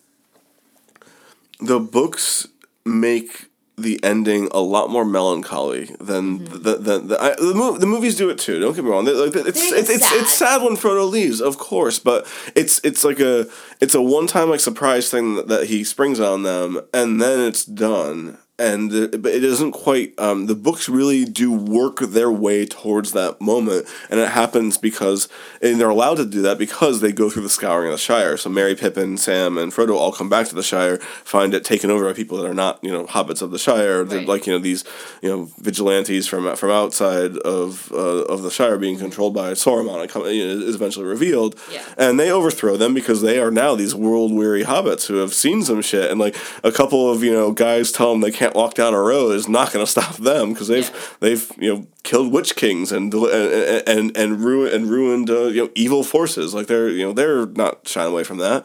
the 1.60 1.78
books 1.78 2.48
make 2.84 3.46
the 3.82 4.02
ending 4.02 4.48
a 4.52 4.60
lot 4.60 4.90
more 4.90 5.04
melancholy 5.04 5.94
than 6.00 6.40
Mm-hmm. 6.40 6.62
the 6.62 6.74
the 6.76 6.98
the, 7.00 7.22
I, 7.22 7.34
the, 7.34 7.54
mo- 7.54 7.76
the 7.76 7.86
movies 7.86 8.16
do 8.16 8.30
it 8.30 8.38
too. 8.38 8.58
Don't 8.60 8.74
get 8.74 8.84
me 8.84 8.90
wrong. 8.90 9.04
They, 9.04 9.12
like 9.12 9.34
it's 9.34 9.70
They're 9.70 9.78
it's, 9.80 9.90
it's 9.90 10.08
sad. 10.08 10.20
it's 10.20 10.32
sad 10.34 10.62
when 10.62 10.76
Frodo 10.76 11.08
leaves, 11.10 11.40
of 11.40 11.58
course, 11.58 11.98
but 11.98 12.26
it's 12.54 12.80
it's 12.84 13.04
like 13.04 13.20
a 13.20 13.46
it's 13.80 13.94
a 13.94 14.02
one 14.02 14.26
time 14.26 14.50
like 14.50 14.60
surprise 14.60 15.10
thing 15.10 15.34
that, 15.34 15.48
that 15.48 15.66
he 15.66 15.84
springs 15.84 16.20
on 16.20 16.42
them, 16.44 16.80
and 16.94 17.20
then 17.20 17.40
it's 17.40 17.64
done. 17.64 18.38
And 18.58 18.90
the, 18.90 19.08
but 19.18 19.32
it 19.32 19.42
isn't 19.42 19.72
quite. 19.72 20.12
Um, 20.18 20.46
the 20.46 20.54
books 20.54 20.86
really 20.88 21.24
do 21.24 21.50
work 21.50 21.98
their 22.00 22.30
way 22.30 22.66
towards 22.66 23.12
that 23.12 23.40
moment, 23.40 23.86
and 24.10 24.20
it 24.20 24.28
happens 24.28 24.76
because 24.76 25.26
and 25.62 25.80
they're 25.80 25.88
allowed 25.88 26.16
to 26.18 26.26
do 26.26 26.42
that 26.42 26.58
because 26.58 27.00
they 27.00 27.12
go 27.12 27.30
through 27.30 27.42
the 27.44 27.48
scouring 27.48 27.86
of 27.88 27.92
the 27.92 27.98
Shire. 27.98 28.36
So 28.36 28.50
Merry, 28.50 28.74
Pippin, 28.74 29.16
Sam, 29.16 29.56
and 29.56 29.72
Frodo 29.72 29.94
all 29.96 30.12
come 30.12 30.28
back 30.28 30.46
to 30.48 30.54
the 30.54 30.62
Shire, 30.62 30.98
find 31.24 31.54
it 31.54 31.64
taken 31.64 31.90
over 31.90 32.04
by 32.04 32.12
people 32.12 32.36
that 32.38 32.46
are 32.48 32.54
not 32.54 32.78
you 32.82 32.92
know 32.92 33.06
hobbits 33.06 33.40
of 33.40 33.52
the 33.52 33.58
Shire. 33.58 34.04
They're 34.04 34.18
Right. 34.18 34.28
like 34.28 34.46
you 34.46 34.52
know 34.52 34.58
these 34.58 34.84
you 35.22 35.30
know 35.30 35.48
vigilantes 35.58 36.28
from 36.28 36.54
from 36.54 36.70
outside 36.70 37.38
of 37.38 37.90
uh, 37.90 37.96
of 38.26 38.42
the 38.42 38.50
Shire 38.50 38.76
being 38.76 38.98
controlled 38.98 39.32
by 39.34 39.52
Sauron. 39.52 40.04
It 40.04 40.10
come, 40.10 40.26
you 40.26 40.46
know, 40.46 40.66
is 40.68 40.74
eventually 40.74 41.06
revealed, 41.06 41.58
Yeah. 41.72 41.82
and 41.96 42.20
they 42.20 42.30
overthrow 42.30 42.76
them 42.76 42.92
because 42.92 43.22
they 43.22 43.40
are 43.40 43.50
now 43.50 43.74
these 43.74 43.94
world 43.94 44.30
weary 44.30 44.62
hobbits 44.64 45.06
who 45.06 45.16
have 45.16 45.32
seen 45.32 45.62
some 45.62 45.80
shit, 45.80 46.10
and 46.10 46.20
like 46.20 46.36
a 46.62 46.70
couple 46.70 47.10
of 47.10 47.24
you 47.24 47.32
know 47.32 47.50
guys 47.50 47.90
tell 47.90 48.12
them 48.12 48.20
they 48.20 48.30
can't 48.30 48.41
walk 48.50 48.74
down 48.74 48.94
a 48.94 49.00
road 49.00 49.34
is 49.34 49.48
not 49.48 49.72
going 49.72 49.84
to 49.84 49.90
stop 49.90 50.16
them 50.16 50.52
because 50.52 50.68
they've 50.68 50.90
Yeah. 50.90 51.00
they've 51.20 51.52
you 51.58 51.74
know 51.74 51.86
killed 52.02 52.32
witch 52.32 52.56
kings 52.56 52.90
and 52.92 53.12
and 53.14 53.88
and 53.88 54.16
and 54.16 54.40
ruined 54.44 54.74
and 54.74 54.90
ruined 54.90 55.30
uh, 55.30 55.44
you 55.44 55.64
know 55.64 55.70
evil 55.74 56.02
forces 56.02 56.52
like 56.54 56.66
they're 56.66 56.88
you 56.88 57.04
know 57.06 57.12
they're 57.12 57.46
not 57.46 57.86
shying 57.86 58.10
away 58.10 58.24
from 58.24 58.38
that. 58.38 58.64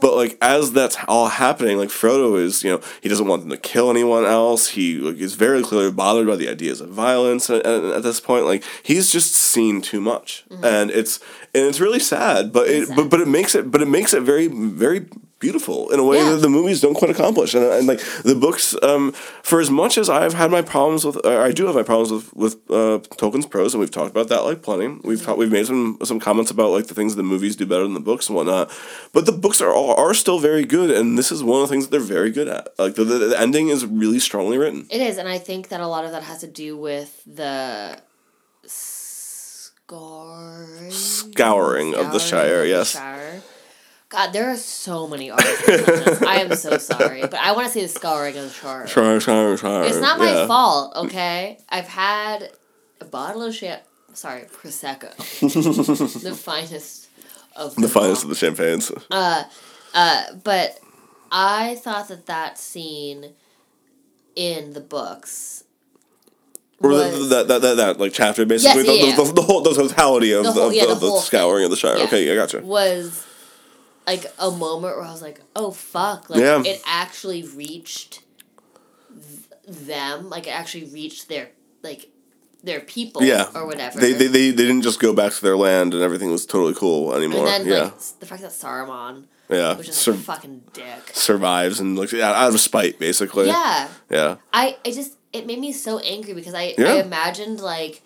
But 0.00 0.16
like 0.16 0.36
as 0.42 0.72
that's 0.72 0.98
all 1.08 1.28
happening, 1.28 1.78
like 1.78 1.88
Frodo 1.88 2.36
is, 2.38 2.62
you 2.64 2.70
know, 2.70 2.80
he 3.00 3.08
doesn't 3.08 3.26
want 3.26 3.42
them 3.42 3.50
to 3.50 3.56
kill 3.56 3.88
anyone 3.90 4.24
else. 4.26 4.70
He 4.70 4.96
like, 4.98 5.16
is 5.16 5.34
very 5.34 5.62
clearly 5.62 5.92
bothered 5.92 6.26
by 6.26 6.36
the 6.36 6.48
ideas 6.48 6.80
of 6.82 6.90
violence. 6.90 7.48
And, 7.48 7.64
and 7.64 7.86
at 7.92 8.02
this 8.02 8.20
point, 8.20 8.44
like 8.44 8.64
he's 8.82 9.10
just 9.10 9.32
seen 9.34 9.80
too 9.80 10.00
much, 10.00 10.44
and 10.62 10.90
it's 10.90 11.20
and 11.54 11.64
it's 11.68 11.80
really 11.80 12.00
sad. 12.00 12.52
But 12.52 12.68
it 12.68 12.88
but, 12.94 13.08
but 13.08 13.20
it 13.20 13.28
makes 13.28 13.54
it 13.54 13.70
but 13.70 13.80
it 13.80 13.88
makes 13.88 14.12
it 14.12 14.22
very 14.24 14.48
very 14.48 15.06
beautiful 15.44 15.78
in 15.92 15.98
a 16.04 16.06
way 16.10 16.18
Yeah. 16.18 16.30
that 16.32 16.40
the 16.46 16.52
movies 16.58 16.78
don't 16.84 16.94
quite 17.00 17.10
accomplish. 17.16 17.50
And, 17.58 17.64
and 17.78 17.84
like 17.92 18.00
the 18.30 18.34
books, 18.46 18.66
um, 18.90 19.12
for 19.50 19.58
as 19.64 19.70
much 19.82 19.94
as 20.02 20.06
I've 20.20 20.34
had 20.42 20.50
my 20.58 20.62
problems 20.74 21.02
with, 21.06 21.16
I 21.48 21.50
do 21.58 21.62
have 21.68 21.76
my 21.80 21.86
problems 21.92 22.10
with 22.16 22.26
with 22.44 22.54
uh, 22.70 22.96
Tolkien's 23.20 23.48
prose, 23.54 23.70
and 23.74 23.80
we've 23.82 23.96
talked 23.98 24.12
about 24.16 24.28
that 24.32 24.42
like 24.48 24.60
plenty. 24.68 24.88
We've 25.08 25.22
talked, 25.26 25.38
we've 25.42 25.52
made 25.58 25.66
some 25.66 25.98
some 26.10 26.18
comments 26.28 26.50
about 26.56 26.70
like 26.76 26.86
the 26.90 26.94
things 26.98 27.10
the 27.14 27.22
movies 27.34 27.54
do 27.56 27.66
better 27.72 27.84
than 27.88 27.94
the 28.00 28.06
books 28.10 28.24
and 28.28 28.34
whatnot. 28.36 28.66
But 29.14 29.22
the 29.30 29.36
books 29.44 29.58
are 29.64 29.72
all, 29.78 29.92
are 30.04 30.14
still 30.14 30.38
very 30.50 30.64
good, 30.76 30.88
and 30.98 31.06
this 31.18 31.30
is 31.34 31.40
one 31.42 31.58
of 31.62 31.68
the 31.68 31.72
things 31.72 31.84
that 31.84 31.90
they're 31.94 32.12
very 32.18 32.30
good 32.38 32.48
at. 32.56 32.64
Like 32.78 32.94
the, 32.98 33.04
the, 33.04 33.18
the 33.32 33.38
ending 33.46 33.66
is 33.74 33.80
really 34.02 34.20
strongly 34.28 34.56
written. 34.62 34.80
It 34.90 35.00
is, 35.00 35.18
and 35.18 35.28
I 35.36 35.38
think 35.48 35.68
that 35.68 35.80
a 35.80 35.88
lot 35.94 36.04
of 36.06 36.10
that 36.14 36.22
has 36.30 36.38
to 36.40 36.50
do 36.64 36.76
with 36.88 37.10
the 37.26 37.98
scoring, 39.86 40.90
Scouring 40.90 41.94
of 41.94 42.12
the 42.12 42.18
Shire, 42.18 42.64
yes. 42.64 42.92
Shire. 42.92 43.42
God, 44.14 44.32
there 44.32 44.48
are 44.50 44.56
so 44.56 45.08
many 45.08 45.30
articles 45.30 45.88
on. 46.22 46.28
I 46.28 46.36
am 46.36 46.54
so 46.54 46.78
sorry, 46.78 47.22
but 47.22 47.34
I 47.34 47.50
want 47.52 47.66
to 47.66 47.72
see 47.72 47.82
the 47.82 47.88
scouring 47.88 48.36
of 48.36 48.44
the 48.44 48.50
Shire. 48.50 48.86
Shire, 48.86 49.18
shire, 49.20 49.56
shire. 49.56 49.84
It's 49.84 49.98
not 50.00 50.20
my 50.20 50.30
yeah. 50.32 50.46
fault, 50.46 50.94
okay? 50.96 51.58
I've 51.68 51.88
had 51.88 52.50
a 53.00 53.04
bottle 53.04 53.42
of 53.42 53.54
champ. 53.56 53.82
Sorry, 54.12 54.42
prosecco, 54.42 55.10
the 56.22 56.34
finest 56.36 57.08
of 57.56 57.74
The 57.74 57.88
finest 57.88 58.22
of 58.22 58.28
the 58.28 58.36
champagnes. 58.36 58.92
Uh, 59.10 59.42
but 60.44 60.78
I 61.32 61.74
thought 61.74 62.06
that 62.08 62.26
that 62.26 62.56
scene 62.56 63.32
in 64.36 64.72
the 64.74 64.80
books 64.80 65.64
Or 66.80 66.90
was- 66.90 67.28
that, 67.30 67.48
that, 67.48 67.62
that, 67.62 67.76
that, 67.78 67.98
like 67.98 68.12
chapter, 68.12 68.46
basically. 68.46 68.84
Yes, 68.84 69.06
yeah, 69.10 69.16
the, 69.16 69.24
the, 69.24 69.32
the, 69.32 69.42
whole, 69.42 69.62
the 69.62 69.74
totality 69.74 70.30
of 70.32 70.44
The 70.44 70.52
the, 70.52 70.60
whole- 70.60 70.72
yeah, 70.72 70.82
the, 70.86 70.94
the 70.94 71.00
the, 71.00 71.10
whole 71.10 71.20
scouring 71.20 71.56
thing. 71.58 71.64
of 71.64 71.70
the 71.72 71.76
Shire. 71.76 71.98
Yeah. 71.98 72.04
Okay, 72.04 72.30
I 72.32 72.36
gotcha. 72.36 72.60
was 72.60 73.26
like 74.06 74.26
a 74.38 74.50
moment 74.50 74.96
where 74.96 75.04
I 75.04 75.10
was 75.12 75.22
like, 75.22 75.40
"Oh 75.56 75.70
fuck!" 75.70 76.28
Like 76.30 76.40
Yeah. 76.40 76.62
it 76.64 76.82
actually 76.86 77.42
reached 77.42 78.22
th- 79.10 79.86
them. 79.86 80.28
Like 80.30 80.46
it 80.46 80.50
actually 80.50 80.84
reached 80.84 81.28
their 81.28 81.50
like 81.82 82.10
their 82.62 82.80
people. 82.80 83.22
Yeah. 83.22 83.50
or 83.54 83.66
whatever. 83.66 84.00
They, 84.00 84.12
they, 84.12 84.26
they, 84.26 84.50
they 84.50 84.64
didn't 84.64 84.82
just 84.82 84.98
go 85.00 85.12
back 85.14 85.32
to 85.32 85.42
their 85.42 85.56
land 85.56 85.92
and 85.94 86.02
everything 86.02 86.30
was 86.30 86.46
totally 86.46 86.74
cool 86.74 87.14
anymore. 87.14 87.46
and 87.46 87.64
then 87.64 87.72
yeah. 87.72 87.82
like 87.84 87.98
the 88.20 88.26
fact 88.26 88.42
that 88.42 88.52
Saruman, 88.52 89.24
yeah. 89.50 89.74
which 89.76 89.88
is 89.88 89.94
Sur- 89.96 90.12
like 90.12 90.20
a 90.20 90.22
fucking 90.24 90.62
dick. 90.72 91.10
survives 91.12 91.78
and 91.80 91.96
looks 91.96 92.14
out 92.14 92.34
out 92.34 92.54
of 92.54 92.60
spite, 92.60 92.98
basically. 92.98 93.46
Yeah. 93.48 93.88
Yeah. 94.10 94.36
I 94.52 94.78
it 94.84 94.92
just 94.94 95.16
it 95.32 95.46
made 95.46 95.58
me 95.58 95.72
so 95.72 95.98
angry 95.98 96.32
because 96.34 96.54
I 96.54 96.74
I 96.78 97.00
imagined 97.02 97.60
like 97.60 98.02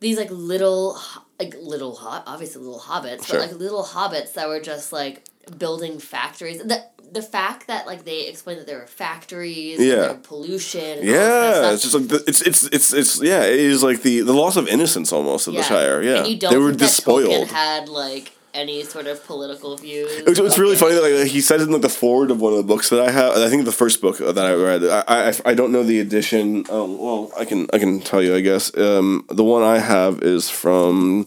these 0.00 0.18
like 0.18 0.30
little 0.30 0.98
like 1.40 1.54
little 1.60 1.94
hot 1.94 2.22
obviously 2.26 2.62
little 2.62 2.80
hobbits 2.80 3.26
Sure. 3.26 3.38
but 3.40 3.50
like 3.50 3.58
little 3.58 3.84
hobbits 3.84 4.32
that 4.34 4.48
were 4.48 4.60
just 4.60 4.92
like 4.92 5.24
building 5.58 5.98
factories 5.98 6.58
the 6.58 6.82
the 7.12 7.22
fact 7.22 7.68
that 7.68 7.86
like 7.86 8.04
they 8.04 8.26
explained 8.26 8.58
that 8.60 8.66
there 8.66 8.78
were 8.78 8.86
factories 8.86 9.78
Yeah. 9.78 10.16
pollution 10.22 10.98
Yeah, 11.02 11.52
kind 11.52 11.64
of 11.66 11.72
it's 11.74 11.82
just 11.82 11.94
like 11.94 12.08
the, 12.08 12.24
it's 12.26 12.40
it's 12.42 12.64
it's 12.66 12.92
it's 12.92 13.22
yeah, 13.22 13.44
it 13.44 13.60
is 13.60 13.82
like 13.82 14.02
the 14.02 14.22
the 14.22 14.32
loss 14.32 14.56
of 14.56 14.66
innocence 14.66 15.12
almost 15.12 15.46
of 15.46 15.54
the 15.54 15.62
Shire. 15.62 16.02
Yeah, 16.02 16.18
and 16.18 16.26
you 16.28 16.36
don't 16.38 16.52
they 16.52 16.58
were 16.58 16.72
despoiled. 16.72 17.46
Tolkien 17.48 17.52
had 17.52 17.88
like 17.88 18.32
any 18.56 18.82
sort 18.82 19.06
of 19.06 19.24
political 19.26 19.76
views 19.76 20.10
It's, 20.26 20.38
it's 20.38 20.58
really 20.58 20.76
funny 20.76 20.94
that 20.94 21.02
like, 21.02 21.30
he 21.30 21.40
says 21.40 21.62
in 21.62 21.70
like 21.70 21.82
the 21.82 21.88
forward 21.88 22.30
of 22.30 22.40
one 22.40 22.52
of 22.52 22.58
the 22.58 22.64
books 22.64 22.88
that 22.90 23.00
I 23.00 23.10
have. 23.10 23.36
I 23.36 23.48
think 23.48 23.64
the 23.64 23.72
first 23.72 24.00
book 24.00 24.18
that 24.18 24.38
I 24.38 24.54
read. 24.54 24.82
I 24.84 25.28
I, 25.28 25.34
I 25.44 25.54
don't 25.54 25.72
know 25.72 25.82
the 25.82 26.00
edition. 26.00 26.64
Oh 26.68 26.84
well, 27.04 27.32
I 27.38 27.44
can 27.44 27.68
I 27.72 27.78
can 27.78 28.00
tell 28.00 28.22
you. 28.22 28.34
I 28.34 28.40
guess 28.40 28.76
um, 28.76 29.24
the 29.28 29.44
one 29.44 29.62
I 29.62 29.78
have 29.78 30.22
is 30.22 30.48
from 30.48 31.26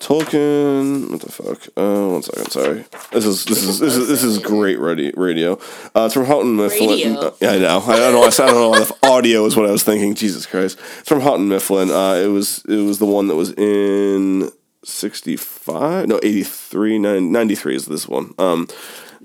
Tolkien. 0.00 1.10
What 1.10 1.20
the 1.20 1.32
fuck? 1.32 1.68
Uh, 1.76 2.08
one 2.10 2.22
second. 2.22 2.50
Sorry. 2.50 2.84
This 3.12 3.24
is 3.24 3.44
this 3.44 3.62
is 3.62 3.78
this 3.78 3.96
is 3.96 4.08
this 4.08 4.22
is 4.22 4.38
great 4.38 4.78
radio. 4.78 5.12
Radio. 5.16 5.52
Uh, 5.94 6.04
it's 6.06 6.14
from 6.14 6.26
Houghton 6.26 6.56
Mifflin. 6.56 6.90
Radio. 6.90 7.14
Uh, 7.14 7.34
yeah, 7.40 7.50
I 7.50 7.58
know. 7.58 7.80
I 7.80 7.96
don't 7.96 8.12
know. 8.12 8.22
I 8.24 8.30
don't 8.30 8.72
know 8.72 8.74
if 8.74 8.92
audio 9.04 9.44
is 9.46 9.56
what 9.56 9.66
I 9.66 9.72
was 9.72 9.84
thinking. 9.84 10.14
Jesus 10.14 10.46
Christ. 10.46 10.78
It's 11.00 11.08
from 11.08 11.20
Houghton 11.20 11.48
Mifflin. 11.48 11.90
Uh, 11.90 12.14
it 12.14 12.28
was 12.28 12.64
it 12.68 12.84
was 12.84 12.98
the 12.98 13.06
one 13.06 13.28
that 13.28 13.36
was 13.36 13.52
in. 13.52 14.50
65 14.86 16.06
no 16.08 16.20
83 16.22 16.98
nine- 16.98 17.32
93 17.32 17.76
is 17.76 17.86
this 17.86 18.06
one 18.08 18.32
um 18.38 18.68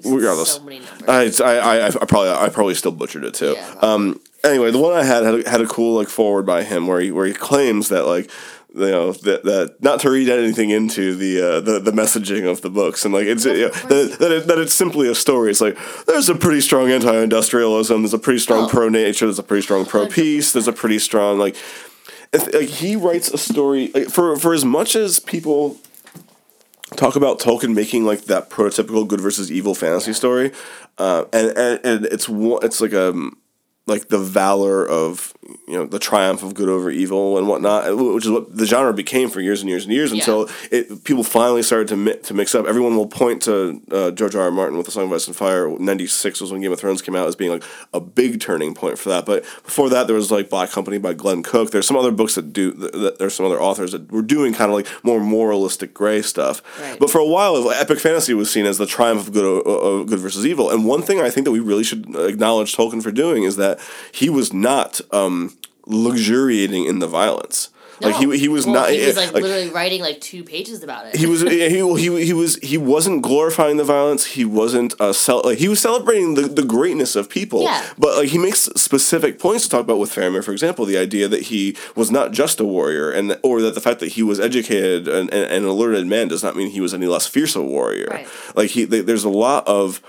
regardless 0.04 0.54
so 0.56 1.46
I, 1.46 1.58
I, 1.58 1.78
I, 1.78 1.86
I 1.88 1.90
probably 2.06 2.30
I 2.30 2.50
probably 2.50 2.74
still 2.76 2.92
butchered 2.92 3.24
it 3.24 3.34
too. 3.36 3.54
Yeah, 3.56 3.76
um. 3.82 4.20
Anyway, 4.44 4.72
the 4.72 4.80
one 4.80 4.94
I 4.94 5.04
had 5.04 5.24
had 5.24 5.46
a, 5.46 5.50
had 5.50 5.62
a 5.62 5.68
cool 5.68 5.96
like 5.96 6.08
forward 6.10 6.48
by 6.48 6.64
him 6.64 6.88
where 6.88 7.00
he 7.00 7.12
where 7.12 7.28
he 7.28 7.34
claims 7.34 7.90
that 7.90 8.08
like 8.08 8.32
you 8.74 8.90
know 8.90 9.12
that, 9.12 9.44
that 9.44 9.76
not 9.82 10.00
to 10.00 10.10
read 10.10 10.30
anything 10.30 10.72
into 10.72 11.16
the 11.16 11.40
uh, 11.40 11.60
the 11.60 11.80
the 11.80 11.92
messaging 11.92 12.50
of 12.50 12.62
the 12.62 12.70
books 12.72 13.06
and 13.06 13.14
like 13.14 13.28
it's 13.28 13.46
you 13.46 13.54
know, 13.54 13.70
that 13.70 14.18
that, 14.20 14.32
it, 14.32 14.48
that 14.48 14.58
it's 14.58 14.74
simply 14.74 15.08
a 15.08 15.14
story. 15.14 15.52
It's 15.52 15.62
like 15.62 15.78
there's 16.08 16.30
a 16.30 16.34
pretty 16.36 16.62
strong 16.62 16.90
anti-industrialism. 16.90 18.02
There's 18.02 18.16
a 18.16 18.18
pretty 18.20 18.40
strong 18.40 18.66
Oh. 18.66 18.70
pro 18.70 18.90
nature. 18.90 19.26
There's 19.28 19.38
a 19.38 19.44
pretty 19.44 19.62
strong 19.62 19.86
pro 19.86 20.08
peace. 20.08 20.52
There's 20.54 20.68
a 20.68 20.74
pretty 20.74 20.98
strong 21.00 21.38
like. 21.38 21.56
Like 22.34 22.70
he 22.70 22.96
writes 22.96 23.30
a 23.32 23.38
story 23.38 23.92
like, 23.94 24.10
for 24.10 24.38
for 24.38 24.54
as 24.54 24.64
much 24.64 24.96
as 24.96 25.20
people 25.20 25.78
talk 26.96 27.16
about 27.16 27.40
Tolkien 27.40 27.76
making 27.76 28.06
like 28.06 28.26
that 28.26 28.50
prototypical 28.50 29.06
good 29.06 29.20
versus 29.20 29.52
evil 29.52 29.76
fantasy 29.76 30.14
story, 30.14 30.52
uh, 30.98 31.26
and, 31.34 31.50
and 31.58 31.80
and 31.86 32.06
it's 32.06 32.28
it's 32.30 32.80
like 32.80 32.94
um 32.94 33.38
like 33.88 34.10
the 34.10 34.20
valor 34.20 34.88
of 34.88 35.34
you 35.68 35.74
know 35.74 35.86
the 35.86 36.00
triumph 36.00 36.44
of 36.44 36.54
good 36.54 36.70
over 36.70 36.92
evil 36.92 37.38
and 37.38 37.48
whatnot, 37.48 37.90
uh, 37.90 37.96
which 37.96 38.26
is 38.26 38.32
what 38.32 38.56
the 38.56 38.66
genre 38.66 38.94
became 38.94 39.30
for 39.30 39.42
years 39.42 39.62
and 39.62 39.70
years 39.70 39.84
and 39.84 39.94
years 39.94 40.12
until 40.12 40.50
it 40.72 41.04
people 41.04 41.24
finally 41.24 41.64
started 41.64 41.88
to 41.88 41.98
mi- 41.98 42.18
to 42.18 42.34
mix 42.34 42.54
up. 42.54 42.68
Everyone 42.68 42.96
will 42.96 43.08
point 43.08 43.42
to 43.44 43.82
uh, 43.92 44.12
George 44.12 44.36
R. 44.36 44.44
R. 44.44 44.52
Martin 44.52 44.78
with 44.78 44.86
the 44.86 44.92
Song 44.92 45.06
of 45.06 45.14
Ice 45.14 45.28
and 45.28 45.36
Fire. 45.36 45.68
Ninety 45.80 46.06
six 46.06 46.40
was 46.40 46.52
when 46.52 46.62
Game 46.62 46.72
of 46.72 46.80
Thrones 46.80 47.02
came 47.02 47.16
out 47.16 47.28
as 47.28 47.36
being 47.36 47.52
like 47.52 47.64
a 47.94 48.00
big 48.00 48.40
turning 48.40 48.76
point 48.76 49.00
for 49.00 49.10
that. 49.10 49.26
But 49.26 49.44
before 49.64 49.90
that, 49.90 50.06
there 50.08 50.16
was 50.16 50.32
like 50.32 50.50
Black 50.50 50.70
Company 50.70 51.00
by 51.00 51.14
Glenn 51.14 51.42
Cook. 51.42 51.72
There's 51.72 51.88
some 51.88 51.98
other 51.98 52.12
books 52.12 52.36
that 52.36 52.54
do. 52.54 52.72
That, 52.74 53.18
there's 53.18 53.34
some 53.34 53.46
other 53.46 53.62
authors 53.62 53.94
that 53.94 54.12
were 54.12 54.22
doing 54.22 54.54
kind 54.54 54.72
of 54.72 54.78
like 54.78 54.88
more 55.04 55.20
moralistic 55.20 55.94
gray 55.94 56.22
stuff. 56.22 56.62
Right. 56.80 57.00
But 57.00 57.10
for 57.10 57.20
a 57.20 57.26
while, 57.26 57.70
epic 57.72 58.00
fantasy 58.00 58.34
was 58.34 58.52
seen 58.52 58.66
as 58.66 58.78
the 58.78 58.86
triumph 58.86 59.28
of 59.28 59.34
good, 59.34 59.66
of 59.66 60.08
good 60.08 60.20
versus 60.20 60.46
evil. 60.46 60.70
And 60.70 60.86
one 60.86 61.02
thing 61.02 61.20
I 61.20 61.30
think 61.30 61.46
that 61.46 61.52
we 61.52 61.60
really 61.60 61.84
should 61.84 62.16
acknowledge 62.16 62.76
Tolkien 62.76 63.02
for 63.02 63.12
doing 63.12 63.44
is 63.44 63.56
that 63.56 63.71
he 64.12 64.30
was 64.30 64.54
not 64.54 65.02
um, 65.12 65.56
luxuriating 65.86 66.86
in 66.86 67.00
the 67.00 67.08
violence. 67.08 67.70
Like 68.04 68.16
he, 68.16 68.36
he 68.38 68.48
was 68.48 68.66
Well, 68.66 68.74
not. 68.74 68.90
he 68.90 69.06
was 69.06 69.16
like, 69.16 69.32
like, 69.32 69.44
literally 69.44 69.70
writing 69.70 70.02
like 70.02 70.20
two 70.22 70.44
pages 70.44 70.82
about 70.82 71.06
it 71.06 71.16
he 71.16 71.28
was 71.28 71.42
he, 71.42 71.70
he, 71.70 72.26
he 72.26 72.34
was 72.34 72.56
he 72.56 72.76
wasn't 72.76 73.22
glorifying 73.22 73.78
the 73.78 73.84
violence. 73.84 74.26
He 74.26 74.44
wasn't 74.44 75.00
uh, 75.00 75.14
cel- 75.14 75.44
like 75.46 75.60
he 75.60 75.68
was 75.68 75.80
celebrating 75.80 76.34
the, 76.34 76.44
the 76.44 76.64
greatness 76.64 77.16
of 77.16 77.30
people. 77.30 77.62
Yeah. 77.62 77.86
But 78.00 78.18
like 78.18 78.30
he 78.30 78.40
makes 78.40 78.62
specific 78.76 79.38
points 79.38 79.66
to 79.66 79.70
talk 79.70 79.82
about 79.82 80.00
with 80.00 80.12
Faramir, 80.12 80.44
for 80.44 80.52
example, 80.52 80.86
the 80.86 80.98
idea 80.98 81.28
that 81.28 81.44
he 81.44 81.78
was 81.96 82.10
not 82.10 82.32
just 82.32 82.60
a 82.60 82.66
warrior, 82.66 83.12
and 83.12 83.38
or 83.44 83.62
that 83.62 83.76
the 83.76 83.82
fact 83.82 84.00
that 84.00 84.14
he 84.14 84.24
was 84.24 84.40
educated 84.40 85.08
and, 85.08 85.32
and, 85.32 85.52
and 85.52 85.66
a 85.66 85.72
learned 85.72 86.10
man 86.10 86.28
does 86.28 86.42
not 86.42 86.56
mean 86.56 86.72
he 86.72 86.82
was 86.82 86.96
any 86.96 87.06
less 87.06 87.28
fierce 87.28 87.56
a 87.56 87.62
warrior. 87.62 88.08
Right. 88.10 88.28
Like 88.56 88.72
he, 88.72 88.88
th- 88.88 89.06
there's 89.06 89.26
a 89.26 89.30
lot 89.30 89.68
of 89.68 90.02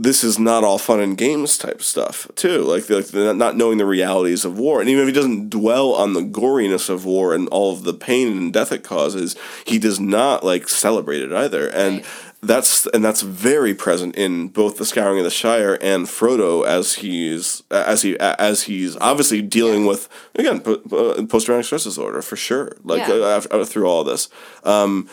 this 0.00 0.22
is 0.22 0.38
not 0.38 0.62
all 0.62 0.78
fun 0.78 1.00
and 1.00 1.18
games 1.18 1.58
type 1.58 1.82
stuff 1.82 2.28
too. 2.36 2.60
Like 2.62 2.86
the, 2.86 2.96
like 2.96 3.06
the 3.08 3.34
not 3.34 3.56
knowing 3.56 3.78
the 3.78 3.84
realities 3.84 4.44
of 4.44 4.56
war, 4.56 4.80
and 4.80 4.88
even 4.88 5.02
if 5.02 5.08
he 5.08 5.12
doesn't 5.12 5.50
dwell 5.50 5.92
on 5.92 6.12
the 6.12 6.20
goriness 6.22 6.88
of 6.88 7.04
war 7.04 7.34
and 7.34 7.48
all 7.48 7.72
of 7.72 7.82
the 7.82 7.92
pain 7.94 8.28
and 8.28 8.52
death 8.52 8.70
it 8.70 8.84
causes, 8.84 9.34
he 9.66 9.78
does 9.78 9.98
not 9.98 10.44
like 10.44 10.68
celebrate 10.68 11.20
it 11.22 11.32
either. 11.32 11.66
And 11.68 11.96
Right. 11.96 12.06
that's 12.42 12.86
and 12.94 13.04
that's 13.04 13.22
very 13.22 13.74
present 13.74 14.14
in 14.14 14.48
both 14.48 14.76
the 14.78 14.84
Scouring 14.84 15.18
of 15.18 15.24
the 15.24 15.30
Shire 15.30 15.76
and 15.82 16.06
Frodo 16.06 16.64
as 16.64 16.94
he's 16.94 17.64
as 17.72 18.02
he 18.02 18.16
as 18.20 18.62
he's 18.62 18.96
obviously 18.98 19.42
dealing 19.42 19.84
with 19.84 20.08
again 20.36 20.60
post 20.60 21.46
traumatic 21.46 21.66
stress 21.66 21.82
disorder 21.82 22.22
for 22.22 22.36
sure. 22.36 22.76
Like 22.84 23.08
Yeah. 23.08 23.14
uh, 23.14 23.36
after, 23.36 23.64
through 23.64 23.86
all 23.88 24.04
this. 24.04 24.28
Um, 24.62 25.08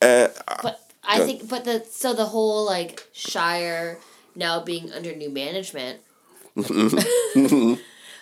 uh, 0.00 0.28
But 0.62 0.80
I 1.08 1.20
think, 1.20 1.48
but 1.48 1.64
the 1.64 1.84
so 1.90 2.12
the 2.14 2.26
whole 2.26 2.64
like 2.64 3.08
Shire 3.12 3.98
now 4.34 4.60
being 4.62 4.92
under 4.92 5.14
new 5.14 5.30
management, 5.30 6.00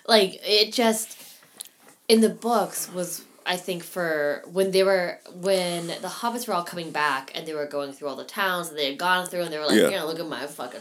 like 0.07 0.41
it 0.47 0.73
just 0.73 1.19
in 2.09 2.21
the 2.21 2.29
books 2.29 2.91
was 2.93 3.25
I 3.47 3.57
think 3.57 3.83
for 3.83 4.43
when 4.51 4.71
they 4.71 4.83
were 4.83 5.19
when 5.41 5.87
the 5.89 6.09
hobbits 6.09 6.49
were 6.49 6.55
all 6.55 6.65
coming 6.65 6.91
back 6.91 7.31
and 7.35 7.47
they 7.47 7.55
were 7.55 7.67
going 7.67 7.93
through 7.93 8.09
all 8.09 8.17
the 8.17 8.25
towns 8.25 8.71
that 8.71 8.77
they 8.77 8.87
had 8.91 8.99
gone 8.99 9.27
through 9.27 9.43
and 9.43 9.53
they 9.53 9.59
were 9.59 9.67
like, 9.67 9.77
Yeah. 9.77 9.89
you 9.91 9.97
know, 9.97 10.07
look 10.07 10.19
at 10.19 10.27
my 10.27 10.47
fucking 10.47 10.81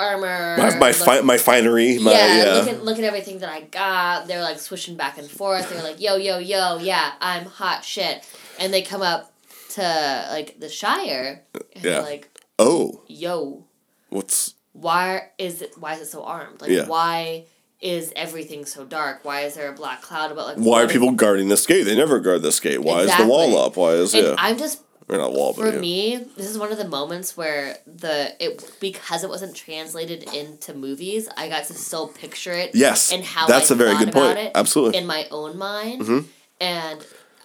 armor, 0.00 0.56
my 0.58 0.76
my, 0.78 0.86
look- 0.88 0.96
fi- 0.96 1.20
my 1.22 1.38
finery, 1.38 1.98
my 1.98 2.12
yeah, 2.12 2.36
yeah. 2.44 2.52
look 2.54 2.68
at 2.68 2.84
look 2.84 2.98
at 2.98 3.04
everything 3.04 3.38
that 3.40 3.48
I 3.50 3.62
got. 3.62 4.28
They're 4.28 4.42
like 4.42 4.60
swishing 4.60 4.96
back 4.96 5.18
and 5.18 5.28
forth. 5.28 5.68
They're 5.70 5.82
like, 5.82 6.00
yo, 6.00 6.16
yo, 6.16 6.38
yo, 6.38 6.78
yeah, 6.78 7.12
I'm 7.20 7.44
hot 7.46 7.84
shit. 7.84 8.24
And 8.60 8.72
they 8.72 8.82
come 8.82 9.02
up 9.02 9.32
to 9.78 10.26
like 10.30 10.60
the 10.60 10.68
Shire, 10.68 11.42
and 11.74 11.84
Yeah. 11.84 12.00
like, 12.00 12.28
Oh, 12.58 13.02
"Yo, 13.06 13.64
what's 14.10 14.54
why 14.72 15.30
is 15.38 15.62
it? 15.62 15.72
Why 15.78 15.94
is 15.94 16.00
it 16.00 16.06
so 16.10 16.22
armed? 16.24 16.60
Like, 16.60 16.70
Yeah. 16.70 16.86
why 16.86 17.44
is 17.80 18.12
everything 18.16 18.64
so 18.66 18.84
dark? 18.84 19.24
Why 19.24 19.42
is 19.42 19.54
there 19.54 19.68
a 19.70 19.72
black 19.72 20.02
cloud 20.02 20.32
about 20.32 20.46
like? 20.48 20.56
why 20.58 20.82
are 20.82 20.88
people 20.88 21.12
guarding 21.12 21.48
this 21.48 21.66
gate? 21.66 21.84
They 21.84 21.96
never 21.96 22.18
guard 22.20 22.42
this 22.42 22.58
gate. 22.60 22.82
Why 22.82 23.00
is 23.02 23.16
the 23.16 23.26
wall 23.26 23.56
up? 23.58 23.76
Why 23.76 23.90
is 23.92 24.14
And 24.14 24.26
yeah? 24.26 24.34
I'm 24.38 24.58
just 24.58 24.80
or 25.10 25.16
not 25.16 25.32
wall, 25.32 25.54
for 25.54 25.72
yeah. 25.72 25.78
me, 25.80 26.16
this 26.36 26.46
is 26.46 26.58
one 26.58 26.70
of 26.70 26.76
the 26.76 26.86
moments 26.86 27.34
where 27.34 27.78
the 27.86 28.34
it 28.44 28.62
because 28.78 29.24
it 29.24 29.30
wasn't 29.30 29.54
translated 29.56 30.22
into 30.34 30.74
movies, 30.74 31.28
I 31.34 31.48
got 31.48 31.64
to 31.64 31.74
still 31.74 32.08
picture 32.08 32.52
it. 32.52 32.72
Yes, 32.74 33.10
and 33.10 33.24
how 33.24 33.46
that's 33.46 33.70
I 33.70 33.74
a 33.74 33.78
very 33.78 33.96
good 33.96 34.10
about 34.10 34.34
point. 34.34 34.38
It 34.48 34.52
Absolutely. 34.54 34.98
in 34.98 35.06
my 35.06 35.26
own 35.30 35.56
mind, 35.56 36.02
Mhm. 36.02 36.24
and 36.60 37.00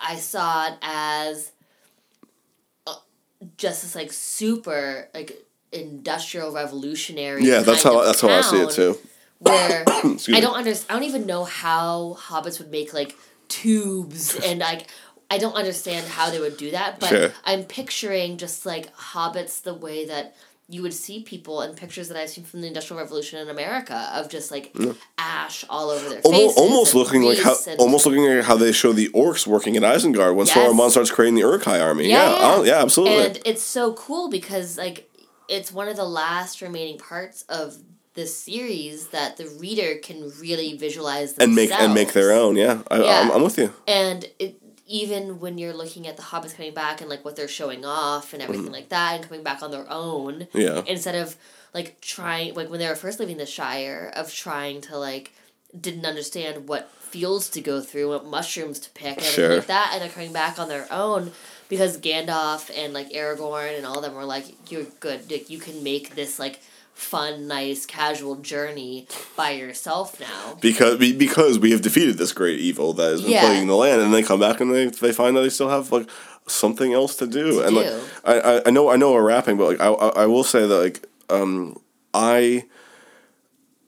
I 0.06 0.18
saw 0.18 0.68
it 0.68 0.74
as 0.82 1.53
just 3.58 3.82
this 3.84 3.96
like 3.96 4.12
super 4.12 5.10
like 5.14 5.46
industrial 5.72 6.52
revolutionary. 6.52 7.44
yeah, 7.44 7.60
that's 7.62 7.84
how 7.84 8.02
that's 8.04 8.22
how 8.22 8.30
I 8.30 8.42
see 8.42 8.62
it 8.62 8.72
too. 8.72 8.98
Where 9.40 9.84
I 9.88 10.40
don't 10.40 10.56
understand. 10.56 10.86
I 10.90 10.94
don't 10.94 11.04
even 11.04 11.26
know 11.26 11.44
how 11.44 12.18
hobbits 12.20 12.60
would 12.60 12.72
make 12.72 12.94
like 12.94 13.16
tubes 13.48 14.36
and 14.46 14.60
like. 14.60 14.88
I 15.32 15.40
don't 15.40 15.56
understand 15.56 16.06
how 16.06 16.30
they 16.30 16.40
would 16.40 16.58
do 16.58 16.70
that, 16.72 17.00
but 17.00 17.10
Sure. 17.10 17.32
I'm 17.44 17.64
picturing 17.64 18.38
just 18.38 18.68
like 18.68 18.96
hobbits 18.96 19.64
the 19.64 19.74
way 19.74 20.06
that 20.06 20.36
you 20.74 20.82
would 20.82 20.94
see 20.94 21.22
people 21.22 21.62
in 21.62 21.76
pictures 21.76 22.08
that 22.08 22.18
I've 22.18 22.30
seen 22.30 22.44
from 22.44 22.62
the 22.62 22.68
Industrial 22.68 23.00
Revolution 23.00 23.40
in 23.40 23.50
America 23.50 24.10
of 24.14 24.28
just 24.30 24.50
like 24.52 24.76
ash 25.18 25.64
all 25.70 25.90
over 25.90 26.10
their 26.10 26.22
faces. 26.22 26.34
Almost, 26.34 26.58
almost 26.58 26.96
looking 26.96 27.22
like 27.22 27.40
how 27.40 27.56
almost 27.78 28.06
looking 28.06 28.26
like 28.26 28.44
how 28.44 28.58
they 28.58 28.72
show 28.72 28.92
the 28.92 29.10
orcs 29.10 29.46
working 29.46 29.78
at 29.78 29.84
Isengard 29.84 30.36
when 30.36 30.48
Yes. 30.48 30.58
Sauron 30.58 30.90
starts 30.90 31.12
creating 31.12 31.36
the 31.36 31.42
Uruk-hai 31.42 31.80
army. 31.80 32.10
Yeah, 32.10 32.24
Yeah, 32.24 32.30
yeah. 32.32 32.56
oh, 32.56 32.64
yeah, 32.64 32.82
absolutely. 32.82 33.26
And 33.26 33.40
it's 33.46 33.62
so 33.62 33.94
cool 33.94 34.30
because 34.30 34.78
like 34.78 35.10
it's 35.48 35.72
one 35.72 35.88
of 35.88 35.96
the 35.96 36.06
last 36.06 36.62
remaining 36.62 36.98
parts 36.98 37.44
of 37.44 37.78
this 38.16 38.38
series 38.38 39.08
that 39.08 39.38
the 39.38 39.48
reader 39.60 39.96
can 40.02 40.32
really 40.40 40.78
visualize 40.78 41.38
and 41.38 41.56
make 41.56 41.72
and 41.72 41.94
make 41.94 42.14
their 42.14 42.32
own. 42.32 42.56
Yeah, 42.56 42.82
I, 42.90 42.98
Yeah. 43.02 43.20
I'm, 43.22 43.32
I'm 43.32 43.44
with 43.44 43.58
you. 43.58 43.74
And 43.88 44.26
it, 44.40 44.60
even 44.86 45.40
when 45.40 45.58
you're 45.58 45.74
looking 45.74 46.08
at 46.08 46.18
the 46.18 46.24
hobbits 46.24 46.56
coming 46.56 46.74
back 46.74 47.00
and 47.02 47.10
like 47.10 47.24
what 47.24 47.36
they're 47.36 47.48
showing 47.48 47.86
off 47.86 48.34
and 48.34 48.42
everything 48.42 48.66
Mm-hmm. 48.66 48.74
like 48.74 48.90
that 48.90 49.16
and 49.16 49.24
coming 49.24 49.44
back 49.44 49.62
on 49.64 49.72
their 49.72 49.86
own 49.90 50.48
Yeah, 50.54 50.82
instead 50.86 51.16
of 51.16 51.36
like 51.74 52.00
trying 52.02 52.54
like 52.54 52.70
when 52.70 52.80
they 52.80 52.88
were 52.88 52.96
first 52.96 53.20
leaving 53.20 53.38
the 53.38 53.46
shire 53.46 54.12
of 54.16 54.32
trying 54.34 54.82
to 54.82 54.98
like 54.98 55.32
didn't 55.80 56.06
understand 56.06 56.68
what 56.68 56.90
fields 56.92 57.50
to 57.52 57.62
go 57.62 57.80
through 57.82 58.10
what 58.10 58.26
mushrooms 58.26 58.80
to 58.80 58.90
pick 58.92 59.18
and 59.18 59.20
everything 59.20 59.34
Sure. 59.36 59.56
like 59.58 59.68
that 59.68 59.90
and 59.94 60.02
they're 60.02 60.10
coming 60.10 60.34
back 60.34 60.60
on 60.60 60.68
their 60.68 60.88
own 60.92 61.32
because 61.70 61.98
gandalf 61.98 62.70
and 62.78 62.94
like 62.94 63.10
aragorn 63.12 63.76
and 63.78 63.86
all 63.86 63.98
of 63.98 64.04
them 64.04 64.14
were 64.16 64.26
like 64.26 64.46
you're 64.72 64.86
good 65.00 65.32
like 65.32 65.50
you 65.50 65.60
can 65.60 65.82
make 65.84 66.16
this 66.16 66.38
like 66.40 66.60
fun 66.94 67.48
nice 67.48 67.86
casual 67.86 68.36
journey 68.36 69.08
by 69.36 69.52
yourself 69.52 70.20
now 70.20 70.56
because 70.62 70.98
because 70.98 71.60
we 71.60 71.72
have 71.72 71.82
defeated 71.82 72.18
this 72.18 72.32
great 72.32 72.60
evil 72.60 72.94
that 72.94 73.12
has 73.12 73.22
been 73.22 73.32
Yeah. 73.32 73.42
plaguing 73.42 73.68
the 73.68 73.76
land, 73.76 74.02
and 74.02 74.14
they 74.14 74.24
come 74.24 74.40
back 74.40 74.62
and 74.62 74.74
they 74.74 74.86
they 74.88 75.12
find 75.12 75.36
that 75.36 75.42
they 75.42 75.50
still 75.50 75.70
have 75.70 75.92
like 75.92 76.08
something 76.48 76.94
else 76.94 77.16
to 77.18 77.28
do. 77.28 77.52
To 77.60 77.66
and 77.66 77.76
like 77.76 77.88
do. 77.88 78.02
I, 78.26 78.40
I 78.40 78.62
I 78.68 78.70
know 78.70 78.90
I 78.90 78.96
know 78.96 79.14
we're 79.14 79.24
rapping, 79.24 79.58
but 79.58 79.68
like 79.68 79.82
I 79.82 79.88
I, 79.88 80.24
I 80.24 80.26
will 80.28 80.44
say 80.44 80.66
that 80.68 80.78
like 80.78 81.08
um 81.30 81.78
I. 82.14 82.66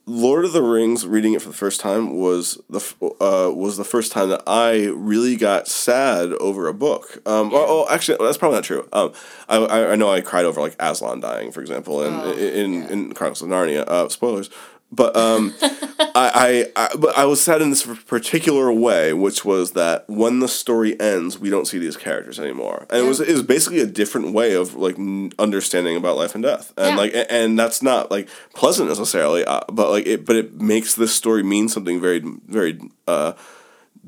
Lord 0.08 0.45
of 0.45 0.53
the 0.53 0.62
Rings, 0.62 1.08
reading 1.08 1.34
it 1.34 1.41
for 1.41 1.47
the 1.49 1.56
first 1.56 1.80
time 1.82 2.16
was 2.16 2.62
the 2.70 2.80
uh, 3.01 3.51
was 3.51 3.78
the 3.78 3.84
first 3.84 4.12
time 4.12 4.30
that 4.30 4.43
I 4.45 4.86
really 4.93 5.36
got 5.36 5.68
sad 5.68 6.34
over 6.34 6.68
a 6.68 6.76
book. 6.76 7.22
Um, 7.26 7.49
well, 7.49 7.66
oh, 7.68 7.88
actually, 7.89 8.20
that's 8.24 8.38
probably 8.38 8.58
not 8.58 8.64
true. 8.66 8.88
Um, 8.93 9.14
I, 9.49 9.58
I 9.58 9.91
I 9.93 9.95
know 9.95 10.10
I 10.12 10.22
cried 10.22 10.45
over 10.45 10.62
like 10.62 10.76
Aslan 10.80 11.22
dying, 11.22 11.51
for 11.51 11.62
example, 11.62 12.03
in 12.03 12.14
Oh, 12.14 12.32
in, 12.34 12.74
yeah. 12.74 12.89
in 12.89 13.14
Chronicles 13.14 13.41
of 13.41 13.49
Narnia. 13.49 13.84
Uh, 13.88 14.08
spoilers, 14.10 14.51
but 14.96 15.16
um, 15.16 15.54
I, 15.62 16.68
I, 16.76 16.86
I 16.86 16.96
but 16.98 17.18
I 17.18 17.26
was 17.26 17.41
sad 17.43 17.62
in 17.62 17.70
this 17.70 17.84
particular 18.06 18.72
way, 18.72 19.14
which 19.14 19.43
was 19.46 19.72
that 19.74 20.10
when 20.10 20.39
the 20.39 20.48
story 20.48 21.00
ends, 21.00 21.38
we 21.39 21.50
don't 21.50 21.66
see 21.68 21.78
these 21.80 21.98
characters 21.98 22.39
anymore, 22.39 22.86
and 22.89 23.00
it 23.06 23.08
was 23.08 23.20
it 23.20 23.32
was 23.32 23.43
basically 23.43 23.80
a 23.82 23.86
different 23.86 24.34
way 24.34 24.54
of 24.54 24.76
like 24.76 24.98
n- 24.98 25.32
understanding 25.39 25.96
about 25.98 26.18
life 26.18 26.34
and 26.36 26.43
death, 26.43 26.74
and 26.78 26.91
Yeah. 26.91 26.96
like 26.98 27.28
and 27.30 27.58
that's 27.60 27.82
not 27.82 28.10
like 28.12 28.28
pleasant 28.54 28.89
necessarily, 28.89 29.43
uh, 29.46 29.62
but 29.72 29.89
like 29.89 30.06
it 30.08 30.26
but 30.26 30.36
it 30.36 30.60
makes 30.62 30.96
this 30.96 31.14
story 31.14 31.43
mean 31.43 31.68
something 31.70 32.00
very 32.02 32.20
very 32.48 32.80
uh, 33.08 33.34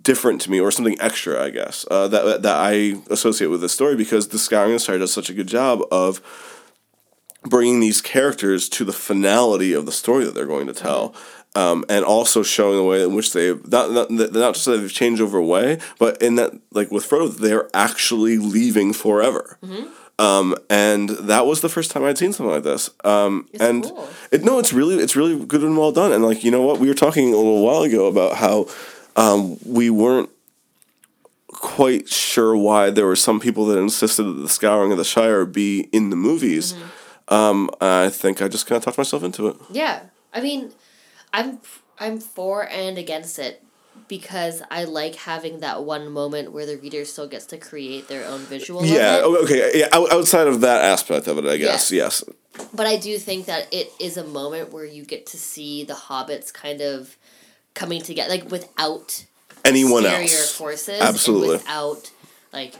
different 0.02 0.42
to 0.42 0.52
me 0.52 0.60
or 0.60 0.72
something 0.72 1.00
extra, 1.02 1.44
I 1.44 1.50
guess 1.50 1.86
uh, 1.92 2.08
that 2.10 2.42
that 2.44 2.56
I 2.56 2.96
associate 3.10 3.48
with 3.48 3.62
this 3.62 3.74
story 3.74 3.96
because 3.96 4.30
the 4.30 4.38
Scouring 4.40 4.80
Star 4.80 4.98
does 4.98 5.12
such 5.14 5.30
a 5.30 5.34
good 5.34 5.48
job 5.48 5.82
of 5.92 6.22
bringing 7.50 7.80
these 7.80 8.02
characters 8.02 8.70
to 8.70 8.86
the 8.86 8.94
finality 8.94 9.74
of 9.74 9.86
the 9.86 9.92
story 9.92 10.26
that 10.26 10.34
they're 10.34 10.46
going 10.46 10.68
to 10.68 10.74
tell. 10.74 11.16
Um, 11.56 11.86
and 11.90 12.06
also 12.06 12.44
showing 12.44 12.78
the 12.78 12.84
way 12.84 13.04
in 13.04 13.16
which 13.16 13.34
they 13.34 13.56
not 13.66 13.92
not, 13.92 14.12
not 14.12 14.54
just 14.54 14.66
that 14.66 14.78
they've 14.78 14.92
changed 14.92 15.22
over 15.22 15.40
a 15.40 15.44
way, 15.44 15.80
but 15.98 16.22
in 16.22 16.36
that 16.36 16.54
like 16.72 16.92
with 16.92 17.10
Frodo, 17.10 17.36
they're 17.36 17.68
actually 17.74 18.38
leaving 18.38 18.94
forever. 18.94 19.58
Um, 20.20 20.56
and 20.70 21.10
that 21.10 21.46
was 21.46 21.62
the 21.62 21.70
first 21.70 21.92
time 21.92 22.04
I'd 22.04 22.18
seen 22.18 22.34
something 22.34 22.54
like 22.54 22.64
this. 22.64 22.90
Um, 23.04 23.48
and 23.60 23.84
cool. 23.84 24.10
it 24.32 24.44
no, 24.44 24.60
it's 24.60 24.74
really 24.74 24.96
it's 24.96 25.16
really 25.16 25.44
good 25.46 25.64
and 25.64 25.78
well 25.78 25.92
done. 25.92 26.12
And 26.12 26.24
like 26.24 26.44
you 26.44 26.52
know 26.52 26.62
what, 26.62 26.80
we 26.80 26.88
were 26.88 26.94
talking 26.94 27.34
a 27.34 27.38
little 27.38 27.64
while 27.64 27.84
ago 27.84 28.06
about 28.08 28.38
how 28.38 28.68
um, 29.16 29.58
we 29.66 29.90
weren't 29.90 30.30
quite 31.48 32.08
sure 32.08 32.56
why 32.56 32.90
there 32.90 33.06
were 33.06 33.16
some 33.16 33.40
people 33.40 33.66
that 33.68 33.78
insisted 33.78 34.24
that 34.24 34.42
the 34.42 34.50
Scouring 34.50 34.92
of 34.92 34.98
the 34.98 35.04
Shire 35.04 35.46
be 35.46 35.90
in 35.92 36.10
the 36.10 36.16
movies. 36.16 36.76
Um, 37.30 37.70
I 37.82 38.10
think 38.10 38.42
I 38.42 38.48
just 38.48 38.68
kind 38.68 38.78
of 38.78 38.84
talked 38.86 38.98
myself 38.98 39.24
into 39.24 39.48
it. 39.48 39.58
Yeah, 39.70 40.04
I 40.34 40.42
mean, 40.42 40.72
I'm 41.34 41.60
I'm 42.00 42.20
for 42.20 42.68
and 42.70 42.98
against 42.98 43.38
it 43.40 43.64
because 44.08 44.62
I 44.72 44.84
like 44.86 45.16
having 45.16 45.60
that 45.60 45.84
one 45.84 46.10
moment 46.12 46.52
where 46.52 46.66
the 46.66 46.78
reader 46.78 47.04
still 47.06 47.28
gets 47.28 47.46
to 47.48 47.58
create 47.58 48.08
their 48.08 48.26
own 48.26 48.42
visual. 48.42 48.86
Yeah. 48.86 49.22
Okay. 49.24 49.72
Yeah. 49.80 49.90
out- 49.92 50.12
Outside 50.12 50.48
of 50.48 50.62
that 50.62 50.84
aspect 50.86 51.28
of 51.28 51.38
it, 51.40 51.46
I 51.46 51.58
guess. 51.58 51.92
Yes. 51.92 52.24
But 52.74 52.86
I 52.88 52.96
do 52.98 53.18
think 53.18 53.46
that 53.48 53.68
it 53.74 53.92
is 54.00 54.16
a 54.18 54.24
moment 54.24 54.72
where 54.72 54.86
you 54.86 55.04
get 55.04 55.26
to 55.28 55.38
see 55.38 55.84
the 55.84 55.94
hobbits 55.94 56.54
kind 56.54 56.82
of 56.82 57.18
coming 57.74 58.02
together, 58.02 58.30
like 58.30 58.50
without 58.50 59.26
Anyone 59.66 60.06
else? 60.06 60.52
forces, 60.56 61.02
Absolutely. 61.02 61.50
without 61.50 62.12
like 62.54 62.76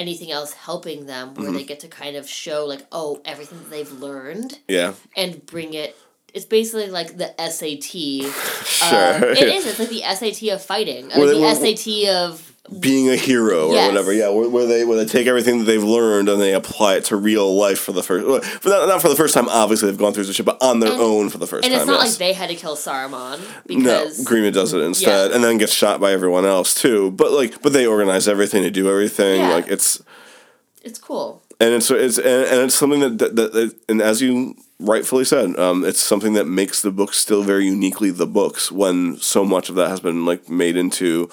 anything 0.00 0.30
else 0.32 0.52
helping 0.52 1.06
them, 1.06 1.34
where 1.34 1.46
Mm-hmm. 1.48 1.56
they 1.56 1.64
get 1.64 1.80
to 1.80 1.88
kind 1.88 2.16
of 2.16 2.28
show 2.28 2.64
like 2.66 2.86
oh 2.90 3.20
everything 3.24 3.58
that 3.58 3.70
they've 3.70 3.92
learned 3.92 4.58
Yeah. 4.66 4.94
and 5.16 5.44
bring 5.46 5.74
it. 5.74 5.96
It's 6.32 6.44
basically 6.46 6.88
like 6.90 7.16
the 7.16 7.28
SAT. 7.38 8.32
Sure. 8.64 9.30
It 9.32 9.38
is. 9.56 9.66
It's 9.66 9.78
like 9.78 9.88
the 9.90 10.02
SAT 10.02 10.48
of 10.54 10.62
fighting. 10.62 11.10
Where 11.10 11.28
the 11.34 11.40
where- 11.40 11.54
SAT 11.54 12.08
of 12.08 12.49
Being 12.78 13.08
a 13.10 13.16
hero 13.16 13.66
or 13.68 13.88
whatever. 13.88 14.12
Yeah. 14.12 14.28
Where, 14.28 14.48
where 14.48 14.66
they 14.66 14.84
where 14.84 14.96
they 14.96 15.04
take 15.04 15.26
everything 15.26 15.58
that 15.58 15.64
they've 15.64 15.82
learned 15.82 16.28
and 16.28 16.40
they 16.40 16.54
apply 16.54 16.94
it 16.96 17.04
to 17.06 17.16
real 17.16 17.52
life 17.56 17.80
for 17.80 17.90
the 17.90 18.02
first. 18.02 18.44
For 18.62 18.68
not, 18.68 18.86
not 18.86 19.02
for 19.02 19.08
the 19.08 19.16
first 19.16 19.34
time. 19.34 19.48
Obviously, 19.48 19.90
they've 19.90 19.98
gone 19.98 20.12
through 20.12 20.24
some 20.24 20.34
shit, 20.34 20.46
but 20.46 20.62
on 20.62 20.78
their 20.78 20.92
And- 20.92 21.00
own 21.00 21.30
for 21.30 21.38
the 21.38 21.48
first 21.48 21.64
and 21.64 21.72
time. 21.72 21.80
it's 21.80 21.88
not 21.88 22.00
yes. 22.00 22.10
like 22.12 22.18
they 22.18 22.32
had 22.32 22.48
to 22.48 22.54
kill 22.54 22.76
Saruman 22.76 23.40
No, 23.40 23.44
because 23.66 24.24
Greenwood 24.24 24.54
does 24.54 24.72
it 24.72 24.80
instead, 24.82 25.30
Yeah. 25.30 25.34
and 25.34 25.42
then 25.42 25.58
gets 25.58 25.72
shot 25.72 26.00
by 26.00 26.12
everyone 26.12 26.46
else 26.46 26.72
too. 26.72 27.10
But 27.10 27.32
like, 27.32 27.60
but 27.60 27.72
they 27.72 27.86
organize 27.86 28.28
everything, 28.28 28.62
they 28.62 28.70
do 28.70 28.88
everything. 28.88 29.40
Yeah. 29.40 29.54
Like 29.54 29.66
it's 29.68 30.00
it's 30.82 30.98
cool. 30.98 31.42
and 31.58 31.74
it's 31.74 31.90
it's 31.90 32.18
and, 32.18 32.26
and 32.46 32.60
it's 32.62 32.74
something 32.76 33.00
that, 33.00 33.18
that, 33.18 33.36
that, 33.36 33.52
that 33.52 33.74
and 33.88 34.00
as 34.00 34.22
you 34.22 34.54
rightfully 34.78 35.24
said 35.26 35.58
um, 35.58 35.84
it's 35.84 36.00
something 36.00 36.32
that 36.32 36.46
makes 36.46 36.80
the 36.80 36.90
books 36.90 37.18
still 37.18 37.42
very 37.42 37.66
uniquely 37.66 38.10
the 38.10 38.26
books 38.26 38.72
when 38.72 39.16
so 39.18 39.44
much 39.44 39.68
of 39.68 39.74
that 39.74 39.88
has 39.90 40.00
been 40.00 40.24
like 40.24 40.48
made 40.48 40.74
into 40.74 41.28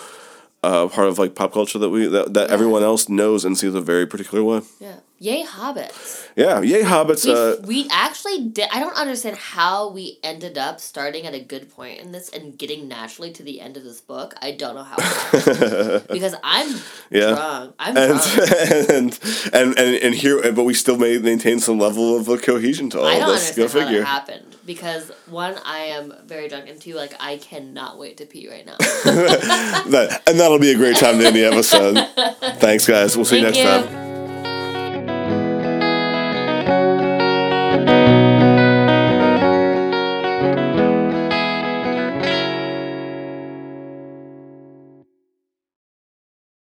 uh, 0.63 0.87
part 0.87 1.07
of 1.07 1.19
like 1.19 1.35
pop 1.35 1.53
culture 1.53 1.79
that 1.79 1.89
we 1.89 2.07
that, 2.07 2.33
that 2.33 2.49
everyone 2.49 2.83
else 2.83 3.09
knows 3.09 3.45
and 3.45 3.57
sees 3.57 3.73
a 3.75 3.81
very 3.81 4.05
particular 4.05 4.43
way 4.43 4.61
Yeah. 4.79 4.97
Yay, 5.19 5.43
hobbits. 5.43 6.27
yeah 6.35 6.61
yay 6.61 6.83
hobbits 6.83 7.25
We 7.25 7.33
uh, 7.33 7.65
we 7.65 7.87
actually 7.91 8.49
did. 8.49 8.69
I 8.71 8.79
don't 8.79 8.95
understand 8.95 9.35
how 9.37 9.89
we 9.89 10.19
ended 10.23 10.57
up 10.57 10.79
starting 10.79 11.25
at 11.25 11.33
a 11.33 11.39
good 11.39 11.71
point 11.71 11.99
in 11.99 12.11
this 12.11 12.29
and 12.29 12.57
getting 12.57 12.87
naturally 12.87 13.31
to 13.33 13.41
the 13.43 13.59
end 13.59 13.77
of 13.77 13.83
this 13.83 13.99
book. 13.99 14.35
I 14.41 14.51
don't 14.51 14.75
know 14.75 14.83
how. 14.83 14.95
because 16.09 16.35
I'm 16.43 16.75
Yeah. 17.09 17.29
drunk. 17.31 17.75
I'm 17.79 17.97
and, 17.97 18.19
drunk. 18.19 18.51
and 18.89 19.19
and 19.53 19.79
and 19.79 19.95
and 20.03 20.15
here 20.15 20.51
but 20.51 20.63
we 20.63 20.73
still 20.75 20.97
may 20.97 21.17
maintain 21.17 21.59
some 21.59 21.79
level 21.79 22.15
of 22.15 22.41
cohesion 22.43 22.89
to 22.91 22.99
all 22.99 23.05
I 23.05 23.19
don't 23.19 23.29
this 23.29 23.55
go 23.55 23.63
understand 23.63 23.69
how 23.71 23.87
figure 23.87 23.99
that 24.01 24.07
happened 24.07 24.55
because 24.67 25.11
one, 25.27 25.55
I 25.65 25.77
am 25.97 26.13
very 26.25 26.49
drunk, 26.49 26.67
and 26.69 26.79
two, 26.79 26.93
like 26.93 27.13
I 27.19 27.37
cannot 27.37 27.97
wait 27.97 28.17
to 28.17 28.25
pee 28.25 28.49
right 28.49 28.65
now. 28.65 28.75
and 30.27 30.39
that'll 30.39 30.59
be 30.59 30.71
a 30.71 30.75
great 30.77 30.97
time 30.97 31.17
to 31.19 31.25
end 31.25 31.35
the 31.35 31.45
episode 31.45 31.95
thanks 32.59 32.85
guys 32.85 33.15
we'll 33.15 33.25
see 33.25 33.37
you 33.37 33.43
next 33.43 33.57
you. 33.57 33.63
time 33.63 34.16
Thank 36.67 37.01
you. 37.01 37.06